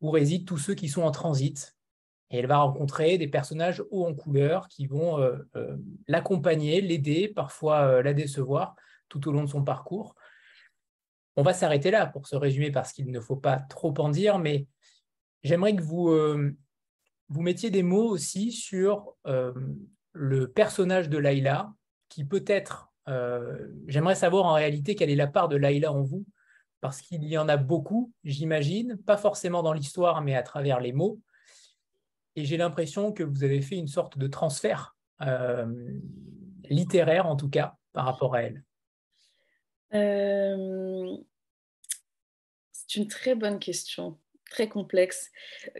où 0.01 0.09
résident 0.09 0.45
tous 0.45 0.57
ceux 0.57 0.73
qui 0.73 0.87
sont 0.87 1.03
en 1.03 1.11
transit. 1.11 1.72
Et 2.33 2.39
elle 2.39 2.47
va 2.47 2.57
rencontrer 2.57 3.17
des 3.17 3.29
personnages 3.29 3.81
hauts 3.91 4.05
en 4.05 4.13
couleur 4.13 4.67
qui 4.67 4.87
vont 4.87 5.19
l'accompagner, 6.07 6.81
l'aider, 6.81 7.27
parfois 7.27 8.01
la 8.01 8.13
décevoir 8.13 8.75
tout 9.07 9.29
au 9.29 9.31
long 9.31 9.43
de 9.43 9.49
son 9.49 9.63
parcours. 9.63 10.15
On 11.35 11.43
va 11.43 11.53
s'arrêter 11.53 11.91
là 11.91 12.05
pour 12.05 12.27
se 12.27 12.35
résumer 12.35 12.71
parce 12.71 12.91
qu'il 12.93 13.11
ne 13.11 13.19
faut 13.19 13.35
pas 13.35 13.57
trop 13.57 13.93
en 13.99 14.09
dire, 14.09 14.39
mais 14.39 14.67
j'aimerais 15.43 15.75
que 15.75 15.81
vous, 15.81 16.09
euh, 16.09 16.55
mettiez 17.29 17.71
des 17.71 17.83
mots 17.83 18.07
aussi 18.07 18.51
sur 18.51 19.15
euh, 19.25 19.53
le 20.11 20.51
personnage 20.51 21.09
de 21.09 21.17
Laïla, 21.17 21.73
qui 22.09 22.25
peut-être, 22.25 22.91
euh, 23.07 23.67
j'aimerais 23.87 24.15
savoir 24.15 24.45
en 24.45 24.53
réalité 24.53 24.95
quelle 24.95 25.09
est 25.09 25.15
la 25.15 25.27
part 25.27 25.47
de 25.47 25.55
Laïla 25.55 25.91
en 25.91 26.01
vous, 26.01 26.25
parce 26.81 27.01
qu'il 27.01 27.23
y 27.23 27.37
en 27.37 27.49
a 27.49 27.57
beaucoup, 27.57 28.11
j'imagine, 28.23 28.97
pas 28.97 29.17
forcément 29.17 29.63
dans 29.63 29.73
l'histoire, 29.73 30.21
mais 30.21 30.35
à 30.35 30.43
travers 30.43 30.79
les 30.79 30.91
mots. 30.91 31.19
Et 32.35 32.45
j'ai 32.45 32.57
l'impression 32.57 33.11
que 33.11 33.23
vous 33.23 33.43
avez 33.43 33.61
fait 33.61 33.75
une 33.75 33.87
sorte 33.87 34.17
de 34.17 34.27
transfert 34.27 34.95
littéraire, 36.69 37.27
en 37.27 37.35
tout 37.35 37.49
cas, 37.49 37.77
par 37.93 38.05
rapport 38.05 38.35
à 38.35 38.43
elle. 38.43 38.63
Euh, 39.93 41.15
c'est 42.71 42.95
une 42.95 43.07
très 43.07 43.35
bonne 43.35 43.59
question, 43.59 44.17
très 44.49 44.67
complexe. 44.67 45.31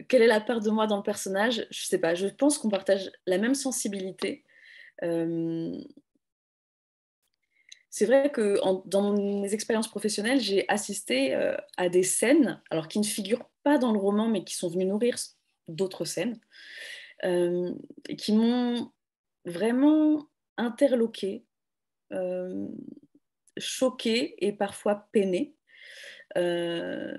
Quelle 0.08 0.22
est 0.22 0.26
la 0.26 0.40
part 0.40 0.60
de 0.60 0.70
moi 0.70 0.86
dans 0.86 0.96
le 0.96 1.02
personnage? 1.02 1.66
Je 1.70 1.84
ne 1.84 1.88
sais 1.88 1.98
pas, 1.98 2.14
je 2.14 2.28
pense 2.28 2.58
qu'on 2.58 2.70
partage 2.70 3.10
la 3.26 3.38
même 3.38 3.54
sensibilité. 3.54 4.44
Euh, 5.02 5.76
c'est 7.90 8.06
vrai 8.06 8.30
que 8.30 8.58
dans 8.88 9.12
mes 9.12 9.54
expériences 9.54 9.88
professionnelles, 9.88 10.40
j'ai 10.40 10.68
assisté 10.68 11.34
euh, 11.34 11.56
à 11.76 11.88
des 11.88 12.02
scènes, 12.02 12.60
alors 12.70 12.88
qui 12.88 12.98
ne 12.98 13.04
figurent 13.04 13.48
pas 13.62 13.78
dans 13.78 13.92
le 13.92 13.98
roman, 13.98 14.28
mais 14.28 14.44
qui 14.44 14.54
sont 14.54 14.68
venues 14.68 14.84
nourrir 14.84 15.16
d'autres 15.68 16.04
scènes, 16.04 16.38
qui 17.22 18.32
m'ont 18.32 18.90
vraiment 19.44 20.28
interloqué 20.56 21.44
choquée 23.58 24.34
et 24.44 24.52
parfois 24.52 25.08
peinée. 25.12 25.54
Euh, 26.36 27.18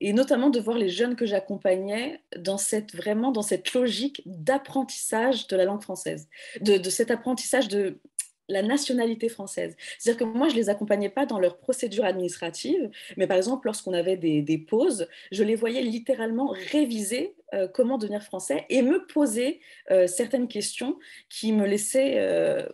et 0.00 0.12
notamment 0.12 0.50
de 0.50 0.58
voir 0.58 0.76
les 0.76 0.88
jeunes 0.88 1.14
que 1.14 1.24
j'accompagnais 1.24 2.20
dans 2.36 2.58
cette 2.58 2.94
vraiment 2.94 3.30
dans 3.30 3.42
cette 3.42 3.72
logique 3.74 4.22
d'apprentissage 4.26 5.46
de 5.46 5.56
la 5.56 5.64
langue 5.64 5.82
française, 5.82 6.28
de, 6.60 6.90
cet 6.90 7.10
apprentissage 7.10 7.68
de 7.68 8.00
la 8.48 8.62
nationalité 8.62 9.28
française. 9.28 9.76
C'est-à-dire 9.98 10.26
que 10.26 10.38
moi, 10.38 10.48
je 10.48 10.54
les 10.54 10.68
accompagnais 10.68 11.08
pas 11.08 11.26
dans 11.26 11.38
leur 11.38 11.58
procédure 11.58 12.04
administrative, 12.04 12.90
mais 13.16 13.26
par 13.26 13.36
exemple, 13.36 13.66
lorsqu'on 13.66 13.92
avait 13.92 14.16
des, 14.16 14.58
pauses, 14.58 15.08
je 15.32 15.42
les 15.42 15.54
voyais 15.54 15.82
littéralement 15.82 16.54
réviser 16.70 17.36
euh, 17.54 17.68
comment 17.68 17.98
devenir 17.98 18.22
français 18.22 18.66
et 18.68 18.82
me 18.82 19.06
poser 19.06 19.60
euh, 19.90 20.06
certaines 20.06 20.48
questions 20.48 20.98
qui 21.28 21.52
me 21.52 21.66
laissaient 21.66 22.68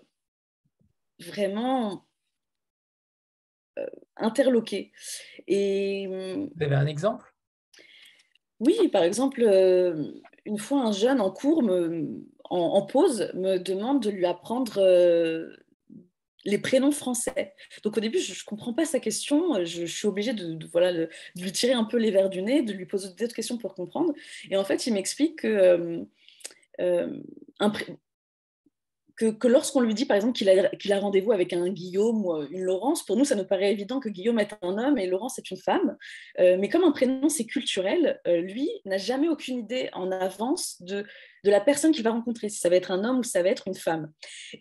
vraiment 1.20 2.06
euh, 3.78 3.86
interloqué. 4.16 4.92
Et, 5.46 6.06
hum, 6.08 6.50
Vous 6.54 6.62
avez 6.62 6.74
un 6.74 6.86
exemple? 6.86 7.34
Oui, 8.58 8.88
par 8.88 9.02
exemple, 9.04 9.40
une 10.44 10.58
fois 10.58 10.82
un 10.82 10.92
jeune 10.92 11.20
en 11.20 11.30
cours, 11.30 11.62
me, 11.62 12.22
en, 12.50 12.82
pause, 12.82 13.30
me 13.34 13.58
demande 13.58 14.02
de 14.02 14.10
lui 14.10 14.26
apprendre 14.26 14.78
euh, 14.78 15.54
les 16.44 16.58
prénoms 16.58 16.90
français. 16.90 17.54
Donc 17.84 17.96
au 17.96 18.00
début, 18.00 18.18
je 18.18 18.32
ne 18.32 18.44
comprends 18.44 18.74
pas 18.74 18.84
sa 18.84 18.98
question, 18.98 19.64
je, 19.64 19.86
suis 19.86 20.08
obligée 20.08 20.32
de, 20.32 20.58
voilà, 20.72 20.92
de, 20.92 21.08
lui 21.36 21.52
tirer 21.52 21.72
un 21.72 21.84
peu 21.84 21.96
les 21.96 22.10
verres 22.10 22.30
du 22.30 22.42
nez, 22.42 22.62
de 22.62 22.72
lui 22.72 22.86
poser 22.86 23.08
d'autres 23.14 23.34
questions 23.34 23.56
pour 23.56 23.74
comprendre. 23.74 24.12
Et 24.50 24.56
en 24.56 24.64
fait, 24.64 24.86
il 24.86 24.94
m'explique 24.94 25.42
que, 25.42 26.04
que, 29.20 29.46
lorsqu'on 29.46 29.80
lui 29.80 29.94
dit, 29.94 30.06
par 30.06 30.16
exemple, 30.16 30.32
qu'il 30.32 30.92
a, 30.92 30.98
rendez-vous 30.98 31.32
avec 31.32 31.52
un 31.52 31.68
Guillaume 31.68 32.24
ou 32.24 32.42
une 32.50 32.62
Laurence, 32.62 33.04
pour 33.04 33.16
nous, 33.16 33.24
ça 33.24 33.34
nous 33.34 33.44
paraît 33.44 33.72
évident 33.72 34.00
que 34.00 34.08
Guillaume 34.08 34.38
est 34.38 34.54
un 34.62 34.78
homme 34.78 34.98
et 34.98 35.06
Laurence 35.06 35.38
est 35.38 35.50
une 35.50 35.56
femme. 35.56 35.96
mais 36.38 36.68
comme 36.68 36.84
un 36.84 36.92
prénom, 36.92 37.28
c'est 37.28 37.44
culturel, 37.44 38.20
lui 38.26 38.68
n'a 38.84 38.98
jamais 38.98 39.28
aucune 39.28 39.58
idée 39.58 39.90
en 39.92 40.10
avance 40.10 40.80
de, 40.80 41.04
de 41.44 41.50
la 41.50 41.60
personne 41.60 41.92
qu'il 41.92 42.04
va 42.04 42.10
rencontrer, 42.10 42.48
si 42.48 42.58
ça 42.58 42.68
va 42.68 42.76
être 42.76 42.90
un 42.90 43.04
homme 43.04 43.18
ou 43.18 43.22
si 43.22 43.30
ça 43.30 43.42
va 43.42 43.50
être 43.50 43.68
une 43.68 43.74
femme. 43.74 44.10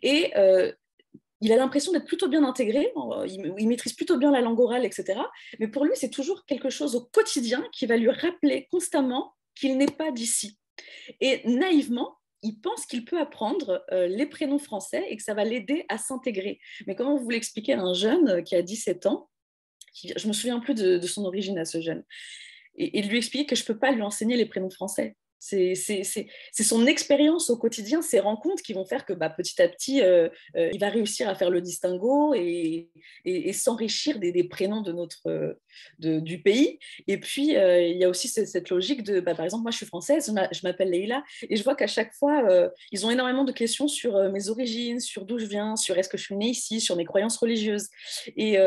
Et 0.02 0.34
il 1.42 1.52
a 1.54 1.56
l'impression 1.56 1.92
d'être 1.92 2.06
plutôt 2.06 2.28
bien 2.28 2.44
intégré, 2.44 2.92
il, 3.28 3.68
maîtrise 3.68 3.94
plutôt 3.94 4.18
bien 4.18 4.32
la 4.32 4.42
langue 4.42 4.60
orale, 4.60 4.86
etc. 4.86 5.20
Mais 5.60 5.68
pour 5.68 5.86
lui, 5.86 5.94
c'est 5.96 6.10
toujours 6.10 6.46
quelque 6.46 6.70
chose 6.70 6.96
au 6.96 7.02
quotidien 7.02 7.64
qui 7.72 7.86
va 7.86 7.98
lui 7.98 8.10
rappeler 8.10 8.68
constamment 8.72 9.36
qu'il 9.56 9.78
n'est 9.78 9.86
pas 9.86 10.12
d'ici. 10.12 10.58
Et 11.22 11.42
naïvement, 11.50 12.18
il 12.42 12.60
pense 12.60 12.86
qu'il 12.86 13.06
peut 13.06 13.20
apprendre 13.20 13.84
euh, 13.92 14.08
les 14.08 14.26
prénoms 14.26 14.60
français 14.60 15.06
et 15.10 15.18
que 15.18 15.24
ça 15.24 15.34
va 15.34 15.44
l'aider 15.44 15.86
à 15.90 15.98
s'intégrer. 15.98 16.60
Mais 16.88 16.96
comment 16.96 17.18
vous 17.18 17.30
l'expliquez 17.30 17.74
à 17.74 17.82
un 17.82 17.94
jeune 17.94 18.44
qui 18.44 18.56
a 18.56 18.62
17 18.62 19.06
ans 19.06 19.30
Je 19.94 20.14
ne 20.24 20.28
me 20.28 20.34
souviens 20.34 20.60
plus 20.60 20.76
de, 20.76 21.00
son 21.02 21.26
origine 21.26 21.58
à 21.58 21.66
ce 21.66 21.82
jeune. 21.82 22.04
Et, 22.76 23.00
et 23.00 23.02
lui 23.02 23.18
expliquer 23.18 23.46
que 23.46 23.56
je 23.56 23.64
ne 23.64 23.68
peux 23.68 23.80
pas 23.80 23.92
lui 23.92 24.02
enseigner 24.02 24.38
les 24.38 24.46
prénoms 24.46 24.70
français? 24.70 25.16
C'est 25.40 25.74
son 26.64 26.86
expérience 26.86 27.50
au 27.50 27.58
quotidien, 27.58 28.02
ces 28.02 28.20
rencontres 28.20 28.62
qui 28.62 28.74
vont 28.74 28.86
faire 28.86 29.06
que 29.06 29.14
bah, 29.14 29.30
petit 29.30 29.62
à 29.62 29.70
petit, 29.70 30.02
euh, 30.02 30.28
euh, 30.58 30.70
il 30.74 30.80
va 30.80 30.90
réussir 30.90 31.30
à 31.30 31.36
faire 31.36 31.50
le 31.50 31.62
distinguo 31.62 32.34
et, 32.34 32.90
s'enrichir 33.54 34.20
des, 34.20 34.44
prénoms 34.44 34.82
de 34.82 34.92
notre, 34.92 35.58
du 35.98 36.42
pays. 36.42 36.80
Et 37.08 37.20
puis, 37.20 37.56
euh, 37.56 37.82
il 37.82 37.98
y 37.98 38.04
a 38.04 38.10
aussi 38.10 38.28
cette, 38.28 38.70
logique 38.70 39.04
de, 39.04 39.22
bah, 39.22 39.34
par 39.34 39.46
exemple, 39.46 39.64
moi 39.64 39.72
je 39.72 39.78
suis 39.78 39.86
française, 39.86 40.32
je 40.52 40.60
m'appelle 40.64 40.92
Leïla, 40.92 41.24
et 41.50 41.56
je 41.56 41.64
vois 41.64 41.76
qu'à 41.76 41.88
chaque 41.88 42.14
fois, 42.14 42.44
ils 42.92 43.06
ont 43.06 43.12
énormément 43.12 43.46
de 43.46 43.54
questions 43.54 43.88
sur 43.88 44.30
mes 44.32 44.50
origines, 44.50 45.00
sur 45.00 45.26
d'où 45.26 45.40
je 45.40 45.46
viens, 45.46 45.78
sur 45.78 45.98
est-ce 45.98 46.10
que 46.10 46.18
je 46.18 46.24
suis 46.24 46.36
née 46.36 46.50
ici, 46.50 46.82
sur 46.82 46.98
mes 46.98 47.06
croyances 47.06 47.38
religieuses. 47.38 47.88
Et 48.36 48.58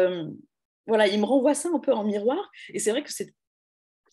voilà, 0.86 1.06
ils 1.06 1.20
me 1.20 1.26
renvoient 1.26 1.54
ça 1.54 1.68
un 1.72 1.78
peu 1.78 1.92
en 1.92 2.04
miroir. 2.04 2.50
Et 2.72 2.78
c'est 2.78 2.90
vrai 2.90 3.02
que 3.02 3.12
cette, 3.12 3.34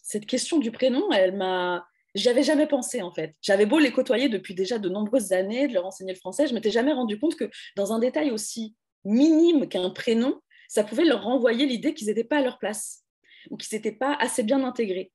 cette 0.03 0.26
question 0.26 0.60
du 0.60 0.72
prénom, 0.72 1.12
elle 1.12 1.36
m'a 1.36 1.86
J'y 2.16 2.30
avais 2.30 2.43
jamais 2.43 2.68
pensé 2.68 3.01
en 3.01 3.12
fait. 3.12 3.36
J'avais 3.41 3.66
beau 3.66 3.80
les 3.80 3.91
côtoyer 3.91 4.30
depuis 4.30 4.55
déjà 4.55 4.80
de 4.80 4.89
nombreuses 4.89 5.32
années, 5.32 5.68
de 5.68 5.74
leur 5.74 5.86
enseigner 5.86 6.14
le 6.14 6.20
français, 6.20 6.47
je 6.47 6.53
m'étais 6.53 6.72
jamais 6.72 6.93
rendu 6.93 7.20
compte 7.20 7.36
que 7.36 7.49
dans 7.76 7.93
un 7.93 7.99
détail 7.99 8.32
aussi 8.32 8.76
minime 9.05 9.68
qu'un 9.68 9.89
prénom, 9.91 10.41
ça 10.68 10.84
pouvait 10.84 11.05
leur 11.05 11.24
renvoyer 11.24 11.66
l'idée 11.66 11.93
qu'ils 11.93 12.07
n'étaient 12.07 12.24
pas 12.24 12.38
à 12.38 12.41
leur 12.41 12.60
place 12.60 13.03
ou 13.49 13.57
qu'ils 13.57 13.76
n'étaient 13.78 13.91
pas 13.91 14.16
assez 14.16 14.43
bien 14.43 14.64
intégrés. 14.64 15.12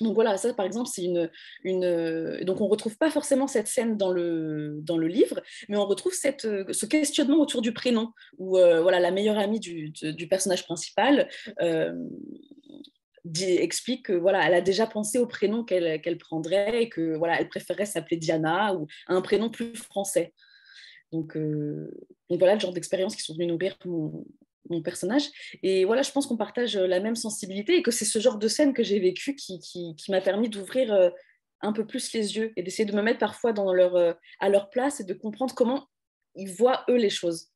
Donc 0.00 0.14
voilà, 0.14 0.36
ça 0.36 0.54
par 0.54 0.64
exemple, 0.64 0.88
c'est 0.88 1.04
une, 1.04 1.30
une, 1.62 2.40
Donc 2.44 2.60
on 2.60 2.64
ne 2.64 2.70
retrouve 2.70 2.96
pas 2.96 3.10
forcément 3.10 3.46
cette 3.46 3.66
scène 3.66 3.96
dans 3.96 4.10
le, 4.10 4.78
dans 4.82 4.96
le 4.96 5.08
livre, 5.08 5.42
mais 5.68 5.76
on 5.76 5.84
retrouve 5.84 6.14
cette, 6.14 6.42
ce 6.42 6.86
questionnement 6.86 7.38
autour 7.40 7.60
du 7.60 7.72
prénom, 7.72 8.10
où 8.38 8.56
euh, 8.56 8.80
voilà, 8.80 9.00
la 9.00 9.10
meilleure 9.10 9.38
amie 9.38 9.60
du, 9.60 9.90
du 9.90 10.28
personnage 10.28 10.64
principal 10.64 11.28
euh, 11.60 11.92
explique 13.34 14.06
que 14.06 14.12
voilà, 14.12 14.46
elle 14.46 14.54
a 14.54 14.60
déjà 14.60 14.86
pensé 14.86 15.18
au 15.18 15.26
prénom 15.26 15.64
qu'elle 15.64 16.18
prendrait 16.18 16.82
et 16.82 16.88
que 16.88 17.16
voilà, 17.16 17.40
elle 17.40 17.48
préférerait 17.48 17.86
s'appeler 17.86 18.16
Diana 18.16 18.74
ou 18.74 18.86
un 19.08 19.20
prénom 19.20 19.50
plus 19.50 19.74
français. 19.76 20.32
Donc, 21.12 21.36
euh, 21.36 21.90
donc 22.28 22.38
voilà 22.38 22.54
le 22.54 22.60
genre 22.60 22.72
d'expériences 22.72 23.16
qui 23.16 23.22
sont 23.22 23.34
venues 23.34 23.46
nourrir 23.46 23.76
mon, 23.84 24.24
mon 24.68 24.82
personnage. 24.82 25.24
Et 25.62 25.84
voilà, 25.84 26.02
je 26.02 26.12
pense 26.12 26.26
qu'on 26.26 26.36
partage 26.36 26.76
la 26.76 27.00
même 27.00 27.16
sensibilité 27.16 27.76
et 27.76 27.82
que 27.82 27.90
c'est 27.90 28.04
ce 28.04 28.18
genre 28.18 28.38
de 28.38 28.48
scène 28.48 28.72
que 28.72 28.82
j'ai 28.82 29.00
vécu 29.00 29.34
qui, 29.34 29.58
qui, 29.58 30.10
m'a 30.10 30.20
permis 30.20 30.48
d'ouvrir 30.48 30.92
euh, 30.92 31.10
un 31.60 31.72
peu 31.72 31.86
plus 31.86 32.12
les 32.12 32.36
yeux 32.36 32.52
et 32.56 32.62
d'essayer 32.62 32.84
de 32.84 32.94
me 32.94 33.02
mettre 33.02 33.18
parfois 33.18 33.52
dans 33.52 33.72
leur, 33.72 33.96
euh, 33.96 34.12
à 34.38 34.48
leur 34.48 34.70
place 34.70 35.00
et 35.00 35.04
de 35.04 35.14
comprendre 35.14 35.54
comment 35.54 35.88
ils 36.36 36.50
voient 36.50 36.84
eux 36.88 36.96
les 36.96 37.10
choses 37.10 37.48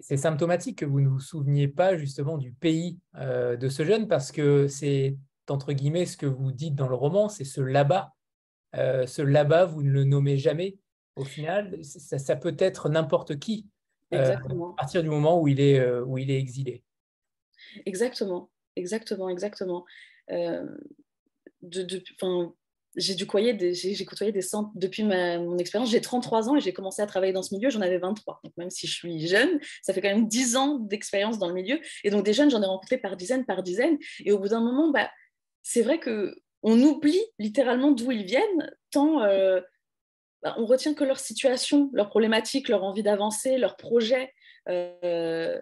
c'est 0.00 0.16
symptomatique 0.16 0.78
que 0.78 0.84
vous 0.84 1.00
ne 1.00 1.08
vous 1.08 1.20
souveniez 1.20 1.68
pas 1.68 1.96
justement 1.96 2.38
du 2.38 2.52
pays 2.52 2.98
euh, 3.16 3.56
de 3.56 3.68
ce 3.68 3.84
jeune 3.84 4.08
parce 4.08 4.32
que 4.32 4.68
c'est 4.68 5.16
entre 5.48 5.72
guillemets 5.72 6.06
ce 6.06 6.16
que 6.16 6.26
vous 6.26 6.52
dites 6.52 6.74
dans 6.74 6.88
le 6.88 6.94
roman, 6.94 7.28
c'est 7.28 7.44
ce 7.44 7.60
là-bas. 7.60 8.12
Euh, 8.74 9.06
ce 9.06 9.22
là-bas, 9.22 9.64
vous 9.64 9.82
ne 9.82 9.90
le 9.90 10.04
nommez 10.04 10.36
jamais. 10.38 10.76
Au 11.14 11.24
final, 11.24 11.78
ça, 11.82 12.36
peut 12.36 12.56
être 12.58 12.88
n'importe 12.88 13.38
qui 13.38 13.66
euh, 14.12 14.36
à 14.36 14.74
partir 14.76 15.02
du 15.02 15.08
moment 15.08 15.40
où 15.40 15.48
il 15.48 15.60
est, 15.60 15.84
où 16.00 16.18
il 16.18 16.30
est 16.30 16.38
exilé. 16.38 16.82
Exactement, 17.86 18.50
exactement, 18.74 19.28
exactement. 19.28 19.84
de, 20.28 20.76
de, 21.62 22.02
j'ai 22.96 23.14
dû 23.14 23.26
côtoyer 23.26 23.56
côtoyé 24.06 24.32
des 24.32 24.42
centres 24.42 24.70
depuis 24.74 25.04
mon 25.04 25.58
expérience. 25.58 25.90
J'ai 25.90 26.00
33 26.00 26.48
ans 26.48 26.56
et 26.56 26.60
j'ai 26.60 26.72
commencé 26.72 27.02
à 27.02 27.06
travailler 27.06 27.32
dans 27.32 27.42
ce 27.42 27.54
milieu, 27.54 27.70
j'en 27.70 27.82
avais 27.82 27.98
23. 27.98 28.40
Donc 28.42 28.52
même 28.56 28.70
si 28.70 28.86
je 28.86 28.94
suis 28.94 29.26
jeune, 29.26 29.60
ça 29.82 29.92
fait 29.92 30.00
quand 30.00 30.08
même 30.08 30.28
10 30.28 30.56
ans 30.56 30.78
d'expérience 30.78 31.38
dans 31.38 31.48
le 31.48 31.54
milieu. 31.54 31.78
Et 32.04 32.10
donc 32.10 32.24
des 32.24 32.32
jeunes, 32.32 32.50
j'en 32.50 32.62
ai 32.62 32.66
rencontré 32.66 32.98
par 32.98 33.16
dizaines, 33.16 33.44
par 33.44 33.62
dizaines. 33.62 33.98
Et 34.24 34.32
au 34.32 34.38
bout 34.38 34.48
d'un 34.48 34.60
moment, 34.60 34.90
bah, 34.90 35.10
c'est 35.62 35.82
vrai 35.82 35.98
que 35.98 36.34
on 36.62 36.80
oublie 36.80 37.22
littéralement 37.38 37.92
d'où 37.92 38.10
ils 38.10 38.24
viennent, 38.24 38.74
tant 38.90 39.22
euh, 39.22 39.60
bah, 40.42 40.54
on 40.58 40.66
retient 40.66 40.94
que 40.94 41.04
leur 41.04 41.18
situation, 41.18 41.90
leurs 41.92 42.08
problématiques, 42.08 42.68
leur 42.68 42.82
envie 42.82 43.02
d'avancer, 43.02 43.58
leurs 43.58 43.76
projets. 43.76 44.32
Euh, 44.68 45.60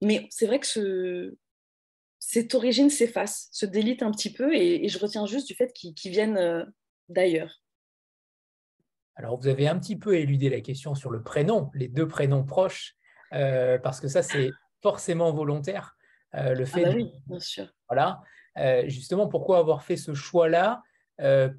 mais 0.00 0.26
c'est 0.30 0.46
vrai 0.46 0.58
que 0.58 0.66
ce, 0.66 1.34
cette 2.32 2.54
origine 2.54 2.90
s'efface, 2.90 3.48
se 3.50 3.66
délite 3.66 4.04
un 4.04 4.12
petit 4.12 4.32
peu, 4.32 4.54
et, 4.54 4.86
je 4.86 4.98
retiens 5.00 5.26
juste 5.26 5.48
du 5.48 5.54
fait 5.54 5.72
qu'ils 5.72 6.12
viennent 6.12 6.36
euh, 6.36 6.64
d'ailleurs. 7.08 7.60
Alors, 9.16 9.36
vous 9.36 9.48
avez 9.48 9.66
un 9.66 9.76
petit 9.80 9.96
peu 9.96 10.14
éludé 10.16 10.48
la 10.48 10.60
question 10.60 10.94
sur 10.94 11.10
le 11.10 11.24
prénom, 11.24 11.72
les 11.74 11.88
deux 11.88 12.06
prénoms 12.06 12.44
proches, 12.44 12.94
euh, 13.32 13.78
parce 13.78 13.98
que 13.98 14.06
ça, 14.06 14.22
c'est 14.22 14.50
forcément 14.80 15.32
volontaire. 15.32 15.96
Euh, 16.36 16.54
le 16.54 16.64
fait 16.66 16.84
ah 16.84 16.90
bah 16.90 16.94
oui, 16.94 17.10
bien 17.26 17.40
sûr. 17.40 17.66
Voilà. 17.88 18.22
justement, 18.86 19.26
pourquoi 19.26 19.58
avoir 19.58 19.82
fait 19.82 19.96
ce 19.96 20.14
choix-là 20.14 20.84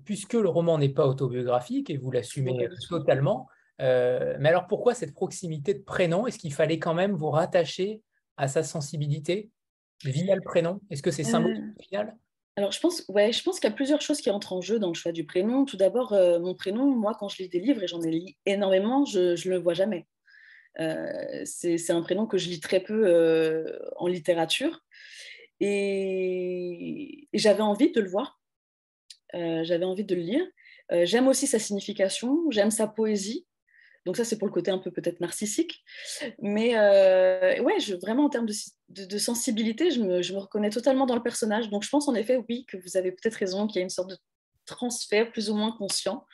Puisque 0.06 0.36
le 0.36 0.48
roman 0.48 0.78
n'est 0.78 0.90
pas 0.90 1.06
autobiographique, 1.06 1.90
et 1.90 1.98
vous 1.98 2.12
l'assumez 2.12 2.70
totalement. 2.88 3.50
mais 3.78 4.48
alors, 4.48 4.68
pourquoi 4.68 4.94
cette 4.94 5.14
proximité 5.14 5.74
de 5.74 5.84
prénom 5.84 6.28
Est-ce 6.28 6.40
qu'il 6.40 6.54
fallait 6.54 6.80
quand 6.80 6.94
même 6.94 7.12
vous 7.12 7.30
rattacher 7.30 8.02
à 8.38 8.48
sa 8.48 8.64
sensibilité? 8.64 9.52
Via 10.04 10.36
le 10.36 10.42
prénom 10.42 10.80
Est-ce 10.90 11.02
que 11.02 11.12
c'est 11.12 11.24
symbolique 11.24 11.60
euh, 11.60 11.80
au 11.80 11.84
final? 11.84 12.16
alors, 12.58 12.72
je 12.72 12.80
pense, 12.80 13.06
ouais, 13.08 13.32
je 13.32 13.42
pense 13.44 13.60
qu'il 13.60 13.70
y 13.70 13.74
a 13.74 13.76
plusieurs 13.76 14.02
choses 14.02 14.20
qui 14.20 14.30
entrent 14.30 14.54
en 14.54 14.62
jeu 14.62 14.78
dans 14.78 14.90
le 14.90 14.94
choix 14.94 15.12
du 15.12 15.26
prénom. 15.26 15.66
Tout 15.66 15.78
d'abord, 15.78 16.14
euh, 16.14 16.40
mon 16.40 16.54
prénom, 16.54 16.86
moi, 16.86 17.16
quand 17.18 17.30
je 17.30 17.42
lis 17.42 17.50
des 17.50 17.60
livres, 17.60 17.82
et 17.82 17.88
j'en 17.88 18.02
ai 18.02 18.12
lu 18.12 18.34
énormément, 18.46 19.06
je 19.06 19.48
ne 19.48 19.50
le 19.50 19.58
vois 19.58 19.74
jamais. 19.74 20.06
Euh, 20.80 21.42
c'est 21.46 21.92
un 21.92 22.02
prénom 22.02 22.28
que 22.28 22.38
je 22.38 22.50
lis 22.50 22.60
très 22.60 22.82
peu 22.82 23.66
en 23.96 24.08
littérature. 24.08 24.84
Et, 25.60 27.28
et 27.32 27.38
j'avais 27.38 27.62
envie 27.62 27.92
de 27.92 28.02
le 28.02 28.10
voir. 28.10 28.40
j'avais 29.34 29.86
envie 29.86 30.06
de 30.06 30.16
le 30.16 30.22
lire. 30.22 30.46
j'aime 31.04 31.28
aussi 31.28 31.48
sa 31.48 31.58
signification, 31.58 32.50
j'aime 32.52 32.72
sa 32.72 32.88
poésie. 32.88 33.48
Donc 34.06 34.18
ça, 34.18 34.24
c'est 34.24 34.38
pour 34.38 34.48
le 34.48 34.54
côté 34.54 34.72
un 34.72 34.80
peu 34.80 34.92
peut-être 34.92 35.20
narcissique. 35.20 35.84
Mais 36.40 36.78
euh, 36.78 37.62
ouais, 37.62 37.78
vraiment 38.02 38.26
en 38.26 38.30
termes 38.30 38.48
de, 38.90 39.18
sensibilité, 39.18 39.92
je 39.92 40.02
me, 40.02 40.40
reconnais 40.40 40.72
totalement 40.72 41.06
dans 41.06 41.16
le 41.16 41.24
personnage. 41.24 41.70
Donc 41.70 41.84
je 41.84 41.90
pense 41.90 42.08
en 42.08 42.16
effet, 42.16 42.44
oui, 42.50 42.66
que 42.66 42.78
vous 42.78 42.98
avez 42.98 43.12
peut-être 43.12 43.36
raison, 43.36 43.68
qu'il 43.68 43.78
y 43.78 43.80
a 43.80 43.84
une 43.84 43.90
sorte 43.90 44.10
de 44.10 44.18
transfert 44.66 45.32
plus 45.32 45.50
ou 45.50 45.56
moins 45.56 45.72
conscient. 45.72 46.26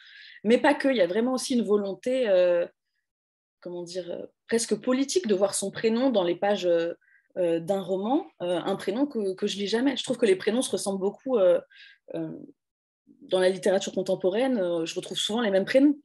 Mais 0.43 0.57
pas 0.57 0.73
que, 0.73 0.87
il 0.87 0.95
y 0.95 1.01
a 1.01 1.07
vraiment 1.07 1.33
aussi 1.33 1.55
une 1.55 1.63
volonté, 1.63 2.29
euh, 2.29 2.65
comment 3.59 3.83
dire, 3.83 4.09
euh, 4.09 4.25
presque 4.47 4.75
politique 4.75 5.27
de 5.27 5.35
voir 5.35 5.53
son 5.53 5.71
prénom 5.71 6.09
dans 6.09 6.23
les 6.23 6.35
pages 6.35 6.69
d'un 7.35 7.81
roman, 7.81 8.25
un 8.39 8.75
prénom 8.77 9.05
que, 9.05 9.35
que 9.35 9.45
je 9.45 9.57
lis 9.57 9.67
jamais. 9.67 9.95
Je 9.95 10.03
trouve 10.03 10.17
que 10.17 10.25
les 10.25 10.35
prénoms 10.35 10.63
se 10.63 10.71
ressemblent 10.71 10.99
beaucoup 10.99 11.37
dans 12.13 13.39
la 13.39 13.49
littérature 13.49 13.93
contemporaine. 13.93 14.55
je 14.85 14.95
retrouve 14.95 15.19
souvent 15.19 15.41
les 15.41 15.51
mêmes 15.51 15.65
prénoms. 15.65 15.99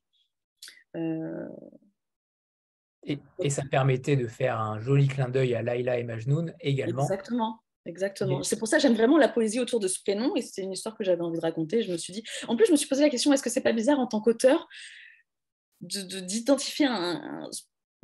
Euh, 0.96 1.48
et, 3.04 3.50
ça 3.50 3.62
permettait 3.68 4.16
de 4.16 4.26
faire 4.26 4.60
un 4.60 4.80
joli 4.80 5.08
clin 5.08 5.28
d'œil 5.28 5.54
à 5.54 5.62
Laila 5.62 5.98
et 5.98 6.04
Majnoun 6.04 6.54
également. 6.60 7.02
Exactement. 7.02 7.60
Exactement. 7.84 8.44
C'est 8.44 8.58
pour 8.58 8.68
ça 8.68 8.76
que 8.76 8.82
j'aime 8.82 8.94
vraiment 8.94 9.18
la 9.18 9.28
poésie 9.28 9.58
autour 9.58 9.80
de 9.80 9.88
ce 9.88 10.00
prénom 10.00 10.36
et 10.36 10.42
c'est 10.42 10.62
une 10.62 10.72
histoire 10.72 10.96
que 10.96 11.02
j'avais 11.02 11.22
envie 11.22 11.38
de 11.38 11.42
raconter. 11.42 11.82
Je 11.82 11.90
me 11.90 11.96
suis 11.96 12.12
dit, 12.12 12.22
en 12.46 12.56
plus, 12.56 12.66
je 12.66 12.72
me 12.72 12.76
suis 12.76 12.88
posé 12.88 13.02
la 13.02 13.10
question 13.10 13.32
est-ce 13.32 13.42
que 13.42 13.50
c'est 13.50 13.60
pas 13.60 13.72
bizarre 13.72 13.98
en 13.98 14.06
tant 14.06 14.20
qu'auteur 14.20 14.68
d'identifier 15.80 16.86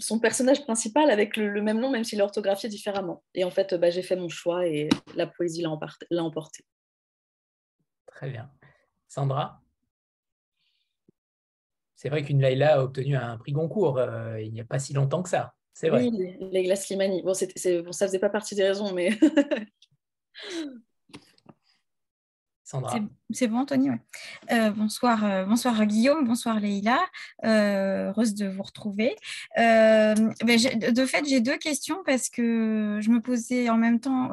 son 0.00 0.18
personnage 0.18 0.64
principal 0.64 1.12
avec 1.12 1.36
le, 1.36 1.62
même 1.62 1.78
nom, 1.78 1.90
même 1.90 2.02
s'il 2.02 2.18
est 2.18 2.22
orthographié 2.22 2.68
différemment? 2.68 3.22
Et 3.34 3.44
en 3.44 3.52
fait, 3.52 3.72
bah, 3.74 3.90
j'ai 3.90 4.02
fait 4.02 4.16
mon 4.16 4.28
choix 4.28 4.66
et 4.66 4.88
la 5.14 5.28
poésie 5.28 5.62
l'a 5.62 5.70
emporté. 6.24 6.64
Très 8.06 8.30
bien. 8.30 8.50
Sandra? 9.06 9.62
C'est 11.98 12.10
vrai 12.10 12.22
qu'une 12.22 12.40
Laila 12.40 12.76
a 12.76 12.82
obtenu 12.84 13.16
un 13.16 13.36
prix 13.38 13.50
Goncourt 13.50 13.98
euh, 13.98 14.40
il 14.40 14.52
n'y 14.52 14.60
a 14.60 14.64
pas 14.64 14.78
si 14.78 14.92
longtemps 14.92 15.20
que 15.20 15.28
ça. 15.28 15.54
C'est 15.74 15.88
vrai. 15.88 16.08
Oui, 16.08 16.38
les 16.52 16.62
glaces 16.62 16.86
Slimani. 16.86 17.22
Bon, 17.22 17.32
bon, 17.32 17.92
ça 17.92 18.06
faisait 18.06 18.20
pas 18.20 18.30
partie 18.30 18.54
des 18.54 18.62
raisons, 18.62 18.92
mais. 18.92 19.10
C'est 23.30 23.48
bon, 23.48 23.60
Anthony 23.60 23.88
euh, 24.52 24.70
bonsoir, 24.70 25.24
euh, 25.24 25.44
bonsoir 25.46 25.86
Guillaume, 25.86 26.26
bonsoir 26.26 26.60
Leïla. 26.60 27.00
Euh, 27.44 28.08
heureuse 28.08 28.34
de 28.34 28.46
vous 28.46 28.62
retrouver. 28.62 29.16
Ben, 29.56 30.14
de 30.44 31.06
fait, 31.06 31.24
j'ai 31.26 31.40
deux 31.40 31.56
questions 31.56 31.98
parce 32.04 32.28
que 32.28 32.98
je 33.00 33.08
me 33.08 33.20
posais 33.20 33.70
en 33.70 33.78
même 33.78 34.00
temps 34.00 34.30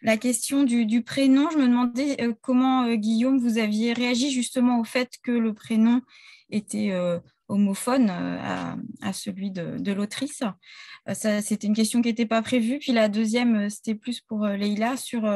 la 0.00 0.16
question 0.16 0.62
du, 0.62 1.02
prénom. 1.02 1.50
Je 1.50 1.58
me 1.58 1.66
demandais 1.66 2.16
comment, 2.40 2.90
Guillaume, 2.94 3.38
vous 3.38 3.58
aviez 3.58 3.92
réagi 3.92 4.30
justement 4.30 4.80
au 4.80 4.84
fait 4.84 5.10
que 5.22 5.32
le 5.32 5.52
prénom 5.52 6.00
était 6.50 6.90
homophone 7.50 8.10
euh, 8.10 8.74
à, 9.02 9.12
celui 9.12 9.50
de, 9.50 9.92
l'autrice. 9.92 10.42
Euh, 11.08 11.40
c'était 11.42 11.66
une 11.66 11.74
question 11.74 12.00
qui 12.00 12.08
n'était 12.08 12.26
pas 12.26 12.42
prévue. 12.42 12.78
Puis 12.78 12.92
la 12.92 13.08
deuxième, 13.08 13.56
euh, 13.56 13.68
c'était 13.68 13.94
plus 13.94 14.20
pour 14.20 14.46
Leïla 14.46 14.96
sur, 14.96 15.28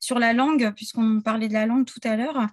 sur 0.00 0.18
la 0.18 0.32
langue, 0.32 0.72
puisqu'on 0.74 1.20
parlait 1.20 1.48
de 1.48 1.52
la 1.52 1.66
langue 1.66 1.84
tout 1.84 2.00
à 2.04 2.16
l'heure. 2.16 2.46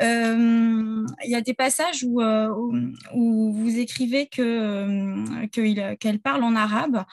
Il 0.00 1.06
y 1.24 1.34
a 1.34 1.40
des 1.40 1.54
passages 1.54 2.04
où, 2.04 2.22
où, 2.22 3.52
vous 3.52 3.78
écrivez 3.78 4.26
qu'elle 4.26 6.20
parle 6.22 6.44
en 6.44 6.54
arabe. 6.54 7.04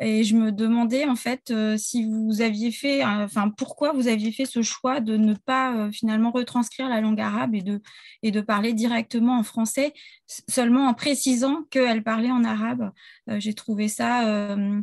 Et 0.00 0.24
je 0.24 0.34
me 0.34 0.50
demandais 0.50 1.04
en 1.06 1.16
fait 1.16 1.52
si 1.76 2.04
vous 2.04 2.42
aviez 2.42 2.72
fait, 2.72 3.04
enfin 3.04 3.50
pourquoi 3.50 3.92
vous 3.92 4.08
aviez 4.08 4.32
fait 4.32 4.44
ce 4.44 4.62
choix 4.62 5.00
de 5.00 5.16
ne 5.16 5.34
pas 5.34 5.90
finalement 5.92 6.30
retranscrire 6.30 6.88
la 6.88 7.00
langue 7.00 7.20
arabe 7.20 7.54
et 7.54 7.62
de, 7.62 7.80
et 8.22 8.30
de 8.30 8.40
parler 8.40 8.72
directement 8.72 9.38
en 9.38 9.42
français, 9.42 9.92
seulement 10.26 10.88
en 10.88 10.94
précisant 10.94 11.64
qu'elle 11.70 12.02
parlait 12.02 12.30
en 12.30 12.44
arabe. 12.44 12.90
Euh, 13.28 13.38
j'ai 13.40 13.54
trouvé 13.54 13.88
ça. 13.88 14.28
Euh, 14.28 14.80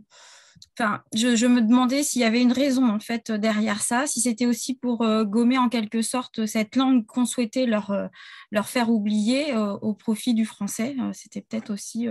enfin, 0.77 1.03
je, 1.13 1.45
me 1.47 1.61
demandais 1.61 2.03
s'il 2.03 2.21
y 2.21 2.25
avait 2.25 2.41
une 2.41 2.51
raison 2.51 2.87
en 2.87 2.99
fait 2.99 3.31
derrière 3.31 3.81
ça, 3.81 4.07
si 4.07 4.21
c'était 4.21 4.45
aussi 4.45 4.75
pour 4.75 5.01
euh, 5.01 5.23
gommer 5.23 5.57
en 5.57 5.69
quelque 5.69 6.01
sorte 6.01 6.45
cette 6.45 6.75
langue 6.75 7.05
qu'on 7.05 7.25
souhaitait 7.25 7.65
leur, 7.65 8.09
leur 8.51 8.67
faire 8.67 8.89
oublier 8.89 9.55
au 9.55 9.93
profit 9.93 10.33
du 10.33 10.45
français. 10.45 10.95
c'était 11.13 11.41
peut-être 11.41 11.71
aussi 11.71 12.07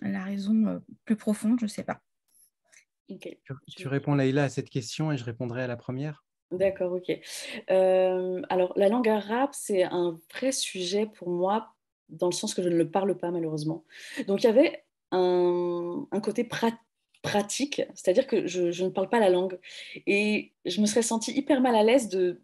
la 0.00 0.24
raison 0.24 0.82
plus 1.04 1.16
profonde, 1.16 1.58
je 1.60 1.64
ne 1.64 1.70
sais 1.70 1.84
pas. 1.84 2.00
Tu, 3.66 3.88
réponds 3.88 4.14
Laïla 4.14 4.44
à 4.44 4.48
cette 4.48 4.70
question 4.70 5.10
et 5.10 5.16
je 5.16 5.24
répondrai 5.24 5.62
à 5.62 5.66
la 5.66 5.76
première. 5.76 6.24
D'accord, 6.52 6.92
ok. 6.92 7.10
alors, 7.68 8.72
la 8.76 8.88
langue 8.88 9.08
arabe, 9.08 9.50
c'est 9.52 9.82
un 9.84 10.18
vrai 10.32 10.52
sujet 10.52 11.06
pour 11.06 11.28
moi 11.28 11.74
dans 12.10 12.26
le 12.26 12.32
sens 12.32 12.54
que 12.54 12.62
je 12.62 12.68
ne 12.68 12.76
le 12.76 12.90
parle 12.90 13.16
pas 13.16 13.30
malheureusement. 13.30 13.84
Donc 14.26 14.42
il 14.42 14.46
y 14.46 14.50
avait 14.50 14.84
un, 15.12 16.06
côté 16.22 16.44
pratique, 17.22 17.82
c'est-à-dire 17.94 18.26
que 18.26 18.46
je, 18.46 18.84
ne 18.84 18.88
parle 18.88 19.08
pas 19.08 19.20
la 19.20 19.30
langue. 19.30 19.58
Et 20.06 20.52
je 20.64 20.80
me 20.80 20.86
serais 20.86 21.02
sentie 21.02 21.32
hyper 21.32 21.60
mal 21.60 21.74
à 21.74 21.82
l'aise 21.82 22.08
de... 22.08 22.40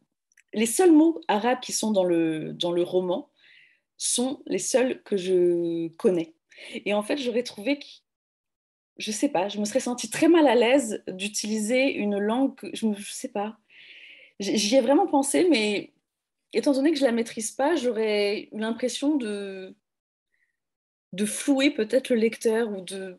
Les 0.53 0.67
seuls 0.67 0.93
mots 0.93 1.21
arabes 1.29 1.61
qui 1.61 1.73
sont 1.73 1.91
dans 1.91 2.05
le, 2.05 2.53
dans 2.55 2.73
le 2.73 2.83
roman 2.83 3.31
sont 3.99 4.43
les 4.47 4.59
seuls 4.59 5.03
que 5.03 5.17
je 5.17 5.89
connais. 5.97 6.35
Et 6.85 6.95
en 6.95 7.03
fait, 7.03 7.19
j'aurais 7.19 7.43
trouvé 7.43 7.79
que, 7.79 7.85
je 8.97 9.11
sais 9.11 9.29
pas, 9.29 9.49
je 9.49 9.59
me 9.59 9.65
serais 9.65 9.81
sentie 9.81 10.09
très 10.09 10.29
mal 10.29 10.47
à 10.47 10.55
l'aise 10.55 11.03
d'utiliser 11.09 11.93
une 11.93 12.19
langue, 12.19 12.55
que, 12.55 12.69
je 12.73 12.87
ne 12.87 12.95
sais 12.95 13.29
pas. 13.29 13.59
J'y 14.39 14.77
ai 14.77 14.81
vraiment 14.81 15.07
pensé, 15.07 15.47
mais 15.51 15.93
étant 16.53 16.73
donné 16.73 16.91
que 16.91 16.97
je 16.97 17.03
ne 17.03 17.09
la 17.09 17.15
maîtrise 17.15 17.51
pas, 17.51 17.77
j'aurais 17.77 18.49
eu 18.53 18.59
l'impression 18.59 19.17
de, 19.17 19.75
de 21.13 21.25
flouer 21.25 21.71
peut-être 21.71 22.11
le 22.11 22.17
lecteur 22.17 22.71
ou 22.71 22.81
de... 22.81 23.19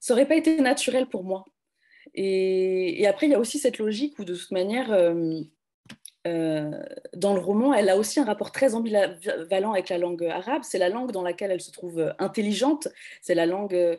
Ça 0.00 0.14
n'aurait 0.14 0.28
pas 0.28 0.36
été 0.36 0.60
naturel 0.60 1.06
pour 1.06 1.24
moi. 1.24 1.44
Et, 2.14 3.06
après, 3.06 3.26
il 3.26 3.30
y 3.30 3.34
a 3.34 3.38
aussi 3.38 3.58
cette 3.58 3.78
logique 3.78 4.18
où 4.18 4.24
de 4.24 4.34
toute 4.34 4.50
manière, 4.50 4.92
euh, 4.92 5.40
euh, 6.26 6.70
dans 7.14 7.34
le 7.34 7.40
roman, 7.40 7.74
elle 7.74 7.88
a 7.88 7.96
aussi 7.96 8.20
un 8.20 8.24
rapport 8.24 8.52
très 8.52 8.74
ambivalent 8.74 9.72
avec 9.72 9.88
la 9.88 9.98
langue 9.98 10.24
arabe. 10.24 10.62
C'est 10.62 10.78
la 10.78 10.88
langue 10.88 11.10
dans 11.10 11.22
laquelle 11.22 11.50
elle 11.50 11.60
se 11.60 11.72
trouve 11.72 12.14
intelligente, 12.18 12.88
c'est 13.20 13.34
la 13.34 13.46
langue 13.46 13.74
euh, 13.74 13.96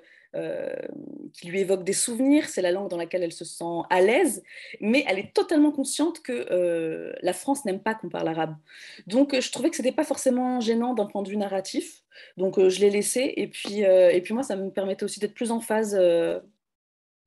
qui 1.33 1.47
lui 1.47 1.59
évoque 1.59 1.83
des 1.83 1.93
souvenirs, 1.93 2.47
c'est 2.47 2.61
la 2.61 2.71
langue 2.71 2.89
dans 2.89 2.97
laquelle 2.97 3.23
elle 3.23 3.33
se 3.33 3.45
sent 3.45 3.81
à 3.89 4.01
l'aise, 4.01 4.43
mais 4.79 5.03
elle 5.07 5.19
est 5.19 5.33
totalement 5.33 5.71
consciente 5.71 6.21
que 6.21 6.47
euh, 6.51 7.13
la 7.21 7.33
France 7.33 7.65
n'aime 7.65 7.81
pas 7.81 7.95
qu'on 7.95 8.09
parle 8.09 8.27
arabe. 8.27 8.55
Donc 9.07 9.33
euh, 9.33 9.41
je 9.41 9.51
trouvais 9.51 9.69
que 9.69 9.75
ce 9.75 9.81
n'était 9.81 9.95
pas 9.95 10.03
forcément 10.03 10.59
gênant 10.59 10.93
d'un 10.93 11.05
point 11.05 11.23
de 11.23 11.29
vue 11.29 11.37
narratif, 11.37 12.03
donc 12.37 12.59
je 12.59 12.79
l'ai 12.79 12.89
laissé, 12.89 13.33
et 13.35 13.47
puis, 13.47 13.81
et 13.81 14.21
puis 14.21 14.33
moi 14.33 14.43
ça 14.43 14.55
me 14.55 14.69
permettait 14.69 15.03
aussi 15.03 15.19
d'être 15.19 15.33
plus 15.33 15.51
en 15.51 15.59
phase, 15.59 15.99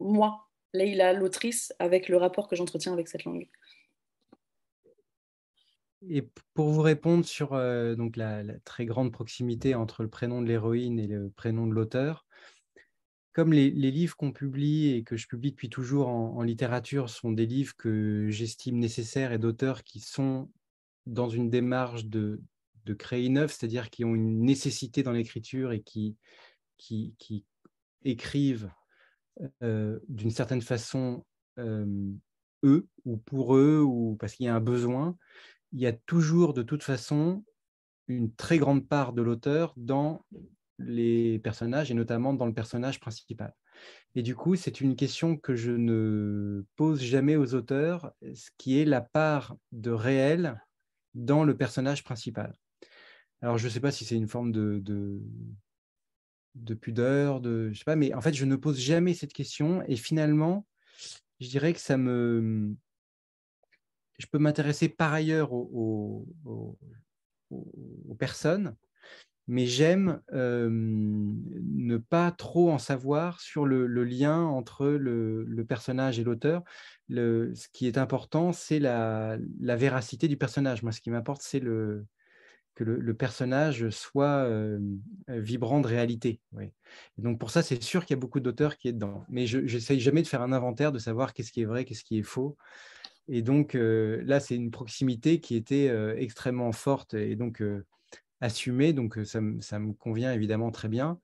moi, 0.00 0.48
Leïla, 0.72 1.12
l'autrice, 1.12 1.74
avec 1.78 2.08
le 2.08 2.16
rapport 2.16 2.48
que 2.48 2.56
j'entretiens 2.56 2.92
avec 2.92 3.08
cette 3.08 3.24
langue. 3.24 3.48
Et 6.08 6.22
pour 6.54 6.68
vous 6.68 6.82
répondre 6.82 7.26
sur 7.26 7.50
donc 7.96 8.16
la, 8.16 8.42
très 8.64 8.86
grande 8.86 9.12
proximité 9.12 9.74
entre 9.74 10.02
le 10.02 10.08
prénom 10.08 10.40
de 10.40 10.46
l'héroïne 10.46 10.98
et 10.98 11.06
le 11.06 11.28
prénom 11.28 11.66
de 11.66 11.74
l'auteur, 11.74 12.27
comme 13.38 13.52
les, 13.52 13.70
livres 13.70 14.16
qu'on 14.16 14.32
publie 14.32 14.88
et 14.88 15.04
que 15.04 15.16
je 15.16 15.28
publie 15.28 15.52
depuis 15.52 15.70
toujours 15.70 16.08
en, 16.08 16.42
littérature 16.42 17.08
sont 17.08 17.30
des 17.30 17.46
livres 17.46 17.76
que 17.76 18.26
j'estime 18.30 18.80
nécessaires 18.80 19.30
et 19.30 19.38
d'auteurs 19.38 19.84
qui 19.84 20.00
sont 20.00 20.50
dans 21.06 21.28
une 21.28 21.48
démarche 21.48 22.06
de, 22.06 22.40
créer 22.98 23.26
une 23.26 23.38
œuvre, 23.38 23.52
c'est-à-dire 23.52 23.90
qui 23.90 24.04
ont 24.04 24.16
une 24.16 24.40
nécessité 24.40 25.04
dans 25.04 25.12
l'écriture 25.12 25.70
et 25.70 25.82
qui, 25.82 26.16
qui, 26.78 27.14
écrivent 28.04 28.72
euh, 29.62 30.00
d'une 30.08 30.32
certaine 30.32 30.62
façon 30.62 31.24
euh, 31.60 31.86
eux 32.64 32.88
ou 33.04 33.18
pour 33.18 33.54
eux 33.54 33.80
ou 33.80 34.16
parce 34.18 34.34
qu'il 34.34 34.46
y 34.46 34.48
a 34.48 34.56
un 34.56 34.60
besoin, 34.60 35.16
il 35.70 35.78
y 35.78 35.86
a 35.86 35.92
toujours 35.92 36.54
de 36.54 36.62
toute 36.62 36.82
façon 36.82 37.44
une 38.08 38.34
très 38.34 38.58
grande 38.58 38.88
part 38.88 39.12
de 39.12 39.22
l'auteur 39.22 39.74
dans 39.76 40.24
les 40.78 41.38
personnages 41.38 41.90
et 41.90 41.94
notamment 41.94 42.32
dans 42.34 42.46
le 42.46 42.54
personnage 42.54 43.00
principal. 43.00 43.54
Et 44.14 44.22
du 44.22 44.34
coup, 44.34 44.56
c'est 44.56 44.80
une 44.80 44.96
question 44.96 45.36
que 45.36 45.54
je 45.54 45.72
ne 45.72 46.64
pose 46.76 47.00
jamais 47.02 47.36
aux 47.36 47.54
auteurs, 47.54 48.12
ce 48.34 48.50
qui 48.56 48.78
est 48.78 48.84
la 48.84 49.00
part 49.00 49.56
de 49.72 49.90
réel 49.90 50.60
dans 51.14 51.44
le 51.44 51.56
personnage 51.56 52.04
principal. 52.04 52.54
Alors, 53.40 53.58
je 53.58 53.66
ne 53.66 53.70
sais 53.70 53.80
pas 53.80 53.92
si 53.92 54.04
c'est 54.04 54.16
une 54.16 54.28
forme 54.28 54.52
de, 54.52 54.82
de, 56.54 56.74
pudeur, 56.74 57.40
de, 57.40 57.70
je 57.72 57.78
sais 57.78 57.84
pas, 57.84 57.96
mais 57.96 58.12
en 58.14 58.20
fait, 58.20 58.34
je 58.34 58.44
ne 58.44 58.56
pose 58.56 58.78
jamais 58.78 59.14
cette 59.14 59.32
question 59.32 59.82
et 59.86 59.96
finalement, 59.96 60.66
je 61.40 61.48
dirais 61.48 61.72
que 61.72 61.80
ça 61.80 61.96
me... 61.96 62.74
Je 64.18 64.26
peux 64.26 64.38
m'intéresser 64.38 64.88
par 64.88 65.12
ailleurs 65.12 65.52
aux, 65.52 66.26
aux 67.50 68.14
personnes, 68.18 68.74
mais 69.48 69.64
j'aime 69.66 70.20
ne 70.30 71.96
pas 71.96 72.30
trop 72.30 72.70
en 72.70 72.78
savoir 72.78 73.40
sur 73.40 73.64
le, 73.64 73.86
lien 74.04 74.42
entre 74.42 74.86
le, 74.86 75.64
personnage 75.66 76.18
et 76.18 76.24
l'auteur. 76.24 76.62
Ce 77.08 77.66
qui 77.72 77.86
est 77.86 77.96
important, 77.96 78.52
c'est 78.52 78.78
la, 78.78 79.38
véracité 79.60 80.28
du 80.28 80.36
personnage. 80.36 80.82
Moi, 80.82 80.92
ce 80.92 81.00
qui 81.00 81.10
m'importe, 81.10 81.40
c'est 81.42 81.60
que 81.60 82.84
le, 82.84 83.14
personnage 83.14 83.88
soit 83.88 84.46
vibrant 85.28 85.80
de 85.80 85.88
réalité. 85.88 86.40
donc 87.16 87.40
pour 87.40 87.50
ça, 87.50 87.62
c'est 87.62 87.82
sûr 87.82 88.04
qu'il 88.04 88.14
y 88.14 88.18
a 88.18 88.20
beaucoup 88.20 88.40
d'auteurs 88.40 88.76
qui 88.76 88.88
est 88.88 88.92
dedans. 88.92 89.24
Mais 89.30 89.46
je 89.46 89.60
n'essaye 89.60 89.98
jamais 89.98 90.20
de 90.20 90.28
faire 90.28 90.42
un 90.42 90.52
inventaire, 90.52 90.92
de 90.92 90.98
savoir 90.98 91.32
qu'est-ce 91.32 91.52
qui 91.52 91.62
est 91.62 91.66
vrai, 91.66 91.86
qu'est-ce 91.86 92.04
qui 92.04 92.18
est 92.18 92.22
faux. 92.22 92.58
Et 93.28 93.40
donc 93.40 93.72
là, 93.72 94.40
c'est 94.40 94.56
une 94.56 94.70
proximité 94.70 95.40
qui 95.40 95.56
était 95.56 95.90
extrêmement 96.18 96.72
forte. 96.72 97.14
Et 97.14 97.34
donc 97.34 97.62
assumé, 98.40 98.92
donc 98.92 99.18
ça, 99.24 99.40
me 99.40 99.92
convient 99.92 100.32
évidemment 100.32 100.70
très 100.70 100.88
bien. 100.88 101.18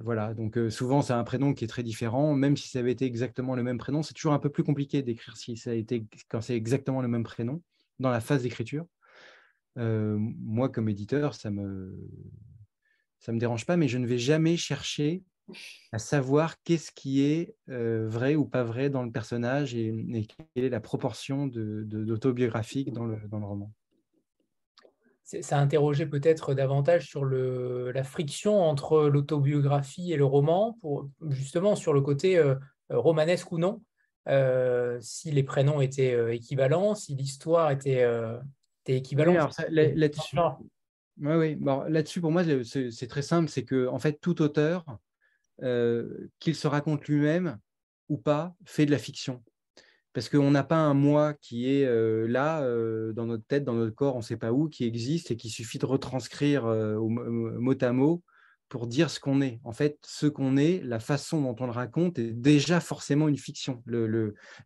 voilà, 0.00 0.34
donc 0.34 0.58
souvent 0.70 1.02
c'est 1.02 1.12
un 1.12 1.24
prénom 1.24 1.54
qui 1.54 1.64
est 1.64 1.68
très 1.68 1.82
différent, 1.82 2.34
même 2.34 2.56
si 2.56 2.68
ça 2.68 2.78
avait 2.78 2.92
été 2.92 3.04
exactement 3.04 3.54
le 3.54 3.62
même 3.62 3.78
prénom, 3.78 4.02
c'est 4.02 4.14
toujours 4.14 4.32
un 4.32 4.38
peu 4.38 4.50
plus 4.50 4.64
compliqué 4.64 5.02
d'écrire 5.02 5.36
si 5.36 5.56
ça 5.56 5.70
a 5.70 5.74
été 5.74 6.06
quand 6.28 6.40
c'est 6.40 6.56
exactement 6.56 7.02
le 7.02 7.08
même 7.08 7.24
prénom 7.24 7.62
dans 7.98 8.10
la 8.10 8.20
phase 8.20 8.42
d'écriture. 8.42 8.86
moi, 9.76 10.68
comme 10.68 10.88
éditeur, 10.88 11.34
ça 11.34 11.50
me 11.50 11.94
ça 13.24 13.32
me 13.32 13.38
dérange 13.38 13.64
pas, 13.64 13.78
mais 13.78 13.88
je 13.88 13.96
ne 13.96 14.06
vais 14.06 14.18
jamais 14.18 14.58
chercher 14.58 15.22
à 15.92 15.98
savoir 15.98 16.62
qu'est-ce 16.62 16.92
qui 16.92 17.22
est 17.22 17.54
vrai 17.66 18.34
ou 18.34 18.44
pas 18.44 18.64
vrai 18.64 18.90
dans 18.90 19.02
le 19.02 19.10
personnage 19.10 19.74
et, 19.74 19.94
quelle 20.54 20.64
est 20.64 20.68
la 20.68 20.80
proportion 20.80 21.46
d'autobiographique 21.46 22.92
dans 22.92 23.06
le, 23.06 23.18
dans 23.28 23.38
le 23.38 23.46
roman 23.46 23.72
ça 25.24 25.58
interrogeait 25.58 26.06
peut-être 26.06 26.54
davantage 26.54 27.08
sur 27.08 27.24
le, 27.24 27.90
la 27.92 28.04
friction 28.04 28.60
entre 28.60 29.04
l'autobiographie 29.08 30.12
et 30.12 30.16
le 30.16 30.24
roman, 30.24 30.76
pour, 30.80 31.08
justement 31.30 31.76
sur 31.76 31.94
le 31.94 32.02
côté 32.02 32.36
euh, 32.36 32.54
romanesque 32.90 33.50
ou 33.50 33.58
non, 33.58 33.82
euh, 34.28 34.98
si 35.00 35.30
les 35.30 35.42
prénoms 35.42 35.80
étaient 35.80 36.14
euh, 36.14 36.34
équivalents, 36.34 36.94
si 36.94 37.14
l'histoire 37.14 37.70
était, 37.70 38.06
équivalente. 38.86 39.56
là-dessus, 39.70 40.36
oui, 41.18 41.58
là-dessus, 41.88 42.20
pour 42.20 42.30
moi, 42.30 42.42
c'est 42.64 43.06
très 43.06 43.22
simple, 43.22 43.48
c'est 43.48 43.64
que 43.64 43.86
en 43.88 43.98
fait, 43.98 44.18
tout 44.20 44.42
auteur, 44.42 44.84
qu'il 45.58 46.54
se 46.54 46.66
raconte 46.66 47.06
lui-même 47.06 47.58
ou 48.10 48.18
pas, 48.18 48.54
fait 48.66 48.84
de 48.84 48.90
la 48.90 48.98
fiction. 48.98 49.42
Parce 50.14 50.28
qu'on 50.28 50.52
n'a 50.52 50.62
pas 50.62 50.78
un 50.78 50.94
moi 50.94 51.34
qui 51.34 51.68
est 51.68 51.84
là, 52.28 52.62
dans 53.12 53.26
notre 53.26 53.44
tête, 53.44 53.64
dans 53.64 53.74
notre 53.74 53.94
corps, 53.94 54.14
on 54.14 54.20
ne 54.20 54.24
sait 54.24 54.36
pas 54.36 54.52
où, 54.52 54.68
qui 54.68 54.84
existe 54.84 55.32
et 55.32 55.36
qu'il 55.36 55.50
suffit 55.50 55.78
de 55.78 55.86
retranscrire 55.86 56.64
au 56.64 57.08
mot 57.08 57.74
à 57.80 57.92
mot 57.92 58.22
pour 58.68 58.86
dire 58.86 59.10
ce 59.10 59.20
qu'on 59.20 59.40
est. 59.40 59.60
En 59.64 59.72
fait, 59.72 59.98
ce 60.06 60.26
qu'on 60.26 60.56
est, 60.56 60.80
la 60.84 61.00
façon 61.00 61.42
dont 61.42 61.56
on 61.58 61.66
le 61.66 61.72
raconte 61.72 62.18
est 62.18 62.32
déjà 62.32 62.78
forcément 62.78 63.28
une 63.28 63.36
fiction. 63.36 63.82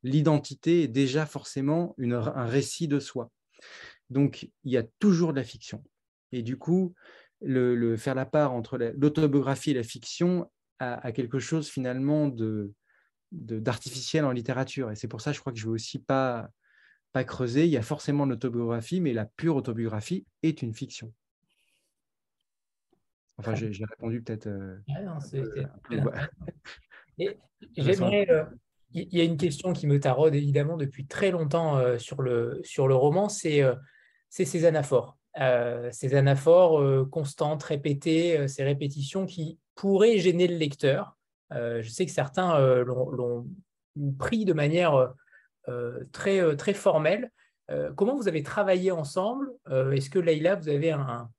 L'identité 0.03 0.82
est 0.82 0.88
déjà 0.88 1.24
forcément 1.24 1.96
un 1.99 2.46
récit 2.46 2.86
de 2.86 3.01
soi. 3.01 3.30
Donc, 4.11 4.51
il 4.64 4.72
y 4.72 4.76
a 4.76 4.84
toujours 4.99 5.32
de 5.32 5.38
la 5.38 5.44
fiction. 5.44 5.82
Et 6.30 6.42
du 6.42 6.59
coup, 6.59 6.94
faire 7.96 8.14
la 8.14 8.26
part 8.26 8.53
entre 8.53 8.76
l'autobiographie 8.76 9.70
et 9.70 9.74
la 9.74 9.82
fiction 9.82 10.51
a 10.78 11.11
quelque 11.12 11.38
chose 11.38 11.68
finalement 11.68 12.28
de, 12.28 12.72
d'artificiel 13.33 14.24
en 14.24 14.33
littérature. 14.33 14.91
Et 14.91 14.97
c'est 14.97 15.09
pour 15.09 15.20
ça, 15.20 15.33
je 15.33 15.41
crois 15.41 15.53
que 15.53 15.59
je 15.59 15.64
ne 15.64 15.70
veux 15.70 15.74
aussi 15.74 15.99
pas, 15.99 16.51
pas 17.12 17.24
creuser. 17.24 17.64
Il 17.64 17.70
y 17.70 17.76
a 17.76 17.83
forcément 17.83 18.24
l'autobiographie, 18.24 19.01
mais 19.01 19.12
la 19.12 19.26
pure 19.26 19.57
autobiographie 19.57 20.26
est 20.43 20.62
une 20.62 20.74
fiction. 20.74 21.12
Enfin, 23.39 23.55
j'ai 23.55 23.70
répondu 23.85 24.22
peut-être. 24.22 24.49
j'aimerais. 27.76 28.26
il 28.93 29.14
y 29.14 29.20
a 29.20 29.24
une 29.24 29.37
question 29.37 29.72
qui 29.72 29.87
me 29.87 30.01
taraude 30.01 30.35
évidemment 30.35 30.76
depuis 30.76 31.07
très 31.07 31.31
longtemps 31.31 31.76
euh, 31.79 31.99
sur, 31.99 32.22
le, 32.22 32.61
sur 32.64 32.89
le 32.89 32.95
roman, 32.95 33.29
c'est 33.29 33.62
euh, 33.62 33.74
ces 34.29 34.64
anaphores. 34.64 35.16
Euh, 35.41 35.89
ces 35.93 36.14
anaphores 36.14 37.09
constantes, 37.11 37.62
répétées, 37.62 38.49
ces 38.49 38.64
répétitions 38.64 39.24
qui 39.24 39.59
pourraient 39.76 40.18
gêner 40.18 40.49
le 40.49 40.57
lecteur. 40.57 41.18
Euh, 41.53 41.82
je 41.82 41.88
sais 41.88 42.07
que 42.07 42.12
certains 42.12 42.61
euh, 42.61 42.84
l'ont 42.84 43.46
pris 44.18 44.44
de 44.44 44.53
manière 44.53 45.14
euh, 45.68 46.05
très, 46.12 46.57
très 46.57 46.74
formelle. 46.74 47.30
comment 47.96 48.16
vous 48.16 48.28
avez 48.28 48.42
travaillé 48.42 48.90
ensemble? 48.90 49.53
Est-ce 49.70 50.09
que 50.09 50.18
Leïla, 50.18 50.55
vous 50.55 50.68
avez 50.68 50.92
un, 50.92 51.30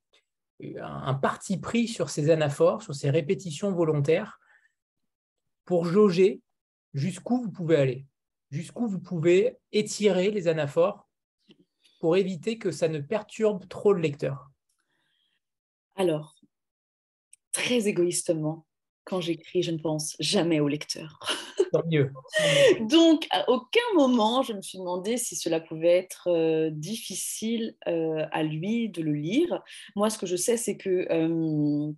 un 0.80 1.14
parti 1.14 1.58
pris 1.58 1.88
sur 1.88 2.10
ces 2.10 2.30
anaphores, 2.30 2.82
sur 2.82 2.94
ces 2.94 3.10
répétitions 3.10 3.72
volontaires, 3.72 4.38
pour 5.64 5.84
jauger 5.84 6.42
jusqu'où 6.94 7.42
vous 7.42 7.50
pouvez 7.50 7.76
aller, 7.76 8.06
jusqu'où 8.50 8.86
vous 8.86 9.00
pouvez 9.00 9.58
étirer 9.72 10.30
les 10.30 10.48
anaphores 10.48 11.08
pour 12.00 12.16
éviter 12.16 12.58
que 12.58 12.70
ça 12.70 12.88
ne 12.88 13.00
perturbe 13.00 13.66
trop 13.68 13.92
le 13.92 14.00
lecteur? 14.00 14.50
Alors, 15.96 16.36
très 17.52 17.88
égoïstement, 17.88 18.66
quand 19.10 19.20
j'écris, 19.20 19.62
je 19.62 19.72
ne 19.72 19.78
pense 19.78 20.16
jamais 20.20 20.60
au 20.60 20.68
lecteur. 20.68 21.18
Tant 21.72 21.82
mieux. 21.90 22.12
Donc, 22.88 23.26
à 23.32 23.50
aucun 23.50 23.80
moment, 23.96 24.42
je 24.42 24.52
me 24.52 24.62
suis 24.62 24.78
demandé 24.78 25.16
si 25.16 25.34
cela 25.34 25.58
pouvait 25.58 25.96
être 25.96 26.28
euh, 26.28 26.70
difficile 26.70 27.74
euh, 27.88 28.24
à 28.30 28.44
lui 28.44 28.88
de 28.88 29.02
le 29.02 29.12
lire. 29.12 29.62
Moi, 29.96 30.10
ce 30.10 30.18
que 30.18 30.26
je 30.26 30.36
sais, 30.36 30.56
c'est 30.56 30.76
que 30.76 31.08
euh, 31.10 31.92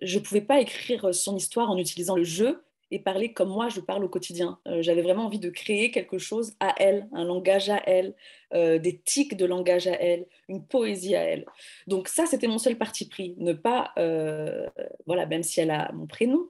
je 0.00 0.18
ne 0.18 0.22
pouvais 0.22 0.40
pas 0.40 0.60
écrire 0.60 1.12
son 1.12 1.36
histoire 1.36 1.68
en 1.68 1.76
utilisant 1.76 2.14
le 2.14 2.22
jeu, 2.22 2.64
et 2.94 3.00
parler 3.00 3.32
comme 3.32 3.48
moi 3.48 3.68
je 3.68 3.80
parle 3.80 4.04
au 4.04 4.08
quotidien. 4.08 4.60
Euh, 4.68 4.80
j'avais 4.80 5.02
vraiment 5.02 5.26
envie 5.26 5.40
de 5.40 5.50
créer 5.50 5.90
quelque 5.90 6.16
chose 6.16 6.54
à 6.60 6.76
elle, 6.78 7.08
un 7.12 7.24
langage 7.24 7.68
à 7.68 7.82
elle, 7.86 8.14
euh, 8.52 8.78
des 8.78 9.00
tics 9.00 9.36
de 9.36 9.44
langage 9.44 9.88
à 9.88 10.00
elle, 10.00 10.26
une 10.48 10.64
poésie 10.64 11.16
à 11.16 11.24
elle. 11.24 11.44
Donc 11.88 12.06
ça, 12.06 12.24
c'était 12.26 12.46
mon 12.46 12.58
seul 12.58 12.78
parti 12.78 13.08
pris. 13.08 13.34
Ne 13.38 13.52
pas, 13.52 13.90
euh, 13.98 14.68
voilà, 15.06 15.26
même 15.26 15.42
si 15.42 15.60
elle 15.60 15.72
a 15.72 15.90
mon 15.92 16.06
prénom, 16.06 16.48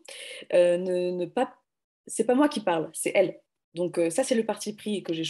ne, 0.53 1.11
ne, 1.13 1.25
pas, 1.25 1.55
c'est 2.07 2.25
pas 2.25 2.35
moi 2.35 2.51
qui 2.51 2.61
parle, 2.61 2.91
c'est 2.93 3.13
elle. 3.15 3.41
Donc 3.75 3.99
ça, 4.11 4.23
c'est 4.23 4.35
le 4.35 4.45
parti 4.45 4.75
pris 4.75 5.03
que 5.03 5.15
j'ai 5.15 5.25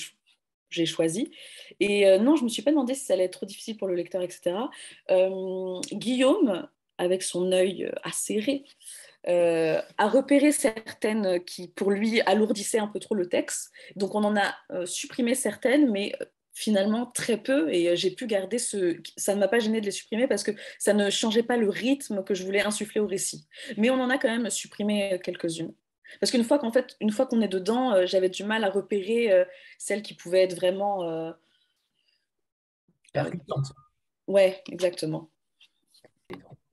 j'ai 0.71 0.87
choisi. 0.87 1.31
Et 1.79 2.05
non, 2.19 2.35
je 2.35 2.43
me 2.43 2.49
suis 2.49 2.63
pas 2.63 2.73
demandé 2.73 2.95
si 2.95 3.05
ça 3.05 3.15
allait 3.15 3.25
être 3.25 3.39
trop 3.39 3.47
difficile 3.47 3.77
pour 3.77 3.87
le 3.87 3.95
lecteur, 3.95 4.23
etc. 4.23 4.57
Guillaume, 5.93 6.67
avec 6.99 7.23
son 7.23 7.53
œil 7.53 7.93
acéré, 8.03 8.65
euh, 9.29 9.81
a 9.97 10.09
repéré 10.09 10.53
certaines 10.53 11.43
qui, 11.45 11.69
pour 11.69 11.91
lui, 11.91 12.21
alourdissaient 12.23 12.79
un 12.79 12.87
peu 12.87 12.99
trop 12.99 13.15
le 13.15 13.29
texte. 13.29 13.73
Donc, 13.97 14.15
on 14.15 14.25
en 14.25 14.37
a 14.37 14.55
euh, 14.71 14.87
supprimé 14.87 15.35
certaines, 15.35 15.91
mais 15.91 16.13
euh, 16.21 16.25
finalement 16.53 17.07
très 17.07 17.39
peu. 17.39 17.73
Et 17.73 17.97
j'ai 17.97 18.11
pu 18.11 18.27
garder 18.27 18.59
ce. 18.59 19.01
Ça 19.17 19.35
ne 19.35 19.41
m'a 19.41 19.49
pas 19.49 19.59
gêné 19.59 19.81
de 19.81 19.87
les 19.87 19.93
supprimer 19.93 20.27
parce 20.27 20.43
que 20.43 20.53
ça 20.79 20.93
ne 20.93 21.11
changeait 21.11 21.43
pas 21.43 21.57
le 21.57 21.69
rythme 21.69 22.23
que 22.23 22.35
je 22.35 22.45
voulais 22.45 22.63
insuffler 22.63 23.01
au 23.01 23.07
récit. 23.07 23.47
Mais 23.77 23.91
on 23.91 24.01
en 24.01 24.11
a 24.11 24.19
quand 24.19 24.29
même 24.29 24.51
supprimé 24.51 25.19
quelques-unes. 25.23 25.75
Parce 26.21 26.31
qu'une 26.31 26.45
fois 26.45 26.59
qu'en 26.59 26.71
fait, 26.71 26.97
une 27.01 27.11
fois 27.11 27.27
qu'on 27.27 27.41
est 27.41 27.49
dedans, 27.49 28.07
j'avais 28.07 28.29
du 28.29 28.45
mal 28.45 28.63
à 28.63 28.71
repérer 28.71 29.47
celles 29.79 30.03
qui 30.03 30.15
pouvaient 30.15 30.43
être 30.43 30.55
vraiment. 30.55 31.33
Ouais, 34.27 34.63
exactement 34.71 35.31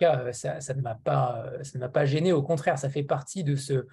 cas, 0.05 0.33
ça, 0.33 0.73
ne 0.73 0.81
m'a 0.81 0.95
pas, 0.95 1.45
ça 1.63 1.77
ne 1.77 1.83
m'a 1.83 1.89
pas 1.89 2.05
gêné. 2.05 2.33
Au 2.33 2.43
contraire, 2.43 2.77
ça 2.77 2.89
fait 2.89 3.03
partie 3.03 3.43
de 3.43 3.55
ce, 3.55 3.85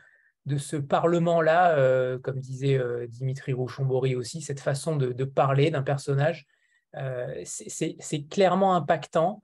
de 0.47 0.57
ce 0.57 0.77
parlement-là, 0.77 1.79
euh, 1.79 2.19
comme 2.19 2.41
disait 2.41 2.79
euh, 2.79 3.07
Dimitri 3.07 3.53
Rouchon-Bory 3.53 4.17
aussi, 4.17 4.41
cette 4.41 4.61
façon 4.61 4.97
de, 4.97 5.25
parler 5.25 5.71
d'un 5.71 5.83
personnage. 5.83 6.47
Euh, 6.97 7.43
c'est 7.45 8.27
clairement 8.29 8.75
impactant. 8.75 9.43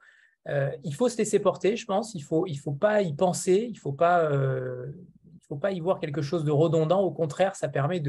il 0.82 0.94
faut 0.94 1.08
se 1.08 1.18
laisser 1.18 1.38
porter, 1.38 1.76
je 1.76 1.84
pense. 1.84 2.14
Il 2.14 2.20
ne 2.20 2.24
faut, 2.24 2.46
il 2.46 2.56
faut 2.56 2.72
pas 2.72 3.02
y 3.02 3.14
penser. 3.14 3.66
Il 3.68 3.74
ne 3.74 3.78
faut, 3.78 3.92
pas, 3.92 5.70
y 5.70 5.80
voir 5.80 6.00
quelque 6.00 6.22
chose 6.22 6.44
de 6.44 6.50
redondant. 6.50 7.00
Au 7.02 7.12
contraire, 7.12 7.54
ça 7.54 7.68
permet 7.68 8.02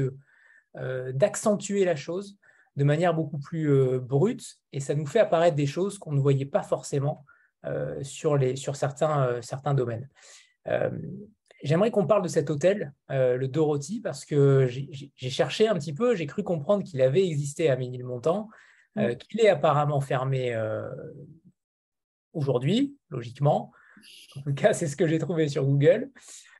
d'accentuer 0.74 1.84
la 1.84 1.96
chose 1.96 2.36
de 2.76 2.84
manière 2.84 3.14
beaucoup 3.14 3.38
plus 3.38 4.00
brute 4.00 4.58
et 4.72 4.80
ça 4.80 4.94
nous 4.94 5.06
fait 5.06 5.20
apparaître 5.20 5.56
des 5.56 5.66
choses 5.66 5.98
qu'on 5.98 6.12
ne 6.12 6.20
voyait 6.20 6.44
pas 6.44 6.62
forcément 6.62 7.24
euh, 7.24 7.35
sur, 8.02 8.36
les, 8.36 8.56
sur 8.56 8.76
certains, 8.76 9.26
euh, 9.26 9.42
certains 9.42 9.74
domaines. 9.74 10.08
Euh, 10.68 10.90
j'aimerais 11.62 11.90
qu'on 11.90 12.06
parle 12.06 12.22
de 12.22 12.28
cet 12.28 12.50
hôtel, 12.50 12.92
le 13.08 13.46
Dorothy, 13.46 14.00
parce 14.00 14.24
que 14.24 14.66
j'ai 14.68 15.30
cherché 15.30 15.68
un 15.68 15.74
petit 15.74 15.94
peu, 15.94 16.14
j'ai 16.14 16.26
cru 16.26 16.42
comprendre 16.42 16.84
qu'il 16.84 17.00
avait 17.00 17.26
existé 17.26 17.70
à 17.70 17.76
Ménilmontant, 17.76 18.48
montant 18.96 19.16
qu'il 19.16 19.40
est 19.40 19.48
apparemment 19.48 20.00
fermé 20.00 20.54
aujourd'hui, 22.32 22.96
logiquement. 23.10 23.72
En 24.36 24.42
tout 24.42 24.54
cas, 24.54 24.74
c'est 24.74 24.86
ce 24.86 24.96
que 24.96 25.06
j'ai 25.06 25.18
trouvé 25.18 25.48
sur 25.48 25.64
Google. 25.64 26.10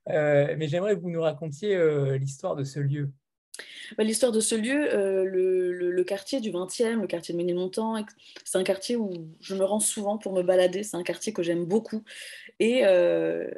mais 0.06 0.66
j'aimerais 0.66 0.96
que 0.96 1.00
vous 1.00 1.10
nous 1.10 1.22
racontiez 1.22 2.18
l'histoire 2.18 2.56
de 2.56 2.64
ce 2.64 2.80
lieu. 2.80 3.12
Bah, 3.96 4.04
l'histoire 4.04 4.32
de 4.32 4.40
ce 4.40 4.54
lieu, 4.54 4.92
euh, 4.92 5.24
le, 5.24 6.04
quartier 6.04 6.40
du 6.40 6.50
20e, 6.50 7.00
le 7.00 7.06
quartier 7.06 7.32
de 7.32 7.38
Ménilmontant, 7.38 8.04
c'est 8.44 8.58
un 8.58 8.64
quartier 8.64 8.96
où 8.96 9.12
je 9.40 9.54
me 9.54 9.64
rends 9.64 9.80
souvent 9.80 10.18
pour 10.18 10.32
me 10.32 10.42
balader. 10.42 10.82
C'est 10.82 10.96
un 10.96 11.02
quartier 11.02 11.32
que 11.32 11.42
j'aime 11.42 11.64
beaucoup. 11.64 12.02
Et, 12.60 12.84
euh, 12.84 13.48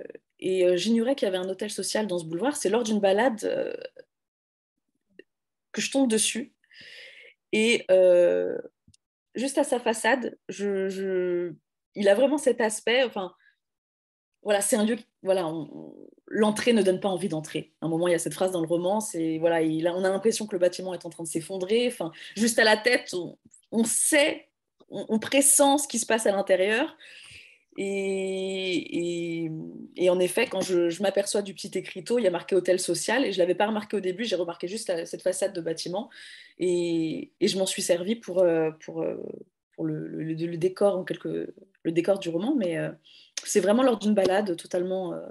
euh, 0.44 0.76
j'ignorais 0.76 1.14
qu'il 1.14 1.26
y 1.26 1.28
avait 1.28 1.38
un 1.38 1.48
hôtel 1.48 1.70
social 1.70 2.06
dans 2.06 2.18
ce 2.18 2.24
boulevard. 2.24 2.56
C'est 2.56 2.70
lors 2.70 2.84
d'une 2.84 3.00
balade 3.00 3.40
que 5.72 5.80
je 5.80 5.90
tombe 5.90 6.08
dessus. 6.08 6.52
Et 7.52 7.86
juste 9.34 9.58
à 9.58 9.64
sa 9.64 9.80
façade, 9.80 10.38
il 10.48 12.08
a 12.08 12.14
vraiment 12.14 12.38
cet 12.38 12.60
aspect. 12.60 13.04
Enfin, 13.04 13.34
voilà, 14.42 14.60
c'est 14.60 14.76
un 14.76 14.84
lieu, 14.84 14.96
voilà, 15.22 15.50
l'entrée 16.28 16.72
ne 16.72 16.82
donne 16.82 17.00
pas 17.00 17.08
envie 17.08 17.28
d'entrer. 17.28 17.72
À 17.80 17.86
un 17.86 17.88
moment, 17.88 18.08
il 18.08 18.12
y 18.12 18.14
a 18.14 18.18
cette 18.18 18.34
phrase 18.34 18.52
dans 18.52 18.60
le 18.60 18.66
roman, 18.66 19.00
c'est 19.00 19.38
voilà, 19.38 19.60
on 19.62 20.04
a 20.04 20.10
l'impression 20.10 20.46
que 20.46 20.54
le 20.54 20.60
bâtiment 20.60 20.94
est 20.94 21.04
en 21.04 21.10
train 21.10 21.24
de 21.24 21.28
s'effondrer. 21.28 21.88
Enfin, 21.88 22.12
juste 22.36 22.58
à 22.58 22.64
la 22.64 22.76
tête, 22.76 23.14
on, 23.72 23.84
sait, 23.84 24.48
on, 24.90 25.18
pressent 25.18 25.78
ce 25.78 25.88
qui 25.88 25.98
se 25.98 26.06
passe 26.06 26.26
à 26.26 26.32
l'intérieur. 26.32 26.96
Et, 27.80 29.50
en 30.08 30.18
effet, 30.18 30.46
quand 30.46 30.60
je, 30.60 31.00
m'aperçois 31.00 31.42
du 31.42 31.54
petit 31.54 31.70
écriteau, 31.78 32.18
il 32.18 32.24
y 32.24 32.26
a 32.26 32.30
marqué 32.30 32.56
hôtel 32.56 32.80
social, 32.80 33.24
et 33.24 33.32
je 33.32 33.38
l'avais 33.38 33.54
pas 33.54 33.66
remarqué 33.66 33.96
au 33.96 34.00
début, 34.00 34.24
j'ai 34.24 34.36
remarqué 34.36 34.66
juste 34.66 34.92
cette 35.04 35.22
façade 35.22 35.52
de 35.52 35.60
bâtiment, 35.60 36.10
et, 36.58 37.30
je 37.40 37.56
m'en 37.56 37.66
suis 37.66 37.82
servi 37.82 38.16
pour, 38.16 38.40
euh, 38.40 38.70
pour, 38.84 39.02
euh, 39.02 39.16
pour 39.76 39.84
le, 39.84 40.56
décor, 40.56 40.96
en 40.96 41.04
quelque, 41.04 41.54
le 41.84 41.92
décor 41.92 42.18
du 42.18 42.30
roman, 42.30 42.56
mais 42.56 42.78
euh, 42.78 42.90
c'est 43.44 43.60
vraiment 43.60 43.82
lors 43.82 43.98
d'une 43.98 44.14
balade 44.14 44.56
totalement 44.56 45.12
euh, 45.12 45.26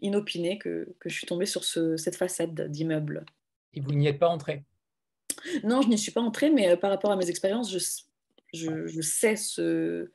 inopinée 0.00 0.58
que, 0.58 0.94
que, 0.98 1.08
je 1.08 1.14
suis 1.14 1.26
tombée 1.26 1.46
sur 1.46 1.64
ce, 1.64 1.96
cette 1.96 2.16
façade 2.16 2.68
d'immeuble. 2.70 3.24
Et 3.72 3.80
vous 3.80 3.92
n'y 3.92 4.06
êtes 4.06 4.18
pas 4.18 4.28
entrée? 4.28 4.64
Non, 5.62 5.82
je 5.82 5.88
n'y 5.88 5.98
suis 5.98 6.12
pas 6.12 6.20
entrée, 6.20 6.50
mais 6.50 6.70
euh, 6.70 6.76
par 6.76 6.90
rapport 6.90 7.10
à 7.10 7.16
mes 7.16 7.28
expériences, 7.28 7.70
je, 7.70 7.78
je, 8.52 8.86
je, 8.86 9.00
sais 9.00 9.36
ce, 9.36 10.12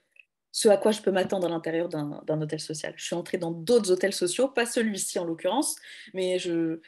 ce 0.51 0.69
à 0.69 0.77
quoi 0.77 0.91
je 0.91 1.01
peux 1.01 1.11
m'attendre 1.11 1.47
à 1.47 1.49
l'intérieur 1.49 1.89
d'un 1.89 2.41
hôtel 2.41 2.59
social. 2.59 2.93
Je 2.95 3.03
suis 3.03 3.15
entrée 3.15 3.37
dans 3.37 3.51
d'autres 3.51 3.91
hôtels 3.91 4.13
sociaux, 4.13 4.47
pas 4.47 4.65
celui-ci 4.65 5.19
en 5.19 5.25
l'occurrence, 5.25 5.75
mais 6.13 6.39
je, 6.39 6.79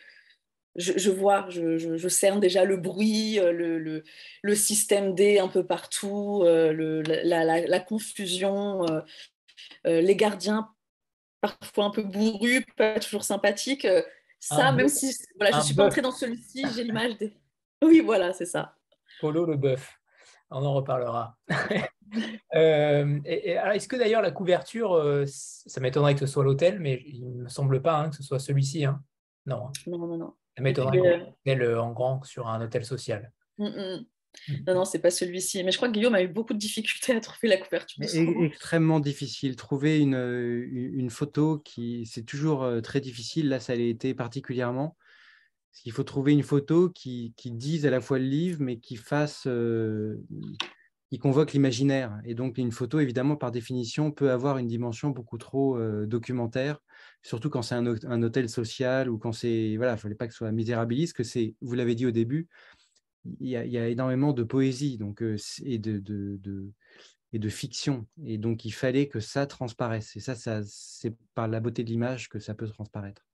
je, 0.75 1.11
vois, 1.11 1.47
je, 1.49 1.77
je, 1.77 2.07
cerne 2.07 2.39
déjà 2.39 2.63
le 2.63 2.77
bruit, 2.77 3.39
euh, 3.39 3.51
le, 3.51 3.77
le, 3.77 4.03
le, 4.41 4.55
système 4.55 5.13
D 5.13 5.39
un 5.39 5.49
peu 5.49 5.65
partout, 5.65 6.43
le, 6.43 7.01
la, 7.01 7.43
la, 7.43 7.67
la, 7.67 7.79
confusion, 7.79 8.85
euh, 8.89 9.01
les 9.85 10.15
gardiens, 10.15 10.69
parfois 11.41 11.85
un 11.85 11.89
peu 11.89 12.03
bourrus, 12.03 12.63
pas 12.77 12.99
toujours 12.99 13.23
sympathiques. 13.23 13.85
Euh, 13.85 14.01
Ça, 14.39 14.71
même 14.71 14.87
si 14.87 15.13
voilà, 15.35 15.51
je 15.51 15.57
ne 15.57 15.63
suis 15.63 15.75
pas 15.75 15.85
entrée 15.85 16.01
dans 16.01 16.11
celui-ci, 16.11 16.65
j'ai 16.75 16.83
l'image 16.83 17.17
des. 17.17 17.33
Oui, 17.83 17.99
voilà, 17.99 18.31
c'est 18.31 18.45
ça. 18.45 18.75
Polo 19.19 19.43
le 19.45 19.57
bœuf. 19.57 19.97
On 20.51 20.63
en 20.63 20.73
reparlera. 20.73 21.35
Euh, 22.53 23.21
est-ce 23.23 23.87
que 23.87 23.95
d'ailleurs 23.95 24.21
la 24.21 24.31
couverture, 24.31 24.95
euh, 24.95 25.23
ça 25.25 25.79
m'étonnerait 25.79 26.13
que 26.13 26.19
ce 26.19 26.25
soit 26.25 26.43
l'hôtel, 26.43 26.77
mais 26.81 27.01
il 27.05 27.25
ne 27.37 27.43
me 27.43 27.47
semble 27.47 27.81
pas 27.81 27.99
hein, 27.99 28.09
que 28.09 28.17
ce 28.17 28.23
soit 28.23 28.37
celui-ci. 28.37 28.83
Hein. 28.83 29.01
Non. 29.45 29.71
Non, 29.87 29.97
non, 29.97 30.17
non. 30.17 30.33
Ça 30.57 30.61
m'étonnerait 30.61 31.33
euh... 31.47 31.79
en 31.79 31.93
grand 31.93 32.21
sur 32.25 32.49
un 32.49 32.59
hôtel 32.61 32.83
social. 32.83 33.31
Mm, 33.57 33.65
mm. 33.65 34.05
Mm. 34.47 34.53
Non, 34.67 34.73
non, 34.75 34.85
c'est 34.85 34.99
pas 34.99 35.11
celui-ci. 35.11 35.63
Mais 35.63 35.71
je 35.71 35.77
crois 35.77 35.89
que 35.89 35.93
Guillaume 35.93 36.15
a 36.15 36.21
eu 36.21 36.27
beaucoup 36.27 36.53
de 36.53 36.59
difficultés 36.59 37.13
à 37.13 37.19
trouver 37.19 37.47
la 37.47 37.57
couverture. 37.57 38.03
extrêmement 38.43 38.99
difficile. 38.99 39.55
Trouver 39.55 39.99
une, 39.99 40.15
une 40.71 41.09
photo 41.09 41.59
qui, 41.59 42.05
c'est 42.05 42.23
toujours 42.23 42.63
euh, 42.63 42.81
très 42.81 43.01
difficile. 43.01 43.49
Là, 43.49 43.59
ça 43.59 43.73
a 43.73 43.75
été 43.75 44.13
particulièrement. 44.13 44.97
Parce 45.71 45.83
qu'il 45.83 45.91
faut 45.93 46.03
trouver 46.03 46.33
une 46.33 46.43
photo 46.43 46.89
qui, 46.89 47.33
qui, 47.37 47.51
dise 47.51 47.85
à 47.85 47.89
la 47.89 48.01
fois 48.01 48.19
le 48.19 48.25
livre, 48.25 48.57
mais 48.61 48.77
qui 48.79 48.97
fasse, 48.97 49.43
euh, 49.47 50.17
qui 51.09 51.17
convoque 51.17 51.53
l'imaginaire. 51.53 52.19
Et 52.25 52.35
donc, 52.35 52.57
une 52.57 52.73
photo, 52.73 52.99
évidemment, 52.99 53.37
par 53.37 53.51
définition, 53.51 54.11
peut 54.11 54.31
avoir 54.31 54.57
une 54.57 54.67
dimension 54.67 55.11
beaucoup 55.11 55.37
trop 55.37 55.77
euh, 55.77 56.05
documentaire, 56.05 56.79
surtout 57.21 57.49
quand 57.49 57.61
c'est 57.61 57.75
un, 57.75 57.85
un, 57.87 58.21
hôtel 58.21 58.49
social 58.49 59.09
ou 59.09 59.17
quand 59.17 59.31
c'est, 59.31 59.77
voilà, 59.77 59.93
il 59.93 59.95
ne 59.95 59.99
fallait 60.01 60.15
pas 60.15 60.27
que 60.27 60.33
ce 60.33 60.39
soit 60.39 60.51
misérabiliste, 60.51 61.15
que 61.15 61.23
c'est, 61.23 61.55
vous 61.61 61.75
l'avez 61.75 61.95
dit 61.95 62.05
au 62.05 62.11
début, 62.11 62.49
il 63.39 63.49
y, 63.49 63.55
a, 63.55 63.87
énormément 63.87 64.33
de 64.33 64.43
poésie 64.43 64.97
donc, 64.97 65.21
et, 65.63 65.77
de, 65.77 67.49
fiction. 67.49 68.07
Et 68.25 68.37
donc, 68.37 68.65
il 68.65 68.71
fallait 68.71 69.07
que 69.07 69.19
ça 69.19 69.45
transparaisse. 69.45 70.15
Et 70.15 70.19
ça, 70.19 70.35
c'est 70.65 71.15
par 71.35 71.47
la 71.47 71.59
beauté 71.59 71.83
de 71.83 71.89
l'image 71.89 72.29
que 72.29 72.39
ça 72.39 72.53
peut 72.53 72.67
transparaître. 72.67 73.25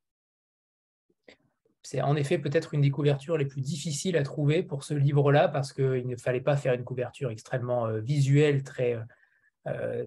C'est 1.83 2.01
en 2.01 2.17
effet 2.17 2.37
peut-être 2.37 2.73
une 2.73 2.81
des 2.81 2.89
couvertures 2.89 3.37
les 3.37 3.45
plus 3.45 3.61
difficiles 3.61 4.17
à 4.17 4.23
trouver 4.23 4.61
pour 4.61 4.83
ce 4.83 4.93
livre-là, 4.93 5.47
parce 5.47 5.71
qu'il 5.71 6.05
ne 6.05 6.17
fallait 6.17 6.41
pas 6.41 6.57
faire 6.57 6.73
une 6.73 6.83
couverture 6.83 7.31
extrêmement 7.31 7.89
visuelle, 7.99 8.63
très, 8.63 8.99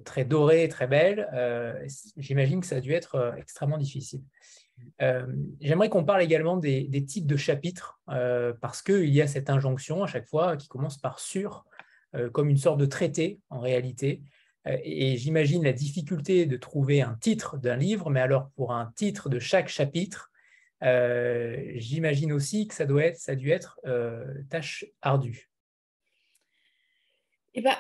très 0.05 0.27
dorée, 0.27 0.69
très 0.69 0.87
belle. 0.87 1.27
J'imagine 2.19 2.61
que 2.61 2.67
ça 2.67 2.77
a 2.77 2.81
dû 2.81 2.93
être 2.93 3.35
extrêmement 3.39 3.79
difficile. 3.79 4.21
Euh, 5.03 5.27
j'aimerais 5.61 5.89
qu'on 5.89 6.05
parle 6.05 6.23
également 6.23 6.57
des, 6.57 7.05
types 7.07 7.27
de 7.27 7.37
chapitres, 7.37 8.01
euh, 8.11 8.53
parce 8.61 8.83
qu'il 8.83 9.09
y 9.09 9.23
a 9.23 9.27
cette 9.27 9.51
injonction 9.51 10.05
à 10.05 10.07
chaque 10.07 10.27
fois 10.27 10.57
qui 10.57 10.69
commence 10.69 10.99
par 10.99 11.21
sur, 11.21 11.65
euh, 12.15 12.29
comme 12.31 12.51
une 12.51 12.59
sorte 12.59 12.79
de 12.79 12.87
traité 12.87 13.41
en 13.51 13.61
réalité. 13.61 14.23
et 14.67 15.17
j'imagine 15.17 15.65
la 15.65 15.73
difficulté 15.73 16.45
de 16.45 16.57
trouver 16.59 17.01
un 17.01 17.15
titre 17.15 17.57
d'un 17.57 17.77
livre, 17.77 18.11
mais 18.11 18.21
alors 18.21 18.51
pour 18.57 18.75
un 18.75 18.93
titre 18.95 19.31
de 19.31 19.39
chaque 19.39 19.69
chapitre, 19.69 20.31
j'imagine 20.83 22.33
aussi 22.33 22.69
que 22.69 22.75
ça 22.75 22.85
doit 22.85 23.05
être, 23.05 23.19
ça 23.19 23.33
a 23.33 23.37
dû 23.37 23.51
être 23.51 23.81
tâche 24.51 24.85
ardue. 25.01 25.51
Eh 27.55 27.63
ben, 27.63 27.77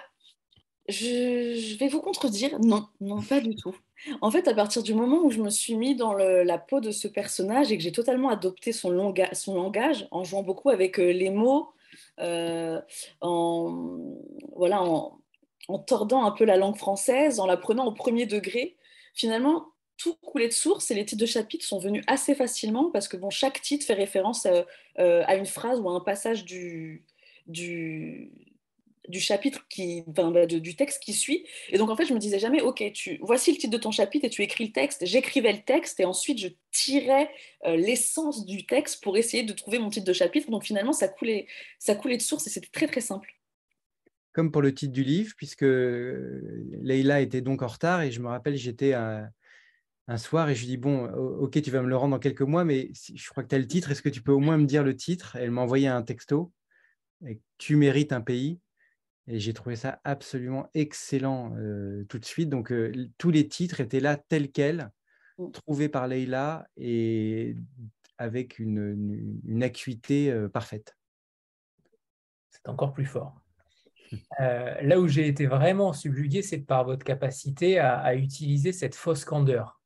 je, 0.88 1.76
vais 1.78 1.88
vous 1.88 2.00
contredire. 2.00 2.58
Non, 2.60 2.88
non, 3.00 3.22
pas 3.22 3.40
du 3.40 3.54
tout. 3.54 3.76
En 4.20 4.30
fait, 4.30 4.48
à 4.48 4.54
partir 4.54 4.82
du 4.82 4.94
moment 4.94 5.18
où 5.22 5.30
je 5.30 5.40
me 5.40 5.50
suis 5.50 5.74
mis 5.74 5.94
dans 5.94 6.12
la 6.14 6.58
peau 6.58 6.80
de 6.80 6.90
ce 6.90 7.08
personnage 7.08 7.70
et 7.70 7.76
que 7.76 7.82
j'ai 7.82 7.92
totalement 7.92 8.30
adopté 8.30 8.72
son, 8.72 8.90
langage 8.90 10.08
en 10.10 10.24
jouant 10.24 10.42
beaucoup 10.42 10.70
avec 10.70 10.98
euh, 10.98 11.12
les 11.12 11.30
mots, 11.30 11.72
euh, 12.20 12.80
en, 13.20 14.16
voilà, 14.56 14.82
en, 14.82 15.78
tordant 15.86 16.24
un 16.24 16.30
peu 16.30 16.44
la 16.44 16.56
langue 16.56 16.76
française, 16.76 17.40
en 17.40 17.46
la 17.46 17.56
prenant 17.56 17.86
au 17.86 17.92
premier 17.92 18.26
degré, 18.26 18.76
finalement, 19.14 19.66
tout 19.96 20.14
coulait 20.14 20.48
de 20.48 20.52
source 20.52 20.90
et 20.90 20.94
les 20.94 21.04
titres 21.04 21.20
de 21.20 21.26
chapitres 21.26 21.64
sont 21.64 21.78
venus 21.78 22.02
assez 22.06 22.34
facilement 22.34 22.90
parce 22.90 23.06
que 23.06 23.18
bon, 23.18 23.28
chaque 23.28 23.60
titre 23.60 23.84
fait 23.84 23.94
référence 23.94 24.46
à, 24.46 24.64
euh, 24.98 25.22
à 25.26 25.36
une 25.36 25.46
phrase 25.46 25.78
ou 25.78 25.88
à 25.90 25.92
un 25.92 26.00
passage 26.00 26.44
du, 26.46 27.04
du 29.10 29.20
chapitre 29.20 29.66
qui, 29.68 30.04
bah, 30.06 30.46
du 30.46 30.76
texte 30.76 31.02
qui 31.02 31.12
suit. 31.12 31.44
Et 31.70 31.78
donc 31.78 31.90
en 31.90 31.96
fait, 31.96 32.06
je 32.06 32.14
me 32.14 32.18
disais 32.18 32.38
jamais, 32.38 32.60
ok, 32.60 32.82
tu 32.92 33.18
voici 33.20 33.52
le 33.52 33.58
titre 33.58 33.72
de 33.72 33.78
ton 33.78 33.90
chapitre 33.90 34.24
et 34.24 34.30
tu 34.30 34.42
écris 34.42 34.66
le 34.66 34.72
texte. 34.72 35.04
J'écrivais 35.04 35.52
le 35.52 35.62
texte 35.62 36.00
et 36.00 36.04
ensuite 36.04 36.38
je 36.38 36.48
tirais 36.72 37.30
euh, 37.66 37.76
l'essence 37.76 38.46
du 38.46 38.66
texte 38.66 39.02
pour 39.02 39.16
essayer 39.16 39.42
de 39.42 39.52
trouver 39.52 39.78
mon 39.78 39.90
titre 39.90 40.06
de 40.06 40.12
chapitre. 40.12 40.50
Donc 40.50 40.64
finalement, 40.64 40.92
ça 40.92 41.08
coulait, 41.08 41.46
ça 41.78 41.94
coulait 41.94 42.16
de 42.16 42.22
source 42.22 42.46
et 42.46 42.50
c'était 42.50 42.70
très 42.72 42.86
très 42.86 43.00
simple. 43.00 43.30
Comme 44.32 44.52
pour 44.52 44.62
le 44.62 44.72
titre 44.72 44.92
du 44.92 45.02
livre, 45.02 45.34
puisque 45.36 45.62
Leïla 45.62 47.20
était 47.20 47.40
donc 47.40 47.62
en 47.62 47.66
retard 47.66 48.02
et 48.02 48.12
je 48.12 48.20
me 48.20 48.28
rappelle, 48.28 48.56
j'étais 48.56 48.92
un, 48.94 49.28
soir 50.16 50.48
et 50.48 50.54
je 50.54 50.60
lui 50.60 50.68
dis 50.68 50.76
bon, 50.76 51.04
ok, 51.06 51.60
tu 51.62 51.70
vas 51.70 51.82
me 51.82 51.88
le 51.88 51.96
rendre 51.96 52.16
dans 52.16 52.20
quelques 52.20 52.42
mois, 52.42 52.64
mais 52.64 52.90
je 53.14 53.28
crois 53.30 53.42
que 53.42 53.48
tu 53.48 53.54
as 53.56 53.58
le 53.58 53.66
titre. 53.66 53.90
Est-ce 53.90 54.02
que 54.02 54.08
tu 54.08 54.22
peux 54.22 54.32
au 54.32 54.38
moins 54.38 54.56
me 54.56 54.66
dire 54.66 54.84
le 54.84 54.96
titre? 54.96 55.36
Elle 55.36 55.50
m'a 55.50 55.62
envoyé 55.62 55.88
un 55.88 56.02
texto. 56.02 56.52
Et 57.26 57.40
tu 57.58 57.76
mérites 57.76 58.12
un 58.12 58.20
pays. 58.20 58.58
Et 59.26 59.38
j'ai 59.38 59.52
trouvé 59.52 59.76
ça 59.76 60.00
absolument 60.04 60.68
excellent 60.74 61.54
tout 62.08 62.18
de 62.18 62.24
suite. 62.24 62.48
Donc, 62.48 62.72
tous 63.18 63.30
les 63.30 63.48
titres 63.48 63.80
étaient 63.80 64.00
là 64.00 64.16
tels 64.16 64.50
quels, 64.50 64.90
mmh. 65.38 65.50
trouvés 65.52 65.88
par 65.88 66.08
Leïla 66.08 66.66
et 66.76 67.56
avec 68.18 68.58
une, 68.58 69.62
acuité 69.62 70.34
parfaite. 70.52 70.96
C'est 72.50 72.68
encore 72.68 72.92
plus 72.92 73.06
fort. 73.06 73.40
là 74.38 74.98
où 74.98 75.06
j'ai 75.06 75.28
été 75.28 75.46
vraiment 75.46 75.92
subjugué, 75.92 76.42
c'est 76.42 76.58
par 76.58 76.84
votre 76.84 77.04
capacité 77.04 77.78
à, 77.78 78.14
utiliser 78.14 78.72
cette 78.72 78.96
fausse 78.96 79.24
candeur, 79.24 79.80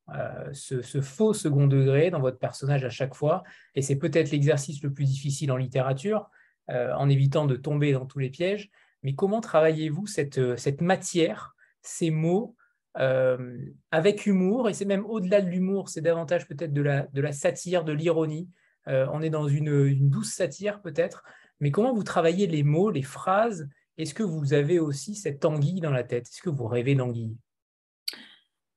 ce, 0.53 0.80
ce, 0.80 1.01
faux 1.01 1.35
second 1.35 1.66
degré 1.66 2.11
dans 2.11 2.20
votre 2.20 2.39
personnage 2.39 2.85
à 2.85 2.91
chaque 2.91 3.14
fois. 3.14 3.45
Et 3.74 3.82
c'est 3.82 3.97
peut-être 3.97 4.30
l'exercice 4.30 4.82
le 4.82 4.93
plus 4.93 5.05
difficile 5.05 5.53
en 5.53 5.57
littérature, 5.57 6.30
en 6.68 7.11
évitant 7.11 7.45
de 7.45 7.57
tomber 7.57 7.93
dans 7.93 8.07
tous 8.07 8.20
les 8.20 8.30
pièges 8.30 8.70
mais 9.05 9.15
comment 9.15 9.41
travaillez-vous 9.41 10.07
cette, 10.07 10.39
euh, 10.39 10.57
matière, 10.81 11.55
ces 11.83 12.11
mots, 12.11 12.57
euh, 12.97 13.59
avec 13.91 14.27
humour, 14.27 14.69
et 14.69 14.75
c'est 14.75 14.87
même 14.87 15.05
au-delà 15.05 15.43
de 15.43 15.49
l'humour, 15.49 15.91
c'est 15.91 16.01
davantage 16.01 16.49
peut-être 16.49 16.73
de 16.73 16.83
la, 16.83 17.03
de 17.13 17.21
la 17.21 17.33
satire, 17.33 17.85
de 17.85 17.93
l'ironie. 17.93 18.49
Euh, 18.89 19.07
on 19.13 19.21
est 19.21 19.31
dans 19.31 19.47
une, 19.47 20.09
douce 20.09 20.33
satire 20.33 20.81
peut-être, 20.81 21.23
mais 21.61 21.71
comment 21.71 21.93
vous 21.93 22.03
travaillez 22.03 22.47
les 22.47 22.63
mots, 22.63 22.91
les 22.91 23.03
phrases? 23.03 23.69
Est-ce 23.99 24.15
que 24.15 24.23
vous 24.23 24.55
avez 24.55 24.79
aussi 24.79 25.15
cette 25.15 25.45
anguille 25.45 25.81
dans 25.81 25.93
la 25.93 26.03
tête? 26.03 26.29
Est-ce 26.29 26.43
que 26.43 26.51
vous 26.51 26.67
rêvez 26.67 26.95
d'anguille? 26.95 27.37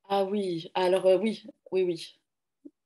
Ah 0.10 0.26
oui, 0.26 0.72
alors 0.74 1.06
oui, 1.22 1.48
oui, 1.72 1.84
oui. 1.84 2.20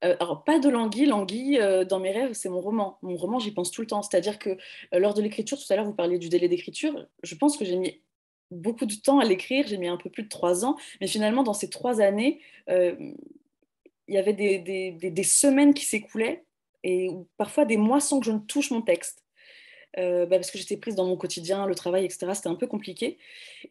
Euh, 0.04 0.16
alors, 0.20 0.43
pas 0.43 0.60
de 0.60 0.70
l'anguille. 0.70 1.06
L'anguille, 1.06 1.60
euh, 1.60 1.86
dans 1.86 1.99
mes 1.99 2.12
rêves, 2.12 2.34
c'est 2.34 2.49
mon 2.49 2.62
roman. 2.62 2.97
Mon 3.02 3.16
roman, 3.16 3.39
j'y 3.39 3.52
pense 3.52 3.72
tout 3.72 3.82
le 3.82 3.88
temps. 3.88 4.02
C'est-à-dire 4.02 4.39
que 4.39 4.49
euh, 4.49 4.99
lors 4.99 5.14
de 5.14 5.22
l'écriture, 5.22 5.58
tout 5.58 5.72
à 5.72 5.76
l'heure, 5.76 5.86
vous 5.86 5.93
parliez 5.93 6.18
du 6.18 6.30
délai 6.30 6.47
d'écriture. 6.47 7.08
Je 7.24 7.36
pense 7.36 7.58
que 7.58 7.66
j'ai 7.66 7.76
mis 7.76 8.02
beaucoup 8.49 8.86
de 8.86 8.95
temps 8.95 9.20
à 9.20 9.26
l'écrire. 9.26 9.68
J'ai 9.68 9.78
mis 9.78 9.88
un 9.88 9.97
peu 9.97 10.10
plus 10.10 10.24
de 10.24 10.30
trois 10.30 10.66
ans. 10.66 10.76
Mais 10.99 11.08
finalement, 11.08 11.43
dans 11.43 11.54
ces 11.54 11.70
trois 11.70 12.02
années, 12.02 12.41
il 12.68 13.16
y 14.08 14.18
avait 14.18 14.34
des, 14.34 15.24
semaines 15.24 15.74
qui 15.74 15.86
s'écoulaient 15.86 16.45
et 16.84 17.10
parfois 17.38 17.66
des 17.66 17.78
mois 17.78 17.99
sans 17.99 18.20
que 18.20 18.26
je 18.26 18.32
ne 18.32 18.39
touche 18.39 18.72
mon 18.72 18.82
texte. 18.82 19.24
Bah, 19.97 20.26
parce 20.30 20.52
que 20.52 20.58
j'étais 20.58 20.78
prise 20.78 20.95
dans 20.95 21.06
mon 21.06 21.18
quotidien, 21.18 21.66
le 21.66 21.76
travail, 21.76 22.06
etc. 22.06 22.32
C'était 22.34 22.49
un 22.49 22.56
peu 22.56 22.68
compliqué. 22.68 23.20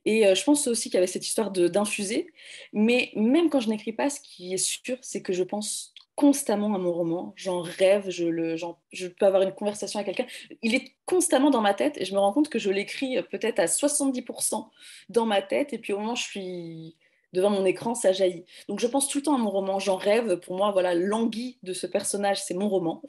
Et 0.04 0.22
je 0.34 0.44
pense 0.44 0.66
aussi 0.66 0.84
qu'il 0.84 0.94
y 0.94 0.98
avait 0.98 1.06
cette 1.06 1.26
histoire 1.26 1.50
d'infuser. 1.50 2.32
Mais 2.72 3.10
même 3.16 3.50
quand 3.50 3.60
je 3.60 3.68
n'écris 3.68 3.92
pas, 3.92 4.08
ce 4.08 4.20
qui 4.20 4.54
est 4.54 4.58
sûr, 4.58 4.96
c'est 5.02 5.22
que 5.22 5.32
je 5.32 5.42
pense 5.42 5.94
constamment 6.20 6.74
à 6.74 6.78
mon 6.78 6.92
roman, 6.92 7.32
j'en 7.34 7.62
rêve, 7.62 8.10
je, 8.10 8.26
le, 8.26 8.54
je 8.92 9.06
peux 9.06 9.24
avoir 9.24 9.40
une 9.40 9.52
conversation 9.52 10.00
avec 10.00 10.14
quelqu'un. 10.14 10.30
Il 10.60 10.74
est 10.74 10.92
constamment 11.06 11.48
dans 11.48 11.62
ma 11.62 11.72
tête 11.72 11.96
et 11.96 12.04
je 12.04 12.12
me 12.12 12.18
rends 12.18 12.34
compte 12.34 12.50
que 12.50 12.58
je 12.58 12.68
l'écris 12.68 13.16
euh, 13.16 13.22
peut-être 13.22 13.58
à 13.58 13.64
70% 13.64 14.68
dans 15.08 15.24
ma 15.24 15.40
tête 15.40 15.72
et 15.72 15.78
puis 15.78 15.94
au 15.94 15.98
moment 15.98 16.12
où 16.12 16.16
je 16.16 16.22
suis 16.22 16.96
devant 17.32 17.50
mon 17.50 17.64
écran, 17.64 17.94
ça 17.94 18.12
jaillit. 18.12 18.44
Donc 18.68 18.80
je 18.80 18.86
pense 18.86 19.08
tout 19.08 19.18
le 19.18 19.22
temps 19.22 19.34
à 19.34 19.38
mon 19.38 19.50
roman, 19.50 19.78
j'en 19.78 19.96
rêve. 19.96 20.38
Pour 20.40 20.56
moi, 20.56 20.70
voilà, 20.72 20.94
l'anguille 20.94 21.58
de 21.62 21.72
ce 21.72 21.86
personnage, 21.86 22.42
c'est 22.42 22.54
mon 22.54 22.68
roman. 22.68 23.02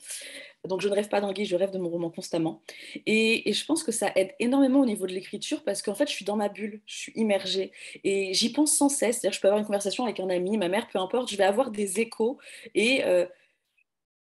Donc 0.67 0.81
je 0.81 0.89
ne 0.89 0.93
rêve 0.93 1.09
pas 1.09 1.21
d'anguille, 1.21 1.45
je 1.45 1.55
rêve 1.55 1.71
de 1.71 1.79
mon 1.79 1.89
roman 1.89 2.09
constamment. 2.11 2.61
Et, 3.05 3.51
je 3.51 3.65
pense 3.65 3.83
que 3.83 3.91
ça 3.91 4.11
aide 4.15 4.31
énormément 4.39 4.81
au 4.81 4.85
niveau 4.85 5.07
de 5.07 5.13
l'écriture 5.13 5.63
parce 5.63 5.81
qu'en 5.81 5.95
fait, 5.95 6.07
je 6.07 6.13
suis 6.13 6.25
dans 6.25 6.35
ma 6.35 6.49
bulle, 6.49 6.81
je 6.85 6.95
suis 6.95 7.11
immergée 7.15 7.71
et 8.03 8.33
j'y 8.33 8.51
pense 8.51 8.73
sans 8.73 8.89
cesse. 8.89 9.19
C'est-à-dire, 9.19 9.35
je 9.35 9.41
peux 9.41 9.47
avoir 9.47 9.59
une 9.59 9.65
conversation 9.65 10.03
avec 10.03 10.19
un 10.19 10.29
ami, 10.29 10.57
ma 10.57 10.69
mère, 10.69 10.87
peu 10.87 10.99
importe, 10.99 11.31
je 11.31 11.37
vais 11.37 11.43
avoir 11.43 11.71
des 11.71 11.99
échos 11.99 12.37
et, 12.75 13.03
euh, 13.05 13.25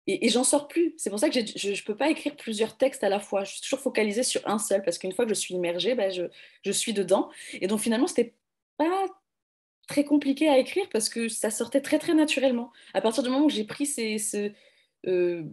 et, 0.07 0.29
j'en 0.29 0.43
sors 0.43 0.67
plus. 0.67 0.93
C'est 0.97 1.09
pour 1.09 1.19
ça 1.19 1.29
que 1.29 1.39
je 1.55 1.69
ne 1.69 1.85
peux 1.85 1.95
pas 1.95 2.09
écrire 2.09 2.35
plusieurs 2.35 2.77
textes 2.77 3.03
à 3.03 3.09
la 3.09 3.19
fois. 3.19 3.43
Je 3.43 3.51
suis 3.51 3.61
toujours 3.61 3.79
focalisée 3.79 4.23
sur 4.23 4.41
un 4.47 4.59
seul 4.59 4.81
parce 4.83 4.97
qu'une 4.97 5.11
fois 5.11 5.25
que 5.25 5.29
je 5.29 5.39
suis 5.39 5.55
immergée, 5.55 5.93
ben, 5.93 6.09
je, 6.11 6.23
je 6.63 6.71
suis 6.71 6.93
dedans. 6.93 7.29
Et 7.61 7.67
donc 7.67 7.79
finalement, 7.79 8.07
c'était 8.07 8.33
pas 8.77 9.05
très 9.89 10.05
compliqué 10.05 10.47
à 10.47 10.59
écrire 10.59 10.87
parce 10.91 11.09
que 11.09 11.27
ça 11.27 11.49
sortait 11.49 11.81
très 11.81 11.97
très 11.97 12.13
naturellement. 12.13 12.71
À 12.93 13.01
partir 13.01 13.23
du 13.23 13.29
moment 13.29 13.45
où 13.45 13.49
j'ai 13.49 13.63
pris 13.63 13.87
ces, 13.87 14.19
ce, 14.19 14.51
euh, 15.07 15.43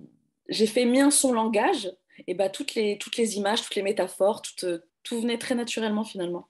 j'ai 0.48 0.66
fait 0.66 0.84
mien 0.84 1.10
son 1.10 1.32
langage, 1.32 1.90
et 2.26 2.34
bah, 2.34 2.50
toutes, 2.50 2.74
les, 2.74 2.98
toutes 2.98 3.16
les 3.16 3.36
images, 3.36 3.62
toutes 3.62 3.74
les 3.74 3.82
métaphores, 3.82 4.42
tout, 4.42 4.66
euh, 4.66 4.78
tout 5.02 5.20
venait 5.20 5.38
très 5.38 5.54
naturellement 5.54 6.04
finalement. 6.04 6.48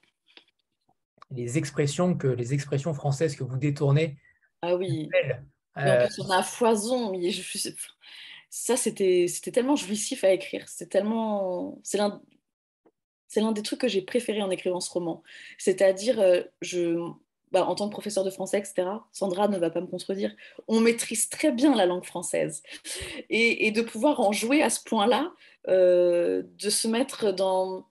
Les 1.30 1.58
expressions, 1.58 2.16
que, 2.16 2.26
les 2.26 2.54
expressions 2.54 2.92
françaises 2.92 3.36
que 3.36 3.44
vous 3.44 3.56
détournez. 3.56 4.16
Ah 4.62 4.76
oui. 4.76 5.08
Belles. 5.10 5.44
Euh... 5.78 6.08
on 6.18 6.30
a 6.30 6.42
foison. 6.42 7.12
Je 7.20 7.70
ça, 8.48 8.76
c'était 8.76 9.26
tellement 9.52 9.76
jouissif 9.76 10.24
à 10.24 10.30
écrire. 10.30 10.64
C'est 10.68 10.88
tellement. 10.88 11.78
C'est 11.82 11.98
l'un 11.98 12.22
c'est 13.28 13.40
l'un 13.40 13.52
des 13.52 13.62
trucs 13.62 13.80
que 13.80 13.88
j'ai 13.88 14.02
préféré 14.02 14.40
en 14.40 14.50
écrivant 14.50 14.80
ce 14.80 14.90
roman. 14.90 15.22
C'est-à-dire, 15.58 16.22
je, 16.62 17.10
bah, 17.52 17.64
en 17.66 17.74
tant 17.74 17.86
que 17.88 17.92
professeur 17.92 18.24
de 18.24 18.30
français, 18.30 18.58
etc., 18.58 18.88
Sandra 19.12 19.48
ne 19.48 19.58
va 19.58 19.70
pas 19.70 19.80
me 19.80 19.86
contredire, 19.86 20.34
on 20.66 20.80
maîtrise 20.80 21.28
très 21.28 21.52
bien 21.52 21.74
la 21.74 21.86
langue 21.86 22.04
française. 22.04 22.62
Et, 23.30 23.70
de 23.70 23.82
pouvoir 23.82 24.20
en 24.20 24.32
jouer 24.32 24.62
à 24.62 24.70
ce 24.70 24.80
point-là, 24.84 25.32
euh, 25.68 26.42
de 26.58 26.70
se 26.70 26.88
mettre 26.88 27.32
dans, 27.32 27.86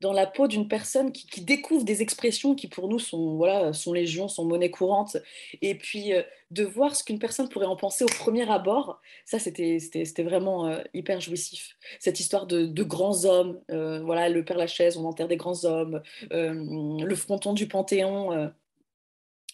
la 0.00 0.26
peau 0.26 0.46
d'une 0.46 0.68
personne 0.68 1.12
qui, 1.12 1.40
découvre 1.42 1.84
des 1.84 2.02
expressions 2.02 2.54
qui 2.54 2.68
pour 2.68 2.88
nous 2.88 2.98
sont, 2.98 3.36
voilà, 3.36 3.72
sont 3.72 3.92
légion, 3.92 4.28
sont 4.28 4.44
monnaie 4.44 4.70
courante, 4.70 5.16
et 5.60 5.74
puis 5.74 6.12
euh, 6.12 6.22
de 6.50 6.64
voir 6.64 6.94
ce 6.94 7.04
qu'une 7.04 7.18
personne 7.18 7.48
pourrait 7.48 7.66
en 7.66 7.76
penser 7.76 8.04
au 8.04 8.08
premier 8.08 8.50
abord, 8.50 9.00
ça 9.24 9.38
c'était 9.38 9.78
vraiment 10.22 10.68
euh, 10.68 10.78
hyper 10.94 11.20
jouissif. 11.20 11.76
Cette 11.98 12.20
histoire 12.20 12.46
de, 12.46 12.82
grands 12.82 13.24
hommes, 13.24 13.60
voilà, 13.68 14.28
le 14.28 14.44
Père 14.44 14.58
Lachaise, 14.58 14.96
on 14.96 15.04
enterre 15.04 15.28
des 15.28 15.36
grands 15.36 15.64
hommes, 15.64 16.00
le 16.30 17.14
fronton 17.14 17.52
du 17.52 17.66
Panthéon 17.66 18.52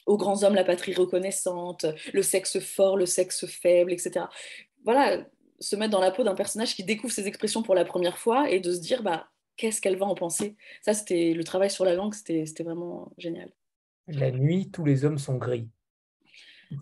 aux 0.07 0.17
grands 0.17 0.43
hommes 0.45 0.55
la 0.55 0.65
patrie 0.65 0.95
reconnaissante, 0.95 1.87
le 2.13 2.23
sexe 2.23 2.61
fort, 2.61 2.97
le 2.97 3.07
sexe 3.07 3.47
faible, 3.47 3.93
etc. 3.93 4.27
Voilà, 4.85 5.27
se 5.61 5.77
mettre 5.77 5.91
dans 5.91 6.01
la 6.01 6.11
peau 6.11 6.25
d'un 6.25 6.35
personnage 6.35 6.75
qui 6.75 6.85
découvre 6.85 7.13
ces 7.13 7.27
expressions 7.27 7.63
pour 7.63 7.75
la 7.75 7.85
première 7.85 8.19
fois 8.19 8.51
et 8.51 8.61
de 8.61 8.73
se 8.73 8.81
dire, 8.81 9.03
bah, 9.03 9.29
qu'est-ce 9.57 9.81
qu'elle 9.81 9.97
va 9.97 10.07
en 10.07 10.15
penser? 10.15 10.57
Ça, 10.83 10.95
c'était 10.95 11.33
le 11.33 11.45
travail 11.45 11.71
sur 11.71 11.85
la 11.85 11.95
langue, 11.95 12.15
c'était 12.15 12.45
vraiment 12.63 13.13
génial. 13.19 13.51
La 14.09 14.31
nuit, 14.31 14.71
tous 14.71 14.85
les 14.85 15.05
hommes 15.05 15.19
sont 15.19 15.37
gris. 15.37 15.69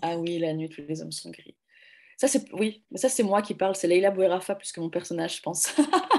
Ah 0.03 0.18
oui, 0.18 0.39
la 0.39 0.53
nuit, 0.53 0.68
tous 0.68 0.83
les 0.87 1.03
hommes 1.03 1.12
sont 1.12 1.31
gris. 1.31 1.57
Ça, 2.16 2.29
c'est 2.29 2.45
oui, 2.53 2.85
mais 2.91 2.99
ça, 2.99 3.09
c'est 3.09 3.22
moi 3.22 3.43
qui 3.43 3.55
parle, 3.55 3.75
c'est 3.75 3.89
Leila 3.89 4.11
Bouerafa 4.11 4.55
plus 4.55 4.72
que 4.72 4.81
mon 4.81 4.91
personnage, 4.91 5.37
je 5.37 5.43
pense. 5.43 5.75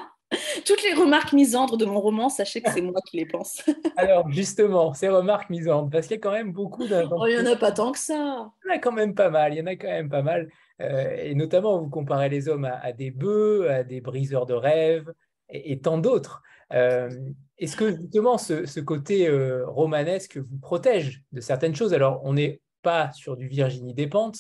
Toutes 0.65 0.83
les 0.83 0.93
remarques 0.93 1.33
misandres 1.33 1.77
de 1.77 1.85
mon 1.85 1.99
roman, 1.99 2.29
sachez 2.29 2.61
que 2.61 2.71
c'est 2.71 2.81
moi 2.81 2.99
qui 3.05 3.17
les 3.17 3.25
pense. 3.25 3.63
Alors, 3.97 4.29
justement, 4.31 4.93
ces 4.93 5.09
remarques 5.09 5.49
misandres, 5.49 5.89
parce 5.89 6.07
qu'il 6.07 6.15
y 6.15 6.19
a 6.19 6.21
quand 6.21 6.31
même 6.31 6.51
beaucoup 6.51 6.83
Oh, 6.83 7.25
il 7.27 7.35
n'y 7.35 7.47
en 7.47 7.51
a 7.51 7.55
pas 7.55 7.71
tant 7.71 7.91
que 7.91 7.99
ça. 7.99 8.51
Il 8.63 8.67
y 8.67 8.71
en 8.71 8.75
a 8.75 8.79
quand 8.79 8.91
même 8.91 9.13
pas 9.13 9.29
mal, 9.29 9.53
il 9.53 9.57
y 9.57 9.61
en 9.61 9.67
a 9.67 9.75
quand 9.75 9.87
même 9.87 10.09
pas 10.09 10.23
mal. 10.23 10.49
Euh, 10.81 11.15
et 11.17 11.35
notamment, 11.35 11.79
vous 11.79 11.89
comparez 11.89 12.29
les 12.29 12.49
hommes 12.49 12.65
à, 12.65 12.77
à, 12.79 12.91
des 12.91 13.11
bœufs, 13.11 13.69
à 13.69 13.83
des 13.83 14.01
briseurs 14.01 14.45
de 14.45 14.53
rêves, 14.53 15.11
et, 15.49 15.79
tant 15.79 15.97
d'autres. 15.97 16.41
Euh, 16.73 17.09
est-ce 17.57 17.77
que 17.77 17.95
justement 17.95 18.37
ce, 18.37 18.79
côté 18.79 19.27
euh, 19.27 19.65
romanesque 19.67 20.37
vous 20.37 20.57
protège 20.57 21.23
de 21.31 21.41
certaines 21.41 21.75
choses? 21.75 21.93
Alors, 21.93 22.21
on 22.23 22.33
n'est 22.33 22.61
pas 22.81 23.11
sur 23.13 23.37
du 23.37 23.47
Virginie 23.47 23.93
Despentes, 23.93 24.39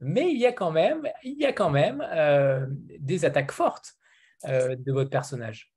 mais 0.00 0.30
il 0.30 0.38
y 0.38 0.46
a 0.46 0.52
quand 0.52 0.70
même, 0.70 1.08
il 1.22 1.38
y 1.38 1.46
a 1.46 1.52
quand 1.52 1.70
même 1.70 2.04
euh, 2.12 2.66
des 2.98 3.24
attaques 3.24 3.52
fortes 3.52 3.94
de 4.44 4.92
votre 4.92 5.10
personnage. 5.10 5.72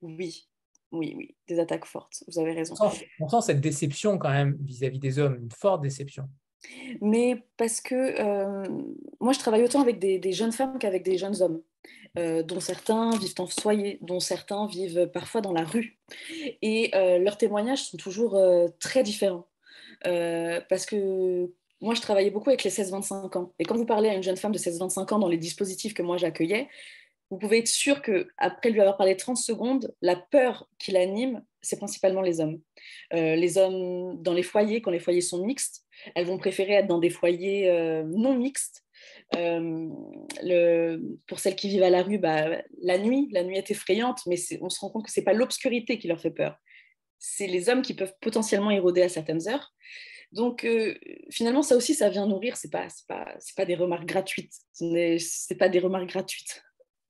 Oui, 0.00 0.48
oui, 0.92 1.14
oui, 1.16 1.36
des 1.48 1.58
attaques 1.58 1.84
fortes, 1.84 2.24
vous 2.28 2.40
avez 2.40 2.52
raison. 2.52 2.74
On 3.20 3.28
sent, 3.28 3.40
cette 3.46 3.60
déception 3.60 4.18
quand 4.18 4.30
même 4.30 4.56
vis-à-vis 4.60 4.98
des 4.98 5.18
hommes, 5.18 5.36
une 5.42 5.50
forte 5.50 5.82
déception. 5.82 6.28
Mais 7.00 7.44
parce 7.56 7.80
que 7.80 8.66
moi, 9.20 9.32
je 9.32 9.38
travaille 9.38 9.62
autant 9.62 9.80
avec 9.80 9.98
des 9.98 10.32
jeunes 10.32 10.52
femmes 10.52 10.78
qu'avec 10.78 11.04
des 11.04 11.18
jeunes 11.18 11.40
hommes. 11.42 11.62
Euh, 12.16 12.42
dont 12.42 12.58
certains 12.58 13.16
vivent 13.16 13.34
en 13.38 13.46
foyer, 13.46 13.98
dont 14.00 14.18
certains 14.18 14.66
vivent 14.66 15.08
parfois 15.12 15.40
dans 15.40 15.52
la 15.52 15.62
rue. 15.62 15.98
Et 16.62 16.90
euh, 16.94 17.18
leurs 17.18 17.36
témoignages 17.36 17.84
sont 17.84 17.96
toujours 17.96 18.34
euh, 18.36 18.66
très 18.80 19.02
différents. 19.02 19.46
parce 20.02 20.86
que 20.86 21.52
moi, 21.80 21.94
je 21.94 22.00
travaillais 22.00 22.30
beaucoup 22.30 22.48
avec 22.48 22.64
les 22.64 22.70
16-25 22.70 23.38
ans. 23.38 23.52
Et 23.58 23.64
quand 23.64 23.76
vous 23.76 23.86
parlez 23.86 24.08
à 24.08 24.14
une 24.14 24.22
jeune 24.22 24.36
femme 24.36 24.52
de 24.52 24.58
16-25 24.58 25.14
ans 25.14 25.18
dans 25.18 25.28
les 25.28 25.36
dispositifs 25.36 25.94
que 25.94 26.02
moi 26.02 26.16
j'accueillais, 26.16 26.68
vous 27.30 27.38
pouvez 27.38 27.58
être 27.58 27.68
sûr 27.68 28.02
qu'après 28.02 28.70
lui 28.70 28.80
avoir 28.80 28.96
parlé 28.96 29.16
30 29.16 29.36
secondes, 29.36 29.94
la 30.00 30.16
peur 30.16 30.68
qui 30.78 30.92
l'anime, 30.92 31.44
c'est 31.60 31.76
principalement 31.76 32.22
les 32.22 32.40
hommes. 32.40 32.60
les 33.12 33.58
hommes 33.58 34.22
dans 34.22 34.32
les 34.32 34.42
foyers, 34.42 34.80
quand 34.80 34.90
les 34.90 35.00
foyers 35.00 35.20
sont 35.20 35.44
mixtes, 35.44 35.84
elles 36.14 36.26
vont 36.26 36.38
préférer 36.38 36.74
être 36.74 36.86
dans 36.86 36.98
des 36.98 37.10
foyers 37.10 37.70
non 38.06 38.34
mixtes 38.34 38.84
euh, 39.36 40.98
pour 41.26 41.38
celles 41.38 41.56
qui 41.56 41.68
vivent 41.68 41.82
à 41.82 41.90
la 41.90 42.02
rue, 42.02 42.18
bah, 42.18 42.62
la 42.80 42.98
nuit, 42.98 43.28
la 43.32 43.44
nuit 43.44 43.56
est 43.56 43.70
effrayante, 43.70 44.20
mais 44.26 44.36
on 44.60 44.70
se 44.70 44.80
rend 44.80 44.90
compte 44.90 45.06
que 45.06 45.12
c'est 45.12 45.22
pas 45.22 45.32
l'obscurité 45.32 45.98
qui 45.98 46.08
leur 46.08 46.20
fait 46.20 46.30
peur. 46.30 46.56
C'est 47.18 47.46
les 47.46 47.68
hommes 47.68 47.82
qui 47.82 47.94
peuvent 47.94 48.14
potentiellement 48.20 48.70
éroder 48.70 49.02
à 49.02 49.08
certaines 49.08 49.48
heures. 49.48 49.74
Donc 50.32 50.64
euh, 50.64 50.94
finalement, 51.30 51.62
ça 51.62 51.76
aussi, 51.76 51.94
ça 51.94 52.10
vient 52.10 52.26
nourrir. 52.26 52.56
C'est 52.56 52.70
pas, 52.70 52.88
pas, 53.08 53.34
pas 53.56 53.64
des 53.64 53.74
remarques 53.74 54.06
gratuites. 54.06 54.54
C'est 54.72 55.58
pas 55.58 55.68
des 55.68 55.78
remarques 55.78 56.08
gratuites. 56.08 56.62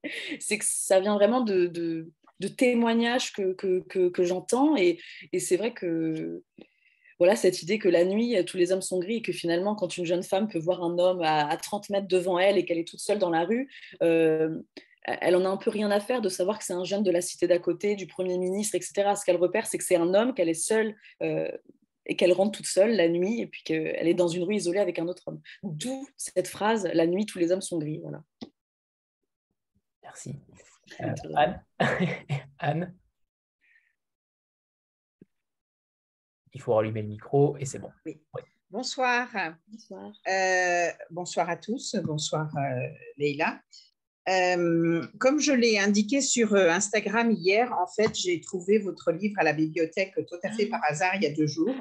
c'est 0.39 0.57
que 0.57 0.65
ça 0.67 0.99
vient 0.99 1.15
vraiment 1.15 1.41
de, 1.41 2.09
témoignages 2.57 3.33
que, 3.33 4.23
j'entends. 4.23 4.75
Et, 4.77 4.99
c'est 5.39 5.57
vrai 5.57 5.73
que 5.73 6.43
voilà 7.19 7.35
cette 7.35 7.61
idée 7.61 7.79
que 7.79 7.89
la 7.89 8.05
nuit, 8.05 8.35
tous 8.45 8.55
les 8.55 8.71
hommes 8.71 8.81
sont 8.81 8.99
gris 8.99 9.17
et 9.17 9.21
que 9.21 9.33
finalement, 9.33 9.75
quand 9.75 9.97
une 9.97 10.05
jeune 10.05 10.23
femme 10.23 10.47
peut 10.47 10.59
voir 10.59 10.83
un 10.83 10.97
homme 10.97 11.21
à, 11.21 11.55
30 11.57 11.89
mètres 11.89 12.07
devant 12.07 12.39
elle 12.39 12.57
et 12.57 12.65
qu'elle 12.65 12.77
est 12.77 12.87
toute 12.87 13.01
seule 13.01 13.19
dans 13.19 13.29
la 13.29 13.43
rue, 13.43 13.69
euh, 14.01 14.57
elle 15.05 15.35
en 15.35 15.45
a 15.45 15.49
un 15.49 15.57
peu 15.57 15.69
rien 15.69 15.89
à 15.91 15.99
faire 15.99 16.21
de 16.21 16.29
savoir 16.29 16.59
que 16.59 16.65
c'est 16.65 16.73
un 16.73 16.83
jeune 16.83 17.03
de 17.03 17.11
la 17.11 17.21
cité 17.21 17.47
d'à 17.47 17.59
côté, 17.59 17.95
du 17.95 18.07
Premier 18.07 18.37
ministre, 18.37 18.75
etc. 18.75 19.13
Ce 19.19 19.25
qu'elle 19.25 19.37
repère, 19.37 19.65
c'est 19.65 19.77
que 19.77 19.83
c'est 19.83 19.95
un 19.95 20.13
homme, 20.13 20.33
qu'elle 20.33 20.49
est 20.49 20.53
seule 20.53 20.95
euh, 21.23 21.49
et 22.05 22.15
qu'elle 22.15 22.31
rentre 22.31 22.57
toute 22.57 22.67
seule 22.67 22.95
la 22.95 23.07
nuit 23.07 23.41
et 23.41 23.47
puis 23.47 23.63
qu'elle 23.63 24.07
est 24.07 24.13
dans 24.13 24.27
une 24.27 24.43
rue 24.43 24.55
isolée 24.55 24.79
avec 24.79 24.99
un 24.99 25.07
autre 25.07 25.23
homme. 25.27 25.41
D'où 25.63 26.07
cette 26.17 26.47
phrase, 26.47 26.89
la 26.93 27.07
nuit, 27.07 27.25
tous 27.25 27.39
les 27.39 27.51
hommes 27.51 27.61
sont 27.61 27.77
gris. 27.77 27.99
Voilà. 28.01 28.23
Merci. 30.09 30.35
Euh, 31.01 31.13
Anne, 31.35 31.63
Anne 32.59 32.95
il 36.53 36.61
faut 36.61 36.73
rallumer 36.73 37.01
le 37.01 37.07
micro 37.07 37.55
et 37.57 37.65
c'est 37.65 37.79
bon. 37.79 37.91
Bonsoir. 38.69 39.27
Bonsoir. 39.67 40.11
Euh, 40.27 40.87
bonsoir 41.09 41.49
à 41.49 41.55
tous. 41.55 41.95
Bonsoir 42.03 42.51
euh, 42.57 42.87
Leïla. 43.17 43.59
Euh, 44.27 45.05
comme 45.19 45.39
je 45.39 45.53
l'ai 45.53 45.79
indiqué 45.79 46.21
sur 46.21 46.53
Instagram 46.53 47.31
hier, 47.31 47.71
en 47.73 47.87
fait, 47.87 48.15
j'ai 48.15 48.41
trouvé 48.41 48.77
votre 48.77 49.11
livre 49.11 49.35
à 49.39 49.43
la 49.43 49.53
bibliothèque 49.53 50.13
tout 50.27 50.37
à 50.43 50.51
fait 50.51 50.67
par 50.67 50.81
hasard 50.87 51.15
il 51.15 51.23
y 51.23 51.25
a 51.25 51.33
deux 51.33 51.47
jours. 51.47 51.75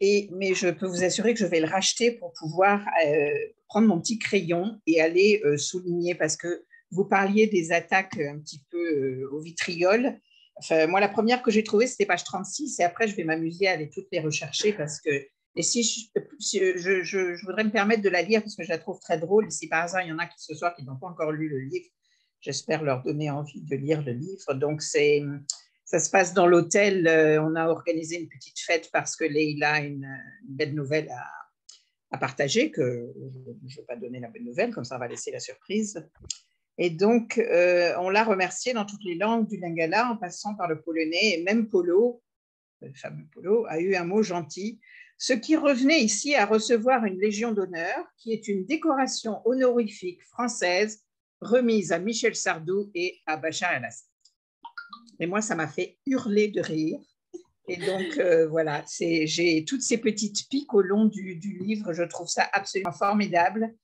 Et, 0.00 0.28
mais 0.32 0.54
je 0.54 0.68
peux 0.68 0.86
vous 0.86 1.02
assurer 1.02 1.34
que 1.34 1.40
je 1.40 1.46
vais 1.46 1.60
le 1.60 1.66
racheter 1.66 2.12
pour 2.12 2.32
pouvoir 2.34 2.84
prendre 3.68 3.88
mon 3.88 4.00
petit 4.00 4.18
crayon 4.18 4.80
et 4.86 5.00
aller 5.00 5.42
souligner 5.56 6.14
parce 6.14 6.36
que 6.36 6.64
vous 6.90 7.04
parliez 7.04 7.46
des 7.46 7.72
attaques 7.72 8.18
un 8.18 8.38
petit 8.38 8.62
peu 8.70 9.24
au 9.32 9.40
vitriol 9.40 10.20
moi, 10.88 11.00
la 11.00 11.08
première 11.08 11.42
que 11.42 11.50
j'ai 11.50 11.64
trouvée, 11.64 11.86
c'était 11.86 12.06
page 12.06 12.24
36, 12.24 12.80
et 12.80 12.84
après, 12.84 13.08
je 13.08 13.16
vais 13.16 13.24
m'amuser 13.24 13.68
à 13.68 13.72
aller 13.72 13.88
toutes 13.88 14.08
les 14.12 14.20
rechercher 14.20 14.72
parce 14.72 15.00
que, 15.00 15.10
et 15.56 15.62
si 15.62 15.82
je, 15.82 17.46
voudrais 17.46 17.64
me 17.64 17.70
permettre 17.70 18.02
de 18.02 18.08
la 18.08 18.22
lire 18.22 18.42
parce 18.42 18.56
que 18.56 18.62
je 18.62 18.68
la 18.68 18.78
trouve 18.78 19.00
très 19.00 19.18
drôle, 19.18 19.50
si 19.50 19.68
par 19.68 19.84
hasard, 19.84 20.02
il 20.02 20.08
y 20.08 20.12
en 20.12 20.18
a 20.18 20.26
qui 20.26 20.38
ce 20.38 20.54
soir 20.54 20.74
qui 20.74 20.84
n'ont 20.84 20.96
pas 20.96 21.08
encore 21.08 21.32
lu 21.32 21.48
le 21.48 21.60
livre, 21.60 21.86
j'espère 22.40 22.82
leur 22.82 23.02
donner 23.02 23.30
envie 23.30 23.62
de 23.62 23.76
lire 23.76 24.02
le 24.02 24.12
livre. 24.12 24.54
Donc, 24.54 24.82
c'est, 24.82 25.22
ça 25.84 25.98
se 25.98 26.10
passe 26.10 26.34
dans 26.34 26.46
l'hôtel. 26.46 27.06
Euh, 27.06 27.42
on 27.42 27.54
a 27.56 27.68
organisé 27.68 28.20
une 28.20 28.28
petite 28.28 28.60
fête 28.60 28.90
parce 28.92 29.16
que 29.16 29.24
Leïla 29.24 29.72
a 29.72 29.80
une, 29.80 30.08
belle 30.48 30.74
nouvelle 30.74 31.08
à, 31.10 31.26
à 32.12 32.18
partager, 32.18 32.70
que 32.70 33.12
je 33.66 33.74
ne 33.74 33.80
vais 33.80 33.86
pas 33.86 33.96
donner 33.96 34.20
la 34.20 34.28
belle 34.28 34.44
nouvelle, 34.44 34.72
comme 34.72 34.84
ça 34.84 34.96
on 34.96 35.00
va 35.00 35.08
laisser 35.08 35.30
la 35.32 35.40
surprise. 35.40 36.06
Et 36.82 36.88
donc, 36.88 37.36
euh, 37.36 37.92
on 37.98 38.08
l'a 38.08 38.24
remercié 38.24 38.72
dans 38.72 38.86
toutes 38.86 39.04
les 39.04 39.14
langues 39.14 39.46
du 39.46 39.58
Lingala, 39.58 40.12
en 40.12 40.16
passant 40.16 40.54
par 40.54 40.66
le 40.66 40.80
polonais, 40.80 41.34
et 41.34 41.42
même 41.42 41.68
Polo, 41.68 42.22
le 42.80 42.94
fameux 42.94 43.26
Polo, 43.34 43.66
a 43.68 43.78
eu 43.78 43.94
un 43.96 44.04
mot 44.04 44.22
gentil, 44.22 44.80
ce 45.18 45.34
qui 45.34 45.56
revenait 45.56 46.00
ici 46.00 46.34
à 46.34 46.46
recevoir 46.46 47.04
une 47.04 47.20
Légion 47.20 47.52
d'honneur, 47.52 48.06
qui 48.16 48.32
est 48.32 48.48
une 48.48 48.64
décoration 48.64 49.42
honorifique 49.44 50.22
française 50.24 51.04
remise 51.42 51.92
à 51.92 51.98
Michel 51.98 52.34
Sardou 52.34 52.90
et 52.94 53.18
à 53.26 53.36
Bachar 53.36 53.74
el-Assad. 53.74 54.08
Et 55.18 55.26
moi, 55.26 55.42
ça 55.42 55.54
m'a 55.54 55.68
fait 55.68 55.98
hurler 56.06 56.48
de 56.48 56.62
rire. 56.62 56.98
Et 57.68 57.76
donc, 57.76 58.16
euh, 58.16 58.48
voilà, 58.48 58.82
j'ai 58.98 59.66
toutes 59.68 59.82
ces 59.82 59.98
petites 59.98 60.48
piques 60.48 60.72
au 60.72 60.80
long 60.80 61.04
du 61.04 61.34
livre. 61.60 61.92
Je 61.92 62.04
trouve 62.04 62.28
ça 62.28 62.48
absolument 62.54 62.92
formidable. 62.92 63.74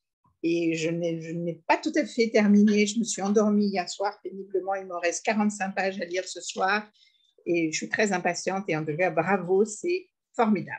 Et 0.48 0.76
je 0.76 0.90
n'ai 0.90 1.60
pas 1.66 1.76
tout 1.76 1.92
à 1.96 2.06
fait 2.06 2.30
terminé. 2.30 2.86
Je 2.86 3.00
me 3.00 3.04
suis 3.04 3.20
endormie 3.20 3.66
hier 3.66 3.88
soir 3.88 4.20
péniblement. 4.22 4.76
Il 4.76 4.86
me 4.86 4.94
reste 4.94 5.24
45 5.24 5.74
pages 5.74 6.00
à 6.00 6.04
lire 6.04 6.22
ce 6.22 6.40
soir. 6.40 6.88
Et 7.46 7.72
je 7.72 7.76
suis 7.76 7.88
très 7.88 8.12
impatiente. 8.12 8.62
Et 8.68 8.76
en 8.76 8.84
tout 8.84 8.96
cas, 8.96 9.10
bravo, 9.10 9.64
c'est 9.64 10.08
formidable. 10.36 10.78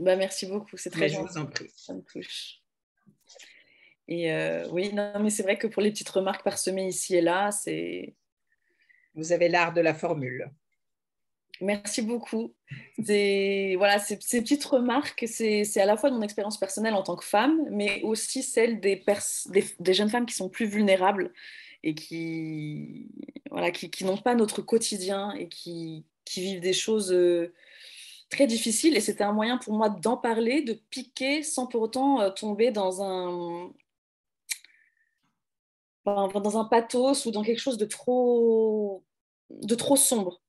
Bah, 0.00 0.16
merci 0.16 0.44
beaucoup. 0.44 0.76
C'est 0.76 0.90
très 0.90 1.08
gentil. 1.08 1.28
Je 1.28 1.32
vous 1.32 1.38
en 1.38 1.46
prie. 1.46 1.70
Ça 1.74 1.94
me 1.94 2.02
touche. 2.02 2.60
Et 4.06 4.30
euh, 4.34 4.68
oui, 4.70 4.92
non, 4.92 5.14
mais 5.18 5.30
c'est 5.30 5.44
vrai 5.44 5.56
que 5.56 5.66
pour 5.66 5.80
les 5.80 5.92
petites 5.92 6.10
remarques 6.10 6.44
parsemées 6.44 6.88
ici 6.88 7.16
et 7.16 7.22
là, 7.22 7.50
c'est. 7.52 8.14
Vous 9.14 9.32
avez 9.32 9.48
l'art 9.48 9.72
de 9.72 9.80
la 9.80 9.94
formule. 9.94 10.50
Merci 11.60 12.00
beaucoup. 12.02 12.54
Voilà, 12.98 13.98
ces, 13.98 14.16
petites 14.16 14.64
remarques, 14.64 15.24
c'est 15.26 15.80
à 15.80 15.84
la 15.84 15.96
fois 15.96 16.10
mon 16.10 16.22
expérience 16.22 16.58
personnelle 16.58 16.94
en 16.94 17.02
tant 17.02 17.16
que 17.16 17.24
femme, 17.24 17.66
mais 17.70 18.02
aussi 18.02 18.42
celle 18.42 18.80
des, 18.80 19.02
jeunes 19.92 20.08
femmes 20.08 20.26
qui 20.26 20.34
sont 20.34 20.48
plus 20.48 20.66
vulnérables 20.66 21.32
et 21.82 21.94
qui, 21.94 23.08
n'ont 24.02 24.16
pas 24.16 24.34
notre 24.34 24.62
quotidien 24.62 25.32
et 25.32 25.48
qui, 25.48 26.04
vivent 26.34 26.60
des 26.60 26.72
choses 26.72 27.12
euh, 27.12 27.52
très 28.30 28.46
difficiles. 28.46 28.96
Et 28.96 29.00
c'était 29.00 29.24
un 29.24 29.32
moyen 29.32 29.58
pour 29.58 29.74
moi 29.74 29.90
d'en 29.90 30.16
parler, 30.16 30.62
de 30.62 30.74
piquer 30.90 31.42
sans 31.42 31.66
pour 31.66 31.82
autant 31.82 32.20
euh, 32.20 32.30
tomber 32.30 32.70
dans 32.70 33.02
un, 33.02 33.72
dans 36.06 36.58
un 36.58 36.64
pathos 36.64 37.26
ou 37.26 37.32
dans 37.32 37.42
quelque 37.42 37.58
chose 37.60 37.78
de 37.78 37.86
trop 37.86 39.02
sombre. 39.96 40.40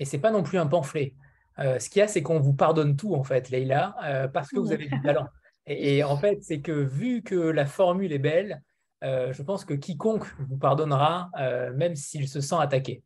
Et 0.00 0.04
c'est 0.06 0.18
pas 0.18 0.32
non 0.32 0.42
plus 0.42 0.58
un 0.58 0.66
pamphlet. 0.66 1.14
Euh, 1.58 1.78
ce 1.78 1.88
qu'il 1.90 2.00
y 2.00 2.02
a, 2.02 2.08
c'est 2.08 2.22
qu'on 2.22 2.40
vous 2.40 2.54
pardonne 2.54 2.96
tout, 2.96 3.14
en 3.14 3.22
fait, 3.22 3.50
Leïla, 3.50 3.94
euh, 4.02 4.26
parce 4.28 4.48
que 4.48 4.58
vous 4.58 4.72
avez 4.72 4.88
du 4.88 5.00
talent. 5.02 5.28
Et, 5.66 6.02
en 6.02 6.16
fait, 6.16 6.42
c'est 6.42 6.62
que 6.62 6.72
vu 6.72 7.22
que 7.22 7.36
la 7.36 7.66
formule 7.66 8.12
est 8.12 8.18
belle, 8.18 8.62
euh, 9.04 9.32
je 9.32 9.42
pense 9.42 9.66
que 9.66 9.74
quiconque 9.74 10.24
vous 10.38 10.56
pardonnera, 10.56 11.30
même 11.76 11.94
s'il 11.94 12.28
se 12.28 12.40
sent 12.40 12.56
attaqué. 12.58 13.04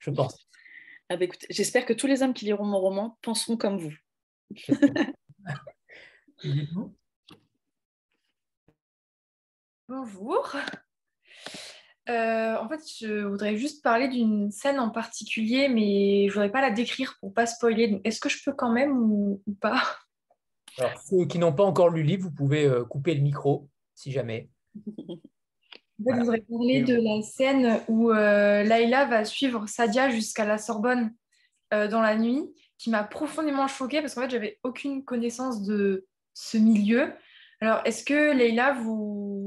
Je 0.00 0.10
pense. 0.10 0.48
Ah 1.08 1.16
bah 1.16 1.26
J'espère 1.50 1.86
que 1.86 1.92
tous 1.92 2.06
les 2.06 2.22
hommes 2.22 2.34
qui 2.34 2.46
liront 2.46 2.64
mon 2.66 2.80
roman 2.80 3.18
penseront 3.22 3.56
comme 3.56 3.78
vous. 3.78 3.94
Bonjour. 9.88 10.56
Euh, 12.08 12.56
en 12.56 12.68
fait, 12.68 12.80
je 13.00 13.24
voudrais 13.24 13.56
juste 13.56 13.82
parler 13.82 14.08
d'une 14.08 14.50
scène 14.50 14.78
en 14.78 14.90
particulier, 14.90 15.68
mais 15.68 16.24
je 16.24 16.28
ne 16.28 16.32
voudrais 16.32 16.50
pas 16.50 16.60
la 16.60 16.70
décrire 16.70 17.16
pour 17.18 17.30
ne 17.30 17.34
pas 17.34 17.46
spoiler. 17.46 18.00
Est-ce 18.04 18.20
que 18.20 18.28
je 18.28 18.42
peux 18.44 18.52
quand 18.52 18.70
même 18.70 18.92
ou, 18.92 19.42
pas? 19.60 19.82
Alors, 20.78 20.98
ceux 21.00 21.24
qui 21.26 21.38
n'ont 21.38 21.52
pas 21.52 21.64
encore 21.64 21.88
lu 21.88 22.02
le 22.02 22.08
livre, 22.08 22.24
vous 22.24 22.34
pouvez 22.34 22.66
euh, 22.66 22.84
couper 22.84 23.14
le 23.14 23.22
micro, 23.22 23.68
si 23.94 24.12
jamais. 24.12 24.50
je 24.76 26.12
voudrais 26.12 26.40
parler 26.40 26.82
de 26.82 26.96
la 26.96 27.22
scène 27.22 27.80
où 27.88 28.10
euh, 28.10 28.64
Laïla 28.64 29.06
va 29.06 29.24
suivre 29.24 29.66
Sadia 29.66 30.10
jusqu'à 30.10 30.44
la 30.44 30.58
Sorbonne 30.58 31.14
dans 31.90 32.02
la 32.02 32.16
nuit, 32.16 32.54
qui 32.78 32.88
m'a 32.88 33.02
profondément 33.02 33.66
choquée 33.66 34.00
parce 34.00 34.14
qu'en 34.14 34.20
fait, 34.22 34.30
j'avais 34.30 34.60
aucune 34.62 35.04
connaissance 35.04 35.64
de 35.64 36.06
ce 36.32 36.56
milieu. 36.56 37.12
Alors, 37.60 37.80
est-ce 37.84 38.04
que 38.04 38.32
Leïla, 38.32 38.74
vous 38.74 39.43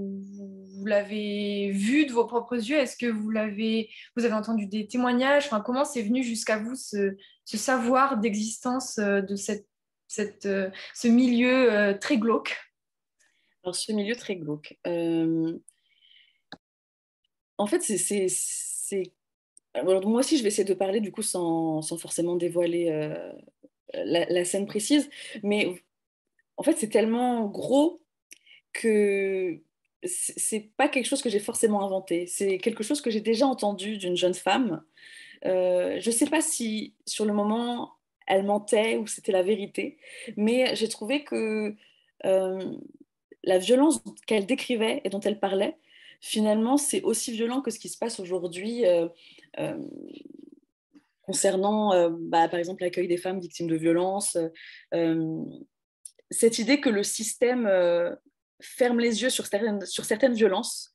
l'avez 0.88 1.72
vu 1.72 2.06
de 2.06 2.12
vos 2.12 2.26
propres 2.26 2.56
yeux? 2.56 2.78
Est-ce 2.78 2.98
que 2.98 3.06
vous, 3.06 3.30
l'avez, 3.30 3.90
vous 4.16 4.26
avez 4.26 4.34
entendu 4.34 4.66
des 4.66 4.88
témoignages? 4.88 5.46
Enfin, 5.46 5.62
Comment 5.62 5.86
c'est 5.86 6.02
venu 6.02 6.24
jusqu'à 6.24 6.58
vous 6.58 6.76
ce, 6.76 7.16
savoir 7.46 8.18
d'existence 8.18 8.98
euh, 8.98 9.22
de 9.22 9.36
cette, 9.36 9.68
cette, 10.08 10.46
euh, 10.46 10.70
ce 10.94 11.08
milieu 11.08 11.72
euh, 11.72 11.94
très 11.94 12.18
glauque? 12.18 12.58
Alors, 13.64 13.76
ce 13.76 13.92
milieu 13.92 14.16
très 14.16 14.36
glauque. 14.36 14.78
En 17.60 17.66
fait, 17.66 17.82
c'est. 17.82 19.04
moi 19.84 20.20
aussi, 20.20 20.38
je 20.38 20.44
vais 20.44 20.50
essayer 20.50 20.64
de 20.64 20.74
parler 20.74 21.02
du 21.02 21.12
coup 21.12 21.24
sans, 21.24 21.82
sans 21.82 21.98
forcément 21.98 22.36
dévoiler 22.36 22.90
la, 23.94 24.46
scène 24.46 24.68
précise. 24.68 25.10
Mais 25.44 25.84
en 26.56 26.64
fait, 26.64 26.78
c'est 26.78 26.90
tellement 26.90 27.46
gros 27.46 28.02
que 28.74 29.60
c'est 30.08 30.72
pas 30.78 30.88
quelque 30.89 31.05
chose 31.05 31.22
que 31.22 31.30
j'ai 31.30 31.39
forcément 31.39 31.84
inventé. 31.84 32.28
C'est 32.28 32.58
quelque 32.58 32.84
chose 32.84 33.01
que 33.01 33.10
j'ai 33.10 33.22
déjà 33.22 33.47
entendu 33.47 33.97
d'une 33.97 34.16
jeune 34.16 34.34
femme. 34.34 34.84
Euh, 35.45 35.97
je 35.99 36.12
sais 36.12 36.26
pas 36.26 36.41
si 36.41 36.95
sur 37.05 37.26
le 37.26 37.34
moment 37.34 37.93
elle 38.26 38.43
mentait 38.43 38.97
ou 38.97 39.08
c'était 39.08 39.32
la 39.32 39.43
vérité, 39.43 39.97
mais 40.36 40.76
j'ai 40.76 40.89
trouvé 40.89 41.24
que 41.24 41.76
euh, 42.26 42.72
la 43.43 43.58
violence 43.58 44.01
qu'elle 44.26 44.45
décrivait 44.45 45.01
et 45.05 45.10
dont 45.10 45.22
elle 45.22 45.39
parlait, 45.39 45.78
finalement, 46.20 46.76
c'est 46.76 47.01
aussi 47.03 47.32
violent 47.32 47.62
que 47.62 47.72
ce 47.72 47.80
qui 47.80 47.88
se 47.88 47.97
passe 47.97 48.20
aujourd'hui 48.20 48.86
euh, 48.86 49.08
concernant, 51.22 52.10
bah, 52.10 52.49
par 52.49 52.60
exemple, 52.60 52.84
l'accueil 52.84 53.08
des 53.08 53.18
femmes 53.18 53.39
victimes 53.39 53.68
de 53.68 53.78
violences 53.78 54.38
cette 56.30 56.60
idée 56.60 56.80
que 56.80 56.89
le 56.89 57.03
système 57.03 57.70
ferme 58.62 58.99
les 58.99 59.22
yeux 59.22 59.30
sur 59.30 59.45
certaines, 59.45 59.86
sur 59.86 60.05
certaines 60.05 60.34
violences, 60.34 60.91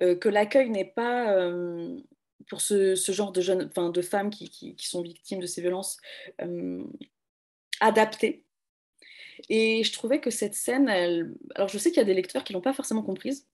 euh, 0.00 0.16
que 0.16 0.28
l'accueil 0.28 0.70
n'est 0.70 0.92
pas, 0.92 1.36
euh, 1.36 1.98
pour 2.48 2.60
ce, 2.60 2.94
ce, 2.94 3.12
genre 3.12 3.32
de, 3.32 3.40
jeunes, 3.40 3.68
de 3.68 4.02
femmes 4.02 4.30
qui, 4.30 4.50
qui, 4.50 4.86
sont 4.86 5.02
victimes 5.02 5.40
de 5.40 5.46
ces 5.46 5.60
violences, 5.60 5.98
adapté. 7.80 8.44
Et 9.48 9.84
je 9.84 9.92
trouvais 9.92 10.20
que 10.20 10.30
cette 10.30 10.54
scène, 10.54 10.88
alors 10.88 11.68
je 11.68 11.78
sais 11.78 11.90
qu'il 11.90 11.98
y 11.98 12.02
a 12.02 12.04
des 12.04 12.14
lecteurs 12.14 12.44
qui 12.44 12.52
ne 12.52 12.58
l'ont 12.58 12.62
pas 12.62 12.72
forcément 12.72 13.02
comprise, 13.02 13.48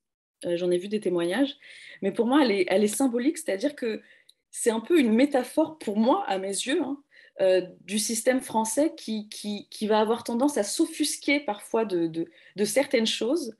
j'en 0.45 0.71
ai 0.71 0.79
vu 0.79 0.89
des 0.89 1.01
témoignages, 1.01 1.57
mais 2.03 2.13
pour 2.13 2.27
moi, 2.27 2.43
elle 2.43 2.51
est, 2.51 2.67
elle 2.69 2.85
est 2.85 2.89
symbolique, 2.89 3.39
c'est-à-dire 3.39 3.75
que 3.75 4.03
c'est 4.51 4.71
un 4.71 4.81
peu 4.81 4.99
une 4.99 5.13
métaphore 5.13 5.79
pour 5.79 5.97
moi, 5.97 6.25
à 6.27 6.39
mes 6.39 6.49
yeux, 6.49 6.83
hein, 6.83 7.03
euh, 7.41 7.61
du 7.83 8.01
système 8.01 8.41
français 8.41 8.95
qui, 8.97 9.29
qui, 9.29 9.87
va 9.87 10.01
avoir 10.01 10.25
tendance 10.25 10.59
à 10.59 10.65
s'offusquer 10.65 11.39
parfois 11.39 11.85
de, 11.85 12.09
de, 12.09 12.65
certaines 12.65 13.07
choses, 13.07 13.57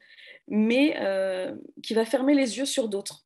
mais 0.49 0.97
euh, 0.99 1.55
qui 1.85 1.95
va 1.95 2.05
fermer 2.05 2.35
les 2.35 2.59
yeux 2.59 2.67
sur 2.67 2.89
d'autres. 2.89 3.25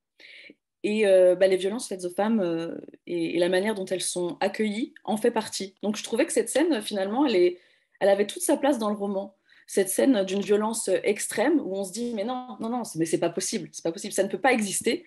Et 0.83 1.07
euh, 1.07 1.35
bah, 1.37 1.47
les 1.47 1.57
violences 1.57 1.89
faites 1.89 2.05
aux 2.05 2.11
femmes 2.11 2.77
et, 3.07 3.39
la 3.39 3.49
manière 3.49 3.75
dont 3.75 3.87
elles 3.87 4.03
sont 4.03 4.37
accueillies 4.41 4.93
en 5.05 5.17
fait 5.17 5.31
partie. 5.31 5.75
Donc 5.83 5.97
je 5.97 6.03
trouvais 6.03 6.27
que 6.27 6.33
cette 6.35 6.51
scène, 6.51 6.83
finalement, 6.83 7.25
elle, 7.25 7.37
est, 7.37 7.59
elle 8.01 8.11
avait 8.11 8.27
toute 8.27 8.43
sa 8.43 8.59
place 8.59 8.79
dans 8.79 8.91
le 8.91 8.97
roman. 8.97 9.35
Cette 9.67 9.89
scène 9.89 10.23
d'une 10.25 10.43
violence 10.43 10.89
extrême 11.03 11.61
où 11.61 11.75
on 11.75 11.85
se 11.85 11.93
dit 11.93 12.13
mais 12.15 12.25
non, 12.25 12.59
non, 12.61 12.69
non, 12.69 12.83
mais 12.97 13.07
c'est 13.07 13.17
pas 13.17 13.31
possible, 13.31 13.71
c'est 13.73 13.85
pas 13.85 13.93
possible, 13.93 14.13
ça 14.13 14.23
ne 14.23 14.29
peut 14.29 14.41
pas 14.41 14.53
exister. 14.53 15.07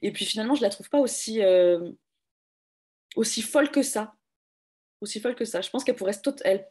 Et 0.00 0.10
puis 0.10 0.24
finalement, 0.24 0.54
je 0.54 0.62
la 0.62 0.70
trouve 0.70 0.88
pas 0.88 1.00
aussi, 1.00 1.42
aussi 3.14 3.42
folle 3.42 3.70
que 3.70 3.82
ça 3.82 4.14
aussi 5.00 5.20
folle 5.20 5.34
que 5.34 5.44
ça. 5.44 5.60
Je 5.60 5.70
pense 5.70 5.84
qu'elle 5.84 5.96
pourrait 5.96 6.18
elle... 6.44 6.68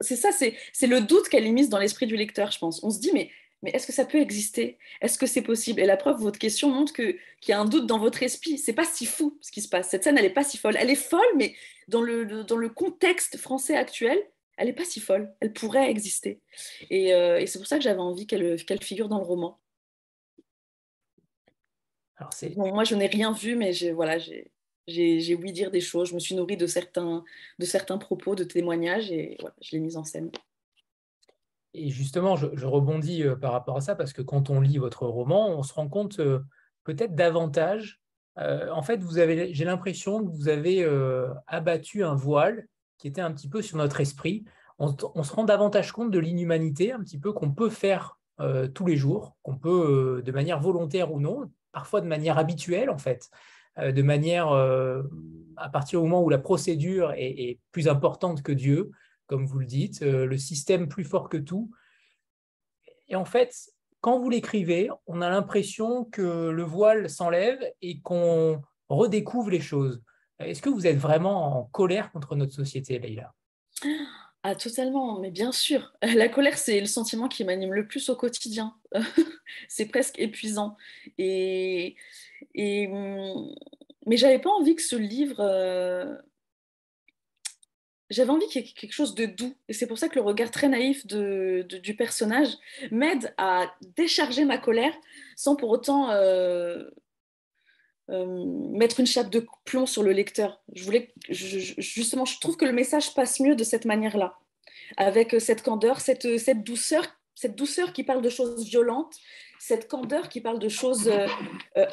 C'est 0.00 0.16
ça, 0.16 0.30
c'est 0.32 0.86
le 0.86 1.00
doute 1.00 1.28
qu'elle 1.28 1.52
mise 1.52 1.68
dans 1.68 1.78
l'esprit 1.78 2.06
du 2.06 2.16
lecteur, 2.16 2.50
je 2.50 2.58
pense. 2.58 2.82
On 2.82 2.90
se 2.90 2.98
dit, 2.98 3.10
mais, 3.12 3.30
mais 3.62 3.70
est-ce 3.72 3.86
que 3.86 3.92
ça 3.92 4.06
peut 4.06 4.18
exister? 4.18 4.78
Est-ce 5.02 5.18
que 5.18 5.26
c'est 5.26 5.42
possible? 5.42 5.80
Et 5.80 5.86
la 5.86 5.98
preuve, 5.98 6.18
votre 6.18 6.38
question 6.38 6.70
montre 6.70 6.94
qu'il 6.94 7.18
y 7.48 7.52
a 7.52 7.60
un 7.60 7.66
doute 7.66 7.86
dans 7.86 7.98
votre 7.98 8.22
esprit. 8.22 8.56
C'est 8.56 8.72
pas 8.72 8.86
si 8.86 9.04
fou 9.04 9.36
ce 9.42 9.52
qui 9.52 9.60
se 9.60 9.68
passe. 9.68 9.90
Cette 9.90 10.04
scène, 10.04 10.16
elle 10.16 10.24
n'est 10.24 10.30
pas 10.30 10.44
si 10.44 10.56
folle. 10.56 10.76
Elle 10.78 10.88
est 10.88 10.94
folle, 10.94 11.20
mais 11.36 11.54
dans 11.88 12.00
le, 12.00 12.44
dans 12.44 12.56
le 12.56 12.68
contexte 12.70 13.36
français 13.36 13.76
actuel, 13.76 14.18
elle 14.56 14.68
n'est 14.68 14.72
pas 14.72 14.86
si 14.86 15.00
folle. 15.00 15.34
Elle 15.40 15.52
pourrait 15.52 15.90
exister. 15.90 16.40
Et, 16.88 17.12
euh, 17.12 17.38
et 17.38 17.46
c'est 17.46 17.58
pour 17.58 17.68
ça 17.68 17.76
que 17.76 17.84
j'avais 17.84 18.00
envie 18.00 18.26
qu'elle 18.26 18.82
figure 18.82 19.10
dans 19.10 19.18
le 19.18 19.26
roman. 19.26 19.60
Alors 22.16 22.30
bon, 22.56 22.72
moi, 22.72 22.84
je 22.84 22.94
n'ai 22.94 23.08
rien 23.08 23.32
vu, 23.32 23.56
mais 23.56 23.72
voilà, 23.90 24.18
j'ai 24.18 24.50
j'ai 24.86 25.34
ouï 25.34 25.52
dire 25.52 25.70
des 25.70 25.80
choses, 25.80 26.10
je 26.10 26.14
me 26.14 26.20
suis 26.20 26.34
nourrie 26.34 26.56
de 26.56 26.66
certains, 26.66 27.24
de 27.58 27.64
certains 27.64 27.98
propos, 27.98 28.34
de 28.34 28.44
témoignages, 28.44 29.10
et 29.10 29.36
voilà, 29.40 29.54
je 29.60 29.72
l'ai 29.72 29.80
mise 29.80 29.96
en 29.96 30.04
scène. 30.04 30.30
Et 31.78 31.90
justement, 31.90 32.36
je, 32.36 32.64
rebondis 32.64 33.22
euh, 33.22 33.36
par 33.36 33.52
rapport 33.52 33.76
à 33.76 33.80
ça, 33.82 33.94
parce 33.94 34.14
que 34.14 34.22
quand 34.22 34.48
on 34.48 34.60
lit 34.60 34.78
votre 34.78 35.06
roman, 35.06 35.50
on 35.50 35.62
se 35.62 35.74
rend 35.74 35.88
compte 35.88 36.20
euh, 36.20 36.40
peut-être 36.84 37.14
davantage. 37.14 38.00
Euh, 38.38 38.70
en 38.70 38.82
fait, 38.82 39.00
j'ai 39.52 39.64
l'impression 39.64 40.24
que 40.24 40.30
vous 40.30 40.48
avez 40.48 40.86
abattu 41.46 42.02
un 42.04 42.14
voile 42.14 42.66
qui 42.98 43.08
était 43.08 43.20
un 43.20 43.32
petit 43.32 43.48
peu 43.48 43.60
sur 43.60 43.76
notre 43.76 44.00
esprit. 44.00 44.44
On, 44.78 44.94
on 45.14 45.22
se 45.22 45.34
rend 45.34 45.44
davantage 45.44 45.92
compte 45.92 46.10
de 46.10 46.18
l'inhumanité, 46.18 46.92
un 46.92 47.00
petit 47.00 47.18
peu 47.18 47.32
qu'on 47.32 47.52
peut 47.52 47.70
faire 47.70 48.18
tous 48.74 48.86
les 48.86 48.96
jours, 48.96 49.36
qu'on 49.42 49.56
peut, 49.56 50.22
de 50.24 50.32
manière 50.32 50.60
volontaire 50.60 51.12
ou 51.12 51.20
non, 51.20 51.50
parfois 51.72 52.02
de 52.02 52.06
manière 52.06 52.36
habituelle 52.36 52.90
en 52.90 52.98
fait, 52.98 53.30
de 53.76 54.02
manière, 54.02 54.50
euh, 54.52 55.02
à 55.56 55.68
partir 55.68 56.00
du 56.00 56.08
moment 56.08 56.22
où 56.22 56.28
la 56.28 56.38
procédure 56.38 57.12
est, 57.16 57.58
plus 57.72 57.88
importante 57.88 58.42
que 58.42 58.52
Dieu, 58.52 58.90
comme 59.26 59.46
vous 59.46 59.58
le 59.58 59.66
dites, 59.66 60.02
euh, 60.02 60.26
le 60.26 60.38
système 60.38 60.88
plus 60.88 61.04
fort 61.04 61.28
que 61.28 61.36
tout. 61.36 61.70
Et 63.08 63.16
en 63.16 63.24
fait, 63.24 63.54
quand 64.00 64.18
vous 64.18 64.30
l'écrivez, 64.30 64.88
on 65.06 65.20
a 65.20 65.28
l'impression 65.28 66.04
que 66.04 66.48
le 66.48 66.62
voile 66.62 67.10
s'enlève 67.10 67.60
et 67.82 68.00
qu'on 68.00 68.62
redécouvre 68.88 69.50
les 69.50 69.60
choses. 69.60 70.02
Est-ce 70.38 70.62
que 70.62 70.68
vous 70.68 70.86
êtes 70.86 70.98
vraiment 70.98 71.58
en 71.58 71.64
colère 71.64 72.12
contre 72.12 72.36
notre 72.36 72.52
société, 72.52 72.98
Leïla? 72.98 73.34
Ah, 74.48 74.54
totalement, 74.54 75.18
mais 75.18 75.32
bien 75.32 75.50
sûr. 75.50 75.92
La 76.02 76.28
colère, 76.28 76.56
c'est 76.56 76.78
le 76.78 76.86
sentiment 76.86 77.26
qui 77.26 77.42
m'anime 77.42 77.74
le 77.74 77.88
plus 77.88 78.08
au 78.10 78.14
quotidien. 78.14 78.76
c'est 79.68 79.86
presque 79.86 80.20
épuisant. 80.20 80.76
Et, 81.18 81.96
hum, 82.56 83.52
mais 84.06 84.16
j'avais 84.16 84.38
pas 84.38 84.50
envie 84.50 84.76
que 84.76 84.82
ce 84.82 84.94
livre. 84.94 85.40
Euh, 85.40 86.16
j'avais 88.08 88.30
envie 88.30 88.46
qu'il 88.46 88.62
y 88.62 88.64
ait 88.64 88.72
quelque 88.72 88.92
chose 88.92 89.16
de 89.16 89.26
doux. 89.26 89.52
Et 89.68 89.72
c'est 89.72 89.88
pour 89.88 89.98
ça 89.98 90.08
que 90.08 90.14
le 90.14 90.20
regard 90.20 90.52
très 90.52 90.68
naïf 90.68 91.04
du 91.08 91.96
personnage 91.98 92.50
m'aide 92.92 93.34
à 93.38 93.74
décharger 93.96 94.44
ma 94.44 94.58
colère 94.58 94.94
sans 95.34 95.56
pour 95.56 95.70
autant 95.70 96.10
euh, 96.12 96.88
mettre 98.08 99.00
une 99.00 99.06
chape 99.06 99.30
de 99.30 99.46
plomb 99.64 99.86
sur 99.86 100.02
le 100.02 100.12
lecteur. 100.12 100.62
Je 100.72 100.84
voulais, 100.84 101.12
justement, 101.28 102.24
je 102.24 102.38
trouve 102.38 102.56
que 102.56 102.64
le 102.64 102.72
message 102.72 103.14
passe 103.14 103.40
mieux 103.40 103.56
de 103.56 103.64
cette 103.64 103.84
manière-là, 103.84 104.38
avec 104.96 105.40
cette 105.40 105.62
candeur, 105.62 106.00
cette, 106.00 106.38
cette 106.38 106.62
douceur, 106.62 107.04
cette 107.34 107.56
douceur 107.56 107.92
qui 107.92 108.04
parle 108.04 108.22
de 108.22 108.28
choses 108.28 108.64
violentes, 108.64 109.16
cette 109.58 109.88
candeur 109.88 110.28
qui 110.28 110.40
parle 110.40 110.58
de 110.58 110.68
choses 110.68 111.10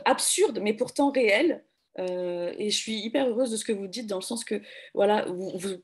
absurdes, 0.05 0.59
mais 0.61 0.73
pourtant 0.73 1.11
réelles. 1.11 1.63
et 1.97 2.69
je 2.69 2.77
suis 2.77 2.99
hyper 2.99 3.27
heureuse 3.27 3.51
de 3.51 3.57
ce 3.57 3.65
que 3.65 3.73
vous 3.73 3.87
dites, 3.87 4.07
dans 4.07 4.17
le 4.17 4.21
sens 4.21 4.43
que 4.43 4.61
voilà, 4.93 5.25
vous, 5.25 5.81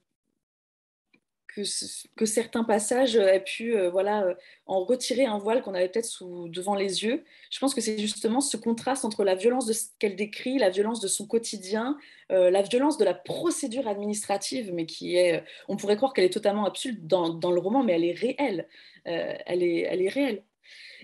que, 2.15 2.25
certains 2.25 2.63
passages 2.63 3.15
aient 3.15 3.43
pu 3.43 3.75
euh, 3.75 3.89
voilà, 3.89 4.23
euh, 4.23 4.35
en 4.65 4.83
retirer 4.83 5.25
un 5.25 5.37
voile 5.37 5.61
qu'on 5.61 5.73
avait 5.73 5.89
peut-être 5.89 6.23
devant 6.47 6.75
les 6.75 7.03
yeux. 7.03 7.23
Je 7.49 7.59
pense 7.59 7.73
que 7.73 7.81
c'est 7.81 7.97
justement 7.97 8.41
ce 8.41 8.57
contraste 8.57 9.05
entre 9.05 9.23
la 9.23 9.35
violence 9.35 9.93
qu'elle 9.99 10.15
décrit, 10.15 10.57
la 10.57 10.69
violence 10.69 10.99
de 10.99 11.07
son 11.07 11.27
quotidien, 11.27 11.97
euh, 12.31 12.49
la 12.49 12.61
violence 12.61 12.97
de 12.97 13.05
la 13.05 13.13
procédure 13.13 13.87
administrative, 13.87 14.73
mais 14.73 14.85
qui 14.85 15.15
est, 15.15 15.43
on 15.67 15.77
pourrait 15.77 15.97
croire 15.97 16.13
qu'elle 16.13 16.25
est 16.25 16.29
totalement 16.29 16.65
absurde 16.65 16.97
dans, 17.01 17.51
le 17.51 17.59
roman, 17.59 17.83
mais 17.83 17.93
elle 17.93 18.05
est 18.05 18.13
réelle. 18.13 18.67
elle, 19.05 19.63
est, 19.63 19.81
elle 19.81 20.01
est 20.01 20.09
réelle. 20.09 20.43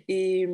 Et, 0.07 0.47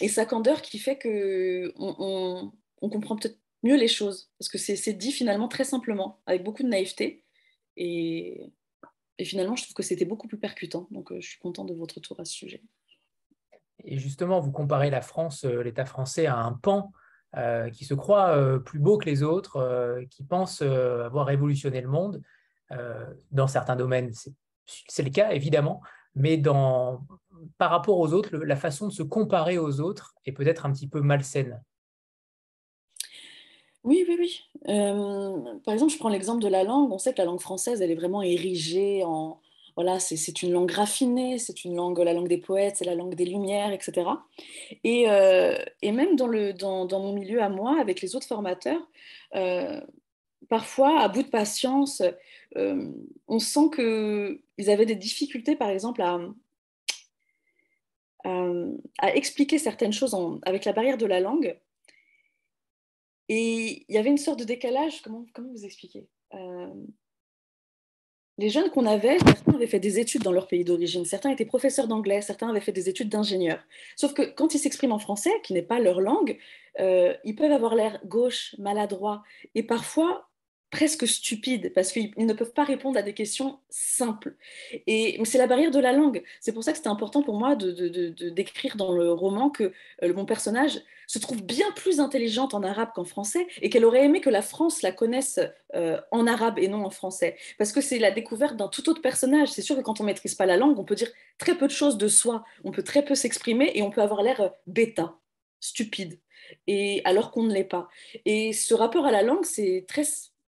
et, 0.00 0.08
sa 0.08 0.24
candeur 0.24 0.62
qui 0.62 0.78
fait 0.78 0.98
qu'on 0.98 1.72
on, 1.78 2.52
on 2.80 2.88
comprend 2.88 3.16
peut-être 3.16 3.38
mieux 3.62 3.76
les 3.76 3.88
choses, 3.88 4.30
parce 4.38 4.48
que 4.48 4.58
c'est 4.58 4.92
dit 4.92 5.12
finalement 5.12 5.48
très 5.48 5.64
simplement, 5.64 6.20
avec 6.26 6.42
beaucoup 6.42 6.62
de 6.62 6.68
naïveté. 6.68 7.22
Et 7.76 8.40
et 9.18 9.24
finalement, 9.24 9.56
je 9.56 9.64
trouve 9.64 9.74
que 9.74 9.82
c'était 9.82 10.04
beaucoup 10.04 10.28
plus 10.28 10.38
percutant. 10.38 10.86
Donc, 10.90 11.12
euh, 11.12 11.20
je 11.20 11.28
suis 11.28 11.38
contente 11.38 11.68
de 11.68 11.74
votre 11.74 12.00
tour 12.00 12.20
à 12.20 12.24
ce 12.24 12.32
sujet. 12.32 12.62
Et 13.84 13.98
justement, 13.98 14.40
vous 14.40 14.52
comparez 14.52 14.90
la 14.90 15.00
France, 15.00 15.44
euh, 15.44 15.62
l'État 15.62 15.86
français, 15.86 16.26
à 16.26 16.36
un 16.36 16.52
pan 16.52 16.92
euh, 17.36 17.70
qui 17.70 17.84
se 17.84 17.94
croit 17.94 18.60
plus 18.64 18.78
beau 18.78 18.98
que 18.98 19.06
les 19.06 19.22
autres, 19.22 20.04
qui 20.10 20.24
pense 20.24 20.62
avoir 20.62 21.26
révolutionné 21.26 21.80
le 21.80 21.88
monde. 21.88 22.22
dans 23.30 23.46
certains 23.46 23.76
domaines, 23.76 24.12
c'est 24.64 25.02
le 25.02 25.10
cas, 25.10 25.30
évidemment, 25.32 25.82
mais 26.14 26.38
dans, 26.38 27.06
par 27.58 27.70
rapport 27.70 27.98
aux 27.98 28.12
autres, 28.14 28.36
la 28.36 28.56
façon 28.56 28.88
de 28.88 28.92
se 28.92 29.02
comparer 29.02 29.58
aux 29.58 29.80
autres 29.80 30.14
est 30.24 30.32
peut-être 30.32 30.64
un 30.64 30.72
petit 30.72 30.88
peu 30.88 31.00
malsaine. 31.00 31.62
Oui, 33.86 34.04
oui, 34.08 34.16
oui. 34.18 34.42
Euh, 34.68 35.58
par 35.64 35.72
exemple, 35.72 35.92
je 35.92 35.98
prends 35.98 36.08
l'exemple 36.08 36.42
de 36.42 36.48
la 36.48 36.64
langue. 36.64 36.92
On 36.92 36.98
sait 36.98 37.12
que 37.12 37.18
la 37.18 37.24
langue 37.24 37.40
française, 37.40 37.80
elle 37.80 37.92
est 37.92 37.94
vraiment 37.94 38.20
érigée 38.20 39.04
en... 39.04 39.40
Voilà, 39.76 40.00
c'est 40.00 40.42
une 40.42 40.52
langue 40.52 40.70
raffinée, 40.70 41.38
c'est 41.38 41.64
une 41.64 41.76
langue, 41.76 41.98
la 41.98 42.14
langue 42.14 42.28
des 42.28 42.38
poètes, 42.38 42.76
c'est 42.78 42.86
la 42.86 42.94
langue 42.94 43.14
des 43.14 43.26
lumières, 43.26 43.72
etc. 43.72 44.08
Et, 44.84 45.04
euh, 45.10 45.54
et 45.82 45.92
même 45.92 46.16
dans, 46.16 46.26
le, 46.26 46.54
dans, 46.54 46.86
dans, 46.86 46.98
mon 46.98 47.12
milieu 47.12 47.42
à 47.42 47.50
moi, 47.50 47.78
avec 47.78 48.00
les 48.00 48.16
autres 48.16 48.26
formateurs, 48.26 48.80
euh, 49.34 49.80
parfois, 50.48 51.00
à 51.00 51.08
bout 51.08 51.22
de 51.22 51.28
patience, 51.28 52.02
on 52.54 53.38
sent 53.38 53.70
qu'ils 53.74 54.70
avaient 54.70 54.86
des 54.86 54.96
difficultés, 54.96 55.56
par 55.56 55.68
exemple, 55.68 56.00
à, 56.00 56.20
à, 58.24 59.14
expliquer 59.14 59.58
certaines 59.58 59.92
choses 59.92 60.16
avec 60.42 60.64
la 60.64 60.72
barrière 60.72 60.96
de 60.96 61.06
la 61.06 61.20
langue 61.20 61.56
et 63.28 63.84
il 63.88 63.94
y 63.94 63.98
avait 63.98 64.10
une 64.10 64.18
sorte 64.18 64.38
de 64.38 64.44
décalage, 64.44 65.02
comment, 65.02 65.24
comment 65.34 65.50
vous 65.50 65.64
expliquer 65.64 66.06
euh, 66.34 66.72
Les 68.38 68.50
jeunes 68.50 68.70
qu'on 68.70 68.86
avait, 68.86 69.18
certains 69.18 69.54
avaient 69.54 69.66
fait 69.66 69.80
des 69.80 69.98
études 69.98 70.22
dans 70.22 70.32
leur 70.32 70.46
pays 70.46 70.64
d'origine, 70.64 71.04
certains 71.04 71.30
étaient 71.30 71.44
professeurs 71.44 71.88
d'anglais, 71.88 72.22
certains 72.22 72.48
avaient 72.48 72.60
fait 72.60 72.72
des 72.72 72.88
études 72.88 73.08
d'ingénieur. 73.08 73.58
Sauf 73.96 74.14
que 74.14 74.22
quand 74.22 74.54
ils 74.54 74.58
s'expriment 74.58 74.92
en 74.92 74.98
français, 74.98 75.32
qui 75.42 75.54
n'est 75.54 75.62
pas 75.62 75.80
leur 75.80 76.00
langue, 76.00 76.38
euh, 76.78 77.14
ils 77.24 77.34
peuvent 77.34 77.52
avoir 77.52 77.74
l'air 77.74 78.00
gauche, 78.04 78.54
maladroit, 78.58 79.22
et 79.54 79.62
parfois 79.62 80.28
presque 80.70 81.06
stupides 81.06 81.72
parce 81.74 81.92
qu'ils 81.92 82.12
ne 82.16 82.32
peuvent 82.32 82.52
pas 82.52 82.64
répondre 82.64 82.98
à 82.98 83.02
des 83.02 83.14
questions 83.14 83.58
simples. 83.70 84.34
Et 84.86 85.18
c'est 85.24 85.38
la 85.38 85.46
barrière 85.46 85.70
de 85.70 85.78
la 85.78 85.92
langue. 85.92 86.22
C'est 86.40 86.52
pour 86.52 86.64
ça 86.64 86.72
que 86.72 86.78
c'était 86.78 86.88
important 86.88 87.22
pour 87.22 87.38
moi 87.38 87.54
de, 87.56 87.70
d'écrire 88.30 88.76
dans 88.76 88.92
le 88.92 89.12
roman 89.12 89.50
que 89.50 89.72
euh, 90.02 90.14
mon 90.14 90.24
personnage 90.24 90.80
se 91.06 91.20
trouve 91.20 91.42
bien 91.42 91.70
plus 91.76 92.00
intelligente 92.00 92.52
en 92.52 92.64
arabe 92.64 92.90
qu'en 92.94 93.04
français 93.04 93.46
et 93.62 93.70
qu'elle 93.70 93.84
aurait 93.84 94.04
aimé 94.04 94.20
que 94.20 94.30
la 94.30 94.42
France 94.42 94.82
la 94.82 94.90
connaisse 94.90 95.38
euh, 95.74 96.00
en 96.10 96.26
arabe 96.26 96.58
et 96.58 96.66
non 96.66 96.84
en 96.84 96.90
français. 96.90 97.36
Parce 97.58 97.72
que 97.72 97.80
c'est 97.80 97.98
la 97.98 98.10
découverte 98.10 98.56
d'un 98.56 98.68
tout 98.68 98.88
autre 98.88 99.02
personnage. 99.02 99.48
C'est 99.48 99.62
sûr 99.62 99.76
que 99.76 99.82
quand 99.82 100.00
on 100.00 100.04
maîtrise 100.04 100.34
pas 100.34 100.46
la 100.46 100.56
langue, 100.56 100.78
on 100.78 100.84
peut 100.84 100.96
dire 100.96 101.10
très 101.38 101.56
peu 101.56 101.68
de 101.68 101.72
choses 101.72 101.96
de 101.96 102.08
soi, 102.08 102.44
on 102.64 102.72
peut 102.72 102.82
très 102.82 103.04
peu 103.04 103.14
s'exprimer 103.14 103.70
et 103.74 103.82
on 103.82 103.90
peut 103.90 104.02
avoir 104.02 104.22
l'air 104.22 104.50
bêta, 104.66 105.14
stupide, 105.60 106.18
et 106.66 107.02
alors 107.04 107.30
qu'on 107.30 107.44
ne 107.44 107.52
l'est 107.52 107.64
pas. 107.64 107.88
Et 108.24 108.52
ce 108.52 108.74
rapport 108.74 109.06
à 109.06 109.12
la 109.12 109.22
langue, 109.22 109.44
c'est 109.44 109.84
très 109.88 110.04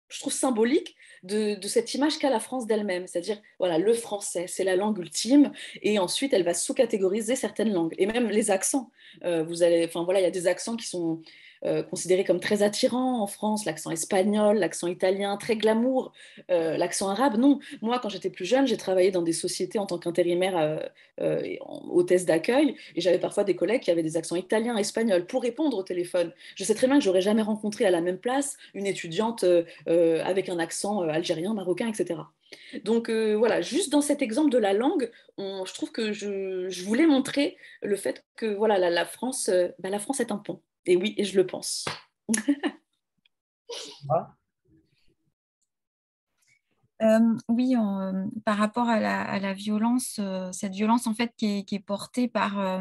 je 0.09 0.21
trouve 0.21 0.33
symbolique 0.33 0.97
de, 1.23 1.59
cette 1.67 1.95
image 1.95 2.19
qu'a 2.19 2.31
la 2.31 2.41
France 2.41 2.67
d'elle-même, 2.67 3.07
c'est-à-dire 3.07 3.41
voilà 3.59 3.79
le 3.79 3.93
français, 3.93 4.47
c'est 4.47 4.65
la 4.65 4.77
langue 4.77 4.99
ultime, 4.99 5.53
et 5.83 5.99
ensuite 5.99 6.33
elle 6.33 6.45
va 6.45 6.55
sous-catégoriser 6.55 7.37
certaines 7.37 7.73
langues 7.73 7.95
et 7.99 8.07
même 8.07 8.29
les 8.29 8.51
accents. 8.51 8.91
Euh, 9.25 9.43
vous 9.43 9.63
allez, 9.63 9.85
enfin 9.87 10.05
voilà, 10.05 10.21
il 10.21 10.23
y 10.23 10.27
a 10.27 10.31
des 10.31 10.47
accents 10.47 10.77
qui 10.77 10.87
sont 10.87 11.23
euh, 11.65 11.83
considéré 11.83 12.25
comme 12.25 12.41
très 12.41 12.63
attirant 12.63 13.21
en 13.21 13.27
France, 13.27 13.65
l'accent 13.65 13.91
espagnol, 13.91 14.59
l'accent 14.59 14.87
italien, 14.87 15.37
très 15.37 15.57
glamour, 15.57 16.13
euh, 16.51 16.77
l'accent 16.77 17.09
arabe, 17.09 17.37
non. 17.37 17.59
Moi, 17.83 17.99
quand 18.01 18.09
j'étais 18.09 18.31
plus 18.31 18.45
jeune, 18.45 18.67
j'ai 18.67 18.77
travaillé 18.77 19.11
dans 19.11 19.23
des 19.23 19.33
sociétés 19.33 19.79
en 19.79 19.87
tant 19.87 19.99
qu'intérimaire 19.99 20.81
euh, 21.21 21.57
hôtesse 21.91 22.27
d'accueil, 22.27 22.77
et 22.95 23.01
j'avais 23.01 23.19
parfois 23.19 23.45
des 23.45 23.57
collègues 23.57 23.83
qui 23.83 23.91
avaient 23.91 24.03
des 24.03 24.17
accents 24.17 24.37
italiens, 24.37 24.77
espagnols, 24.77 25.27
pour 25.27 25.43
répondre 25.43 25.77
au 25.77 25.83
téléphone. 25.83 26.33
Je 26.55 26.65
sais 26.65 26.75
très 26.75 26.87
bien 26.87 26.99
que 26.99 27.05
j'aurais 27.05 27.21
jamais 27.21 27.43
rencontré 27.43 27.85
à 27.85 27.91
la 27.91 28.01
même 28.01 28.19
place 28.19 28.57
une 28.75 28.87
étudiante 28.87 29.45
avec 29.87 30.49
un 30.49 30.59
accent 30.59 31.01
algérien, 31.03 31.55
marocain, 31.55 31.89
etc. 31.89 32.21
Donc 32.85 33.11
voilà, 33.11 33.61
juste 33.61 33.91
dans 33.91 34.01
cet 34.01 34.23
exemple 34.23 34.51
de 34.51 34.59
la 34.59 34.73
langue, 34.73 35.11
je 35.39 35.75
trouve 35.75 35.91
que 35.93 36.13
je, 36.13 36.85
voulais 36.85 37.07
montrer 37.07 37.57
le 37.83 37.97
fait 37.97 38.25
que 38.37 38.47
voilà, 38.47 38.79
la, 38.79 39.05
France, 39.05 39.51
bah, 39.79 39.91
la 39.91 39.99
France 39.99 40.21
est 40.21 40.33
un 40.33 40.39
pont. 40.39 40.61
Et 40.89 40.97
oui, 40.97 41.14
et 41.18 41.24
je 41.24 41.36
le 41.36 41.47
pense. 41.47 41.84
Euh, 47.01 47.36
oui, 47.49 47.76
euh, 47.76 48.26
par 48.45 48.57
rapport 48.57 48.89
à 48.89 48.99
la, 48.99 49.55
violence, 49.55 50.16
euh, 50.18 50.51
cette 50.51 50.72
violence 50.72 51.07
en 51.07 51.14
fait 51.14 51.32
qui 51.36 51.64
est, 51.70 51.78
portée 51.78 52.26
par, 52.26 52.80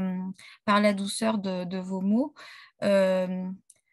par 0.66 0.82
la 0.82 0.94
douceur 0.94 1.38
de, 1.38 1.78
vos 1.78 2.02
mots, 2.02 2.34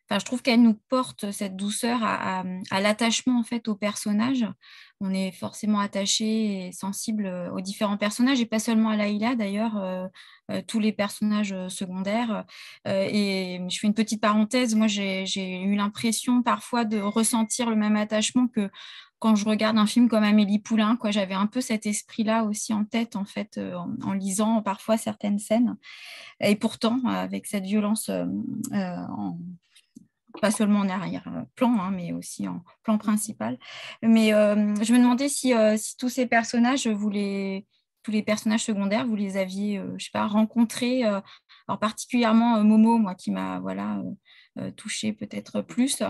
Enfin, 0.08 0.18
je 0.18 0.24
trouve 0.26 0.42
qu'elle 0.42 0.62
nous 0.62 0.78
porte 0.88 1.30
cette 1.30 1.56
douceur 1.56 2.00
à, 2.02 2.44
l'attachement 2.72 3.38
en 3.38 3.42
fait 3.42 3.68
au 3.68 3.74
personnage. 3.74 4.46
On 5.00 5.10
est 5.12 5.32
forcément 5.32 5.80
attaché 5.80 6.66
et 6.66 6.72
sensible 6.72 7.26
aux 7.52 7.60
différents 7.60 7.96
personnages 7.96 8.40
et 8.40 8.46
pas 8.46 8.58
seulement 8.58 8.90
à 8.90 8.96
Laïla 8.96 9.34
d'ailleurs, 9.34 10.10
tous 10.66 10.78
les 10.78 10.92
personnages 10.92 11.54
secondaires. 11.68 12.44
et 12.86 13.60
je 13.68 13.78
fais 13.78 13.86
une 13.86 13.94
petite 13.94 14.20
parenthèse. 14.20 14.74
Moi, 14.74 14.88
j'ai 14.88 15.62
eu 15.62 15.74
l'impression 15.74 16.42
parfois 16.42 16.84
de 16.84 17.00
ressentir 17.00 17.70
le 17.70 17.76
même 17.76 17.96
attachement 17.96 18.46
que 18.46 18.70
quand 19.20 19.36
je 19.36 19.46
regarde 19.46 19.78
un 19.78 19.86
film 19.86 20.08
comme 20.10 20.22
Amélie 20.22 20.58
Poulain, 20.58 20.98
j'avais 21.06 21.32
un 21.32 21.46
peu 21.46 21.62
cet 21.62 21.86
esprit-là 21.86 22.44
aussi 22.44 22.74
en 22.74 22.84
tête, 22.84 23.16
en 23.16 23.24
fait, 23.24 23.58
en, 24.02 24.12
lisant 24.12 24.60
parfois 24.60 24.98
certaines 24.98 25.38
scènes. 25.38 25.78
Et 26.40 26.56
pourtant, 26.56 27.00
avec 27.06 27.46
cette 27.46 27.64
violence 27.64 28.10
en, 28.70 29.38
pas 30.40 30.50
seulement 30.50 30.80
en 30.80 30.88
arrière-plan, 30.88 31.78
hein, 31.80 31.90
mais 31.90 32.12
aussi 32.12 32.48
en 32.48 32.62
plan 32.82 32.98
principal. 32.98 33.58
Mais 34.02 34.34
euh, 34.34 34.74
je 34.82 34.92
me 34.92 34.98
demandais 34.98 35.28
si, 35.28 35.54
euh, 35.54 35.76
tous 35.98 36.08
ces 36.08 36.26
personnages, 36.26 36.84
tous 36.84 37.10
les 38.10 38.22
personnages 38.22 38.64
secondaires, 38.64 39.06
vous 39.06 39.16
les 39.16 39.36
aviez, 39.36 39.78
euh, 39.78 39.94
je 39.96 40.06
sais 40.06 40.10
pas, 40.12 40.26
rencontrés, 40.26 41.04
alors 41.04 41.78
particulièrement 41.80 42.62
Momo, 42.62 42.98
moi, 42.98 43.14
qui 43.14 43.30
m'a, 43.30 43.60
voilà, 43.60 44.02
touché 44.76 45.12
peut-être 45.12 45.62
plus. 45.62 46.02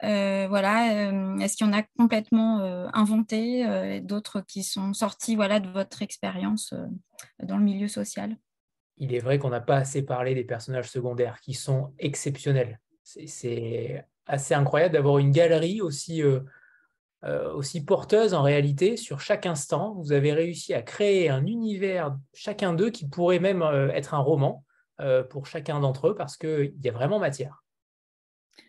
voilà, 0.00 1.10
est-ce 1.40 1.56
qu'il 1.56 1.66
y 1.66 1.70
en 1.70 1.72
a 1.72 1.82
complètement 1.98 2.60
inventé, 2.94 4.00
d'autres 4.00 4.40
qui 4.40 4.62
sont 4.62 4.94
sortis, 4.94 5.36
voilà, 5.36 5.60
de 5.60 5.68
votre 5.68 6.02
expérience 6.02 6.74
dans 7.42 7.58
le 7.58 7.64
milieu 7.64 7.88
social? 7.88 8.36
Il 8.96 9.12
est 9.12 9.18
vrai 9.18 9.38
qu'on 9.38 9.50
n'a 9.50 9.60
pas 9.60 9.76
assez 9.76 10.02
parlé 10.02 10.34
des 10.34 10.44
personnages 10.44 10.88
secondaires 10.88 11.40
qui 11.40 11.52
sont 11.52 11.92
exceptionnels 11.98 12.80
c'est 13.04 14.04
assez 14.26 14.54
incroyable 14.54 14.94
d'avoir 14.94 15.18
une 15.18 15.30
galerie 15.30 15.80
aussi, 15.80 16.22
euh, 16.22 16.40
euh, 17.24 17.52
aussi 17.52 17.84
porteuse 17.84 18.34
en 18.34 18.42
réalité 18.42 18.96
sur 18.96 19.20
chaque 19.20 19.46
instant. 19.46 19.94
Vous 19.94 20.12
avez 20.12 20.32
réussi 20.32 20.74
à 20.74 20.82
créer 20.82 21.28
un 21.28 21.46
univers, 21.46 22.16
chacun 22.32 22.72
d'eux, 22.72 22.90
qui 22.90 23.06
pourrait 23.06 23.38
même 23.38 23.62
euh, 23.62 23.90
être 23.92 24.14
un 24.14 24.18
roman 24.18 24.64
pour 25.28 25.46
chacun 25.46 25.80
d'entre 25.80 26.10
eux 26.10 26.14
parce 26.14 26.36
qu'il 26.36 26.72
y 26.80 26.88
a 26.88 26.92
vraiment 26.92 27.18
matière. 27.18 27.64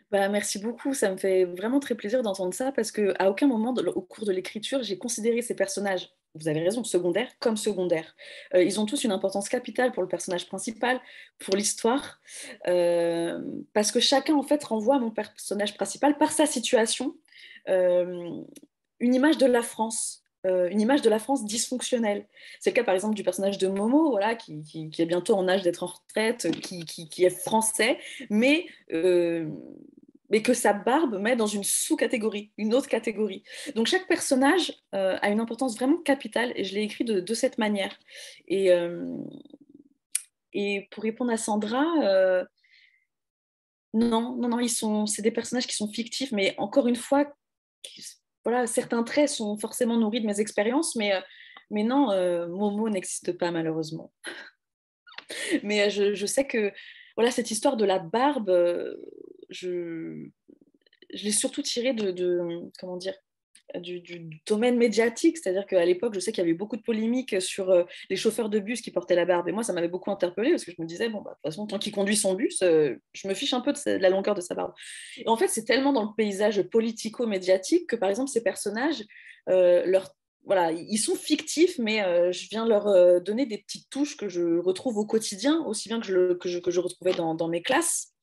Bah, 0.10 0.28
merci 0.28 0.58
beaucoup, 0.58 0.96
ça 0.96 1.12
me 1.12 1.18
fait 1.18 1.46
vraiment 1.46 1.80
très 1.80 1.94
plaisir 1.94 2.24
d'entendre 2.24 2.52
ça 2.52 2.72
parce 2.72 2.92
qu'à 2.92 3.30
aucun 3.30 3.46
moment 3.46 3.76
au 3.76 4.02
cours 4.02 4.26
de 4.26 4.32
l'écriture, 4.32 4.82
j'ai 4.82 4.98
considéré 4.98 5.44
ces 5.44 5.56
personnages 5.56 6.10
vous 6.36 6.48
avez 6.48 6.62
raison, 6.62 6.84
secondaire 6.84 7.30
comme 7.40 7.58
secondaire. 7.58 8.16
Euh, 8.54 8.64
ils 8.64 8.80
ont 8.80 8.86
tous 8.86 9.04
une 9.04 9.12
importance 9.12 9.50
capitale 9.50 9.92
pour 9.92 10.04
le 10.04 10.10
personnage 10.10 10.48
principal, 10.48 11.00
pour 11.40 11.56
l'histoire, 11.56 12.20
euh, 12.68 13.42
parce 13.74 13.92
que 13.92 14.00
chacun 14.00 14.36
en 14.36 14.44
fait 14.44 14.64
renvoie 14.64 14.96
à 14.96 15.00
mon 15.00 15.12
personnage 15.12 15.76
principal 15.76 16.18
par 16.18 16.32
sa 16.32 16.46
situation 16.46 17.16
euh, 17.70 18.42
une 19.00 19.16
image 19.16 19.38
de 19.38 19.46
la 19.46 19.62
France. 19.62 20.22
une 20.46 20.80
image 20.80 21.02
de 21.02 21.10
la 21.10 21.18
France 21.18 21.44
dysfonctionnelle. 21.44 22.28
C'est 22.60 22.70
le 22.70 22.76
cas 22.76 22.84
par 22.84 22.94
exemple 22.94 23.16
du 23.16 23.24
personnage 23.24 23.58
de 23.58 23.68
Momo, 23.68 24.12
voilà, 24.12 24.36
qui, 24.36 24.92
est 25.00 25.06
bientôt 25.06 25.34
en 25.34 25.48
âge 25.48 25.64
d'être 25.64 25.82
en 25.82 25.88
retraite, 25.88 26.52
qui, 26.62 27.26
est 27.26 27.30
français, 27.32 27.98
mais 28.30 28.68
mais 30.30 30.42
que 30.42 30.54
sa 30.54 30.74
barbe 30.74 31.20
met 31.20 31.36
dans 31.36 31.48
une 31.48 31.64
sous-catégorie, 31.64 32.52
une 32.58 32.74
autre 32.74 32.88
catégorie. 32.88 33.44
Donc 33.76 33.88
chaque 33.88 34.08
personnage 34.08 34.74
euh, 34.94 35.18
a 35.22 35.30
une 35.30 35.40
importance 35.40 35.76
vraiment 35.76 35.98
capitale 35.98 36.52
et 36.56 36.64
je 36.64 36.74
l'ai 36.74 36.82
écrit 36.82 37.04
de, 37.04 37.34
cette 37.34 37.58
manière. 37.58 37.98
Et, 38.48 38.72
euh, 38.72 39.18
et 40.54 40.88
pour 40.92 41.04
répondre 41.04 41.32
à 41.32 41.38
Sandra, 41.38 41.86
euh, 42.04 42.44
non, 43.94 44.36
non, 44.36 44.50
non, 44.50 44.60
ils 44.60 44.70
sont, 44.70 45.06
c'est 45.06 45.22
des 45.22 45.32
personnages 45.32 45.68
qui 45.68 45.76
sont 45.76 45.92
fictifs, 45.92 46.32
mais 46.32 46.56
encore 46.58 46.88
une 46.88 46.96
fois, 46.96 47.32
voilà, 48.44 48.68
certains 48.68 49.04
traits 49.04 49.30
sont 49.30 49.58
forcément 49.58 49.98
nourris 49.98 50.22
de 50.22 50.28
mes 50.28 50.40
expériences, 50.40 50.96
mais, 50.96 51.14
mais 51.70 51.84
non, 51.84 52.08
Momo 52.48 52.90
n'existe 52.90 53.38
pas 53.38 53.52
malheureusement. 53.52 54.12
mais 55.64 55.90
je, 55.90 56.14
je 56.14 56.26
sais 56.26 56.46
que 56.46 56.72
voilà, 57.16 57.32
cette 57.32 57.52
histoire 57.52 57.78
de 57.78 57.86
la 57.86 58.00
barbe, 58.00 58.52
je, 59.56 60.28
l'ai 61.12 61.32
surtout 61.32 61.62
tiré 61.62 61.94
de, 61.94 62.70
comment 62.80 62.98
dire, 62.98 63.16
du, 63.80 64.42
domaine 64.46 64.78
médiatique, 64.78 65.38
c'est-à-dire 65.38 65.66
qu'à 65.66 65.84
l'époque, 65.86 66.14
je 66.14 66.20
sais 66.20 66.32
qu'il 66.32 66.44
y 66.44 66.48
avait 66.48 66.54
beaucoup 66.54 66.78
de 66.78 66.82
polémiques 66.82 67.42
sur 67.42 67.70
euh, 67.70 67.84
les 68.10 68.16
chauffeurs 68.16 68.50
de 68.50 68.60
bus 68.60 68.82
qui 68.82 68.92
portaient 68.92 69.16
la 69.16 69.26
barbe. 69.26 69.48
Et 69.48 69.52
moi, 69.52 69.64
ça 69.64 69.74
m'avait 69.74 69.88
beaucoup 69.88 70.12
interpellée 70.12 70.52
parce 70.52 70.66
que 70.66 70.72
je 70.72 70.82
me 70.82 70.88
disais, 70.88 71.10
bon, 71.10 71.22
bah, 71.22 71.32
de 71.32 71.36
toute 71.36 71.54
façon, 71.54 71.68
tant 71.68 71.80
qu'il 71.80 71.94
conduit 71.94 72.16
son 72.16 72.34
bus, 72.34 72.62
euh, 72.62 72.96
je 73.14 73.28
me 73.28 73.34
fiche 73.34 73.54
un 73.54 73.62
peu 73.62 73.74
de, 73.74 73.98
la 73.98 74.10
longueur 74.10 74.36
de 74.36 74.42
sa 74.42 74.56
barbe. 74.56 74.74
Et 75.18 75.28
en 75.28 75.38
fait, 75.38 75.48
c'est 75.48 75.66
tellement 75.66 75.94
dans 75.94 76.04
le 76.04 76.16
paysage 76.16 76.62
politico-médiatique 76.64 77.88
que, 77.88 77.96
par 77.96 78.10
exemple, 78.10 78.30
ces 78.30 78.44
personnages, 78.44 79.04
euh, 79.50 80.02
ils 80.72 80.98
sont 81.00 81.16
fictifs, 81.16 81.80
mais 81.80 82.04
je 82.32 82.48
viens 82.50 82.68
leur 82.68 83.20
donner 83.20 83.48
des 83.48 83.58
petites 83.58 83.90
touches 83.90 84.16
que 84.16 84.30
je 84.30 84.60
retrouve 84.60 84.98
au 84.98 85.06
quotidien, 85.06 85.64
aussi 85.66 85.90
bien 85.90 86.00
que 86.00 86.06
je, 86.06 86.80
retrouvais 86.80 87.14
dans, 87.14 87.48
mes 87.48 87.64
classes. 87.64 88.15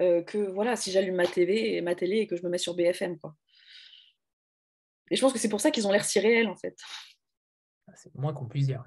Euh, 0.00 0.22
que 0.22 0.38
voilà, 0.38 0.76
si 0.76 0.90
j'allume 0.90 1.14
ma 1.14 1.26
télé, 1.26 1.80
ma 1.80 1.94
télé 1.94 2.18
et 2.18 2.26
que 2.26 2.36
je 2.36 2.42
me 2.42 2.48
mets 2.48 2.58
sur 2.58 2.74
BFM. 2.74 3.18
Quoi. 3.18 3.34
Et 5.10 5.16
je 5.16 5.20
pense 5.20 5.32
que 5.32 5.38
c'est 5.38 5.48
pour 5.48 5.60
ça 5.60 5.70
qu'ils 5.70 5.86
ont 5.86 5.92
l'air 5.92 6.04
si 6.04 6.20
réels, 6.20 6.48
en 6.48 6.56
fait. 6.56 6.76
Ah, 7.88 7.92
c'est 7.94 8.14
moins 8.14 8.32
qu'on 8.32 8.46
puisse 8.46 8.66
dire. 8.66 8.84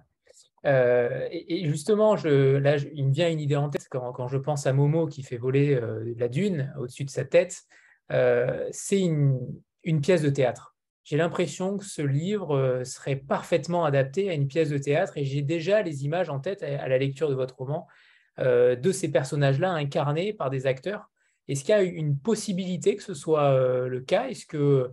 Euh, 0.66 1.28
et, 1.32 1.66
justement, 1.66 2.18
je, 2.18 2.58
là, 2.58 2.78
il 2.94 3.08
me 3.08 3.14
vient 3.14 3.30
une 3.30 3.40
idée 3.40 3.56
en 3.56 3.70
tête 3.70 3.88
quand, 3.90 4.28
je 4.28 4.38
pense 4.38 4.68
à 4.68 4.74
Momo 4.74 5.08
qui 5.08 5.24
fait 5.24 5.38
voler 5.38 5.74
euh, 5.74 6.14
la 6.18 6.28
dune 6.28 6.74
au-dessus 6.78 7.06
de 7.06 7.10
sa 7.10 7.26
tête. 7.26 7.64
c'est 8.10 9.00
une, 9.00 9.40
pièce 10.02 10.22
de 10.22 10.30
théâtre. 10.30 10.76
J'ai 11.06 11.18
l'impression 11.18 11.78
que 11.78 11.86
ce 11.86 12.04
livre 12.04 12.84
serait 12.84 13.16
parfaitement 13.16 13.84
adapté 13.84 14.30
à 14.30 14.34
une 14.34 14.48
pièce 14.48 14.70
de 14.70 14.78
théâtre 14.78 15.18
et 15.18 15.26
j'ai 15.26 15.42
déjà 15.42 15.82
les 15.82 16.06
images 16.06 16.30
en 16.30 16.40
tête 16.40 16.62
à 16.62 16.88
la 16.88 16.98
lecture 17.00 17.30
de 17.30 17.36
votre 17.36 17.56
roman. 17.56 17.88
Euh, 18.40 18.78
de 18.78 18.94
ces 18.94 19.12
personnages-là 19.12 19.72
incarnés 19.72 20.32
par 20.32 20.50
des 20.50 20.66
acteurs. 20.66 21.10
Est-ce 21.50 21.66
qu'il 21.66 21.72
y 21.72 21.78
a 21.78 21.82
une 21.82 22.18
possibilité 22.18 22.96
que 22.96 23.04
ce 23.04 23.14
soit 23.14 23.52
euh, 23.52 23.90
le 23.90 24.00
cas? 24.00 24.30
Est-ce 24.30 24.46
que, 24.46 24.92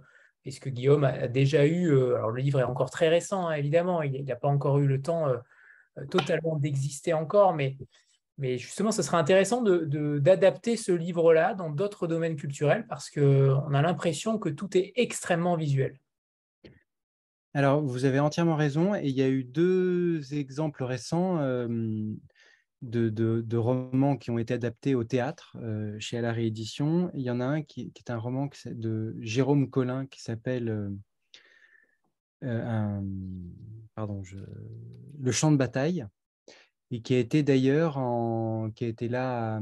Guillaume 0.68 1.04
a 1.04 1.28
déjà 1.28 1.64
eu, 1.64 1.92
euh, 1.92 2.16
alors 2.16 2.30
le 2.30 2.42
livre 2.42 2.58
est 2.58 2.64
encore 2.64 2.90
très 2.90 3.08
récent, 3.08 3.46
hein, 3.46 3.52
évidemment, 3.52 4.02
il 4.02 4.24
n'a 4.24 4.34
pas 4.34 4.48
encore 4.48 4.78
eu 4.78 4.86
le 4.86 5.00
temps 5.00 5.28
totalement 6.10 6.56
d'exister 6.56 7.12
encore, 7.12 7.54
mais, 7.54 7.76
justement, 8.58 8.90
ce 8.90 9.02
serait 9.02 9.16
intéressant 9.16 9.62
d'adapter 9.62 10.76
ce 10.76 10.92
livre-là 10.92 11.54
dans 11.54 11.70
d'autres 11.70 12.08
domaines 12.08 12.36
culturels 12.36 12.86
parce 12.88 13.10
qu'on 13.10 13.74
a 13.74 13.82
l'impression 13.82 14.38
que 14.38 14.48
tout 14.48 14.76
est 14.76 14.92
extrêmement 14.96 15.56
visuel. 15.56 15.98
Alors, 17.54 17.80
vous 17.80 18.04
avez 18.04 18.18
entièrement 18.18 18.56
raison, 18.56 18.94
et 18.94 19.04
il 19.04 19.14
y 19.14 19.22
a 19.22 19.28
eu 19.28 19.44
deux 19.44 20.34
exemples 20.34 20.84
récents 20.84 21.38
de, 22.82 23.56
romans 23.56 24.16
qui 24.16 24.30
ont 24.30 24.38
été 24.38 24.54
adaptés 24.54 24.94
au 24.94 25.04
théâtre 25.04 25.56
euh, 25.60 25.96
chez 25.98 26.20
la 26.20 26.32
réédition. 26.32 27.10
Il 27.14 27.22
y 27.22 27.30
en 27.30 27.40
a 27.40 27.44
un 27.44 27.62
qui, 27.62 27.92
est 27.96 28.10
un 28.10 28.18
roman 28.18 28.48
de 28.66 29.16
Jérôme 29.20 29.70
Collin 29.70 30.06
qui 30.06 30.22
s'appelle 30.22 30.68
euh, 30.68 30.90
euh, 32.44 33.00
pardon, 33.94 34.22
Le 35.20 35.32
champ 35.32 35.50
de 35.50 35.56
bataille 35.56 36.06
et 36.90 37.00
qui 37.00 37.14
a 37.14 37.18
été 37.18 37.42
d'ailleurs 37.42 37.98
en, 37.98 38.70
qui 38.70 38.84
a 38.84 38.88
été 38.88 39.08
là, 39.08 39.60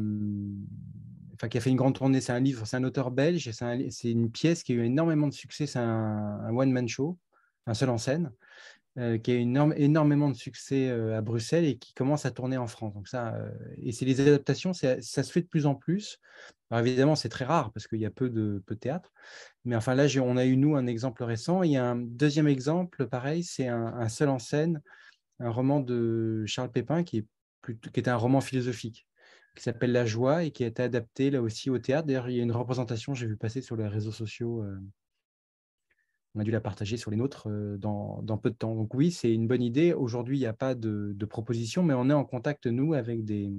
enfin 1.34 1.48
qui 1.48 1.56
a 1.56 1.60
fait 1.60 1.70
une 1.70 1.76
grande 1.76 1.94
tournée. 1.94 2.20
C'est 2.20 2.32
un 2.32 2.40
livre, 2.40 2.66
c'est 2.66 2.76
un 2.76 2.84
auteur 2.84 3.10
belge, 3.10 3.50
c'est 3.50 4.10
une 4.10 4.30
pièce 4.30 4.62
qui 4.62 4.72
a 4.72 4.76
eu 4.76 4.84
énormément 4.84 5.28
de 5.28 5.32
succès. 5.32 5.66
C'est 5.66 5.78
un, 5.78 6.40
un 6.42 6.54
one 6.54 6.70
man 6.70 6.86
show, 6.86 7.18
un 7.66 7.74
seul 7.74 7.88
en 7.88 7.98
scène. 7.98 8.30
Euh, 8.96 9.18
qui 9.18 9.32
a 9.32 9.34
énorme, 9.34 9.74
énormément 9.76 10.30
de 10.30 10.36
succès 10.36 10.88
euh, 10.88 11.18
à 11.18 11.20
Bruxelles 11.20 11.64
et 11.64 11.78
qui 11.78 11.94
commence 11.94 12.26
à 12.26 12.30
tourner 12.30 12.56
en 12.56 12.68
France. 12.68 12.94
Donc 12.94 13.08
ça, 13.08 13.34
euh, 13.34 13.50
et 13.82 13.90
c'est 13.90 14.04
les 14.04 14.20
adaptations, 14.20 14.72
ça 14.72 15.00
se 15.00 15.32
fait 15.32 15.40
de 15.40 15.48
plus 15.48 15.66
en 15.66 15.74
plus. 15.74 16.20
Alors 16.70 16.86
évidemment, 16.86 17.16
c'est 17.16 17.28
très 17.28 17.44
rare 17.44 17.72
parce 17.72 17.88
qu'il 17.88 17.98
y 17.98 18.06
a 18.06 18.10
peu 18.10 18.30
de, 18.30 18.62
théâtre. 18.80 19.12
Mais 19.64 19.74
enfin 19.74 19.96
là, 19.96 20.06
on 20.22 20.36
a 20.36 20.44
eu, 20.44 20.56
nous, 20.56 20.76
un 20.76 20.86
exemple 20.86 21.24
récent. 21.24 21.64
Il 21.64 21.72
y 21.72 21.76
a 21.76 21.84
un 21.84 21.96
deuxième 21.96 22.46
exemple, 22.46 23.08
pareil, 23.08 23.42
c'est 23.42 23.66
un, 23.66 24.08
seul 24.08 24.28
en 24.28 24.38
scène, 24.38 24.80
un 25.40 25.50
roman 25.50 25.80
de 25.80 26.44
Charles 26.46 26.70
Pépin 26.70 27.02
qui 27.02 27.18
est, 27.18 27.26
qui 27.92 27.98
est 27.98 28.08
un 28.08 28.16
roman 28.16 28.40
philosophique 28.40 29.08
qui 29.56 29.62
s'appelle 29.64 29.90
La 29.90 30.06
joie 30.06 30.44
et 30.44 30.52
qui 30.52 30.62
a 30.62 30.68
été 30.68 30.82
adapté 30.82 31.30
là 31.30 31.42
aussi 31.42 31.68
au 31.68 31.78
théâtre. 31.78 32.06
D'ailleurs, 32.06 32.28
il 32.28 32.36
y 32.36 32.40
a 32.40 32.44
une 32.44 32.52
représentation, 32.52 33.12
j'ai 33.14 33.26
vu 33.26 33.36
passer 33.36 33.60
sur 33.60 33.74
les 33.74 33.88
réseaux 33.88 34.12
sociaux 34.12 34.64
on 36.34 36.40
a 36.40 36.44
dû 36.44 36.50
la 36.50 36.60
partager 36.60 36.96
sur 36.96 37.10
les 37.10 37.16
nôtres 37.16 37.48
euh, 37.48 37.76
dans, 37.78 38.38
peu 38.42 38.50
de 38.50 38.56
temps. 38.56 38.74
Donc 38.74 38.92
oui, 38.94 39.12
c'est 39.12 39.32
une 39.32 39.46
bonne 39.46 39.62
idée. 39.62 39.92
Aujourd'hui, 39.92 40.36
il 40.36 40.40
n'y 40.40 40.46
a 40.46 40.52
pas 40.52 40.74
de, 40.74 41.24
proposition, 41.28 41.82
mais 41.82 41.94
on 41.94 42.10
est 42.10 42.14
en 42.14 42.24
contact, 42.24 42.66
nous, 42.66 42.94
avec 42.94 43.24
des, 43.24 43.52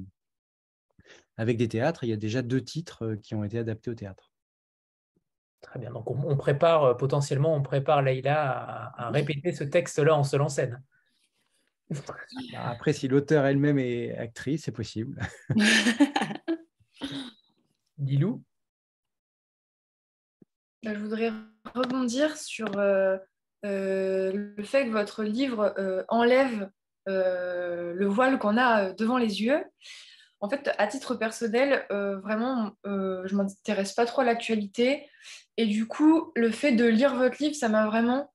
avec 1.38 1.57
des 1.57 1.68
théâtres. 1.68 2.03
Il 2.03 2.10
y 2.10 2.14
a 2.14 2.18
déjà 2.18 2.41
deux 2.41 2.64
titres 2.64 3.06
euh, 3.06 3.15
qui 3.15 3.34
ont 3.35 3.43
été 3.43 3.57
adaptés 3.57 3.91
au 3.91 3.95
théâtre. 3.95 4.31
Très 5.61 5.80
bien. 5.80 5.91
Donc 5.91 6.11
on, 6.11 6.38
prépare, 6.38 6.84
euh, 6.84 6.93
potentiellement, 6.93 7.56
on 7.56 7.61
prépare 7.61 8.02
Leïla 8.02 8.91
à, 8.95 9.10
répéter 9.10 9.53
ce 9.53 9.64
texte-là 9.64 10.15
en 10.15 10.23
seul 10.23 10.41
en 10.41 10.49
scène. 10.49 10.84
Bah, 11.89 12.15
après, 12.65 12.93
si 12.93 13.07
l'auteur 13.07 13.45
elle-même 13.45 13.80
est 13.80 14.15
actrice, 14.18 14.64
c'est 14.65 14.72
possible. 14.72 15.22
Dilou 17.97 18.43
bah, 20.84 20.93
Je 20.93 20.99
voudrais 20.99 21.31
rebondir 21.73 22.37
sur 22.37 22.77
euh, 22.77 23.17
euh, 23.65 24.31
le 24.33 24.63
fait 24.63 24.85
que 24.85 24.91
votre 24.91 25.23
livre 25.23 25.73
euh, 25.77 26.03
enlève 26.09 26.69
le 27.07 28.05
voile 28.07 28.39
qu'on 28.39 28.57
a 28.57 28.91
devant 28.91 29.19
les 29.19 29.43
yeux. 29.43 29.63
En 30.41 30.49
fait, 30.49 30.71
à 30.79 30.87
titre 30.87 31.13
personnel, 31.13 31.85
vraiment, 31.91 32.71
je 32.83 33.31
ne 33.31 33.35
m'intéresse 33.35 33.93
pas 33.93 34.07
trop 34.07 34.21
à 34.21 34.23
l'actualité. 34.23 35.07
Et 35.57 35.67
du 35.67 35.87
coup, 35.87 36.31
le 36.35 36.49
fait 36.49 36.71
de 36.71 36.83
lire 36.83 37.13
votre 37.13 37.37
livre, 37.43 37.53
ça 37.53 37.69
m'a 37.69 37.85
vraiment 37.85 38.33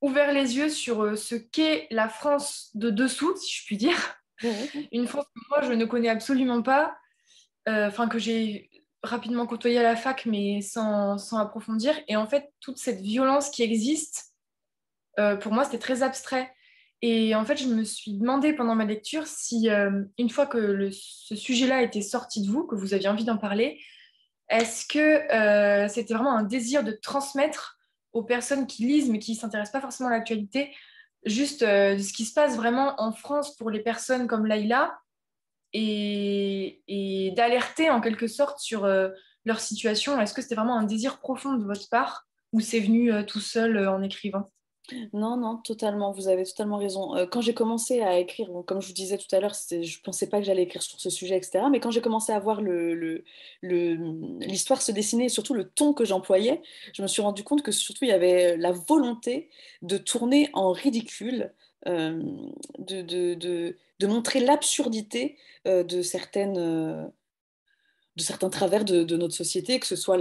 ouvert 0.00 0.32
les 0.32 0.56
yeux 0.56 0.70
sur 0.70 1.16
ce 1.16 1.36
qu'est 1.36 1.86
la 1.92 2.08
France 2.08 2.70
de 2.74 2.90
dessous, 2.90 3.36
si 3.36 3.60
je 3.60 3.66
puis 3.66 3.76
dire. 3.76 4.16
Une 4.90 5.06
France 5.06 5.26
que 5.26 5.40
moi, 5.48 5.62
je 5.62 5.72
ne 5.72 5.84
connais 5.84 6.08
absolument 6.08 6.62
pas, 6.62 6.98
enfin 7.64 8.08
que 8.08 8.18
j'ai 8.18 8.77
rapidement 9.08 9.46
côtoyé 9.46 9.78
à 9.78 9.82
la 9.82 9.96
fac, 9.96 10.26
mais 10.26 10.60
sans, 10.60 11.18
sans, 11.18 11.38
approfondir. 11.38 11.94
Et 12.08 12.16
en 12.16 12.26
fait, 12.26 12.52
toute 12.60 12.78
cette 12.78 13.00
violence 13.00 13.50
qui 13.50 13.62
existe, 13.62 14.32
euh, 15.18 15.36
pour 15.36 15.52
moi, 15.52 15.64
c'était 15.64 15.78
très 15.78 16.02
abstrait. 16.02 16.52
Et 17.00 17.34
en 17.34 17.44
fait, 17.44 17.56
je 17.56 17.68
me 17.68 17.84
suis 17.84 18.12
demandé 18.12 18.52
pendant 18.52 18.74
ma 18.74 18.84
lecture 18.84 19.26
si, 19.26 19.70
euh, 19.70 20.04
une 20.18 20.30
fois 20.30 20.46
que 20.46 20.90
ce 20.92 21.36
sujet-là 21.36 21.82
était 21.82 22.02
sorti 22.02 22.42
de 22.42 22.50
vous, 22.50 22.64
que 22.64 22.74
vous 22.74 22.94
aviez 22.94 23.08
envie 23.08 23.24
d'en 23.24 23.38
parler, 23.38 23.80
est-ce 24.48 24.86
que 24.86 25.32
euh, 25.32 25.88
c'était 25.88 26.14
vraiment 26.14 26.36
un 26.36 26.42
désir 26.42 26.82
de 26.82 26.92
transmettre 26.92 27.78
aux 28.12 28.22
personnes 28.22 28.66
qui 28.66 28.84
lisent, 28.84 29.10
mais 29.10 29.18
qui 29.18 29.32
ne 29.32 29.36
s'intéressent 29.36 29.72
pas 29.72 29.80
forcément 29.80 30.08
à 30.08 30.12
l'actualité, 30.12 30.74
juste 31.24 31.60
ce 31.60 32.12
qui 32.12 32.24
se 32.24 32.32
passe 32.32 32.56
vraiment 32.56 32.94
en 33.00 33.12
France 33.12 33.54
pour 33.56 33.70
les 33.70 33.80
personnes 33.80 34.26
comme 34.26 34.46
Laïla, 34.46 34.98
et, 35.72 37.32
d'alerter 37.36 37.90
en 37.90 38.00
quelque 38.00 38.26
sorte 38.26 38.58
sur 38.58 38.84
euh, 38.84 39.10
leur 39.44 39.60
situation 39.60 40.20
Est-ce 40.20 40.34
que 40.34 40.42
c'était 40.42 40.54
vraiment 40.54 40.78
un 40.78 40.84
désir 40.84 41.20
profond 41.20 41.54
de 41.54 41.64
votre 41.64 41.88
part 41.88 42.26
ou 42.52 42.60
c'est 42.60 42.80
venu 42.80 43.12
euh, 43.12 43.22
tout 43.22 43.40
seul 43.40 43.76
euh, 43.76 43.92
en 43.92 44.02
écrivant? 44.02 44.46
Non, 45.12 45.36
non, 45.36 45.58
totalement, 45.58 46.12
vous 46.12 46.28
avez 46.28 46.44
totalement 46.44 46.78
raison. 46.78 47.12
Quand 47.30 47.42
j'ai 47.42 47.52
commencé 47.52 48.00
à 48.00 48.18
écrire, 48.18 48.48
comme 48.66 48.80
je 48.80 48.86
vous 48.86 48.94
disais 48.94 49.18
tout 49.18 49.26
à 49.36 49.40
l'heure, 49.40 49.52
je 49.70 49.76
ne 49.76 50.02
pensais 50.02 50.30
pas 50.30 50.38
que 50.38 50.46
j'allais 50.46 50.62
écrire 50.62 50.80
sur 50.80 50.98
ce 50.98 51.10
sujet, 51.10 51.36
etc. 51.36 51.66
Mais 51.70 51.78
quand 51.78 51.90
j'ai 51.90 52.00
commencé 52.00 52.32
à 52.32 52.38
voir 52.38 52.62
l'histoire 53.62 54.80
se 54.80 54.90
dessiner 54.90 55.26
et 55.26 55.28
surtout 55.28 55.52
le 55.52 55.68
ton 55.68 55.92
que 55.92 56.06
j'employais, 56.06 56.62
je 56.94 57.02
me 57.02 57.06
suis 57.06 57.20
rendu 57.20 57.44
compte 57.44 57.60
que 57.60 57.70
surtout 57.70 58.06
il 58.06 58.08
y 58.08 58.12
avait 58.12 58.56
la 58.56 58.72
volonté 58.72 59.50
de 59.82 59.98
tourner 59.98 60.48
en 60.54 60.72
ridicule, 60.72 61.52
euh, 61.86 62.22
de, 62.78 64.06
montrer 64.06 64.40
l'absurdité 64.40 65.36
euh, 65.66 65.84
de 65.84 66.02
certaines 66.02 67.10
de 68.18 68.22
certains 68.22 68.50
travers 68.50 68.84
de, 68.84 69.16
notre 69.16 69.34
société, 69.34 69.78
que 69.78 69.86
ce 69.86 69.96
soit 69.96 70.18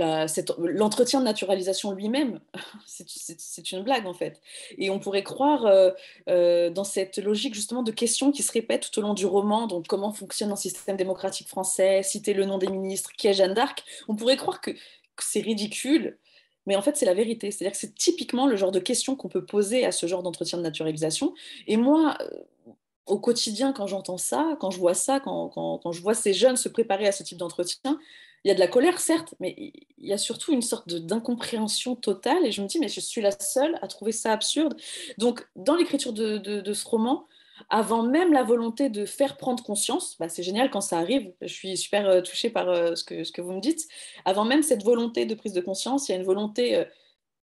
l'entretien 0.60 1.20
de 1.20 1.26
naturalisation 1.26 1.92
lui-même, 1.92 2.40
c'est 2.86 3.72
une 3.72 3.84
blague 3.84 4.06
en 4.06 4.14
fait. 4.14 4.40
Et 4.78 4.90
on 4.90 5.00
pourrait 5.00 5.24
croire 5.24 5.66
euh, 5.66 5.90
euh, 6.30 6.70
dans 6.70 6.84
cette 6.84 7.18
logique 7.18 7.56
justement 7.56 7.84
de 7.84 7.92
questions 7.92 8.32
qui 8.32 8.44
se 8.44 8.52
répètent 8.52 8.90
tout 8.92 9.00
au 9.00 9.02
long 9.02 9.16
du 9.16 9.26
roman, 9.26 9.68
donc 9.68 9.88
comment 9.88 10.14
fonctionne 10.14 10.52
un 10.52 10.56
système 10.56 10.96
démocratique 10.96 11.48
français, 11.48 12.04
citer 12.04 12.34
le 12.34 12.46
nom 12.46 12.60
des 12.60 12.68
ministres, 12.68 13.12
qui 13.18 13.28
est 13.28 13.34
Jeanne 13.34 13.56
d'Arc, 13.56 13.84
on 14.08 14.16
pourrait 14.16 14.38
croire 14.38 14.62
que 14.62 14.72
c'est 15.20 15.42
ridicule, 15.42 16.20
mais 16.68 16.76
en 16.76 16.84
fait 16.84 16.95
c'est 16.95 17.06
la 17.06 17.15
vérité. 17.15 17.49
C'est-à-dire 17.49 17.72
que 17.72 17.80
c'est 17.80 17.95
typiquement 17.95 18.45
le 18.45 18.56
genre 18.56 18.72
de 18.72 18.80
questions 18.80 19.15
qu'on 19.15 19.30
peut 19.30 19.45
poser 19.45 19.85
à 19.85 19.91
ce 19.91 20.06
genre 20.06 20.22
d'entretien 20.22 20.60
de 20.60 20.64
naturalisation. 20.64 21.34
Et 21.65 21.77
moi, 21.77 22.15
euh, 22.22 22.73
au 23.07 23.18
quotidien, 23.18 23.73
quand 23.73 23.88
j'entends 23.88 24.18
ça, 24.18 24.57
quand 24.60 24.69
je 24.69 24.77
vois 24.77 24.94
ça, 24.94 25.19
quand, 25.19 25.49
quand, 25.49 25.91
je 25.91 26.02
vois 26.02 26.14
ces 26.14 26.34
jeunes 26.34 26.57
se 26.57 26.69
préparer 26.69 27.07
à 27.07 27.11
ce 27.11 27.23
type 27.23 27.38
d'entretien, 27.38 27.98
il 28.44 28.49
y 28.49 28.52
a 28.52 28.53
de 28.53 28.60
la 28.60 28.68
colère, 28.68 28.99
certes, 28.99 29.34
mais 29.39 29.56
il 29.57 30.07
y 30.07 30.14
a 30.14 30.18
surtout 30.18 30.53
une 30.53 30.61
sorte 30.61 30.89
d'incompréhension 30.94 31.95
totale. 31.95 32.45
Et 32.45 32.52
je 32.52 32.61
me 32.61 32.68
dis, 32.68 32.80
mais 32.80 32.88
je 32.89 32.99
suis 32.99 33.22
la 33.22 33.31
seule 33.31 33.80
à 33.81 33.88
trouver 33.88 34.11
ça 34.11 34.31
absurde. 34.31 34.76
Donc, 35.18 35.48
dans 35.56 35.76
l'écriture 35.76 36.14
de, 36.14 36.38
de, 36.38 36.73
ce 36.73 36.88
roman, 36.88 37.26
avant 37.70 38.04
même 38.04 38.34
la 38.34 38.44
volonté 38.44 38.90
de 38.90 39.06
faire 39.06 39.38
prendre 39.38 39.64
conscience, 39.64 40.18
bah 40.20 40.30
c'est 40.30 40.44
génial 40.44 40.70
quand 40.70 40.82
ça 40.82 41.00
arrive, 41.00 41.34
je 41.42 41.48
suis 41.48 41.78
super 41.78 42.08
euh, 42.08 42.22
touchée 42.22 42.50
par 42.50 42.70
euh, 42.70 42.96
ce, 42.96 43.04
que, 43.04 43.42
vous 43.42 43.54
me 43.54 43.62
dites, 43.62 43.88
avant 44.26 44.46
même 44.46 44.64
cette 44.64 44.84
volonté 44.84 45.26
de 45.26 45.36
prise 45.36 45.54
de 45.54 45.62
conscience, 45.62 46.08
il 46.08 46.14
y 46.14 46.16
a 46.16 46.18
une 46.18 46.26
volonté... 46.26 46.76
Euh, 46.78 46.86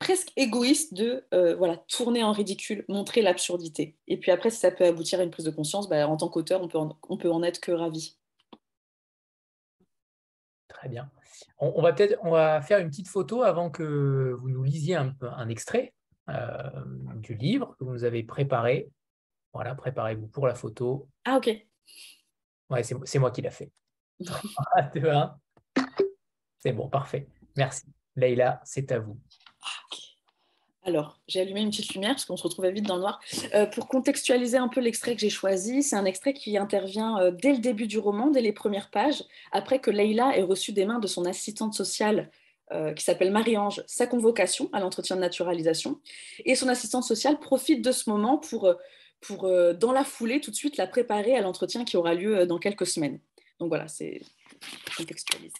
presque 0.00 0.32
égoïste 0.36 0.92
de 0.92 1.24
voilà, 1.56 1.78
tourner 1.88 2.22
en 2.22 2.32
ridicule, 2.32 2.84
montrer 2.88 3.22
l'absurdité. 3.22 3.96
Et 4.06 4.18
puis 4.18 4.32
après, 4.32 4.50
si 4.50 4.58
ça 4.58 4.70
peut 4.70 4.84
aboutir 4.84 5.18
à 5.18 5.22
une 5.22 5.30
prise 5.30 5.46
de 5.46 5.50
conscience, 5.50 5.88
bah, 5.88 6.06
en 6.06 6.18
tant 6.18 6.28
qu'auteur, 6.28 6.60
on 6.60 6.68
peut, 6.68 6.76
en, 6.76 7.16
peut 7.16 7.30
en 7.30 7.42
être 7.42 7.58
que 7.58 7.72
ravi. 7.72 8.18
Très 10.68 10.90
bien. 10.90 11.10
On, 11.58 11.80
va 11.80 11.94
peut-être 11.94 12.18
faire 12.66 12.80
une 12.80 12.90
petite 12.90 13.08
photo 13.08 13.44
avant 13.44 13.70
que 13.70 14.34
vous 14.36 14.50
nous 14.50 14.64
lisiez 14.64 14.96
un, 14.96 15.48
extrait 15.48 15.94
du 16.28 17.34
livre 17.36 17.74
que 17.78 17.84
vous 17.84 17.92
nous 17.92 18.04
avez 18.04 18.24
préparé. 18.24 18.90
Voilà, 19.54 19.76
préparez-vous 19.76 20.26
pour 20.26 20.48
la 20.48 20.56
photo. 20.56 21.08
Ah, 21.24 21.36
ok. 21.36 21.48
Ouais, 22.70 22.82
c'est 22.82 23.18
moi 23.20 23.30
qui 23.30 23.40
l'a 23.40 23.52
fait. 23.52 23.70
3, 24.24 24.82
2, 24.94 25.08
1. 25.08 25.36
C'est 26.58 26.72
bon, 26.72 26.88
parfait. 26.88 27.28
Merci. 27.56 27.84
Leïla, 28.16 28.60
c'est 28.64 28.90
à 28.90 28.98
vous. 28.98 29.16
Alors, 30.82 31.18
j'ai 31.28 31.40
allumé 31.40 31.62
une 31.62 31.70
petite 31.70 31.94
lumière 31.94 32.10
parce 32.10 32.26
qu'on 32.26 32.36
se 32.36 32.42
retrouvait 32.42 32.72
vite 32.72 32.84
dans 32.84 32.96
le 32.96 33.02
noir. 33.02 33.20
Euh, 33.54 33.64
pour 33.64 33.88
contextualiser 33.88 34.58
un 34.58 34.68
peu 34.68 34.80
l'extrait 34.80 35.14
que 35.14 35.20
j'ai 35.20 35.30
choisi, 35.30 35.82
c'est 35.82 35.96
un 35.96 36.04
extrait 36.04 36.34
qui 36.34 36.58
intervient 36.58 37.18
euh, 37.20 37.30
dès 37.30 37.52
le 37.52 37.58
début 37.58 37.86
du 37.86 37.98
roman, 37.98 38.30
dès 38.30 38.42
les 38.42 38.52
premières 38.52 38.90
pages, 38.90 39.24
après 39.52 39.78
que 39.78 39.90
Leïla 39.90 40.36
ait 40.36 40.42
reçu 40.42 40.72
des 40.72 40.84
mains 40.84 40.98
de 40.98 41.06
son 41.06 41.24
assistante 41.24 41.74
sociale 41.74 42.30
euh, 42.72 42.92
qui 42.92 43.04
s'appelle 43.04 43.30
Marie-Ange 43.30 43.82
sa 43.86 44.06
convocation 44.06 44.68
à 44.72 44.80
l'entretien 44.80 45.16
de 45.16 45.22
naturalisation. 45.22 46.00
Et 46.44 46.54
son 46.54 46.68
assistante 46.68 47.04
sociale 47.04 47.38
profite 47.38 47.82
de 47.82 47.92
ce 47.92 48.10
moment 48.10 48.36
pour, 48.36 48.74
pour 49.26 49.50
dans 49.74 49.92
la 49.92 50.04
foulée, 50.04 50.40
tout 50.40 50.50
de 50.50 50.56
suite, 50.56 50.76
la 50.76 50.86
préparer 50.86 51.36
à 51.36 51.40
l'entretien 51.40 51.84
qui 51.84 51.96
aura 51.96 52.14
lieu 52.14 52.46
dans 52.46 52.58
quelques 52.58 52.86
semaines. 52.86 53.18
Donc 53.58 53.68
voilà, 53.68 53.88
c'est 53.88 54.20
contextualisé. 54.96 55.54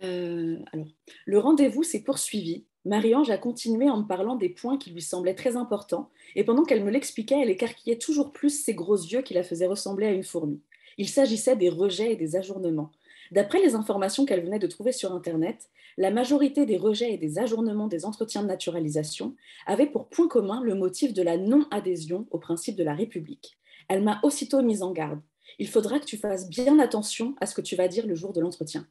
alors, 0.00 0.86
le 1.24 1.38
rendez-vous 1.38 1.82
s'est 1.82 2.02
poursuivi 2.02 2.64
Marie-Ange 2.86 3.30
a 3.30 3.36
continué 3.36 3.90
en 3.90 3.98
me 3.98 4.06
parlant 4.06 4.36
des 4.36 4.48
points 4.48 4.78
qui 4.78 4.90
lui 4.90 5.02
semblaient 5.02 5.34
très 5.34 5.56
importants, 5.56 6.08
et 6.36 6.44
pendant 6.44 6.62
qu'elle 6.62 6.84
me 6.84 6.90
l'expliquait, 6.90 7.40
elle 7.42 7.50
écarquillait 7.50 7.98
toujours 7.98 8.32
plus 8.32 8.50
ses 8.50 8.74
gros 8.74 8.96
yeux 8.96 9.22
qui 9.22 9.34
la 9.34 9.42
faisaient 9.42 9.66
ressembler 9.66 10.06
à 10.06 10.12
une 10.12 10.22
fourmi. 10.22 10.60
Il 10.96 11.08
s'agissait 11.08 11.56
des 11.56 11.68
rejets 11.68 12.12
et 12.12 12.16
des 12.16 12.36
ajournements. 12.36 12.92
D'après 13.32 13.60
les 13.60 13.74
informations 13.74 14.24
qu'elle 14.24 14.44
venait 14.44 14.58
de 14.58 14.66
trouver 14.66 14.92
sur 14.92 15.12
Internet, 15.12 15.68
la 15.96 16.10
majorité 16.10 16.66
des 16.66 16.76
rejets 16.76 17.12
et 17.12 17.18
des 17.18 17.38
ajournements 17.38 17.86
des 17.86 18.04
entretiens 18.04 18.42
de 18.42 18.48
naturalisation 18.48 19.34
avaient 19.66 19.86
pour 19.86 20.08
point 20.08 20.28
commun 20.28 20.60
le 20.62 20.74
motif 20.74 21.12
de 21.14 21.22
la 21.22 21.36
non-adhésion 21.36 22.26
au 22.30 22.38
principe 22.38 22.76
de 22.76 22.84
la 22.84 22.94
République. 22.94 23.58
Elle 23.88 24.02
m'a 24.02 24.20
aussitôt 24.22 24.62
mise 24.62 24.82
en 24.82 24.92
garde. 24.92 25.20
Il 25.58 25.68
faudra 25.68 25.98
que 25.98 26.04
tu 26.04 26.18
fasses 26.18 26.48
bien 26.48 26.78
attention 26.78 27.34
à 27.40 27.46
ce 27.46 27.54
que 27.54 27.60
tu 27.60 27.76
vas 27.76 27.88
dire 27.88 28.06
le 28.06 28.14
jour 28.14 28.32
de 28.32 28.40
l'entretien. 28.40 28.86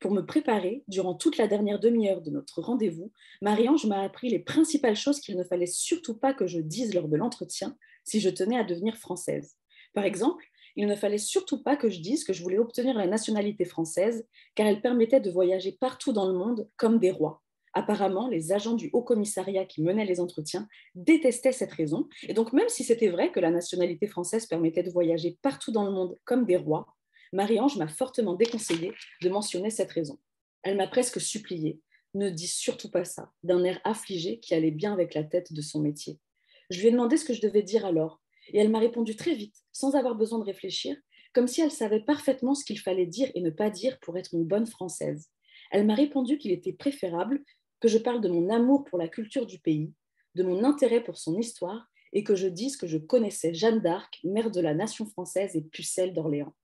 Pour 0.00 0.12
me 0.12 0.26
préparer, 0.26 0.84
durant 0.88 1.14
toute 1.14 1.38
la 1.38 1.46
dernière 1.46 1.78
demi-heure 1.78 2.20
de 2.20 2.30
notre 2.30 2.60
rendez-vous, 2.60 3.10
Marie-Ange 3.40 3.86
m'a 3.86 4.02
appris 4.02 4.28
les 4.28 4.40
principales 4.40 4.96
choses 4.96 5.20
qu'il 5.20 5.36
ne 5.36 5.44
fallait 5.44 5.66
surtout 5.66 6.14
pas 6.14 6.34
que 6.34 6.46
je 6.46 6.58
dise 6.58 6.94
lors 6.94 7.08
de 7.08 7.16
l'entretien 7.16 7.76
si 8.04 8.20
je 8.20 8.28
tenais 8.28 8.58
à 8.58 8.64
devenir 8.64 8.96
française. 8.96 9.56
Par 9.94 10.04
exemple, 10.04 10.44
il 10.76 10.86
ne 10.86 10.96
fallait 10.96 11.18
surtout 11.18 11.62
pas 11.62 11.76
que 11.76 11.88
je 11.88 12.00
dise 12.00 12.24
que 12.24 12.32
je 12.32 12.42
voulais 12.42 12.58
obtenir 12.58 12.96
la 12.96 13.06
nationalité 13.06 13.64
française, 13.64 14.26
car 14.54 14.66
elle 14.66 14.80
permettait 14.80 15.20
de 15.20 15.30
voyager 15.30 15.72
partout 15.72 16.12
dans 16.12 16.26
le 16.26 16.36
monde 16.36 16.68
comme 16.76 16.98
des 16.98 17.10
rois. 17.10 17.42
Apparemment, 17.72 18.28
les 18.28 18.52
agents 18.52 18.74
du 18.74 18.90
Haut 18.92 19.02
Commissariat 19.02 19.64
qui 19.64 19.82
menaient 19.82 20.04
les 20.04 20.20
entretiens 20.20 20.68
détestaient 20.94 21.52
cette 21.52 21.72
raison, 21.72 22.08
et 22.22 22.34
donc 22.34 22.52
même 22.52 22.68
si 22.68 22.84
c'était 22.84 23.08
vrai 23.08 23.32
que 23.32 23.40
la 23.40 23.50
nationalité 23.50 24.06
française 24.06 24.46
permettait 24.46 24.82
de 24.82 24.90
voyager 24.90 25.38
partout 25.42 25.72
dans 25.72 25.84
le 25.84 25.90
monde 25.90 26.18
comme 26.24 26.46
des 26.46 26.56
rois, 26.56 26.86
Marie-Ange 27.32 27.76
m'a 27.76 27.88
fortement 27.88 28.34
déconseillé 28.34 28.92
de 29.22 29.28
mentionner 29.28 29.70
cette 29.70 29.90
raison. 29.90 30.18
Elle 30.62 30.76
m'a 30.76 30.86
presque 30.86 31.20
supplié 31.20 31.80
ne 32.14 32.30
dis 32.30 32.46
surtout 32.46 32.90
pas 32.90 33.04
ça, 33.04 33.32
d'un 33.42 33.64
air 33.64 33.80
affligé 33.84 34.38
qui 34.38 34.54
allait 34.54 34.70
bien 34.70 34.92
avec 34.92 35.14
la 35.14 35.24
tête 35.24 35.52
de 35.52 35.60
son 35.60 35.80
métier. 35.80 36.18
Je 36.70 36.80
lui 36.80 36.88
ai 36.88 36.90
demandé 36.90 37.16
ce 37.16 37.24
que 37.24 37.34
je 37.34 37.42
devais 37.42 37.62
dire 37.62 37.84
alors, 37.84 38.20
et 38.52 38.58
elle 38.58 38.70
m'a 38.70 38.78
répondu 38.78 39.16
très 39.16 39.34
vite, 39.34 39.56
sans 39.72 39.94
avoir 39.94 40.14
besoin 40.14 40.38
de 40.38 40.44
réfléchir, 40.44 40.96
comme 41.32 41.46
si 41.46 41.60
elle 41.60 41.70
savait 41.70 42.04
parfaitement 42.04 42.54
ce 42.54 42.64
qu'il 42.64 42.78
fallait 42.78 43.06
dire 43.06 43.30
et 43.34 43.40
ne 43.40 43.50
pas 43.50 43.70
dire 43.70 43.98
pour 44.00 44.16
être 44.16 44.34
une 44.34 44.44
bonne 44.44 44.66
Française. 44.66 45.30
Elle 45.70 45.86
m'a 45.86 45.94
répondu 45.94 46.38
qu'il 46.38 46.52
était 46.52 46.72
préférable 46.72 47.42
que 47.80 47.88
je 47.88 47.98
parle 47.98 48.20
de 48.20 48.28
mon 48.28 48.48
amour 48.50 48.84
pour 48.84 48.98
la 48.98 49.08
culture 49.08 49.46
du 49.46 49.58
pays, 49.58 49.92
de 50.34 50.42
mon 50.42 50.64
intérêt 50.64 51.02
pour 51.02 51.18
son 51.18 51.38
histoire, 51.38 51.86
et 52.12 52.22
que 52.22 52.36
je 52.36 52.46
dise 52.46 52.76
que 52.76 52.86
je 52.86 52.96
connaissais 52.96 53.52
Jeanne 53.52 53.80
d'Arc, 53.80 54.20
mère 54.22 54.50
de 54.50 54.60
la 54.60 54.72
nation 54.72 55.04
française 55.04 55.56
et 55.56 55.62
pucelle 55.62 56.14
d'Orléans. 56.14 56.54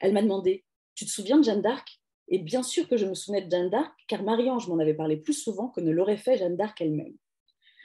Elle 0.00 0.12
m'a 0.12 0.22
demandé 0.22 0.64
Tu 0.94 1.06
te 1.06 1.10
souviens 1.10 1.38
de 1.38 1.44
Jeanne 1.44 1.62
d'Arc? 1.62 2.00
Et 2.30 2.38
bien 2.38 2.62
sûr 2.62 2.86
que 2.88 2.98
je 2.98 3.06
me 3.06 3.14
souvenais 3.14 3.42
de 3.42 3.50
Jeanne 3.50 3.70
d'Arc, 3.70 3.92
car 4.06 4.22
Marie-Ange 4.22 4.68
m'en 4.68 4.78
avait 4.78 4.94
parlé 4.94 5.16
plus 5.16 5.32
souvent 5.32 5.68
que 5.68 5.80
ne 5.80 5.90
l'aurait 5.90 6.18
fait 6.18 6.36
Jeanne 6.36 6.56
d'Arc 6.56 6.78
elle-même. 6.82 7.16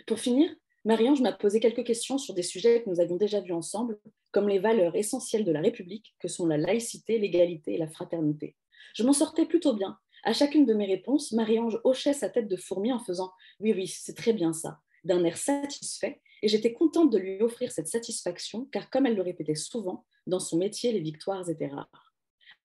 Pour 0.06 0.20
finir, 0.20 0.54
Marie-Ange 0.85 1.22
m'a 1.22 1.31
posé 1.31 1.61
quelques 1.61 1.85
questions 1.85 2.18
sur 2.18 2.34
des 2.34 2.43
sujets 2.43 2.84
que 2.84 2.89
nous 2.89 2.99
avions 2.99 3.15
déjà 3.15 3.39
vus 3.39 3.53
ensemble, 3.53 3.99
comme 4.31 4.49
les 4.49 4.60
valeurs 4.60 4.95
essentielles 4.95 5.45
de 5.45 5.51
la 5.51 5.61
République, 5.61 6.14
que 6.19 6.27
sont 6.27 6.45
la 6.45 6.57
laïcité, 6.57 7.19
l'égalité 7.19 7.76
et 7.76 7.77
la 7.77 7.88
fraternité. 7.88 8.57
Je 8.93 9.03
m'en 9.03 9.14
sortais 9.14 9.45
plutôt 9.45 9.73
bien. 9.73 9.97
À 10.26 10.34
chacune 10.34 10.65
de 10.65 10.73
mes 10.73 10.85
réponses, 10.85 11.31
Marie-Ange 11.31 11.80
hochait 11.85 12.14
sa 12.14 12.30
tête 12.30 12.49
de 12.49 12.57
fourmi 12.57 12.91
en 12.91 12.99
faisant 12.99 13.31
Oui, 13.61 13.73
oui, 13.73 13.88
c'est 13.88 14.15
très 14.15 14.34
bien 14.34 14.51
ça, 14.51 14.80
d'un 15.05 15.23
air 15.23 15.38
satisfait, 15.38 16.22
et 16.41 16.49
j'étais 16.49 16.73
contente 16.73 17.11
de 17.11 17.18
lui 17.18 17.41
offrir 17.41 17.72
cette 17.72 17.88
satisfaction, 17.88 18.65
car 18.65 18.89
comme 18.89 19.05
elle 19.05 19.15
le 19.15 19.22
répétait 19.22 19.55
souvent, 19.55 20.05
dans 20.27 20.39
son 20.39 20.57
métier, 20.57 20.91
les 20.91 20.99
victoires 20.99 21.49
étaient 21.49 21.68
rares. 21.68 22.14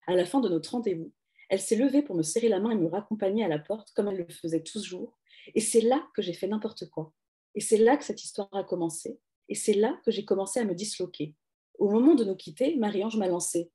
À 0.08 0.16
la 0.16 0.24
fin 0.24 0.40
de 0.40 0.48
notre 0.48 0.72
rendez-vous, 0.72 1.12
elle 1.48 1.60
s'est 1.60 1.76
levée 1.76 2.02
pour 2.02 2.16
me 2.16 2.22
serrer 2.22 2.48
la 2.48 2.58
main 2.58 2.72
et 2.72 2.76
me 2.76 2.88
raccompagner 2.88 3.44
à 3.44 3.48
la 3.48 3.60
porte 3.60 3.92
comme 3.94 4.08
elle 4.08 4.18
le 4.18 4.28
faisait 4.28 4.62
toujours. 4.62 5.16
Et 5.54 5.60
c'est 5.60 5.80
là 5.80 6.04
que 6.14 6.22
j'ai 6.22 6.32
fait 6.32 6.48
n'importe 6.48 6.90
quoi. 6.90 7.12
Et 7.54 7.60
c'est 7.60 7.78
là 7.78 7.96
que 7.96 8.04
cette 8.04 8.22
histoire 8.22 8.48
a 8.52 8.64
commencé. 8.64 9.18
Et 9.48 9.54
c'est 9.54 9.74
là 9.74 9.98
que 10.04 10.10
j'ai 10.10 10.24
commencé 10.24 10.60
à 10.60 10.64
me 10.64 10.74
disloquer. 10.74 11.34
Au 11.78 11.90
moment 11.90 12.14
de 12.14 12.24
nous 12.24 12.36
quitter, 12.36 12.76
Marie-Ange 12.76 13.16
m'a 13.16 13.28
lancé. 13.28 13.70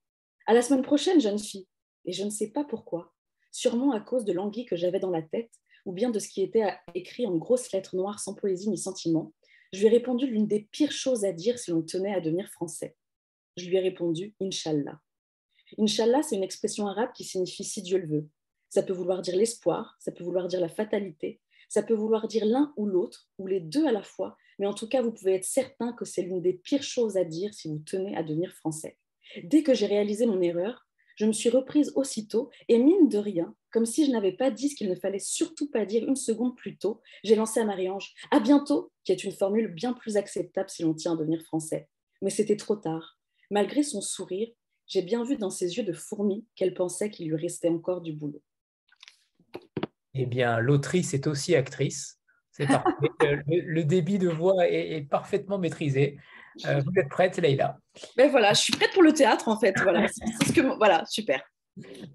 À 0.46 0.54
la 0.54 0.62
semaine 0.62 0.84
prochaine, 0.84 1.22
jeune 1.22 1.40
fille. 1.40 1.68
Et 2.06 2.12
je 2.12 2.24
ne 2.24 2.30
sais 2.30 2.52
pas 2.52 2.64
pourquoi. 2.64 3.14
Sûrement 3.52 3.92
à 3.92 4.00
cause 4.00 4.26
de 4.26 4.34
l'anguille 4.34 4.66
que 4.66 4.76
j'avais 4.76 5.00
dans 5.00 5.10
la 5.10 5.22
tête, 5.22 5.52
ou 5.86 5.92
bien 5.92 6.10
de 6.10 6.20
ce 6.20 6.28
qui 6.28 6.42
était 6.42 6.66
écrit 6.96 7.26
en 7.28 7.36
grosses 7.38 7.72
lettres 7.72 7.96
noires 7.96 8.20
sans 8.20 8.34
poésie 8.34 8.70
ni 8.70 8.78
sentiment. 8.78 9.34
Je 9.72 9.80
lui 9.80 9.88
ai 9.88 9.90
répondu 9.90 10.28
l'une 10.28 10.48
des 10.48 10.62
pires 10.72 10.92
choses 10.92 11.26
à 11.26 11.32
dire 11.32 11.58
si 11.58 11.72
l'on 11.72 11.82
tenait 11.82 12.14
à 12.14 12.22
devenir 12.22 12.50
français. 12.50 12.96
Je 13.58 13.68
lui 13.68 13.78
ai 13.78 13.80
répondu 13.80 14.36
Inch'Allah. 14.42 15.00
Inch'Allah, 15.78 16.24
c'est 16.24 16.36
une 16.36 16.44
expression 16.44 16.88
arabe 16.88 17.12
qui 17.14 17.24
signifie 17.24 17.64
si 17.64 17.82
Dieu 17.82 17.98
le 17.98 18.08
veut. 18.08 18.30
Ça 18.70 18.84
peut 18.84 18.94
vouloir 18.94 19.22
dire 19.22 19.36
l'espoir, 19.36 19.96
ça 20.00 20.12
peut 20.12 20.24
vouloir 20.24 20.48
dire 20.48 20.60
la 20.60 20.70
fatalité, 20.70 21.42
ça 21.74 21.82
peut 21.82 21.96
vouloir 21.96 22.28
dire 22.28 22.46
l'un 22.46 22.72
ou 22.78 22.86
l'autre, 22.86 23.28
ou 23.40 23.48
les 23.48 23.60
deux 23.60 23.88
à 23.88 23.92
la 23.92 24.04
fois, 24.04 24.38
mais 24.60 24.68
en 24.68 24.76
tout 24.76 24.88
cas, 24.88 25.02
vous 25.02 25.12
pouvez 25.12 25.34
être 25.34 25.44
certain 25.44 25.92
que 25.92 26.06
c'est 26.06 26.22
l'une 26.22 26.40
des 26.40 26.54
pires 26.54 26.84
choses 26.84 27.18
à 27.18 27.24
dire 27.24 27.52
si 27.52 27.68
vous 27.68 27.80
tenez 27.80 28.16
à 28.16 28.22
devenir 28.22 28.54
français. 28.54 29.00
Dès 29.44 29.64
que 29.64 29.74
j'ai 29.74 29.88
réalisé 29.88 30.28
mon 30.28 30.40
erreur, 30.40 30.88
Je 31.16 31.28
me 31.28 31.32
suis 31.32 31.50
reprise 31.50 31.92
aussitôt 31.96 32.50
et 32.70 32.80
mine 32.80 33.08
de 33.08 33.20
rien, 33.20 33.56
comme 33.72 33.86
si 33.86 34.04
je 34.04 34.12
n'avais 34.12 34.32
pas 34.32 34.50
dit 34.50 34.70
ce 34.70 34.76
qu'il 34.76 34.90
ne 34.90 34.96
fallait 34.96 35.20
surtout 35.20 35.70
pas 35.70 35.86
dire 35.86 36.08
une 36.08 36.16
seconde 36.16 36.56
plus 36.56 36.76
tôt, 36.76 37.02
j'ai 37.24 37.36
lancé 37.36 37.60
à 37.60 37.66
Marie-Ange 37.66 38.16
À 38.32 38.40
bientôt, 38.40 38.92
qui 39.04 39.12
est 39.12 39.24
une 39.24 39.32
formule 39.32 39.68
bien 39.68 39.94
plus 39.94 40.18
acceptable 40.18 40.72
si 40.72 40.82
l'on 40.82 40.96
tient 40.96 41.14
à 41.14 41.16
devenir 41.16 41.44
français. 41.44 41.88
Mais 42.24 42.32
c'était 42.32 42.58
trop 42.58 42.78
tard. 42.78 43.20
Malgré 43.52 43.84
son 43.84 44.02
sourire, 44.02 44.50
j'ai 44.88 45.04
bien 45.04 45.24
vu 45.24 45.38
dans 45.38 45.52
ses 45.52 45.78
yeux 45.78 45.84
de 45.84 45.94
fourmi 45.94 46.48
qu'elle 46.56 46.74
pensait 46.74 47.12
qu'il 47.12 47.30
lui 47.30 47.38
restait 47.38 47.70
encore 47.70 48.02
du 48.02 48.14
boulot. 48.14 48.42
Eh 50.16 50.26
bien, 50.26 50.60
l'autrice 50.60 51.14
est 51.14 51.28
aussi 51.28 51.56
actrice. 51.56 52.20
C'est 52.52 52.68
parfait. 52.68 52.90
Euh, 53.24 53.38
le, 53.48 53.86
débit 53.86 54.18
de 54.18 54.28
voix 54.28 54.68
est, 54.68 55.08
parfaitement 55.10 55.58
maîtrisé. 55.58 56.18
Euh, 56.66 56.82
vous 56.86 56.92
êtes 57.00 57.08
prête, 57.08 57.38
Leïla? 57.38 57.78
Ben 58.18 58.30
voilà, 58.30 58.52
je 58.52 58.60
suis 58.60 58.74
prête 58.74 58.92
pour 58.92 59.02
le 59.02 59.14
théâtre, 59.14 59.48
en 59.48 59.58
fait. 59.58 59.74
Voilà, 59.82 60.08
ce 60.10 60.52
que, 60.52 60.76
voilà 60.78 61.06
super. 61.06 61.42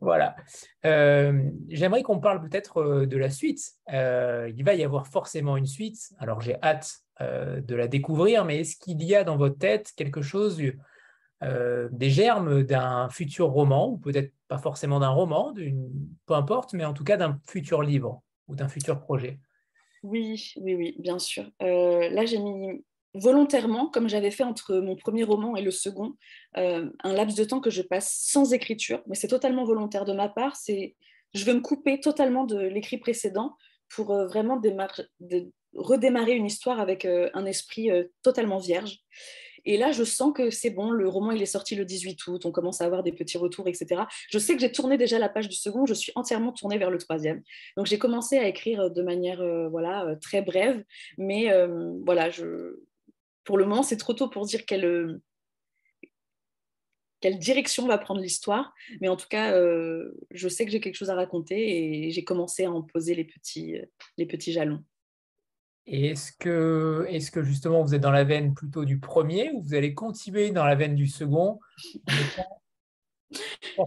Voilà. 0.02 0.36
Euh, 0.84 1.42
j'aimerais 1.70 2.02
qu'on 2.02 2.20
parle 2.20 2.46
peut-être 2.46 3.06
de 3.06 3.16
la 3.16 3.30
suite. 3.30 3.72
il 3.90 4.62
va 4.64 4.74
y 4.74 4.84
avoir 4.84 5.06
forcément 5.06 5.56
une 5.56 5.66
suite. 5.66 6.10
Alors, 6.18 6.42
j'ai 6.42 6.56
hâte 6.62 6.98
de 7.20 7.74
la 7.74 7.88
découvrir, 7.88 8.44
mais 8.44 8.60
est-ce 8.60 8.76
qu'il 8.76 9.02
y 9.02 9.14
a 9.14 9.24
dans 9.24 9.38
votre 9.38 9.58
tête 9.58 9.92
quelque 9.96 10.20
chose 10.20 10.60
euh, 11.44 11.88
des 11.92 12.10
germes 12.10 12.64
d'un 12.64 13.08
futur 13.10 13.48
roman, 13.48 13.88
ou 13.88 13.98
peut-être 13.98 14.32
pas 14.48 14.58
forcément 14.58 14.98
d'un 14.98 15.10
roman, 15.10 15.54
peu 16.26 16.34
importe, 16.34 16.72
mais 16.72 16.84
en 16.84 16.92
tout 16.92 17.04
cas 17.04 17.16
d'un 17.16 17.40
futur 17.46 17.82
livre 17.82 18.22
ou 18.48 18.56
d'un 18.56 18.68
futur 18.68 18.98
projet 18.98 19.38
Oui, 20.02 20.52
oui, 20.56 20.74
oui, 20.74 20.96
bien 20.98 21.20
sûr. 21.20 21.48
Euh, 21.62 22.08
là, 22.08 22.24
j'ai 22.26 22.38
mis 22.38 22.84
volontairement, 23.14 23.88
comme 23.88 24.08
j'avais 24.08 24.32
fait 24.32 24.42
entre 24.42 24.78
mon 24.78 24.96
premier 24.96 25.22
roman 25.22 25.54
et 25.54 25.62
le 25.62 25.70
second, 25.70 26.14
euh, 26.56 26.90
un 27.04 27.12
laps 27.12 27.38
de 27.38 27.44
temps 27.44 27.60
que 27.60 27.70
je 27.70 27.82
passe 27.82 28.18
sans 28.20 28.52
écriture, 28.52 29.02
mais 29.06 29.14
c'est 29.14 29.28
totalement 29.28 29.64
volontaire 29.64 30.04
de 30.04 30.12
ma 30.12 30.28
part. 30.28 30.56
C'est, 30.56 30.96
je 31.34 31.44
veux 31.44 31.54
me 31.54 31.60
couper 31.60 32.00
totalement 32.00 32.46
de 32.46 32.58
l'écrit 32.58 32.98
précédent 32.98 33.56
pour 33.94 34.12
vraiment 34.26 34.60
redémarrer 35.74 36.32
une 36.32 36.46
histoire 36.46 36.80
avec 36.80 37.06
un 37.06 37.46
esprit 37.46 37.90
totalement 38.22 38.58
vierge. 38.58 38.98
Et 39.64 39.76
là, 39.76 39.92
je 39.92 40.04
sens 40.04 40.32
que 40.34 40.50
c'est 40.50 40.70
bon, 40.70 40.90
le 40.90 41.08
roman, 41.08 41.32
il 41.32 41.42
est 41.42 41.46
sorti 41.46 41.74
le 41.74 41.84
18 41.84 42.26
août, 42.26 42.46
on 42.46 42.52
commence 42.52 42.80
à 42.80 42.84
avoir 42.84 43.02
des 43.02 43.12
petits 43.12 43.38
retours, 43.38 43.68
etc. 43.68 44.02
Je 44.30 44.38
sais 44.38 44.54
que 44.54 44.60
j'ai 44.60 44.72
tourné 44.72 44.96
déjà 44.96 45.18
la 45.18 45.28
page 45.28 45.48
du 45.48 45.56
second, 45.56 45.86
je 45.86 45.94
suis 45.94 46.12
entièrement 46.14 46.52
tournée 46.52 46.78
vers 46.78 46.90
le 46.90 46.98
troisième. 46.98 47.42
Donc, 47.76 47.86
j'ai 47.86 47.98
commencé 47.98 48.38
à 48.38 48.46
écrire 48.48 48.90
de 48.90 49.02
manière 49.02 49.40
euh, 49.40 49.68
voilà, 49.68 50.06
euh, 50.06 50.16
très 50.16 50.42
brève, 50.42 50.84
mais 51.16 51.50
euh, 51.52 51.92
voilà, 52.04 52.30
je... 52.30 52.80
pour 53.44 53.58
le 53.58 53.64
moment, 53.64 53.82
c'est 53.82 53.96
trop 53.96 54.14
tôt 54.14 54.28
pour 54.28 54.46
dire 54.46 54.64
quelle, 54.66 55.20
quelle 57.20 57.38
direction 57.38 57.86
va 57.86 57.98
prendre 57.98 58.20
l'histoire. 58.20 58.72
Mais 59.00 59.08
en 59.08 59.16
tout 59.16 59.28
cas, 59.28 59.54
je 60.30 60.48
sais 60.48 60.64
que 60.64 60.70
j'ai 60.70 60.80
quelque 60.80 60.94
chose 60.94 61.10
à 61.10 61.14
raconter 61.14 62.06
et 62.06 62.10
j'ai 62.10 62.24
commencé 62.24 62.64
à 62.64 62.70
en 62.70 62.82
poser 62.82 63.14
les 63.14 63.24
petits, 63.24 63.76
les 64.16 64.26
petits 64.26 64.52
jalons. 64.52 64.84
Est-ce 65.90 66.32
que, 66.32 67.06
est 67.08 67.30
que 67.30 67.42
justement 67.42 67.82
vous 67.82 67.94
êtes 67.94 68.02
dans 68.02 68.10
la 68.10 68.24
veine 68.24 68.54
plutôt 68.54 68.84
du 68.84 68.98
premier 68.98 69.50
ou 69.52 69.62
vous 69.62 69.74
allez 69.74 69.94
continuer 69.94 70.50
dans 70.50 70.64
la 70.64 70.74
veine 70.74 70.94
du 70.94 71.06
second? 71.06 71.58
Je 73.30 73.38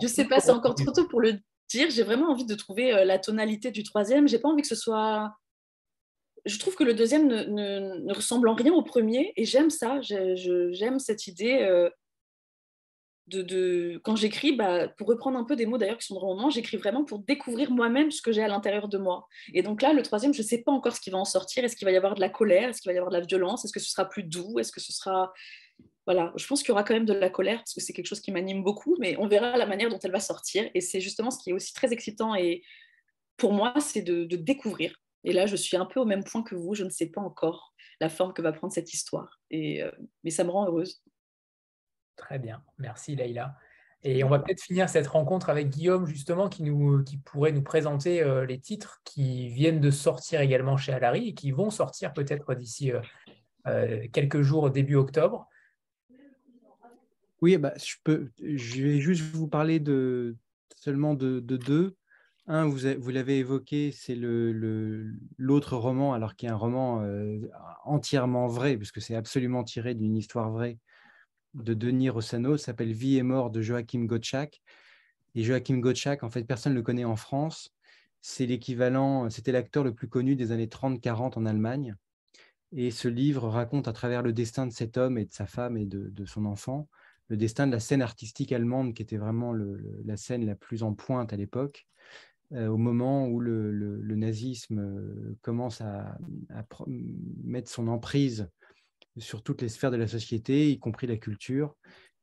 ne 0.02 0.08
sais 0.08 0.26
pas, 0.26 0.40
c'est 0.40 0.52
encore 0.52 0.76
trop 0.76 0.92
tôt 0.92 1.08
pour 1.08 1.22
le 1.22 1.34
dire. 1.70 1.90
J'ai 1.90 2.04
vraiment 2.04 2.32
envie 2.32 2.46
de 2.46 2.56
trouver 2.56 2.94
euh, 2.94 3.06
la 3.06 3.20
tonalité 3.20 3.72
du 3.72 3.84
troisième. 3.84 4.28
J'ai 4.28 4.40
pas 4.40 4.50
envie 4.50 4.62
que 4.62 4.68
ce 4.68 4.76
soit. 4.76 5.32
Je 6.46 6.58
trouve 6.58 6.76
que 6.76 6.84
le 6.84 6.96
deuxième 6.96 7.28
ne, 7.28 8.14
ressemble 8.14 8.50
en 8.50 8.56
rien 8.56 8.74
au 8.74 8.82
premier 8.82 9.32
et 9.36 9.46
j'aime 9.46 9.70
ça. 9.70 10.02
J'aime 10.02 10.98
cette 11.00 11.28
idée. 11.28 11.60
Euh, 11.62 11.90
quand 14.04 14.16
j'écris, 14.16 14.56
bah, 14.56 14.88
pour 14.88 15.08
reprendre 15.08 15.38
un 15.38 15.44
peu 15.44 15.56
des 15.56 15.66
mots 15.66 15.78
d'ailleurs 15.78 15.98
qui 15.98 16.08
sont 16.08 16.16
dans 16.16 16.22
roman, 16.22 16.50
j'écris 16.50 16.78
vraiment 16.78 17.04
pour 17.04 17.20
découvrir 17.20 17.72
moi-même 17.72 18.12
ce 18.12 18.22
que 18.22 18.32
j'ai 18.32 18.44
à 18.44 18.48
l'intérieur 18.48 18.88
de 18.88 18.98
moi. 18.98 19.28
Et 19.54 19.64
donc 19.64 19.82
là, 19.82 19.94
le 19.94 20.04
troisième, 20.04 20.34
je 20.34 20.42
ne 20.42 20.48
sais 20.48 20.64
pas 20.64 20.72
encore 20.72 20.96
ce 20.96 21.02
qui 21.02 21.10
va 21.10 21.18
en 21.18 21.26
sortir. 21.26 21.64
Est-ce 21.64 21.76
qu'il 21.76 21.86
va 21.86 21.92
y 21.92 21.98
avoir 21.98 22.16
de 22.16 22.22
la 22.22 22.30
colère? 22.30 22.70
Est-ce 22.70 22.82
qu'il 22.82 22.90
va 22.90 22.94
y 22.94 22.98
avoir 22.98 23.12
de 23.12 23.18
la 23.18 23.26
violence? 23.26 23.66
Est-ce 23.66 23.74
que 23.74 23.80
ce 23.80 23.90
sera 23.90 24.08
plus 24.08 24.24
doux? 24.24 24.60
Est-ce 24.60 24.72
que 24.72 24.82
ce 24.82 24.92
sera... 24.92 25.32
Voilà, 26.08 26.34
je 26.36 26.48
pense 26.48 26.62
qu'il 26.62 26.70
y 26.70 26.72
aura 26.72 26.84
quand 26.84 26.96
même 26.96 27.06
de 27.06 27.14
la 27.14 27.30
colère 27.30 27.58
parce 27.58 27.74
que 27.74 27.82
c'est 27.82 27.94
quelque 27.94 28.08
chose 28.08 28.22
qui 28.22 28.32
m'anime 28.32 28.64
beaucoup, 28.64 28.98
mais 29.00 29.16
on 29.20 29.28
verra 29.28 29.56
la 29.56 29.68
manière 29.68 29.90
dont 29.90 30.00
elle 30.04 30.12
va 30.12 30.20
sortir. 30.20 30.70
Et 30.74 30.82
c'est 30.82 31.00
justement 31.00 31.30
ce 31.30 31.42
qui 31.44 31.52
est 31.52 31.54
aussi 31.54 31.74
très 31.74 31.94
excitant 31.94 32.34
et 32.34 32.64
pour 33.38 33.54
moi, 33.54 33.74
c'est 33.80 34.04
de, 34.04 34.24
découvrir. 34.36 34.96
Et 35.24 35.34
là, 35.34 35.48
je 35.48 35.56
suis 35.56 35.78
un 35.78 35.86
peu 35.86 36.00
au 36.00 36.06
même 36.06 36.24
point 36.24 36.44
que 36.44 36.56
vous. 36.56 36.76
Je 36.76 36.84
ne 36.84 36.90
sais 36.90 37.08
pas 37.08 37.22
encore 37.22 37.74
la 38.00 38.10
forme 38.10 38.34
que 38.34 38.42
va 38.42 38.52
prendre 38.52 38.74
cette 38.74 38.94
histoire. 38.94 39.40
Et, 39.50 39.82
euh, 39.84 39.92
mais 40.24 40.32
ça 40.32 40.44
me 40.44 40.52
rend 40.52 40.68
heureuse. 40.68 41.02
Très 42.22 42.38
bien, 42.38 42.62
merci 42.78 43.16
Leïla. 43.16 43.58
Et 44.04 44.24
on 44.24 44.30
va 44.30 44.38
peut-être 44.38 44.62
finir 44.62 44.88
cette 44.90 45.08
rencontre 45.08 45.50
avec 45.50 45.70
Guillaume, 45.70 46.06
justement, 46.06 46.50
qui, 46.50 46.62
nous, 46.62 47.04
qui 47.04 47.18
pourrait 47.18 47.52
nous 47.52 47.64
présenter 47.64 48.22
euh, 48.22 48.46
les 48.46 48.60
titres 48.60 49.02
qui 49.04 49.50
viennent 49.50 49.80
de 49.80 49.90
sortir 49.90 50.40
également 50.40 50.78
chez 50.78 50.94
Alary 50.94 51.30
et 51.30 51.34
qui 51.34 51.52
vont 51.52 51.72
sortir 51.72 52.14
peut-être 52.14 52.54
d'ici 52.54 52.92
euh, 52.92 53.02
euh, 53.68 54.08
quelques 54.14 54.44
jours, 54.44 54.70
début 54.70 54.96
octobre. 54.96 55.48
Oui, 57.42 57.58
bah, 57.58 57.74
je, 57.76 57.96
peux, 58.04 58.30
je 58.40 58.84
vais 58.84 59.00
juste 59.00 59.24
vous 59.34 59.48
parler 59.48 59.80
de, 59.80 60.36
seulement 60.76 61.16
de, 61.16 61.40
deux. 61.40 61.96
Un, 62.46 62.68
vous, 62.68 62.82
vous 63.00 63.10
l'avez 63.10 63.40
évoqué, 63.40 63.92
c'est 63.92 64.16
l'autre 64.16 65.76
le, 65.76 65.82
roman, 65.82 66.14
alors 66.14 66.36
qui 66.36 66.46
est 66.46 66.50
un 66.50 66.56
roman 66.56 67.04
entièrement 67.84 68.46
vrai, 68.46 68.78
puisque 68.78 69.02
c'est 69.02 69.16
absolument 69.16 69.64
tiré 69.64 69.96
d'une 69.96 70.16
histoire 70.16 70.52
vraie, 70.52 70.78
de 71.54 71.74
Denis 71.74 72.10
Rossano 72.10 72.58
s'appelle 72.58 72.94
Vie 72.94 73.18
et 73.18 73.24
mort 73.24 73.52
de 73.52 73.62
Joachim 73.62 74.06
Gottschalk. 74.06 74.62
Et 75.36 75.44
Joachim 75.44 75.80
Gottschalk, 75.80 76.24
en 76.24 76.30
fait, 76.30 76.44
personne 76.44 76.74
ne 76.74 76.78
le 76.78 76.84
connaît 76.84 77.06
en 77.06 77.16
France. 77.16 77.74
C'est 78.22 78.46
l'équivalent, 78.46 79.30
c'était 79.30 79.52
l'acteur 79.52 79.84
le 79.84 79.94
plus 79.94 80.08
connu 80.08 80.36
des 80.36 80.52
années 80.52 80.68
30-40 80.68 81.38
en 81.38 81.46
Allemagne. 81.46 81.96
Et 82.74 82.92
ce 82.92 83.08
livre 83.08 83.48
raconte 83.48 83.88
à 83.88 83.94
travers 83.94 84.22
le 84.22 84.32
destin 84.32 84.66
de 84.66 84.72
cet 84.72 84.98
homme 84.98 85.18
et 85.18 85.26
de 85.26 85.34
sa 85.34 85.46
femme 85.46 85.78
et 85.78 85.86
de, 85.86 86.26
son 86.26 86.46
enfant, 86.46 86.88
le 87.28 87.36
destin 87.36 87.68
de 87.68 87.72
la 87.72 87.80
scène 87.80 88.02
artistique 88.02 88.52
allemande 88.52 88.94
qui 88.94 89.02
était 89.02 89.18
vraiment 89.18 89.54
la 89.54 90.18
scène 90.18 90.46
la 90.46 90.56
plus 90.56 90.84
en 90.84 90.94
pointe 90.94 91.34
à 91.34 91.36
l'époque, 91.36 91.88
euh, 92.54 92.68
au 92.68 92.78
moment 92.78 93.28
où 93.28 93.40
le, 93.40 94.16
nazisme 94.16 94.80
euh, 94.80 95.38
commence 95.42 95.82
à, 95.82 96.18
mettre 96.88 97.70
son 97.70 97.88
emprise 97.88 98.50
sur 99.18 99.44
toutes 99.44 99.62
les 99.62 99.70
sphères 99.70 99.92
de 99.92 99.98
la 99.98 100.08
société, 100.08 100.72
y 100.72 100.80
compris 100.80 101.08
la 101.08 101.18
culture, 101.18 101.76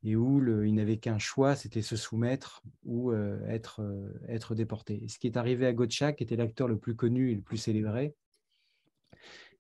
et 0.05 0.17
où 0.17 0.41
il 0.65 0.75
n'avait 0.75 0.99
qu'un 0.99 1.19
choix, 1.19 1.57
c'était 1.57 1.83
se 1.83 1.97
soumettre 1.97 2.63
ou 2.85 3.11
euh, 3.11 3.45
être, 3.49 3.83
euh, 3.83 4.13
être 4.29 4.55
déporté. 4.55 5.07
ce 5.09 5.19
qui 5.19 5.27
est 5.27 5.37
arrivé 5.37 5.67
à 5.67 5.73
Gottschalk, 5.73 6.17
qui 6.17 6.25
était 6.25 6.37
l'acteur 6.37 6.69
le 6.69 6.79
plus 6.79 6.95
connu 6.95 7.33
et 7.33 7.35
le 7.35 7.43
plus 7.43 7.57
célébré, 7.57 8.15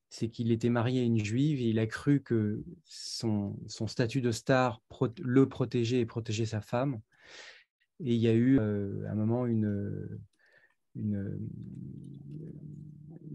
c'est 0.09 0.29
qu'il 0.29 0.53
était 0.53 0.71
marié 0.71 1.01
à 1.01 1.05
une 1.05 1.23
juive 1.23 1.61
et 1.61 1.69
il 1.69 1.79
a 1.79 1.87
cru 1.87 2.23
que 2.23 2.63
son, 2.85 3.59
son 3.67 3.87
statut 3.87 4.21
de 4.21 4.31
star 4.31 4.81
le 5.21 5.49
protégeait 5.49 6.01
et 6.01 6.07
protégeait 6.07 6.47
sa 6.47 6.61
femme. 6.61 7.01
Et 8.01 8.15
il 8.15 8.21
y 8.21 8.29
a 8.29 8.33
eu 8.33 8.59
euh, 8.61 9.07
à 9.09 9.13
un 9.13 9.17
moment 9.17 9.45
une, 9.45 10.21
une, 10.94 11.39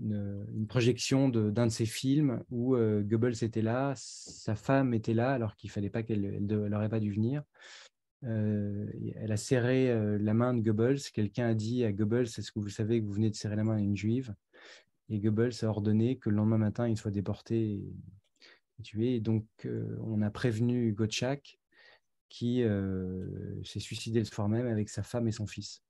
une, 0.04 0.68
projection 0.68 1.30
d'un 1.30 1.66
de, 1.68 1.72
ses 1.72 1.86
films 1.86 2.44
où 2.50 2.76
euh, 2.76 3.02
Goebbels 3.04 3.44
était 3.44 3.62
là, 3.62 3.94
sa 3.96 4.56
femme 4.56 4.94
était 4.94 5.14
là, 5.14 5.32
alors 5.32 5.56
qu'il 5.56 5.70
fallait 5.70 5.90
pas 5.90 6.04
qu'elle 6.04 6.46
n'aurait 6.46 6.90
pas 6.90 7.00
dû 7.00 7.12
venir. 7.12 7.44
Euh, 8.24 8.88
elle 9.16 9.32
a 9.32 9.38
serré 9.38 9.90
euh, 9.92 10.18
la 10.20 10.34
main 10.34 10.54
de 10.54 10.62
Goebbels. 10.62 11.02
Quelqu'un 11.14 11.48
a 11.48 11.54
dit 11.54 11.84
à 11.84 11.92
Goebbels 11.92 12.28
Est-ce 12.28 12.52
que 12.52 12.60
vous 12.60 12.70
savez 12.70 13.02
que 13.02 13.06
vous 13.06 13.14
venez 13.14 13.30
de 13.30 13.36
serrer 13.36 13.56
la 13.56 13.64
main 13.64 13.76
à 13.76 13.82
une 13.82 13.98
juive? 13.98 14.34
Et 15.10 15.20
Goebbels 15.20 15.54
a 15.64 15.66
ordonné 15.66 16.18
que 16.18 16.30
le 16.30 16.38
lendemain 16.38 16.58
matin, 16.58 16.88
il 16.88 16.98
soit 16.98 17.12
déporté 17.12 17.84
et, 18.80 18.84
tué. 18.84 19.20
Donc, 19.20 19.46
on 20.02 20.22
a 20.22 20.30
prévenu 20.30 20.92
Gottschalk 20.94 21.60
qui 22.30 22.64
s'est 23.64 23.80
suicidé 23.80 24.20
le 24.20 24.26
soir 24.26 24.50
même 24.50 24.68
avec 24.68 24.90
sa 24.90 25.04
femme 25.04 25.28
et 25.28 25.32
son 25.32 25.46
fils 25.46 25.84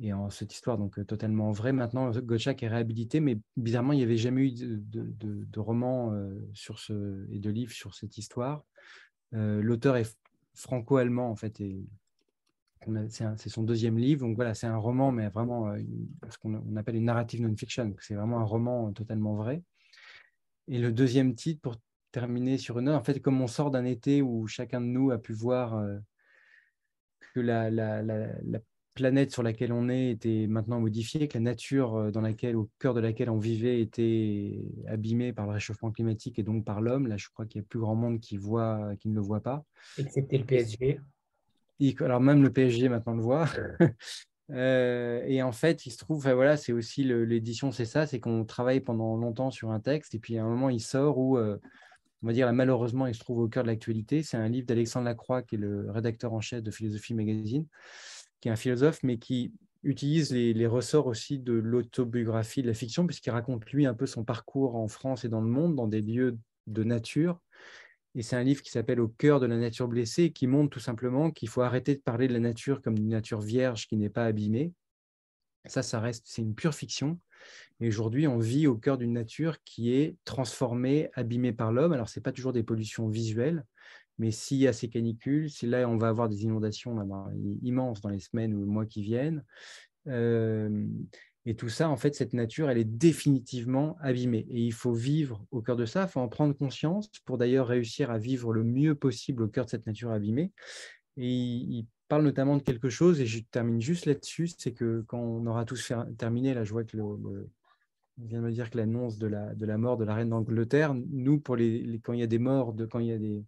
et 0.00 0.12
en 0.12 0.30
cette 0.30 0.54
histoire 0.54 0.78
donc 0.78 0.98
euh, 0.98 1.04
totalement 1.04 1.50
vraie. 1.52 1.72
Maintenant, 1.72 2.10
Gottschalk 2.10 2.62
est 2.62 2.68
réhabilité, 2.68 3.20
mais 3.20 3.38
bizarrement, 3.56 3.92
il 3.92 3.98
n'y 3.98 4.02
avait 4.02 4.16
jamais 4.16 4.48
eu 4.48 4.52
de, 4.52 4.80
de, 4.82 5.60
roman 5.60 6.12
euh, 6.12 6.34
sur 6.54 6.78
ce, 6.78 7.26
et 7.30 7.38
de 7.38 7.50
livre 7.50 7.72
sur 7.72 7.94
cette 7.94 8.16
histoire. 8.16 8.64
Euh, 9.34 9.60
l'auteur 9.62 9.96
est 9.96 10.16
franco-allemand, 10.54 11.30
en 11.30 11.36
fait, 11.36 11.60
et 11.60 11.84
c'est 13.08 13.50
son 13.50 13.62
deuxième 13.62 13.98
livre. 13.98 14.26
Donc 14.26 14.36
voilà, 14.36 14.54
c'est 14.54 14.66
un 14.66 14.76
roman, 14.76 15.12
mais 15.12 15.28
vraiment 15.28 15.70
ce 16.30 16.38
qu'on 16.38 16.76
appelle 16.76 16.96
une 16.96 17.04
narrative 17.04 17.42
non-fiction. 17.42 17.94
C'est 18.00 18.14
vraiment 18.14 18.38
un 18.40 18.44
roman 18.44 18.90
totalement 18.92 19.34
vrai. 19.34 19.62
Et 20.66 20.78
le 20.78 20.90
deuxième 20.90 21.34
titre, 21.34 21.60
pour 21.60 21.76
terminer 22.10 22.56
sur 22.56 22.78
une 22.78 22.86
note, 22.86 22.96
en 22.96 23.04
fait, 23.04 23.20
comme 23.20 23.40
on 23.42 23.46
sort 23.46 23.70
d'un 23.70 23.84
été 23.84 24.22
où 24.22 24.46
chacun 24.46 24.80
de 24.80 24.86
nous 24.86 25.10
a 25.10 25.18
pu 25.18 25.34
voir 25.34 25.84
que 27.34 27.40
la 27.40 28.00
planète 28.94 29.32
sur 29.32 29.42
laquelle 29.42 29.72
on 29.72 29.88
est 29.88 30.10
était 30.10 30.46
maintenant 30.48 30.80
modifiée, 30.80 31.28
que 31.28 31.38
la 31.38 31.44
nature 31.44 31.94
euh, 31.96 32.10
dans 32.10 32.20
laquelle, 32.20 32.56
au 32.56 32.68
cœur 32.78 32.94
de 32.94 33.00
laquelle 33.00 33.30
on 33.30 33.38
vivait 33.38 33.80
était 33.80 34.62
abîmée 34.86 35.32
par 35.32 35.46
le 35.46 35.52
réchauffement 35.52 35.90
climatique 35.90 36.38
et 36.38 36.42
donc 36.42 36.64
par 36.64 36.80
l'homme. 36.80 37.06
Là, 37.06 37.16
je 37.16 37.28
crois 37.28 37.46
qu'il 37.46 37.60
y 37.60 37.64
a 37.64 37.66
plus 37.66 37.80
grand 37.80 37.94
monde 37.94 38.20
qui, 38.20 38.36
voit, 38.36 38.92
qui 38.98 39.08
ne 39.08 39.14
le 39.14 39.20
voit 39.20 39.40
pas. 39.40 39.64
Excepté 39.98 40.38
le 40.38 40.44
PSG. 40.44 41.00
alors 42.00 42.20
même 42.20 42.42
le 42.42 42.52
PSG 42.52 42.88
maintenant 42.88 43.14
le 43.14 43.22
voit. 43.22 43.46
Euh, 44.52 45.22
et 45.26 45.42
en 45.42 45.52
fait, 45.52 45.86
il 45.86 45.90
se 45.90 45.98
trouve, 45.98 46.28
voilà, 46.28 46.56
c'est 46.56 46.72
aussi 46.72 47.04
l'édition, 47.04 47.72
c'est 47.72 47.84
ça, 47.84 48.06
c'est 48.06 48.20
qu'on 48.20 48.44
travaille 48.44 48.80
pendant 48.80 49.16
longtemps 49.16 49.50
sur 49.50 49.70
un 49.70 49.80
texte, 49.80 50.14
et 50.14 50.18
puis 50.18 50.38
à 50.38 50.44
un 50.44 50.48
moment, 50.48 50.70
il 50.70 50.80
sort 50.80 51.18
où, 51.18 51.38
euh, 51.38 51.58
on 52.22 52.26
va 52.26 52.32
dire, 52.32 52.52
malheureusement, 52.52 53.06
il 53.06 53.14
se 53.14 53.20
trouve 53.20 53.38
au 53.38 53.48
cœur 53.48 53.62
de 53.62 53.68
l'actualité. 53.68 54.22
C'est 54.22 54.36
un 54.36 54.48
livre 54.48 54.66
d'Alexandre 54.66 55.06
Lacroix, 55.06 55.42
qui 55.42 55.54
est 55.54 55.58
le 55.58 55.90
rédacteur 55.90 56.32
en 56.32 56.40
chef 56.40 56.62
de 56.62 56.70
Philosophie 56.70 57.14
Magazine, 57.14 57.66
qui 58.40 58.48
est 58.48 58.52
un 58.52 58.56
philosophe, 58.56 59.02
mais 59.02 59.18
qui 59.18 59.52
utilise 59.82 60.32
les, 60.32 60.66
ressorts 60.66 61.06
aussi 61.06 61.38
de 61.38 61.52
l'autobiographie, 61.52 62.62
de 62.62 62.66
la 62.66 62.74
fiction, 62.74 63.06
puisqu'il 63.06 63.30
raconte 63.30 63.64
lui 63.70 63.86
un 63.86 63.94
peu 63.94 64.06
son 64.06 64.24
parcours 64.24 64.76
en 64.76 64.88
France 64.88 65.24
et 65.24 65.28
dans 65.28 65.40
le 65.40 65.48
monde, 65.48 65.74
dans 65.74 65.88
des 65.88 66.02
lieux 66.02 66.38
de 66.66 66.84
nature. 66.84 67.40
Et 68.14 68.22
c'est 68.22 68.36
un 68.36 68.42
livre 68.42 68.62
qui 68.62 68.70
s'appelle 68.70 69.00
Au 69.00 69.08
cœur 69.08 69.40
de 69.40 69.46
la 69.46 69.56
nature 69.56 69.88
blessée, 69.88 70.32
qui 70.32 70.46
montre 70.46 70.70
tout 70.70 70.80
simplement 70.80 71.30
qu'il 71.30 71.48
faut 71.48 71.62
arrêter 71.62 71.94
de 71.94 72.00
parler 72.00 72.28
de 72.28 72.32
la 72.32 72.40
nature 72.40 72.82
comme 72.82 72.96
d'une 72.96 73.08
nature 73.08 73.40
vierge 73.40 73.86
qui 73.86 73.96
n'est 73.96 74.10
pas 74.10 74.24
abîmée. 74.24 74.72
Ça, 75.66 75.82
ça 75.82 76.00
reste, 76.00 76.24
c'est 76.26 76.42
une 76.42 76.54
pure 76.54 76.74
fiction. 76.74 77.18
Et 77.80 77.88
aujourd'hui, 77.88 78.26
on 78.26 78.38
vit 78.38 78.66
au 78.66 78.76
cœur 78.76 78.98
d'une 78.98 79.12
nature 79.12 79.62
qui 79.64 79.92
est 79.92 80.16
transformée, 80.24 81.10
abîmée 81.14 81.52
par 81.52 81.72
l'homme. 81.72 81.92
Alors, 81.92 82.08
ce 82.08 82.18
n'est 82.18 82.22
pas 82.22 82.32
toujours 82.32 82.52
des 82.52 82.62
pollutions 82.62 83.08
visuelles, 83.08 83.64
mais 84.20 84.30
s'il 84.30 84.58
y 84.58 84.68
a 84.68 84.72
ces 84.72 84.88
canicules, 84.88 85.50
c'est 85.50 85.66
là 85.66 85.88
on 85.88 85.96
va 85.96 86.08
avoir 86.08 86.28
des 86.28 86.44
inondations 86.44 86.94
immenses 87.62 88.00
dans 88.02 88.10
les 88.10 88.20
semaines 88.20 88.54
ou 88.54 88.60
les 88.60 88.66
mois 88.66 88.86
qui 88.86 89.02
viennent. 89.02 89.42
Et 91.46 91.54
tout 91.56 91.70
ça, 91.70 91.88
en 91.88 91.96
fait, 91.96 92.14
cette 92.14 92.34
nature, 92.34 92.68
elle 92.68 92.78
est 92.78 92.84
définitivement 92.84 93.96
abîmée. 94.00 94.46
Et 94.50 94.60
il 94.60 94.72
faut 94.72 94.92
vivre 94.92 95.46
au 95.50 95.62
cœur 95.62 95.76
de 95.76 95.86
ça, 95.86 96.02
il 96.02 96.08
faut 96.08 96.20
en 96.20 96.28
prendre 96.28 96.54
conscience 96.54 97.08
pour 97.24 97.38
d'ailleurs 97.38 97.66
réussir 97.66 98.10
à 98.10 98.18
vivre 98.18 98.52
le 98.52 98.62
mieux 98.62 98.94
possible 98.94 99.42
au 99.42 99.48
cœur 99.48 99.64
de 99.64 99.70
cette 99.70 99.86
nature 99.86 100.10
abîmée. 100.10 100.52
Et 101.16 101.26
il 101.26 101.86
parle 102.08 102.24
notamment 102.24 102.56
de 102.56 102.62
quelque 102.62 102.90
chose, 102.90 103.20
et 103.20 103.26
je 103.26 103.40
termine 103.50 103.80
juste 103.80 104.04
là-dessus, 104.04 104.48
c'est 104.58 104.72
que 104.72 105.02
quand 105.06 105.20
on 105.20 105.46
aura 105.46 105.64
tous 105.64 105.92
terminé, 106.18 106.54
là 106.54 106.64
je 106.64 106.72
vois 106.72 106.84
que 106.84 106.96
le, 106.96 107.04
on 107.04 108.26
vient 108.26 108.40
de 108.40 108.46
me 108.46 108.52
dire 108.52 108.70
que 108.70 108.76
l'annonce 108.76 109.16
de 109.18 109.26
la, 109.26 109.54
de 109.54 109.64
la 109.64 109.78
mort 109.78 109.96
de 109.96 110.04
la 110.04 110.14
reine 110.14 110.30
d'Angleterre, 110.30 110.94
nous, 110.94 111.40
pour 111.40 111.56
les, 111.56 112.00
quand 112.02 112.12
il 112.12 112.20
y 112.20 112.22
a 112.24 112.26
des 112.26 112.38
morts, 112.38 112.74
de, 112.74 112.84
quand 112.84 112.98
il 112.98 113.06
y 113.06 113.12
a 113.12 113.18
des, 113.18 113.44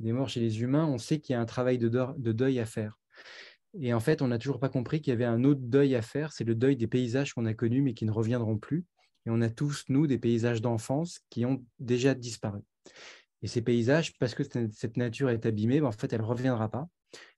des 0.00 0.12
morts 0.12 0.28
chez 0.28 0.40
les 0.40 0.60
humains, 0.62 0.86
on 0.86 0.98
sait 0.98 1.20
qu'il 1.20 1.32
y 1.32 1.36
a 1.36 1.40
un 1.40 1.46
travail 1.46 1.78
de, 1.78 1.88
de 1.88 2.32
deuil 2.32 2.58
à 2.60 2.66
faire. 2.66 2.98
Et 3.78 3.92
en 3.92 4.00
fait, 4.00 4.22
on 4.22 4.28
n'a 4.28 4.38
toujours 4.38 4.58
pas 4.58 4.68
compris 4.68 5.00
qu'il 5.00 5.10
y 5.10 5.14
avait 5.14 5.24
un 5.24 5.44
autre 5.44 5.60
deuil 5.62 5.94
à 5.94 6.02
faire, 6.02 6.32
c'est 6.32 6.44
le 6.44 6.54
deuil 6.54 6.76
des 6.76 6.86
paysages 6.86 7.34
qu'on 7.34 7.46
a 7.46 7.54
connus 7.54 7.82
mais 7.82 7.94
qui 7.94 8.04
ne 8.04 8.10
reviendront 8.10 8.58
plus. 8.58 8.84
Et 9.26 9.30
on 9.30 9.40
a 9.40 9.50
tous, 9.50 9.84
nous, 9.88 10.06
des 10.06 10.18
paysages 10.18 10.62
d'enfance 10.62 11.20
qui 11.30 11.44
ont 11.44 11.64
déjà 11.78 12.14
disparu. 12.14 12.60
Et 13.42 13.48
ces 13.48 13.60
paysages, 13.60 14.16
parce 14.18 14.34
que 14.34 14.42
cette 14.72 14.96
nature 14.96 15.30
est 15.30 15.44
abîmée, 15.44 15.80
ben, 15.80 15.88
en 15.88 15.92
fait, 15.92 16.12
elle 16.12 16.20
ne 16.20 16.26
reviendra 16.26 16.70
pas. 16.70 16.88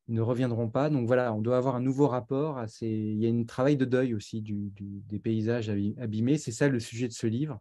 Ils 0.07 0.15
ne 0.15 0.21
reviendront 0.21 0.69
pas. 0.69 0.91
Donc 0.91 1.07
voilà, 1.07 1.33
on 1.35 1.41
doit 1.41 1.57
avoir 1.57 1.77
un 1.77 1.81
nouveau 1.81 2.09
rapport. 2.09 2.59
À 2.59 2.69
ces... 2.69 2.87
Il 2.87 3.19
y 3.19 3.27
a 3.27 3.31
un 3.31 3.45
travail 3.45 3.77
de 3.77 3.85
deuil 3.85 4.15
aussi 4.15 4.43
des 4.43 5.19
paysages 5.19 5.71
abîmés. 5.71 6.39
C'est 6.39 6.53
ça 6.53 6.69
le 6.69 6.79
sujet 6.79 7.09
de 7.09 7.13
ce 7.13 7.27
livre 7.27 7.61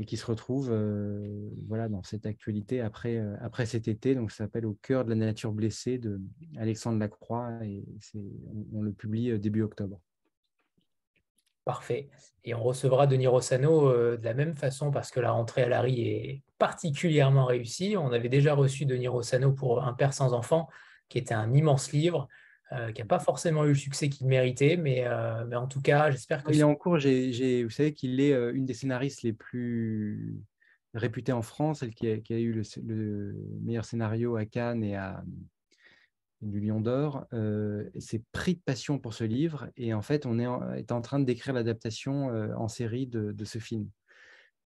et 0.00 0.06
qui 0.06 0.16
se 0.16 0.24
retrouve 0.24 0.70
euh, 0.72 1.50
voilà, 1.68 1.88
dans 1.90 2.02
cette 2.02 2.24
actualité 2.24 2.80
après, 2.80 3.18
euh, 3.18 3.36
après 3.42 3.66
cet 3.66 3.86
été. 3.86 4.14
Donc, 4.14 4.30
ça 4.30 4.38
s'appelle 4.38 4.64
Au 4.64 4.78
cœur 4.80 5.04
de 5.04 5.10
la 5.10 5.14
nature 5.14 5.52
blessée 5.52 5.98
de 5.98 6.18
Alexandre 6.58 6.98
Lacroix 6.98 7.50
et 7.62 7.84
on, 8.72 8.80
le 8.80 8.92
publie 8.92 9.30
euh, 9.30 9.38
début 9.38 9.60
octobre. 9.60 10.00
Parfait. 11.66 12.08
Et 12.44 12.54
on 12.54 12.62
recevra 12.62 13.06
Denis 13.06 13.26
Rossano 13.26 13.92
de 13.92 14.24
la 14.24 14.32
même 14.32 14.54
façon 14.54 14.90
parce 14.90 15.10
que 15.10 15.20
la 15.20 15.32
rentrée 15.32 15.62
à 15.62 15.68
Larry 15.68 16.00
est 16.00 16.42
particulièrement 16.58 17.44
réussie. 17.44 17.96
On 17.98 18.10
avait 18.12 18.30
déjà 18.30 18.54
reçu 18.54 18.86
Denis 18.86 19.08
Rossano 19.08 19.52
pour 19.52 19.84
Un 19.84 19.92
père 19.92 20.14
sans 20.14 20.32
enfant, 20.32 20.70
qui 21.10 21.18
était 21.18 21.34
un 21.34 21.52
immense 21.52 21.92
livre. 21.92 22.26
Euh, 22.72 22.92
qui 22.92 23.00
n'a 23.00 23.06
pas 23.06 23.18
forcément 23.18 23.64
eu 23.64 23.70
le 23.70 23.74
succès 23.74 24.08
qu'il 24.08 24.28
méritait, 24.28 24.76
mais, 24.76 25.04
euh, 25.04 25.44
mais, 25.44 25.56
en 25.56 25.66
tout 25.66 25.80
cas, 25.80 26.12
j'espère 26.12 26.44
que... 26.44 26.52
Il 26.52 26.60
est 26.60 26.62
en 26.62 26.76
cours, 26.76 26.94
vous 26.94 27.00
savez 27.70 27.92
qu'il 27.92 28.20
est 28.20 28.32
euh, 28.32 28.52
une 28.54 28.64
des 28.64 28.74
scénaristes 28.74 29.22
les 29.22 29.32
plus 29.32 30.40
réputées 30.94 31.32
en 31.32 31.42
France, 31.42 31.80
celle 31.80 31.92
qui 31.92 32.08
a, 32.08 32.18
qui 32.18 32.32
a 32.32 32.38
eu 32.38 32.52
le, 32.52 33.34
meilleur 33.62 33.84
scénario 33.84 34.36
à 34.36 34.44
Cannes 34.44 34.84
et 34.84 34.94
à 34.94 35.24
du 36.42 36.60
Lion 36.60 36.80
d'Or. 36.80 37.26
C'est 37.98 38.22
pris 38.30 38.54
de 38.54 38.60
passion 38.60 39.00
pour 39.00 39.14
ce 39.14 39.24
livre, 39.24 39.68
et 39.76 39.92
en 39.92 40.02
fait, 40.02 40.24
on 40.24 40.38
est 40.38 40.46
en, 40.46 40.72
est 40.72 40.92
en 40.92 41.00
train 41.00 41.18
de 41.18 41.24
décrire 41.24 41.54
l'adaptation 41.54 42.26
en 42.56 42.68
série 42.68 43.08
de, 43.08 43.32
de, 43.32 43.44
ce 43.44 43.58
film, 43.58 43.88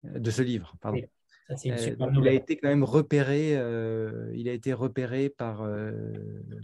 de 0.03 0.29
ce 0.29 0.43
livre, 0.43 0.75
pardon. 0.79 1.01
Euh, 1.51 1.55
il 1.63 2.27
a 2.27 2.31
été 2.31 2.57
quand 2.57 2.69
même 2.69 2.83
repéré, 2.83 3.55
euh, 3.55 4.31
il 4.35 4.49
a 4.49 4.53
été 4.53 4.73
repéré 4.73 5.29
par, 5.29 5.61
euh, 5.61 5.91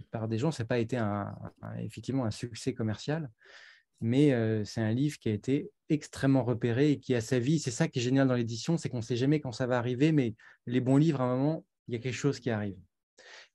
par 0.10 0.28
des 0.28 0.38
gens. 0.38 0.52
Ça 0.52 0.64
n'a 0.64 0.68
pas 0.68 0.80
été 0.80 0.98
un, 0.98 1.36
effectivement 1.80 2.26
un 2.26 2.32
succès 2.32 2.74
commercial, 2.74 3.30
mais 4.00 4.32
c'est 4.66 4.82
un 4.82 4.92
livre 4.92 5.18
qui 5.20 5.30
a 5.30 5.34
été 5.34 5.70
extrêmement 5.90 6.44
repéré 6.44 6.92
et 6.92 7.00
qui 7.00 7.14
a 7.14 7.22
sa 7.22 7.38
vie. 7.38 7.60
C'est 7.60 7.72
ça 7.72 7.88
qui 7.88 8.00
est 8.00 8.02
génial 8.02 8.28
dans 8.28 8.34
l'édition, 8.34 8.78
c'est 8.78 8.90
qu'on 8.90 8.98
ne 8.98 9.04
sait 9.04 9.16
jamais 9.16 9.40
quand 9.40 9.52
ça 9.52 9.68
va 9.68 9.78
arriver, 9.78 10.12
mais 10.12 10.36
les 10.66 10.82
bons 10.82 10.98
livres, 10.98 11.22
à 11.22 11.26
un 11.26 11.38
moment, 11.38 11.66
il 11.88 11.94
y 11.94 11.98
a 11.98 12.00
quelque 12.00 12.16
chose 12.16 12.40
qui 12.40 12.50
arrive. 12.50 12.78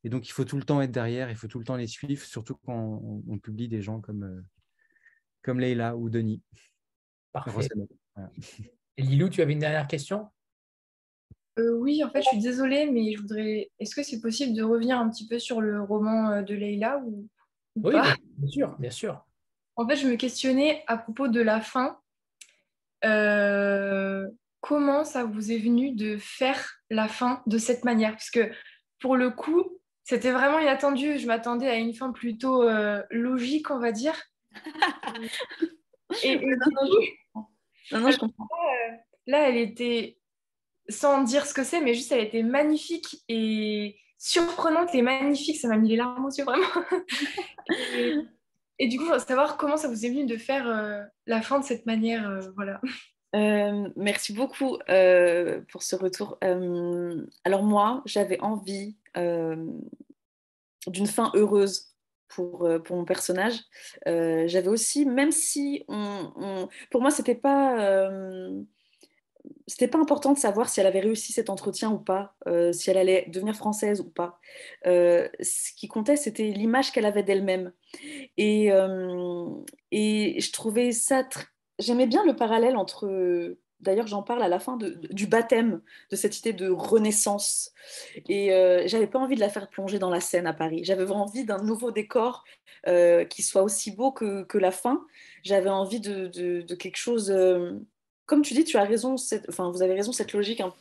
Et 0.05 0.09
donc, 0.09 0.29
il 0.29 0.31
faut 0.31 0.45
tout 0.45 0.57
le 0.57 0.63
temps 0.63 0.81
être 0.81 0.93
derrière, 0.93 1.31
il 1.31 1.37
faut 1.37 1.49
tout 1.49 1.59
le 1.59 1.65
temps 1.65 1.77
les 1.77 1.89
suivre, 1.89 2.25
surtout 2.25 2.57
quand 2.65 3.03
on, 3.29 3.39
publie 3.39 3.67
des 3.67 3.83
gens 3.83 4.01
comme, 4.01 4.45
comme 5.43 5.59
Leila 5.59 5.97
ou 5.97 6.09
Denis. 6.09 6.41
Parfait. 7.33 7.67
Et 8.97 9.03
Lilou, 9.03 9.29
tu 9.29 9.43
avais 9.43 9.53
une 9.53 9.59
dernière 9.59 9.89
question? 9.89 10.29
Euh, 11.59 11.73
oui, 11.79 12.05
en 12.05 12.11
fait, 12.11 12.23
je 12.23 12.29
suis 12.29 12.39
désolée, 12.39 12.87
mais 12.87 13.13
je 13.13 13.21
voudrais. 13.21 13.71
Est-ce 13.79 13.95
que 13.95 14.03
c'est 14.03 14.21
possible 14.21 14.55
de 14.55 14.63
revenir 14.63 14.99
un 14.99 15.09
petit 15.09 15.27
peu 15.27 15.39
sur 15.39 15.61
le 15.61 15.83
roman 15.83 16.31
euh, 16.31 16.43
de 16.43 16.55
Leila 16.55 16.99
ou, 16.99 17.29
Oui, 17.77 17.95
bien 18.37 18.49
sûr, 18.49 18.77
bien 18.79 18.91
sûr. 18.91 19.25
En 19.77 19.89
fait, 19.89 19.97
je 19.97 20.07
me 20.07 20.17
questionnais 20.17 20.85
à 20.87 20.99
propos 20.99 21.29
de 21.29 21.41
la 21.41 21.61
fin. 21.61 21.99
Euh, 23.05 24.29
comment 24.61 25.05
ça 25.05 25.25
vous 25.25 25.53
est 25.53 25.59
venu 25.59 25.93
de 25.93 26.19
faire 26.19 26.81
la 26.91 27.09
fin 27.09 27.43
de 27.47 27.57
cette 27.57 27.85
manière? 27.85 28.13
Parce 28.13 28.31
que 28.31 28.51
pour 29.01 29.17
le 29.17 29.31
coup, 29.31 29.79
c'était 30.05 30.33
vraiment 30.33 30.59
inattendu. 30.59 31.19
Je 31.19 31.27
m'attendais 31.27 31.69
à 31.69 31.77
une 31.77 31.95
fin 31.95 32.13
plutôt 32.13 32.69
logique, 33.11 33.71
on 33.71 33.79
va 33.79 33.93
dire. 33.93 34.15
Et, 36.23 36.39
non, 36.39 38.01
non, 38.01 38.11
je 38.11 38.19
comprends. 38.19 38.49
Là, 39.27 39.49
elle 39.49 39.57
était 39.57 40.16
sans 40.89 41.23
dire 41.23 41.47
ce 41.47 41.55
que 41.55 41.65
c'est, 41.65 41.81
mais 41.81 41.95
juste 41.95 42.13
elle 42.13 42.25
était 42.25 42.43
magnifique 42.43 43.23
et 43.29 43.97
surprenante 44.19 44.95
et 44.95 45.03
magnifique. 45.03 45.59
Ça 45.59 45.69
m'a 45.69 45.77
mis 45.77 45.91
les 45.91 45.97
larmes 45.97 46.25
aux 46.25 46.31
yeux, 46.31 46.45
vraiment. 46.45 46.67
et, 48.79 48.89
du 48.89 48.99
coup, 48.99 49.07
je 49.13 49.19
savoir 49.19 49.57
comment 49.57 49.77
ça 49.77 49.89
vous 49.89 50.05
est 50.05 50.09
venu 50.09 50.27
de 50.27 50.37
faire 50.37 50.69
euh, 50.69 51.03
la 51.27 51.43
fin 51.43 51.59
de 51.59 51.65
cette 51.65 51.87
manière. 51.87 52.29
Euh, 52.29 52.41
voilà. 52.57 52.81
Euh, 53.35 53.89
merci 53.97 54.33
beaucoup 54.33 54.79
pour 55.69 55.83
ce 55.83 55.97
retour. 55.97 56.39
alors 57.45 57.63
moi, 57.63 58.03
j'avais 58.07 58.41
envie 58.41 58.97
d'une 60.87 61.07
fin 61.07 61.31
heureuse 61.35 61.93
pour, 62.29 62.69
pour 62.85 62.97
mon 62.97 63.05
personnage. 63.05 63.61
j'avais 64.07 64.69
aussi, 64.69 65.05
même 65.05 65.33
si 65.33 65.85
on, 65.89 66.69
pour 66.91 67.03
moi, 67.03 67.11
c'était 67.11 67.35
pas 67.35 68.09
c'était 69.67 69.89
pas 69.89 69.99
important 69.99 70.33
de 70.33 70.39
savoir 70.39 70.69
si 70.69 70.81
elle 70.81 70.87
avait 70.87 71.01
réussi 71.01 71.33
cet 71.33 71.51
entretien 71.51 71.91
ou 71.91 71.99
pas, 71.99 72.35
euh, 72.47 72.73
si 72.73 72.91
elle 72.91 72.99
allait 72.99 73.27
devenir 73.29 73.55
française 73.55 74.01
ou 74.01 74.09
pas. 74.09 74.39
Euh, 74.87 75.29
ce 75.41 75.73
qui 75.77 75.89
comptait, 75.89 76.17
c'était 76.17 76.51
l'image 76.51 76.93
qu'elle 76.93 77.07
avait 77.07 77.23
d'elle-même. 77.23 77.73
Et, 78.37 78.71
euh, 78.71 79.49
et 79.91 80.41
je 80.41 80.53
trouvais 80.53 80.93
ça. 80.93 81.29
J'aimais 81.79 82.07
bien 82.07 82.25
le 82.25 82.37
parallèle 82.37 82.77
entre. 82.77 83.57
D'ailleurs, 83.81 84.07
j'en 84.07 84.23
parle 84.23 84.43
à 84.43 84.49
la 84.49 84.59
fin 84.59 84.79
du 84.79 85.27
baptême, 85.27 85.83
de 86.11 86.17
cette 86.17 86.39
idée 86.39 86.55
de 86.55 86.71
renaissance. 86.71 87.73
Et 88.27 88.49
j'avais 88.87 89.07
pas 89.07 89.19
envie 89.19 89.35
de 89.35 89.41
la 89.41 89.51
faire 89.51 89.69
plonger 89.69 89.99
dans 89.99 90.09
la 90.09 90.21
Seine 90.21 90.47
à 90.47 90.55
Paris. 90.55 90.83
J'avais 90.83 91.05
envie 91.11 91.45
d'un 91.45 91.63
nouveau 91.63 91.91
décor 91.91 92.45
qui 93.29 93.43
soit 93.43 93.63
aussi 93.63 93.91
beau 93.91 94.13
que, 94.13 94.45
que 94.45 94.57
la 94.57 94.71
fin. 94.71 95.05
J'avais 95.43 95.69
envie 95.69 96.01
de, 96.01 96.29
de, 96.63 96.75
quelque 96.75 96.97
chose 96.97 97.31
comme 98.27 98.43
tu 98.43 98.55
dis, 98.55 98.65
tu 98.65 98.77
as 98.77 98.85
raison, 98.85 99.17
cette, 99.17 99.49
enfin, 99.49 99.71
vous 99.71 99.83
avez 99.83 99.95
raison, 99.95 100.13
cette 100.13 100.33
logique 100.33 100.61
hein, 100.61 100.75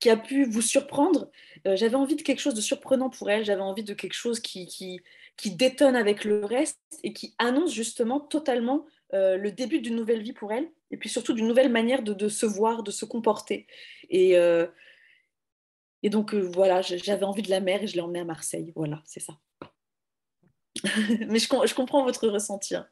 qui 0.00 0.10
a 0.10 0.16
pu 0.16 0.44
vous 0.44 0.62
surprendre. 0.62 1.30
Euh, 1.66 1.76
j'avais 1.76 1.94
envie 1.94 2.16
de 2.16 2.22
quelque 2.22 2.40
chose 2.40 2.54
de 2.54 2.60
surprenant 2.60 3.10
pour 3.10 3.30
elle, 3.30 3.44
j'avais 3.44 3.62
envie 3.62 3.84
de 3.84 3.94
quelque 3.94 4.14
chose 4.14 4.40
qui, 4.40 5.02
détonne 5.44 5.96
avec 5.96 6.24
le 6.24 6.44
reste 6.44 6.80
et 7.02 7.12
qui 7.12 7.34
annonce 7.38 7.72
justement 7.72 8.20
totalement 8.20 8.86
euh, 9.12 9.36
le 9.36 9.52
début 9.52 9.80
d'une 9.80 9.96
nouvelle 9.96 10.22
vie 10.22 10.32
pour 10.32 10.52
elle, 10.52 10.70
et 10.90 10.96
puis 10.96 11.08
surtout 11.08 11.34
d'une 11.34 11.46
nouvelle 11.46 11.70
manière 11.70 12.02
de, 12.02 12.28
se 12.28 12.46
voir, 12.46 12.82
de 12.82 12.90
se 12.90 13.04
comporter. 13.04 13.66
Et, 14.10 14.36
euh, 14.36 14.66
donc 16.04 16.34
voilà, 16.34 16.82
j'avais 16.82 17.24
envie 17.24 17.42
de 17.42 17.50
la 17.50 17.60
mer 17.60 17.82
et 17.82 17.86
je 17.86 17.94
l'ai 17.94 18.02
emmenée 18.02 18.20
à 18.20 18.24
Marseille. 18.24 18.72
Voilà, 18.76 19.02
c'est 19.06 19.20
ça. 19.20 19.38
Mais 21.28 21.38
je, 21.38 21.48
je, 21.48 21.74
comprends 21.74 22.04
votre 22.04 22.28
ressenti. 22.28 22.74
Hein. 22.74 22.86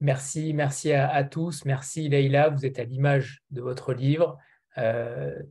Merci, 0.00 0.54
merci 0.54 0.92
à, 0.92 1.24
tous. 1.24 1.66
Merci 1.66 2.08
Leïla, 2.08 2.48
vous 2.48 2.64
êtes 2.64 2.78
à 2.78 2.84
l'image 2.84 3.42
de 3.50 3.60
votre 3.60 3.92
livre. 3.92 4.38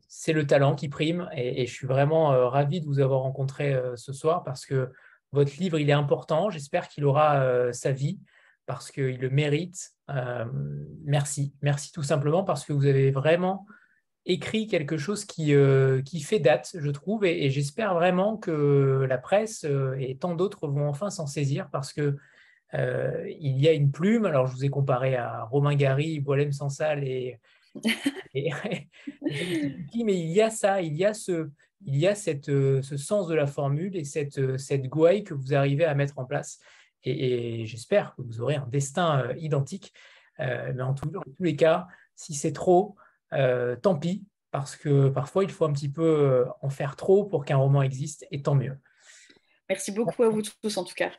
c'est 0.08 0.34
le 0.34 0.48
talent 0.48 0.74
qui 0.74 0.90
prime 0.90 1.30
et, 1.36 1.68
je 1.68 1.72
suis 1.72 1.86
vraiment 1.86 2.50
ravi 2.50 2.82
de 2.82 2.86
vous 2.88 3.00
avoir 3.00 3.22
rencontré 3.22 3.80
ce 3.96 4.12
soir 4.12 4.44
parce 4.44 4.66
que 4.66 4.92
votre 5.32 5.56
livre, 5.58 5.78
il 5.78 5.88
est 5.88 5.94
important. 5.94 6.50
J'espère 6.50 6.88
qu'il 6.88 7.06
aura 7.06 7.72
sa 7.74 7.92
vie 7.92 8.20
parce 8.66 8.90
qu'il 8.90 9.20
le 9.20 9.30
mérite. 9.30 9.92
merci. 11.04 11.54
Merci 11.62 11.92
tout 11.92 12.04
simplement 12.04 12.44
parce 12.44 12.66
que 12.66 12.74
vous 12.74 12.88
avez 12.88 13.12
vraiment 13.12 13.68
écrit 14.26 14.66
quelque 14.66 14.98
chose 14.98 15.26
qui, 15.26 15.54
qui 16.06 16.22
fait 16.22 16.40
date, 16.40 16.72
je 16.74 16.90
trouve, 16.90 17.24
et, 17.24 17.52
j'espère 17.52 17.94
vraiment 17.94 18.36
que 18.36 19.06
la 19.08 19.20
presse 19.20 19.64
et 20.00 20.18
tant 20.18 20.34
d'autres 20.34 20.68
vont 20.68 20.90
enfin 20.90 21.12
s'en 21.12 21.28
saisir 21.28 21.70
parce 21.72 21.94
que 21.94 22.18
il 22.74 23.58
y 23.60 23.68
a 23.68 23.74
une 23.74 23.92
plume. 23.92 24.26
Alors, 24.26 24.48
je 24.48 24.54
vous 24.54 24.66
ai 24.66 24.70
comparé 24.70 25.16
à 25.16 25.44
Romain 25.44 25.76
Gary, 25.76 26.20
Boilem 26.20 26.52
Sansal 26.52 27.04
et 27.04 27.40
mais 28.34 28.90
il 29.94 30.32
y 30.32 30.42
a 30.42 30.50
ça, 30.50 30.82
il 30.82 30.96
y 30.96 31.06
a 31.06 31.14
ce, 31.14 31.50
il 31.86 31.98
y 31.98 32.08
a 32.08 32.16
cette, 32.16 32.50
euh, 32.50 32.82
ce 32.82 32.98
sens 32.98 33.28
de 33.28 33.36
la 33.36 33.48
formule 33.48 33.96
et 33.96 34.04
cette, 34.04 34.40
euh, 34.40 34.58
cette 34.58 34.88
gouaille 34.88 35.24
que 35.24 35.34
vous 35.34 35.54
arrivez 35.54 35.86
à 35.86 35.96
mettre 35.96 36.20
en 36.20 36.26
place. 36.26 36.60
Et, 37.04 37.66
j'espère 37.66 38.16
que 38.16 38.22
vous 38.22 38.42
aurez 38.42 38.56
un 38.56 38.68
destin 38.68 39.22
euh, 39.22 39.34
identique. 39.38 39.94
mais 40.38 40.82
en, 40.82 40.94
tous 40.94 41.12
les 41.40 41.56
cas, 41.56 41.88
si 42.16 42.34
c'est 42.34 42.54
trop, 42.54 42.96
tant 43.32 43.96
pis, 44.00 44.26
parce 44.52 44.76
que 44.76 45.10
parfois 45.10 45.44
il 45.44 45.52
faut 45.52 45.66
un 45.66 45.74
petit 45.74 45.92
peu 45.92 46.46
en 46.62 46.70
faire 46.70 46.96
trop 46.96 47.26
pour 47.26 47.44
qu'un 47.44 47.58
roman 47.58 47.82
existe, 47.82 48.26
et 48.32 48.42
tant 48.42 48.56
mieux. 48.56 48.78
Merci 49.68 49.92
beaucoup 49.92 50.24
à 50.24 50.30
vous 50.30 50.42
tous 50.42 50.78
en 50.78 50.86
tout 50.86 50.96
cas. 50.96 51.12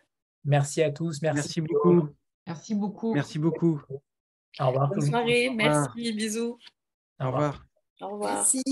Merci 0.44 0.82
à 0.82 0.90
tous. 0.90 1.20
Merci, 1.22 1.60
beaucoup. 1.60 2.08
Merci 2.46 2.74
beaucoup. 2.74 3.14
Merci 3.14 3.38
beaucoup. 3.38 3.82
Au 4.58 4.66
revoir. 4.68 4.88
Bonne 4.88 5.06
soirée. 5.06 5.50
Merci. 5.50 6.12
Bisous. 6.12 6.58
Au 7.20 7.26
revoir. 7.26 7.64
Au 8.00 8.08
revoir. 8.08 8.34
Merci. 8.34 8.62